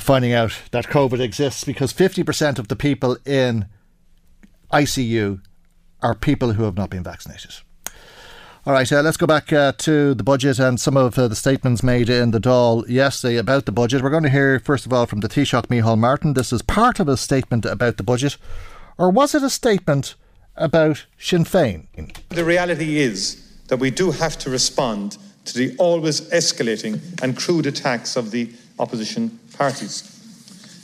finding 0.01 0.33
out 0.33 0.59
that 0.71 0.87
COVID 0.87 1.19
exists 1.19 1.63
because 1.63 1.93
50% 1.93 2.57
of 2.57 2.69
the 2.69 2.75
people 2.75 3.17
in 3.23 3.67
ICU 4.73 5.41
are 6.01 6.15
people 6.15 6.53
who 6.53 6.63
have 6.63 6.77
not 6.77 6.89
been 6.89 7.03
vaccinated. 7.03 7.53
All 8.63 8.73
right, 8.73 8.91
uh, 8.91 9.01
let's 9.01 9.17
go 9.17 9.25
back 9.25 9.51
uh, 9.51 9.71
to 9.79 10.13
the 10.13 10.23
budget 10.23 10.59
and 10.59 10.79
some 10.79 10.95
of 10.95 11.17
uh, 11.17 11.27
the 11.27 11.35
statements 11.35 11.81
made 11.81 12.09
in 12.09 12.29
the 12.29 12.39
Dáil 12.39 12.87
yesterday 12.87 13.37
about 13.37 13.65
the 13.65 13.71
budget. 13.71 14.03
We're 14.03 14.11
going 14.11 14.21
to 14.21 14.29
hear, 14.29 14.59
first 14.59 14.85
of 14.85 14.93
all, 14.93 15.07
from 15.07 15.21
the 15.21 15.27
Taoiseach 15.27 15.65
Micheál 15.65 15.97
Martin. 15.97 16.33
This 16.33 16.53
is 16.53 16.61
part 16.61 16.99
of 16.99 17.07
a 17.07 17.17
statement 17.17 17.65
about 17.65 17.97
the 17.97 18.03
budget, 18.03 18.37
or 18.99 19.09
was 19.09 19.33
it 19.33 19.41
a 19.41 19.49
statement 19.49 20.13
about 20.61 21.05
Sinn 21.19 21.43
Féin. 21.43 21.87
The 22.29 22.45
reality 22.45 22.99
is 22.99 23.37
that 23.67 23.77
we 23.77 23.91
do 23.91 24.11
have 24.11 24.37
to 24.39 24.49
respond 24.49 25.17
to 25.45 25.57
the 25.57 25.75
always 25.77 26.21
escalating 26.29 26.99
and 27.21 27.35
crude 27.35 27.65
attacks 27.65 28.15
of 28.15 28.31
the 28.31 28.49
opposition 28.79 29.39
parties. 29.57 30.03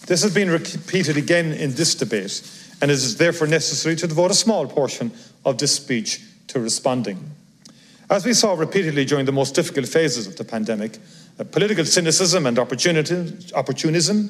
This 0.08 0.24
has 0.24 0.34
been 0.34 0.50
repeated 0.50 1.18
again 1.18 1.52
in 1.52 1.74
this 1.76 1.94
debate, 1.96 2.42
and 2.82 2.90
it 2.90 2.96
is 2.96 3.18
therefore 3.18 3.48
necessary 3.48 3.96
to 3.98 4.08
devote 4.08 4.32
a 4.32 4.36
small 4.36 4.66
portion 4.68 5.12
of 5.46 5.58
this 5.58 5.76
speech 5.76 6.22
to 6.48 6.60
responding. 6.60 7.20
As 8.10 8.26
we 8.26 8.34
saw 8.34 8.54
repeatedly 8.54 9.04
during 9.04 9.26
the 9.26 9.34
most 9.34 9.54
difficult 9.54 9.88
phases 9.88 10.28
of 10.28 10.38
the 10.38 10.46
pandemic, 10.46 10.98
uh, 11.40 11.44
political 11.44 11.84
cynicism 11.84 12.46
and 12.46 12.58
opportunism 12.58 14.30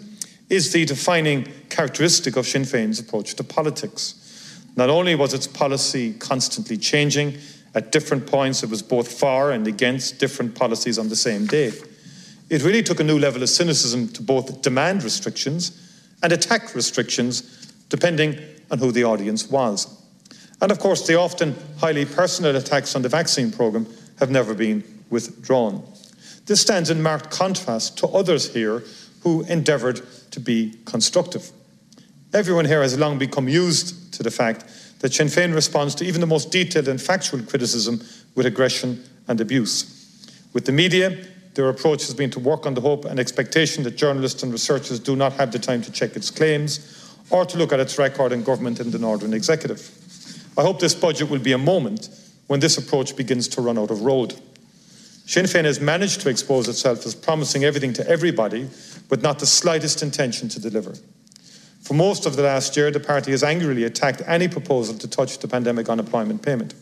is 0.49 0.73
the 0.73 0.85
defining 0.85 1.47
characteristic 1.69 2.35
of 2.37 2.47
Sinn 2.47 2.63
Féin's 2.63 2.99
approach 2.99 3.35
to 3.35 3.43
politics. 3.43 4.26
Not 4.77 4.89
only 4.89 5.15
was 5.15 5.33
its 5.33 5.47
policy 5.47 6.13
constantly 6.13 6.77
changing, 6.77 7.37
at 7.75 7.91
different 7.91 8.25
points 8.25 8.63
it 8.63 8.69
was 8.69 8.81
both 8.81 9.19
for 9.19 9.51
and 9.51 9.67
against 9.67 10.19
different 10.19 10.55
policies 10.55 10.97
on 10.97 11.09
the 11.09 11.15
same 11.15 11.45
day. 11.47 11.71
It 12.49 12.63
really 12.63 12.81
took 12.81 12.99
a 12.99 13.03
new 13.03 13.19
level 13.19 13.43
of 13.43 13.49
cynicism 13.49 14.07
to 14.09 14.21
both 14.21 14.61
demand 14.61 15.03
restrictions 15.03 15.83
and 16.23 16.31
attack 16.31 16.73
restrictions, 16.73 17.41
depending 17.89 18.39
on 18.71 18.77
who 18.77 18.91
the 18.91 19.03
audience 19.03 19.49
was. 19.49 19.93
And 20.61 20.71
of 20.71 20.79
course, 20.79 21.05
the 21.05 21.19
often 21.19 21.55
highly 21.77 22.05
personal 22.05 22.55
attacks 22.55 22.95
on 22.95 23.01
the 23.01 23.09
vaccine 23.09 23.51
programme 23.51 23.87
have 24.19 24.31
never 24.31 24.53
been 24.53 24.83
withdrawn. 25.09 25.83
This 26.45 26.61
stands 26.61 26.89
in 26.89 27.01
marked 27.01 27.29
contrast 27.29 27.97
to 27.99 28.07
others 28.07 28.53
here 28.53 28.83
who 29.21 29.43
endeavoured 29.43 30.01
to 30.31 30.39
be 30.39 30.75
constructive. 30.85 31.51
Everyone 32.37 32.65
here 32.65 32.83
has 32.83 32.95
long 32.99 33.17
become 33.17 33.49
used 33.49 34.13
to 34.13 34.21
the 34.21 34.29
fact 34.29 34.63
that 34.99 35.11
Sinn 35.11 35.25
Féin 35.25 35.55
responds 35.55 35.95
to 35.95 36.05
even 36.05 36.21
the 36.21 36.27
most 36.27 36.51
detailed 36.51 36.87
and 36.87 37.01
factual 37.01 37.41
criticism 37.41 37.99
with 38.35 38.45
aggression 38.45 39.03
and 39.27 39.41
abuse. 39.41 40.45
With 40.53 40.65
the 40.65 40.71
media, 40.71 41.17
their 41.55 41.67
approach 41.69 42.05
has 42.05 42.13
been 42.13 42.29
to 42.29 42.39
work 42.39 42.67
on 42.67 42.75
the 42.75 42.81
hope 42.81 43.05
and 43.05 43.19
expectation 43.19 43.83
that 43.85 43.97
journalists 43.97 44.43
and 44.43 44.51
researchers 44.51 44.99
do 44.99 45.15
not 45.15 45.33
have 45.33 45.51
the 45.51 45.57
time 45.57 45.81
to 45.81 45.91
check 45.91 46.15
its 46.15 46.29
claims 46.29 47.11
or 47.31 47.43
to 47.43 47.57
look 47.57 47.73
at 47.73 47.79
its 47.79 47.97
record 47.97 48.31
in 48.31 48.43
government 48.43 48.79
and 48.79 48.91
the 48.91 48.99
Northern 48.99 49.33
Executive. 49.33 49.89
I 50.55 50.61
hope 50.61 50.79
this 50.79 50.93
budget 50.93 51.31
will 51.31 51.39
be 51.39 51.53
a 51.53 51.57
moment 51.57 52.07
when 52.45 52.59
this 52.59 52.77
approach 52.77 53.15
begins 53.15 53.47
to 53.47 53.61
run 53.61 53.79
out 53.79 53.89
of 53.89 54.01
road. 54.01 54.35
Sinn 55.25 55.45
Féin 55.45 55.63
has 55.65 55.79
managed 55.79 56.21
to 56.21 56.29
expose 56.29 56.67
itself 56.67 57.03
as 57.03 57.15
promising 57.15 57.63
everything 57.63 57.93
to 57.93 58.07
everybody, 58.07 58.69
but 59.09 59.23
not 59.23 59.39
the 59.39 59.47
slightest 59.47 60.03
intention 60.03 60.47
to 60.49 60.59
deliver. 60.59 60.93
For 61.87 61.93
most 61.93 62.25
of 62.25 62.35
the 62.35 62.43
last 62.43 62.75
year, 62.75 62.91
the 62.91 62.99
party 62.99 63.31
has 63.31 63.45
angrily 63.45 63.85
attacked 63.85 64.21
any 64.27 64.49
proposal 64.49 64.97
to 64.97 65.07
touch 65.07 65.39
the 65.39 65.47
pandemic 65.47 65.87
unemployment 65.87 66.41
payment. 66.41 66.73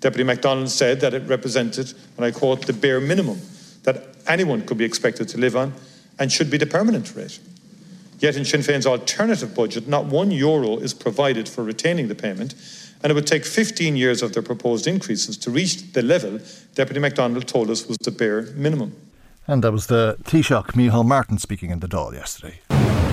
Deputy 0.00 0.24
McDonald 0.24 0.70
said 0.70 1.02
that 1.02 1.12
it 1.12 1.28
represented, 1.28 1.92
and 2.16 2.24
I 2.24 2.30
quote, 2.30 2.64
the 2.64 2.72
bare 2.72 2.98
minimum 2.98 3.42
that 3.82 4.04
anyone 4.26 4.64
could 4.64 4.78
be 4.78 4.86
expected 4.86 5.28
to 5.28 5.38
live 5.38 5.54
on 5.54 5.74
and 6.18 6.32
should 6.32 6.50
be 6.50 6.56
the 6.56 6.64
permanent 6.64 7.14
rate. 7.14 7.38
Yet 8.20 8.36
in 8.36 8.46
Sinn 8.46 8.62
Féin's 8.62 8.86
alternative 8.86 9.54
budget, 9.54 9.86
not 9.86 10.06
one 10.06 10.30
euro 10.30 10.78
is 10.78 10.94
provided 10.94 11.46
for 11.46 11.62
retaining 11.62 12.08
the 12.08 12.14
payment, 12.14 12.54
and 13.02 13.10
it 13.10 13.14
would 13.14 13.26
take 13.26 13.44
15 13.44 13.96
years 13.96 14.22
of 14.22 14.32
their 14.32 14.42
proposed 14.42 14.86
increases 14.86 15.36
to 15.36 15.50
reach 15.50 15.92
the 15.92 16.00
level 16.00 16.40
Deputy 16.74 17.00
McDonald 17.00 17.46
told 17.46 17.68
us 17.68 17.86
was 17.86 17.98
the 17.98 18.10
bare 18.10 18.44
minimum. 18.56 18.96
And 19.46 19.62
that 19.62 19.72
was 19.72 19.88
the 19.88 20.16
Taoiseach 20.24 20.72
Micheál 20.72 21.04
Martin 21.04 21.36
speaking 21.36 21.68
in 21.68 21.80
the 21.80 21.86
Dáil 21.86 22.14
yesterday. 22.14 22.60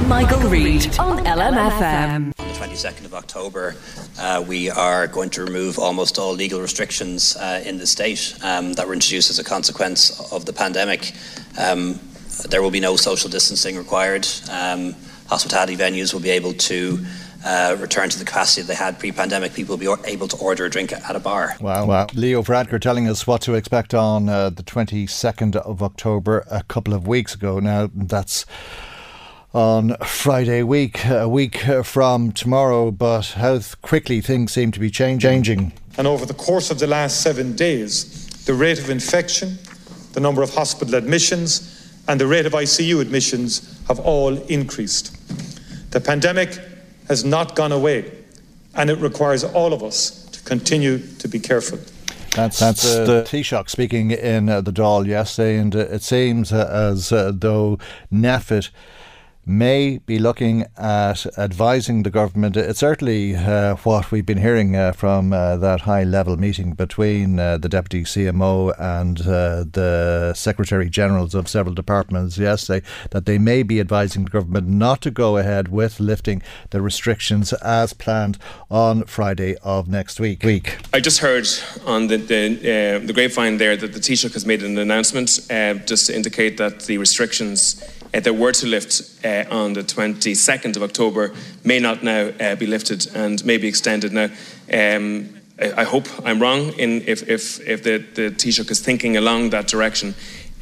Michael 0.08 0.50
Reade 0.50 1.00
on 1.00 1.18
LMFM. 1.26 2.40
On 2.40 2.48
the 2.48 2.54
22nd 2.54 3.06
of 3.06 3.16
October, 3.16 3.76
uh, 4.20 4.44
we 4.48 4.70
are 4.70 5.08
going 5.08 5.32
to 5.32 5.44
remove 5.44 5.80
almost 5.80 6.20
all 6.20 6.32
legal 6.32 6.62
restrictions 6.62 7.36
uh, 7.38 7.64
in 7.66 7.80
the 7.80 7.88
state 7.88 8.38
um, 8.44 8.74
that 8.74 8.88
were 8.88 8.94
introduced 8.94 9.32
as 9.32 9.40
a 9.40 9.44
consequence 9.44 10.32
of 10.32 10.46
the 10.46 10.54
pandemic. 10.54 11.14
Um, 11.58 12.00
there 12.50 12.62
will 12.62 12.70
be 12.70 12.80
no 12.80 12.96
social 12.98 13.32
distancing 13.32 13.78
required. 13.78 14.28
Um, 14.52 14.96
hospitality 15.28 15.76
venues 15.76 16.14
will 16.14 16.22
be 16.22 16.30
able 16.30 16.54
to 16.54 17.04
uh, 17.44 17.76
return 17.80 18.10
to 18.10 18.20
the 18.20 18.26
capacity 18.26 18.62
they 18.62 18.76
had 18.76 19.00
pre-pandemic. 19.00 19.56
People 19.56 19.76
will 19.76 19.96
be 19.98 20.04
able 20.08 20.28
to 20.28 20.38
order 20.38 20.66
a 20.66 20.70
drink 20.70 20.94
at 20.94 21.16
a 21.16 21.20
bar. 21.20 21.56
Wow, 21.60 21.88
wow. 21.88 22.08
Leo 22.14 22.44
Varadkar 22.44 22.80
telling 22.80 23.08
us 23.08 23.26
what 23.26 23.42
to 23.42 23.56
expect 23.56 23.96
on 23.96 24.30
uh, 24.30 24.52
the 24.52 24.64
22nd 24.64 25.56
of 25.56 25.82
October 25.82 26.46
a 26.52 26.62
couple 26.62 26.94
of 26.94 27.08
weeks 27.08 27.34
ago. 27.34 27.60
Now, 27.60 27.90
that's 27.92 28.46
on 29.56 29.96
Friday 30.06 30.64
week, 30.64 31.06
a 31.06 31.30
week 31.30 31.60
from 31.86 32.34
tomorrow, 32.34 32.92
but 32.92 33.28
how 33.28 33.58
quickly 33.82 34.20
things 34.20 34.52
seem 34.52 34.70
to 34.70 34.82
be 34.82 34.92
changing. 34.92 35.72
And 35.98 36.06
over 36.06 36.26
the 36.26 36.34
course 36.34 36.72
of 36.72 36.80
the 36.80 36.88
last 36.88 37.22
seven 37.22 37.56
days, 37.56 38.28
the 38.44 38.54
rate 38.54 38.80
of 38.80 38.90
infection, 38.90 39.58
the 40.12 40.20
number 40.20 40.44
of 40.44 40.54
hospital 40.54 40.96
admissions, 40.96 41.72
and 42.10 42.20
the 42.20 42.28
rate 42.28 42.46
of 42.46 42.52
ICU 42.52 43.00
admissions 43.00 43.82
have 43.88 43.98
all 44.02 44.38
increased. 44.48 45.16
The 45.92 46.02
pandemic 46.02 46.60
has 47.08 47.24
not 47.24 47.56
gone 47.56 47.72
away, 47.72 48.12
and 48.76 48.90
it 48.90 49.00
requires 49.00 49.46
all 49.46 49.72
of 49.72 49.84
us 49.84 50.26
to 50.32 50.44
continue 50.44 50.98
to 51.20 51.30
be 51.30 51.40
careful. 51.40 51.80
That's, 52.36 52.60
That's 52.60 52.86
uh, 52.86 53.06
the 53.06 53.24
Taoiseach 53.24 53.70
speaking 53.70 54.12
in 54.12 54.50
uh, 54.50 54.60
the 54.60 54.74
Dáil 54.74 55.08
yesterday, 55.08 55.58
and 55.58 55.74
uh, 55.74 55.80
it 55.80 56.04
seems 56.04 56.52
uh, 56.52 56.92
as 56.92 57.14
uh, 57.14 57.32
though 57.34 57.80
NPHET 58.12 58.70
may 59.46 60.00
be 60.00 60.18
looking 60.18 60.66
at 60.78 61.26
advising 61.38 62.04
the 62.04 62.10
government. 62.10 62.58
It's 62.58 62.80
certainly 62.80 63.36
uh, 63.36 63.76
what 63.78 64.12
we've 64.12 64.26
been 64.26 64.40
hearing 64.40 64.76
uh, 64.76 64.92
from 64.92 65.34
uh, 65.34 65.58
that 65.58 65.82
high 65.82 66.04
level 66.04 66.38
meeting 66.38 66.74
between 66.74 67.40
uh, 67.40 67.58
the 67.58 67.70
Deputy 67.70 68.04
CMO 68.04 68.74
and 68.80 69.22
uh, 69.22 69.66
the 69.72 70.34
Secretary 70.36 70.90
Generals 70.90 71.36
of 71.36 71.48
several 71.48 71.76
departments 71.76 72.38
yesterday 72.38 72.86
that 73.12 73.26
they 73.26 73.38
may 73.38 73.62
be 73.62 73.80
advising 73.80 74.26
the 74.26 74.32
government 74.32 74.68
not 74.68 75.02
to 75.02 75.12
go 75.12 75.38
ahead 75.38 75.68
with 75.68 76.00
lifting 76.00 76.42
the 76.72 76.82
restrictions 76.82 77.54
as 77.54 77.94
planned 77.94 78.38
on 78.72 79.04
Friday 79.04 79.56
of 79.64 79.88
next 79.88 80.20
week. 80.20 80.44
week. 80.44 80.78
I 80.94 81.00
just 81.00 81.20
heard 81.20 81.48
on 81.86 82.08
the, 82.08 82.18
the, 82.18 82.46
uh, 82.56 83.06
the 83.06 83.14
grapevine 83.14 83.58
there 83.58 83.78
that 83.78 83.94
the 83.94 84.00
Taoiseach 84.00 84.34
has 84.34 84.46
made 84.46 84.64
an 84.64 84.78
announcement 84.78 85.30
just 85.86 86.08
to 86.08 86.16
indicate 86.16 86.58
that 86.58 86.82
the 86.82 86.98
restrictions 86.98 87.84
that 88.20 88.34
were 88.34 88.52
to 88.54 88.68
lift 88.68 89.26
uh, 89.26 89.46
on 89.50 89.74
the 89.74 89.82
22nd 89.82 90.76
of 90.76 90.84
October 90.84 91.34
may 91.64 91.80
not 91.80 92.04
now 92.04 92.32
uh, 92.40 92.56
be 92.56 92.66
lifted 92.66 93.08
and 93.16 93.44
may 93.46 93.58
be 93.58 93.68
extended. 93.68 94.14
Now, 94.14 94.30
um, 94.74 95.30
I, 95.58 95.84
hope 95.84 96.08
I'm 96.26 96.42
wrong 96.42 96.74
in 96.74 97.02
if, 97.08 97.28
if, 97.30 97.62
if 97.62 97.84
the, 97.84 97.98
the 98.14 98.32
Taoiseach 98.32 98.70
is 98.70 98.82
thinking 98.82 99.16
along 99.16 99.52
that 99.52 99.68
direction. 99.68 100.14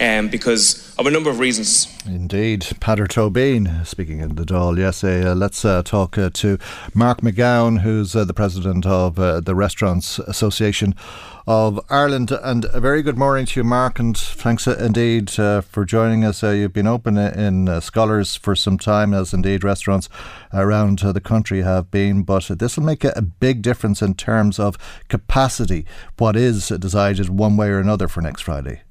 Um, 0.03 0.27
because 0.27 0.93
of 0.97 1.07
a 1.07 1.11
number 1.11 1.29
of 1.29 1.39
reasons. 1.39 1.87
Indeed. 2.05 2.63
Peadar 2.81 3.07
Tóibín 3.07 3.87
speaking 3.87 4.19
in 4.19 4.35
the 4.35 4.43
Dáil 4.43 4.77
Yes, 4.77 5.01
Uh, 5.01 5.33
let's 5.33 5.63
uh, 5.63 5.81
talk 5.81 6.17
uh, 6.17 6.29
to 6.33 6.57
Mark 6.93 7.21
McGowan, 7.21 7.79
who's 7.79 8.13
uh, 8.13 8.25
the 8.25 8.33
president 8.33 8.85
of 8.85 9.17
uh, 9.17 9.39
the 9.39 9.55
Restaurants 9.55 10.19
Association 10.19 10.93
of 11.47 11.79
Ireland. 11.89 12.31
And 12.31 12.65
a 12.65 12.81
very 12.81 13.01
good 13.01 13.17
morning 13.17 13.45
to 13.45 13.61
you, 13.61 13.63
Mark, 13.63 13.97
and 13.97 14.17
thanks 14.17 14.67
uh, 14.67 14.75
indeed 14.77 15.29
for 15.31 15.85
joining 15.85 16.25
us. 16.25 16.43
You've 16.43 16.73
been 16.73 16.85
open 16.85 17.17
in 17.17 17.79
Scholars 17.79 18.35
for 18.35 18.57
some 18.57 18.77
time, 18.77 19.13
as 19.13 19.33
indeed 19.33 19.63
restaurants 19.63 20.09
around 20.51 20.99
the 20.99 21.21
country 21.21 21.61
have 21.61 21.91
been. 21.91 22.23
But 22.23 22.51
this 22.59 22.75
will 22.75 22.83
make 22.83 23.05
a, 23.05 23.13
a 23.15 23.21
big 23.21 23.61
difference 23.61 24.01
in 24.01 24.15
terms 24.15 24.59
of 24.59 24.77
capacity, 25.07 25.85
what 26.17 26.35
is 26.35 26.67
decided 26.67 27.29
one 27.29 27.55
way 27.55 27.69
or 27.69 27.79
another 27.79 28.09
for 28.09 28.19
next 28.19 28.41
Friday. 28.41 28.81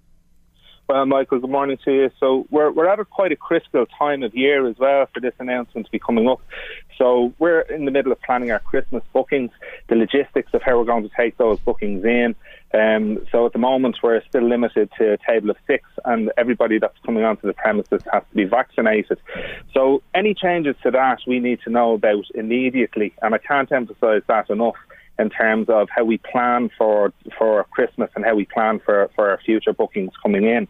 Well, 0.92 1.06
Michael, 1.06 1.38
good 1.38 1.48
morning 1.48 1.78
to 1.86 1.90
you. 1.90 2.10
So 2.20 2.46
we're 2.50 2.70
we're 2.70 2.86
at 2.86 3.00
a 3.00 3.06
quite 3.06 3.32
a 3.32 3.36
critical 3.36 3.86
time 3.98 4.22
of 4.22 4.34
year 4.34 4.68
as 4.68 4.76
well 4.76 5.06
for 5.06 5.20
this 5.20 5.32
announcement 5.38 5.86
to 5.86 5.90
be 5.90 5.98
coming 5.98 6.28
up. 6.28 6.42
So 6.98 7.32
we're 7.38 7.62
in 7.62 7.86
the 7.86 7.90
middle 7.90 8.12
of 8.12 8.20
planning 8.20 8.50
our 8.50 8.58
Christmas 8.58 9.02
bookings, 9.14 9.52
the 9.88 9.94
logistics 9.94 10.52
of 10.52 10.60
how 10.60 10.76
we're 10.76 10.84
going 10.84 11.04
to 11.04 11.16
take 11.16 11.38
those 11.38 11.58
bookings 11.60 12.04
in. 12.04 12.34
Um, 12.74 13.26
so 13.32 13.46
at 13.46 13.54
the 13.54 13.58
moment 13.58 14.00
we're 14.02 14.22
still 14.28 14.46
limited 14.46 14.90
to 14.98 15.14
a 15.14 15.18
table 15.26 15.48
of 15.48 15.56
six, 15.66 15.88
and 16.04 16.30
everybody 16.36 16.78
that's 16.78 16.98
coming 17.06 17.24
onto 17.24 17.46
the 17.46 17.54
premises 17.54 18.02
has 18.12 18.22
to 18.28 18.36
be 18.36 18.44
vaccinated. 18.44 19.18
So 19.72 20.02
any 20.14 20.34
changes 20.34 20.76
to 20.82 20.90
that 20.90 21.20
we 21.26 21.40
need 21.40 21.60
to 21.64 21.70
know 21.70 21.94
about 21.94 22.26
immediately, 22.34 23.14
and 23.22 23.34
I 23.34 23.38
can't 23.38 23.72
emphasise 23.72 24.24
that 24.28 24.50
enough 24.50 24.76
in 25.18 25.30
terms 25.30 25.68
of 25.68 25.88
how 25.94 26.04
we 26.04 26.18
plan 26.18 26.70
for 26.76 27.12
for 27.38 27.64
Christmas 27.64 28.10
and 28.14 28.24
how 28.24 28.34
we 28.34 28.44
plan 28.44 28.80
for, 28.84 29.10
for 29.14 29.30
our 29.30 29.38
future 29.38 29.72
bookings 29.72 30.12
coming 30.22 30.44
in. 30.44 30.68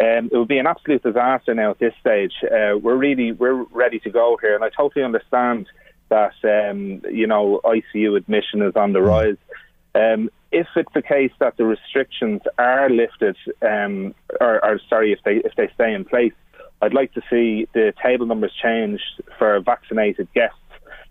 Um, 0.00 0.30
it 0.32 0.36
would 0.36 0.48
be 0.48 0.58
an 0.58 0.66
absolute 0.66 1.02
disaster 1.02 1.54
now 1.54 1.70
at 1.70 1.78
this 1.78 1.94
stage. 2.00 2.32
Uh, 2.42 2.78
we're 2.78 2.96
really 2.96 3.32
we're 3.32 3.62
ready 3.64 4.00
to 4.00 4.10
go 4.10 4.38
here, 4.40 4.54
and 4.54 4.64
I 4.64 4.70
totally 4.70 5.04
understand 5.04 5.66
that 6.08 6.34
um, 6.44 7.02
you 7.10 7.26
know 7.26 7.60
ICU 7.64 8.16
admission 8.16 8.62
is 8.62 8.74
on 8.76 8.92
the 8.92 9.00
mm. 9.00 9.06
rise. 9.06 9.36
Um, 9.94 10.30
if 10.50 10.66
it's 10.76 10.92
the 10.94 11.02
case 11.02 11.32
that 11.40 11.56
the 11.56 11.64
restrictions 11.64 12.40
are 12.58 12.88
lifted, 12.88 13.36
um, 13.62 14.14
or, 14.40 14.64
or 14.64 14.80
sorry, 14.88 15.12
if 15.12 15.20
they 15.24 15.36
if 15.36 15.54
they 15.56 15.68
stay 15.74 15.92
in 15.92 16.04
place, 16.04 16.32
I'd 16.80 16.94
like 16.94 17.12
to 17.14 17.22
see 17.30 17.68
the 17.74 17.92
table 18.02 18.26
numbers 18.26 18.52
changed 18.60 19.22
for 19.38 19.60
vaccinated 19.60 20.28
guests 20.34 20.58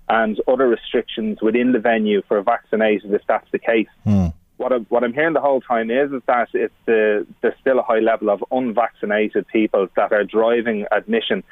and 0.10 0.40
other 0.48 0.68
restrictions 0.68 1.42
within 1.42 1.72
the 1.72 1.80
venue 1.80 2.22
for 2.28 2.42
vaccinated 2.42 3.14
if 3.14 3.22
that's 3.28 3.50
the 3.52 3.60
case. 3.60 3.88
Hmm. 4.04 4.28
What, 4.58 4.72
I, 4.72 4.78
what 4.90 5.04
I'm 5.04 5.14
hearing 5.14 5.34
the 5.34 5.42
whole 5.42 5.62
time 5.62 5.90
is 5.90 6.12
is 6.12 6.22
that 6.28 6.50
it's 6.54 6.74
the, 6.86 7.26
there's 7.42 7.58
still 7.60 7.80
a 7.80 7.84
high 7.84 8.00
level 8.00 8.30
of 8.30 8.44
unvaccinated 8.52 9.48
people 9.48 9.88
that 9.96 10.12
are 10.12 10.24
driving 10.24 10.86
admission. 10.92 11.44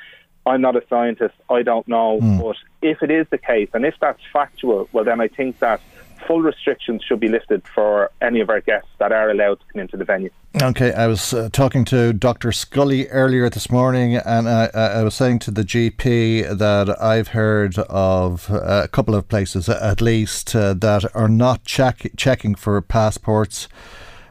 I'm 0.45 0.61
not 0.61 0.75
a 0.75 0.83
scientist, 0.89 1.35
I 1.49 1.61
don't 1.61 1.87
know, 1.87 2.19
hmm. 2.19 2.39
but 2.39 2.55
if 2.81 3.01
it 3.03 3.11
is 3.11 3.27
the 3.29 3.37
case, 3.37 3.69
and 3.73 3.85
if 3.85 3.95
that's 3.99 4.21
factual, 4.31 4.89
well, 4.91 5.03
then 5.03 5.21
I 5.21 5.27
think 5.27 5.59
that 5.59 5.81
full 6.27 6.41
restrictions 6.41 7.03
should 7.07 7.19
be 7.19 7.27
lifted 7.27 7.63
for 7.73 8.11
any 8.21 8.39
of 8.39 8.49
our 8.49 8.61
guests 8.61 8.89
that 8.99 9.11
are 9.11 9.29
allowed 9.29 9.59
to 9.59 9.65
come 9.71 9.81
into 9.81 9.97
the 9.97 10.05
venue. 10.05 10.29
Okay, 10.61 10.91
I 10.93 11.07
was 11.07 11.33
uh, 11.33 11.49
talking 11.51 11.85
to 11.85 12.13
Dr. 12.13 12.51
Scully 12.51 13.07
earlier 13.07 13.49
this 13.49 13.71
morning, 13.71 14.15
and 14.17 14.49
I, 14.49 14.65
I, 14.73 15.03
was 15.03 15.15
saying 15.15 15.39
to 15.39 15.51
the 15.51 15.63
GP 15.63 16.57
that 16.57 17.01
I've 17.01 17.29
heard 17.29 17.77
of 17.77 18.49
a 18.49 18.89
couple 18.91 19.15
of 19.15 19.29
places, 19.29 19.69
at 19.69 20.01
least, 20.01 20.55
uh, 20.55 20.73
that 20.73 21.15
are 21.15 21.29
not 21.29 21.63
check, 21.63 22.11
checking 22.17 22.55
for 22.55 22.81
passports. 22.81 23.69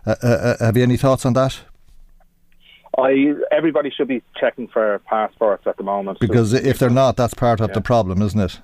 Uh, 0.07 0.15
uh, 0.23 0.27
uh, 0.27 0.65
have 0.65 0.77
you 0.77 0.83
any 0.83 0.97
thoughts 0.97 1.25
on 1.25 1.33
that? 1.35 1.61
I 2.99 3.35
everybody 3.53 3.91
should 3.91 4.09
be 4.09 4.23
checking 4.39 4.69
for 4.69 4.99
passports 5.07 5.67
at 5.67 5.77
the 5.77 5.85
moment 5.85 6.19
because 6.19 6.53
if 6.53 6.79
they're 6.79 6.91
not, 6.91 7.17
that's 7.17 7.35
part 7.35 7.61
of 7.61 7.71
yeah. 7.71 7.75
the 7.75 7.81
problem, 7.81 8.21
isn't 8.21 8.41
it? 8.41 8.61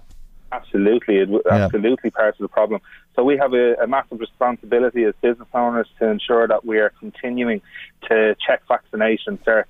Absolutely, 0.53 1.17
it, 1.17 1.29
absolutely 1.51 2.11
yeah. 2.13 2.19
part 2.19 2.35
of 2.35 2.39
the 2.39 2.49
problem. 2.49 2.81
So 3.17 3.25
we 3.25 3.39
have 3.39 3.55
a, 3.55 3.75
a, 3.77 3.87
massive 3.87 4.21
responsibility 4.21 5.05
as 5.05 5.15
business 5.23 5.49
owners 5.55 5.89
to 5.99 6.09
ensure 6.09 6.47
that 6.47 6.67
we 6.67 6.79
are 6.79 6.93
continuing 7.01 7.63
to 8.09 8.37
check 8.47 8.63
vaccination 8.69 9.39
certs 9.39 9.65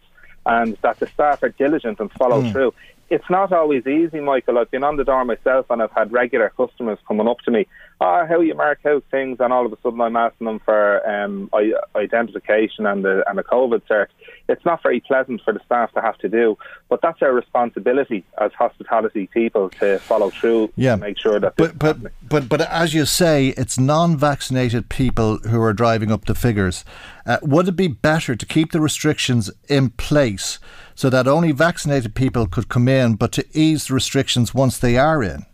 and 0.44 0.76
that 0.82 0.98
the 0.98 1.06
staff 1.06 1.42
are 1.44 1.50
diligent 1.50 2.00
and 2.00 2.10
follow 2.12 2.42
mm. 2.42 2.50
through. 2.52 2.74
It's 3.08 3.30
not 3.30 3.52
always 3.52 3.86
easy, 3.86 4.18
Michael. 4.18 4.58
I've 4.58 4.70
been 4.72 4.82
on 4.82 4.96
the 4.96 5.04
door 5.04 5.24
myself 5.24 5.66
and 5.70 5.80
I've 5.80 5.92
had 5.92 6.10
regular 6.12 6.52
customers 6.56 6.98
coming 7.06 7.28
up 7.28 7.38
to 7.44 7.52
me 7.52 7.68
oh, 8.00 8.26
how 8.28 8.40
you 8.40 8.54
mark 8.54 8.84
out 8.86 9.04
things, 9.10 9.38
and 9.40 9.52
all 9.52 9.66
of 9.66 9.72
a 9.72 9.78
sudden 9.82 10.00
I'm 10.00 10.16
asking 10.16 10.46
them 10.46 10.60
for 10.60 11.06
um, 11.08 11.50
identification 11.94 12.86
and 12.86 13.04
the 13.04 13.24
and 13.28 13.38
the 13.38 13.44
COVID 13.44 13.82
cert. 13.88 14.08
It's 14.48 14.64
not 14.64 14.82
very 14.82 15.00
pleasant 15.00 15.42
for 15.42 15.52
the 15.52 15.60
staff 15.64 15.92
to 15.92 16.00
have 16.00 16.18
to 16.18 16.28
do, 16.28 16.56
but 16.88 17.00
that's 17.02 17.20
our 17.22 17.32
responsibility 17.32 18.24
as 18.40 18.52
hospitality 18.52 19.28
people 19.32 19.70
to 19.80 19.98
follow 19.98 20.30
through. 20.30 20.72
Yeah, 20.76 20.96
make 20.96 21.18
sure 21.18 21.40
that. 21.40 21.56
But 21.56 21.78
but 21.78 21.98
but 22.28 22.48
but 22.48 22.60
as 22.60 22.94
you 22.94 23.06
say, 23.06 23.48
it's 23.56 23.78
non-vaccinated 23.78 24.88
people 24.88 25.38
who 25.38 25.60
are 25.62 25.72
driving 25.72 26.12
up 26.12 26.26
the 26.26 26.34
figures. 26.34 26.84
Uh, 27.24 27.38
would 27.42 27.66
it 27.66 27.76
be 27.76 27.88
better 27.88 28.36
to 28.36 28.46
keep 28.46 28.70
the 28.70 28.80
restrictions 28.80 29.50
in 29.68 29.90
place 29.90 30.60
so 30.94 31.10
that 31.10 31.26
only 31.26 31.50
vaccinated 31.50 32.14
people 32.14 32.46
could 32.46 32.68
come 32.68 32.86
in, 32.86 33.14
but 33.14 33.32
to 33.32 33.44
ease 33.52 33.88
the 33.88 33.94
restrictions 33.94 34.54
once 34.54 34.78
they 34.78 34.96
are 34.96 35.22
in? 35.22 35.44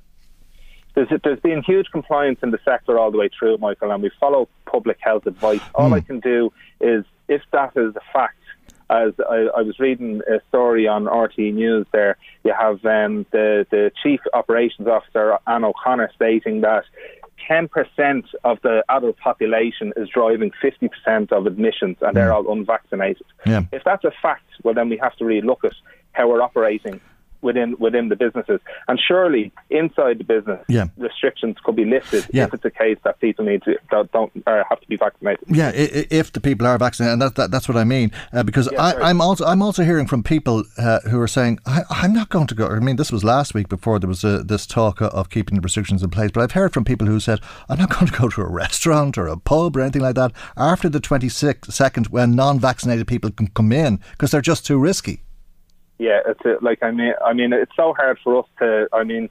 There's, 0.94 1.09
there's 1.24 1.40
been 1.40 1.62
huge 1.62 1.86
compliance 1.90 2.40
in 2.43 2.51
the 2.51 2.59
sector 2.64 2.98
all 2.98 3.10
the 3.10 3.19
way 3.19 3.31
through, 3.36 3.59
Michael, 3.59 3.90
and 3.90 4.02
we 4.02 4.10
follow 4.20 4.48
public 4.66 4.98
health 5.01 5.27
advice. 5.27 5.60
All 5.74 5.90
mm. 5.90 5.94
I 5.94 6.01
can 6.01 6.20
do 6.20 6.52
is, 6.81 7.05
if 7.28 7.43
that 7.52 7.73
is 7.77 7.94
a 7.97 8.01
fact, 8.12 8.36
as 8.90 9.14
I, 9.19 9.48
I, 9.56 9.62
was 9.62 9.78
reading 9.78 10.20
a 10.28 10.40
story 10.48 10.86
on 10.86 11.05
RTÉ 11.05 11.55
News 11.55 11.86
there, 11.93 12.19
you 12.44 12.52
have 12.52 12.85
um, 12.85 13.24
the, 13.31 13.66
the 13.70 13.90
Chief 14.02 14.20
Operations 14.35 14.86
Officer, 14.86 15.39
Anne 15.47 15.64
O'Connor, 15.64 16.10
stating 16.14 16.60
that 16.60 16.85
10% 17.48 18.24
of 18.44 18.59
the 18.62 18.85
adult 18.89 19.16
population 19.19 19.93
is 19.97 20.09
driving 20.09 20.52
50% 20.62 21.32
of 21.32 21.47
admissions 21.47 21.97
and 22.01 22.16
they're 22.16 22.28
hmm. 22.28 22.47
all 22.47 22.52
unvaccinated. 22.52 23.27
Yeah. 23.47 23.62
If 23.73 23.82
that's 23.85 24.05
a 24.05 24.12
fact, 24.23 24.44
well, 24.62 24.74
then 24.74 24.89
we 24.89 24.98
have 24.98 25.16
to 25.16 25.24
really 25.24 25.47
look 25.47 25.64
at 25.64 25.73
how 26.12 26.28
we're 26.28 26.43
operating 26.43 27.01
within 27.43 27.77
within 27.78 28.09
the 28.09 28.16
businesses. 28.16 28.60
And 28.89 28.98
surely 28.98 29.52
inside 29.70 30.19
the 30.19 30.24
business, 30.24 30.64
yeah. 30.69 30.86
restrictions 30.97 31.56
could 31.62 31.77
be 31.77 31.85
lifted 31.85 32.27
yeah. 32.32 32.44
if 32.44 32.55
it's 32.55 32.64
a 32.64 32.70
case 32.70 32.98
that 33.05 33.20
people 33.20 33.44
need 33.44 33.62
to 33.64 33.77
don't, 33.90 34.31
uh, 34.47 34.62
have 34.69 34.81
to 34.81 34.86
be 34.86 34.97
vaccinated. 34.97 35.44
Yeah, 35.48 35.73
if 35.74 36.32
the 36.32 36.40
people 36.40 36.66
are 36.66 36.78
vaccinated, 36.78 37.14
and 37.14 37.23
that, 37.23 37.35
that 37.36 37.51
that's 37.51 37.69
what 37.69 37.77
I 37.77 37.85
mean. 37.85 38.12
Uh, 38.32 38.43
because 38.43 38.69
yeah, 38.73 38.81
I, 38.81 39.10
am 39.10 39.20
also 39.20 39.44
I'm 39.44 39.62
also 39.62 39.82
hearing 39.82 40.06
from 40.06 40.23
people 40.23 40.64
uh, 40.78 41.01
who 41.01 41.20
are 41.20 41.28
saying 41.28 41.59
I, 41.66 41.82
am 42.05 42.12
not 42.12 42.28
going 42.31 42.47
to 42.47 42.55
go. 42.55 42.66
I 42.66 42.78
mean, 42.78 42.97
this 42.97 43.12
was 43.12 43.24
last 43.24 43.55
week 43.55 43.69
before 43.69 43.98
there 43.98 44.09
was 44.09 44.24
uh, 44.24 44.43
this 44.44 44.66
talk 44.66 45.01
of 45.01 45.31
keeping 45.31 45.56
the 45.56 45.60
restrictions 45.60 46.02
in 46.02 46.10
place. 46.10 46.31
But 46.32 46.43
I've 46.43 46.52
heard 46.52 46.73
from 46.73 46.85
people 46.85 47.06
who 47.06 47.20
said 47.20 47.40
I'm 47.69 47.78
not 47.78 47.90
going 47.98 48.06
to 48.06 48.12
go 48.12 48.28
to 48.28 48.43
a 48.43 48.48
restaurant 48.48 49.19
or 49.19 49.27
a 49.27 49.36
pub 49.36 49.77
or 49.77 49.81
anything 49.81 50.02
like 50.02 50.14
that 50.14 50.32
after 50.56 50.89
the 50.89 51.01
22nd 51.01 52.09
when 52.09 52.35
non-vaccinated 52.35 53.06
people 53.06 53.31
can 53.31 53.48
come 53.48 53.73
in 53.73 54.01
because 54.12 54.31
they're 54.31 54.40
just 54.40 54.66
too 54.66 54.78
risky. 54.78 55.23
Yeah. 56.03 56.20
It's 56.27 56.45
a, 56.45 56.57
like 56.61 56.83
I 56.83 56.91
mean, 56.91 57.12
I 57.24 57.33
mean, 57.33 57.53
it's 57.53 57.77
so 57.77 57.95
hard 57.95 58.19
for 58.23 58.39
us 58.41 58.47
to. 58.59 58.89
I 58.93 59.05
mean, 59.05 59.29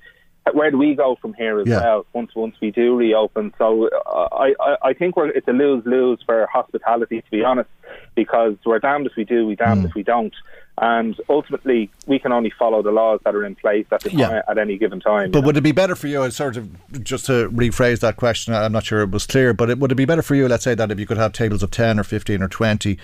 where 0.54 0.72
do 0.72 0.78
we 0.78 0.96
go 0.96 1.16
from 1.22 1.34
here 1.36 1.60
as 1.60 1.68
Yeah. 1.68 1.80
well? 1.82 2.06
Once 2.14 2.32
once 2.36 2.56
we 2.62 2.72
do 2.72 2.96
reopen, 2.96 3.54
so 3.58 3.90
I 4.06 4.54
I, 4.60 4.76
I 4.90 4.94
think 4.94 5.16
we're 5.18 5.30
it's 5.30 5.48
a 5.48 5.52
lose 5.54 5.86
lose 5.86 6.20
for 6.26 6.48
hospitality 6.52 7.22
to 7.22 7.32
be 7.32 7.44
honest, 7.44 7.70
because 8.16 8.56
we're 8.66 8.80
damned 8.80 9.06
if 9.08 9.16
we 9.16 9.24
do, 9.26 9.46
we 9.46 9.56
damned 9.56 9.86
if 9.86 9.94
we 9.94 10.04
don't, 10.04 10.34
and 10.80 11.16
ultimately 11.30 11.92
we 12.08 12.18
can 12.18 12.32
only 12.32 12.52
follow 12.58 12.82
the 12.82 12.92
laws 12.92 13.20
that 13.24 13.36
are 13.36 13.46
in 13.46 13.54
place 13.56 13.86
at 13.92 14.02
the 14.02 14.12
Yeah. 14.12 14.28
time, 14.30 14.44
at 14.48 14.58
any 14.58 14.78
given 14.80 15.00
time. 15.00 15.30
But 15.32 15.44
would 15.44 15.58
it 15.58 15.62
be 15.62 15.74
better 15.74 15.96
for 15.96 16.08
you, 16.08 16.30
sort 16.32 16.58
of, 16.58 16.66
just 17.04 17.26
to 17.28 17.50
rephrase 17.50 18.00
that 18.00 18.16
question, 18.16 18.54
I'm 18.56 18.72
not 18.72 18.86
sure 18.86 19.02
it 19.02 19.12
was 19.12 19.28
clear, 19.28 19.54
but 19.54 19.70
it, 19.70 19.78
would 19.80 19.92
it 19.92 19.96
be 19.96 20.06
better 20.06 20.24
for 20.24 20.34
you, 20.36 20.48
let's 20.48 20.64
say, 20.64 20.74
that 20.76 20.90
if 20.92 21.00
you 21.00 21.06
could 21.06 21.18
have 21.18 21.34
tables 21.34 21.62
of 21.62 21.70
10 21.72 22.00
or 22.00 22.04
15 22.04 22.42
or 22.42 22.48
20, 22.48 22.98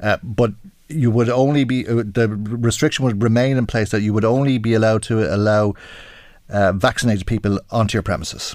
uh, 0.00 0.18
but 0.22 0.52
you 0.94 1.10
would 1.10 1.28
only 1.28 1.64
be, 1.64 1.86
uh, 1.86 1.96
the 1.96 2.28
restriction 2.28 3.04
would 3.04 3.22
remain 3.22 3.56
in 3.56 3.66
place 3.66 3.90
that 3.90 4.02
you 4.02 4.12
would 4.14 4.24
only 4.24 4.58
be 4.58 4.74
allowed 4.74 5.02
to 5.04 5.34
allow 5.34 5.74
uh, 6.48 6.72
vaccinated 6.72 7.26
people 7.26 7.58
onto 7.70 7.96
your 7.96 8.02
premises? 8.02 8.54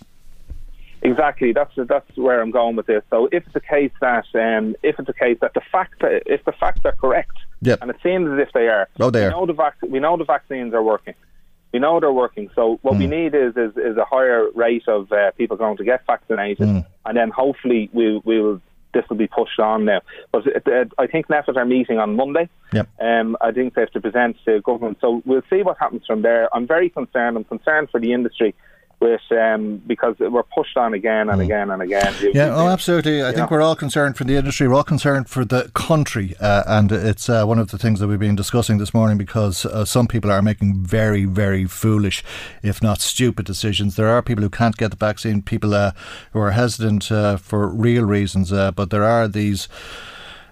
Exactly. 1.01 1.53
That's 1.53 1.71
that's 1.87 2.17
where 2.17 2.41
I'm 2.41 2.51
going 2.51 2.75
with 2.75 2.85
this. 2.87 3.03
So 3.09 3.29
if 3.31 3.47
it's 3.47 3.55
a 3.55 3.61
case 3.61 3.91
that 4.01 4.25
um, 4.35 4.75
if 4.83 4.99
it's 4.99 5.07
a 5.07 5.13
case 5.13 5.37
that 5.39 5.53
the 5.53 5.61
fact 5.71 6.01
that 6.01 6.23
if 6.25 6.43
the 6.43 6.51
facts 6.51 6.81
are 6.83 6.91
correct, 6.93 7.31
Yep. 7.61 7.79
and 7.81 7.89
it 7.89 7.97
seems 8.03 8.29
as 8.31 8.39
if 8.39 8.53
they 8.53 8.67
are, 8.69 8.87
Oh, 9.01 9.09
they 9.09 9.21
we 9.21 9.25
are. 9.27 9.31
know 9.31 9.45
the 9.45 9.53
vac- 9.53 9.81
we 9.87 9.99
know 9.99 10.17
the 10.17 10.23
vaccines 10.25 10.73
are 10.73 10.83
working. 10.83 11.13
We 11.73 11.79
know 11.79 11.99
they're 12.01 12.11
working. 12.11 12.49
So 12.55 12.79
what 12.81 12.97
we 12.97 13.05
Hmm. 13.05 13.11
need 13.11 13.35
is, 13.35 13.55
is 13.55 13.77
is 13.77 13.95
a 13.97 14.03
higher 14.05 14.47
rate 14.55 14.87
of 14.87 15.11
uh, 15.11 15.31
people 15.37 15.55
going 15.55 15.77
to 15.77 15.83
get 15.85 16.05
vaccinated, 16.05 16.67
Hmm. 16.67 16.79
and 17.05 17.15
then 17.17 17.29
hopefully 17.29 17.89
we 17.93 18.21
we 18.25 18.41
will 18.41 18.59
this 18.93 19.03
will 19.09 19.17
be 19.17 19.27
pushed 19.27 19.59
on 19.59 19.85
now. 19.85 20.01
But 20.31 20.47
uh, 20.47 20.85
I 20.97 21.07
think 21.07 21.27
NPHET 21.27 21.55
are 21.55 21.65
meeting 21.65 21.99
on 21.99 22.15
Monday. 22.15 22.49
Yep. 22.73 22.89
Um, 22.99 23.37
I 23.41 23.51
think 23.51 23.75
they 23.75 23.81
have 23.81 23.91
to 23.91 24.01
present 24.01 24.37
to 24.45 24.61
government. 24.61 24.97
So 25.01 25.21
we'll 25.25 25.43
see 25.49 25.61
what 25.63 25.77
happens 25.79 26.03
from 26.05 26.21
there. 26.21 26.53
I'm 26.55 26.67
very 26.67 26.89
concerned. 26.89 27.37
I'm 27.37 27.43
concerned 27.43 27.89
for 27.91 27.99
the 27.99 28.13
industry. 28.13 28.55
With 29.01 29.21
um, 29.31 29.81
because 29.87 30.15
we're 30.19 30.43
pushed 30.43 30.75
on 30.75 30.93
again 30.93 31.29
and 31.29 31.41
again 31.41 31.69
and 31.71 31.81
again. 31.81 32.13
You-. 32.19 32.33
Yeah, 32.33 32.47
you- 32.47 32.51
oh, 32.51 32.67
absolutely. 32.67 33.23
I 33.23 33.27
think 33.31 33.49
know. 33.49 33.55
we're 33.55 33.61
all 33.61 33.75
concerned 33.75 34.17
for 34.17 34.25
the 34.25 34.35
industry. 34.35 34.67
We're 34.67 34.75
all 34.75 34.83
concerned 34.83 35.29
for 35.29 35.45
the 35.45 35.71
country, 35.73 36.35
uh, 36.41 36.63
and 36.67 36.91
it's 36.91 37.29
uh, 37.29 37.45
one 37.45 37.59
of 37.59 37.71
the 37.71 37.77
things 37.77 38.01
that 38.01 38.07
we've 38.07 38.19
been 38.19 38.35
discussing 38.35 38.77
this 38.77 38.93
morning 38.93 39.17
because 39.17 39.65
uh, 39.65 39.85
some 39.85 40.07
people 40.07 40.29
are 40.29 40.41
making 40.41 40.83
very, 40.83 41.23
very 41.23 41.63
foolish, 41.65 42.25
if 42.61 42.83
not 42.83 42.99
stupid, 42.99 43.45
decisions. 43.45 43.95
There 43.95 44.09
are 44.09 44.21
people 44.21 44.43
who 44.43 44.49
can't 44.49 44.75
get 44.75 44.91
the 44.91 44.97
vaccine, 44.97 45.43
people 45.43 45.73
uh, 45.73 45.91
who 46.33 46.39
are 46.39 46.51
hesitant 46.51 47.09
uh, 47.09 47.37
for 47.37 47.69
real 47.69 48.03
reasons, 48.03 48.51
uh, 48.51 48.71
but 48.71 48.89
there 48.89 49.05
are 49.05 49.29
these 49.29 49.69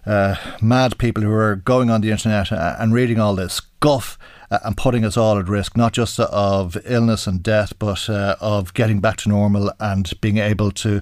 uh, 0.06 0.36
mad 0.62 0.98
people 0.98 1.22
who 1.22 1.34
are 1.34 1.58
going 1.58 1.90
on 1.90 2.00
the 2.00 2.12
internet 2.12 2.50
and 2.52 2.94
reading 2.94 3.20
all 3.20 3.36
this 3.36 3.60
guff 3.82 4.18
uh, 4.52 4.60
and 4.64 4.76
putting 4.78 5.04
us 5.06 5.18
all 5.18 5.38
at 5.38 5.48
risk, 5.48 5.76
not 5.78 5.94
just 5.94 6.20
of 6.20 6.78
illness 6.86 7.28
and 7.28 7.44
death, 7.44 7.74
but 7.80 8.10
uh, 8.10 8.36
of 8.40 8.74
getting 8.74 9.00
back 9.00 9.18
to 9.18 9.30
normal 9.30 9.72
and 9.80 10.14
being 10.22 10.38
able 10.38 10.72
to 10.72 11.02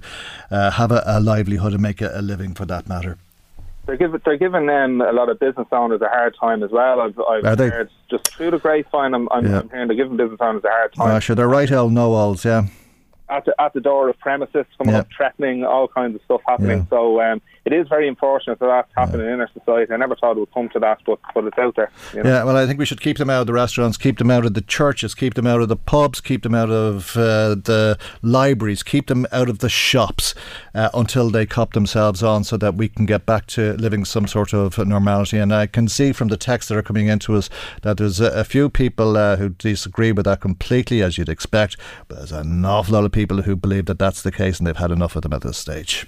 uh, 0.52 0.72
have 0.72 0.92
a, 0.92 1.04
a 1.06 1.20
livelihood 1.20 1.74
and 1.74 1.82
make 1.82 2.02
a, 2.02 2.12
a 2.16 2.22
living 2.22 2.54
for 2.54 2.66
that 2.66 2.88
matter. 2.88 3.18
They're 3.86 3.98
giving 3.98 4.20
they're 4.26 4.38
giving 4.38 4.68
um, 4.70 5.00
a 5.02 5.12
lot 5.12 5.30
of 5.30 5.40
business 5.40 5.68
owners 5.72 6.02
a 6.02 6.08
hard 6.08 6.36
time 6.40 6.64
as 6.64 6.72
well. 6.72 7.02
I've, 7.02 7.20
I've 7.20 7.46
Are 7.46 7.56
they? 7.56 7.70
heard 7.70 7.90
just 8.10 8.28
through 8.30 8.50
the 8.52 8.58
grapevine. 8.58 9.14
I'm, 9.14 9.30
I'm, 9.32 9.46
Yeah. 9.46 9.60
I'm 9.60 9.70
hearing 9.70 9.88
they're 9.90 9.96
giving 9.98 10.18
business 10.18 10.40
owners 10.42 10.64
a 10.64 10.70
hard 10.70 10.94
time 10.94 11.12
Uh, 11.16 11.20
sure, 11.20 11.36
they're 11.36 11.48
right, 11.48 11.70
El 11.70 11.90
know-alls, 11.92 12.44
yeah. 12.46 12.64
at 13.30 13.46
the 13.46 13.54
at 13.62 13.74
the 13.74 13.82
door 13.82 14.10
of 14.10 14.18
premises, 14.18 14.66
coming 14.80 14.94
Yeah. 14.96 15.02
up 15.02 15.08
threatening, 15.16 15.64
all 15.66 15.88
kinds 15.88 16.16
of 16.16 16.22
stuff 16.24 16.42
happening. 16.48 16.80
Yeah. 16.80 16.86
So 16.90 17.22
um, 17.22 17.42
it 17.66 17.74
is 17.74 17.88
very 17.88 18.08
unfortunate 18.08 18.60
that 18.60 18.68
that's 18.68 18.92
happening 18.96 19.28
in 19.28 19.42
our 19.42 19.50
society. 19.52 19.92
I 19.92 19.98
never 19.98 20.16
thought 20.16 20.38
it 20.38 20.40
would 20.40 20.54
come 20.54 20.70
to 20.70 20.80
that, 20.80 21.00
but 21.04 21.20
but 21.34 21.46
it's 21.46 21.58
out 21.58 21.76
there. 21.76 21.92
You 22.14 22.22
know? 22.22 22.30
Yeah, 22.30 22.44
well, 22.44 22.56
I 22.56 22.68
think 22.68 22.78
we 22.78 22.86
should 22.86 23.02
keep 23.02 23.18
them 23.18 23.30
out 23.30 23.42
of 23.42 23.48
the 23.48 23.54
restaurants, 23.54 23.98
keep 23.98 24.20
them 24.20 24.30
out 24.30 24.46
of 24.46 24.54
the 24.54 24.62
churches, 24.62 25.16
keep 25.16 25.34
them 25.34 25.48
out 25.48 25.62
of 25.62 25.68
the 25.68 25.76
pubs, 25.76 26.22
keep 26.22 26.44
them 26.44 26.54
out 26.54 26.70
of 26.70 27.18
uh, 27.18 27.56
the 27.56 27.98
libraries, 28.22 28.84
keep 28.84 29.08
them 29.08 29.26
out 29.32 29.50
of 29.50 29.60
the 29.60 29.70
shops 29.70 30.36
uh, 30.76 30.90
until 30.94 31.32
they 31.32 31.48
cop 31.48 31.74
themselves 31.74 32.22
on 32.22 32.44
so 32.44 32.56
that 32.56 32.76
we 32.76 32.88
can 32.88 33.08
get 33.08 33.26
back 33.26 33.48
to 33.48 33.74
living 33.74 34.06
some 34.06 34.28
sort 34.28 34.54
of 34.54 34.78
normality. 34.78 35.40
And 35.40 35.52
I 35.52 35.66
can 35.66 35.88
see 35.88 36.12
from 36.12 36.28
the 36.28 36.38
texts 36.38 36.70
that 36.70 36.78
are 36.78 36.84
coming 36.84 37.08
into 37.08 37.34
us 37.36 37.50
that 37.82 37.98
there's 37.98 38.20
a, 38.20 38.28
a 38.28 38.44
few 38.44 38.70
people 38.70 39.18
uh, 39.18 39.38
who 39.38 39.50
disagree 39.50 40.12
with 40.12 40.26
that 40.26 40.40
completely, 40.40 41.02
as 41.02 41.18
you'd 41.18 41.30
expect, 41.30 41.78
but 42.08 42.18
there's 42.18 42.32
an 42.32 42.64
awful 42.64 42.94
lot 42.94 43.06
of 43.06 43.12
people 43.12 43.42
who 43.42 43.56
believe 43.56 43.88
that 43.88 43.98
that's 43.98 44.22
the 44.22 44.32
case 44.32 44.60
and 44.60 44.68
they've 44.68 44.78
had 44.78 44.92
enough 44.92 45.16
of 45.16 45.24
them 45.24 45.34
at 45.34 45.42
this 45.42 45.58
stage. 45.58 46.06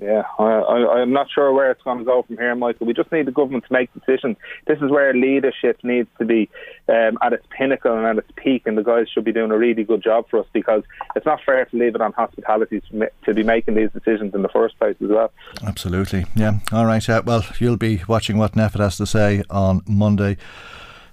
Yeah, 0.00 0.22
I, 0.38 0.44
I, 0.44 1.00
I'm 1.00 1.12
not 1.12 1.30
sure 1.30 1.52
where 1.52 1.70
it's 1.70 1.82
going 1.82 1.98
to 1.98 2.04
go 2.04 2.22
from 2.22 2.38
here, 2.38 2.54
Michael. 2.54 2.86
We 2.86 2.94
just 2.94 3.12
need 3.12 3.26
the 3.26 3.32
government 3.32 3.64
to 3.66 3.72
make 3.72 3.92
decisions. 3.92 4.38
This 4.66 4.78
is 4.80 4.90
where 4.90 5.12
leadership 5.12 5.78
needs 5.82 6.08
to 6.18 6.24
be 6.24 6.48
um, 6.88 7.18
at 7.20 7.34
its 7.34 7.44
pinnacle 7.50 7.94
and 7.94 8.06
at 8.06 8.16
its 8.16 8.30
peak, 8.34 8.62
and 8.64 8.78
the 8.78 8.82
guys 8.82 9.08
should 9.12 9.24
be 9.24 9.32
doing 9.32 9.50
a 9.50 9.58
really 9.58 9.84
good 9.84 10.02
job 10.02 10.24
for 10.30 10.40
us 10.40 10.46
because 10.54 10.84
it's 11.16 11.26
not 11.26 11.40
fair 11.44 11.66
to 11.66 11.76
leave 11.76 11.94
it 11.94 12.00
on 12.00 12.12
hospitality 12.14 12.82
to, 13.24 13.34
be 13.34 13.42
making 13.42 13.74
these 13.74 13.90
decisions 13.90 14.34
in 14.34 14.40
the 14.40 14.48
first 14.48 14.78
place 14.78 14.96
as 15.02 15.10
well. 15.10 15.30
Absolutely. 15.66 16.24
Yeah. 16.34 16.60
All 16.72 16.86
right. 16.86 17.06
Uh, 17.06 17.22
well, 17.24 17.44
you'll 17.58 17.76
be 17.76 18.02
watching 18.08 18.38
what 18.38 18.52
NPHET 18.52 18.80
has 18.80 18.96
to 18.96 19.06
say 19.06 19.42
on 19.50 19.82
Monday. 19.86 20.38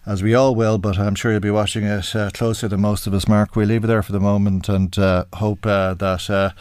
As 0.07 0.23
we 0.23 0.33
all 0.33 0.55
will, 0.55 0.77
but 0.77 0.97
I'm 0.97 1.15
sure 1.15 1.31
you'll 1.31 1.41
be 1.41 1.51
watching 1.51 1.83
it 1.83 2.15
uh, 2.15 2.29
closer 2.33 2.69
than 2.69 2.79
most 2.79 3.07
of 3.07 3.13
us, 3.13 3.27
Mark. 3.27 3.57
We'll 3.57 3.67
leave 3.67 3.83
it 3.83 3.87
there 3.87 4.01
for 4.01 4.13
the 4.13 4.21
moment 4.21 4.69
and 4.69 4.97
uh, 4.97 5.25
hope 5.33 5.65
uh, 5.65 5.95
that 5.95 6.29
uh, 6.29 6.51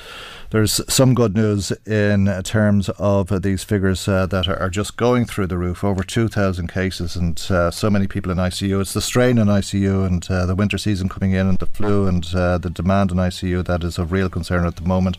there's 0.51 0.81
some 0.93 1.15
good 1.15 1.35
news 1.35 1.73
in 1.87 2.27
terms 2.45 2.89
of 2.91 3.43
these 3.43 3.65
figures 3.65 4.07
uh, 4.07 4.27
that 4.27 4.49
are, 4.49 4.71
just 4.71 4.97
going 4.97 5.25
through 5.25 5.47
the 5.47 5.57
roof. 5.57 5.83
Over 5.83 6.03
2,000 6.03 6.67
cases 6.67 7.17
and 7.17 7.41
uh, 7.51 7.71
so 7.71 7.89
many 7.89 8.07
people 8.07 8.31
in 8.31 8.39
ICU. 8.39 8.81
It's 8.81 8.93
the 8.93 9.01
strain 9.01 9.39
in 9.39 9.47
ICU 9.47 10.07
and 10.07 10.29
uh, 10.29 10.45
the 10.45 10.55
winter 10.55 10.77
season 10.77 11.09
coming 11.09 11.33
in 11.33 11.47
and 11.47 11.59
the 11.59 11.67
flu 11.67 12.07
and 12.07 12.27
uh, 12.35 12.59
the 12.59 12.69
demand 12.69 13.11
in 13.13 13.17
ICU 13.17 13.65
that 13.67 13.85
is 13.85 13.97
of 13.97 14.13
real 14.13 14.29
concern 14.29 14.67
at 14.67 14.77
the 14.77 14.83
moment, 14.83 15.17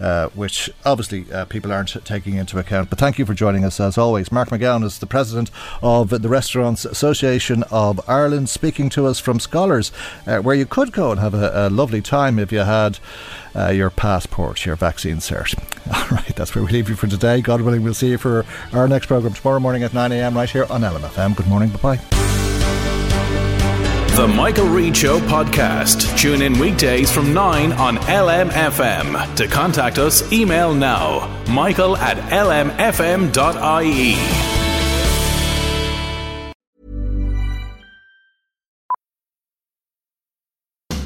uh, 0.00 0.28
which 0.30 0.70
obviously 0.84 1.30
uh, 1.32 1.44
people 1.44 1.72
aren't 1.72 2.04
taking 2.04 2.34
into 2.34 2.58
account. 2.58 2.90
But 2.90 2.98
thank 2.98 3.18
you 3.18 3.26
for 3.26 3.34
joining 3.34 3.64
us 3.64 3.78
as 3.78 3.96
always. 3.96 4.32
Mark 4.32 4.48
McGowan 4.48 4.82
is 4.82 4.98
the 4.98 5.06
president 5.06 5.50
of 5.82 6.10
the 6.10 6.28
Restaurants 6.28 6.84
Association 6.84 7.62
of 7.70 8.00
Ireland, 8.08 8.48
speaking 8.48 8.88
to 8.90 9.06
us 9.06 9.20
from 9.20 9.40
Scholars, 9.40 9.90
where 10.24 10.54
you 10.54 10.66
could 10.66 10.92
go 10.92 11.12
and 11.12 11.20
have 11.20 11.34
a, 11.34 11.68
a 11.68 11.70
lovely 11.70 12.02
time 12.02 12.38
if 12.38 12.50
you 12.50 12.60
had 12.60 12.98
uh, 13.56 13.70
your 13.70 13.90
passport, 13.90 14.64
your 14.66 14.76
vaccine 14.76 15.16
cert. 15.16 15.56
All 15.94 16.16
right, 16.16 16.34
that's 16.36 16.54
where 16.54 16.64
we 16.64 16.72
leave 16.72 16.88
you 16.88 16.96
for 16.96 17.06
today. 17.06 17.40
God 17.40 17.60
willing, 17.62 17.82
we'll 17.82 17.94
see 17.94 18.10
you 18.10 18.18
for 18.18 18.44
our 18.72 18.88
next 18.88 19.06
programme 19.06 19.32
tomorrow 19.32 19.60
morning 19.60 19.82
at 19.82 19.94
9 19.94 20.12
a.m. 20.12 20.36
right 20.36 20.50
here 20.50 20.66
on 20.68 20.82
LMFM. 20.82 21.36
Good 21.36 21.46
morning. 21.46 21.70
Bye 21.70 21.96
bye. 21.96 22.00
The 24.16 24.26
Michael 24.26 24.66
Reade 24.68 24.96
Show 24.96 25.20
podcast. 25.20 26.18
Tune 26.18 26.40
in 26.40 26.58
weekdays 26.58 27.12
from 27.12 27.34
9 27.34 27.72
on 27.72 27.98
LMFM. 27.98 29.36
To 29.36 29.46
contact 29.46 29.98
us, 29.98 30.32
email 30.32 30.72
now 30.72 31.36
michael 31.46 31.96
at 31.96 32.16
lmfm.ie. 32.16 33.36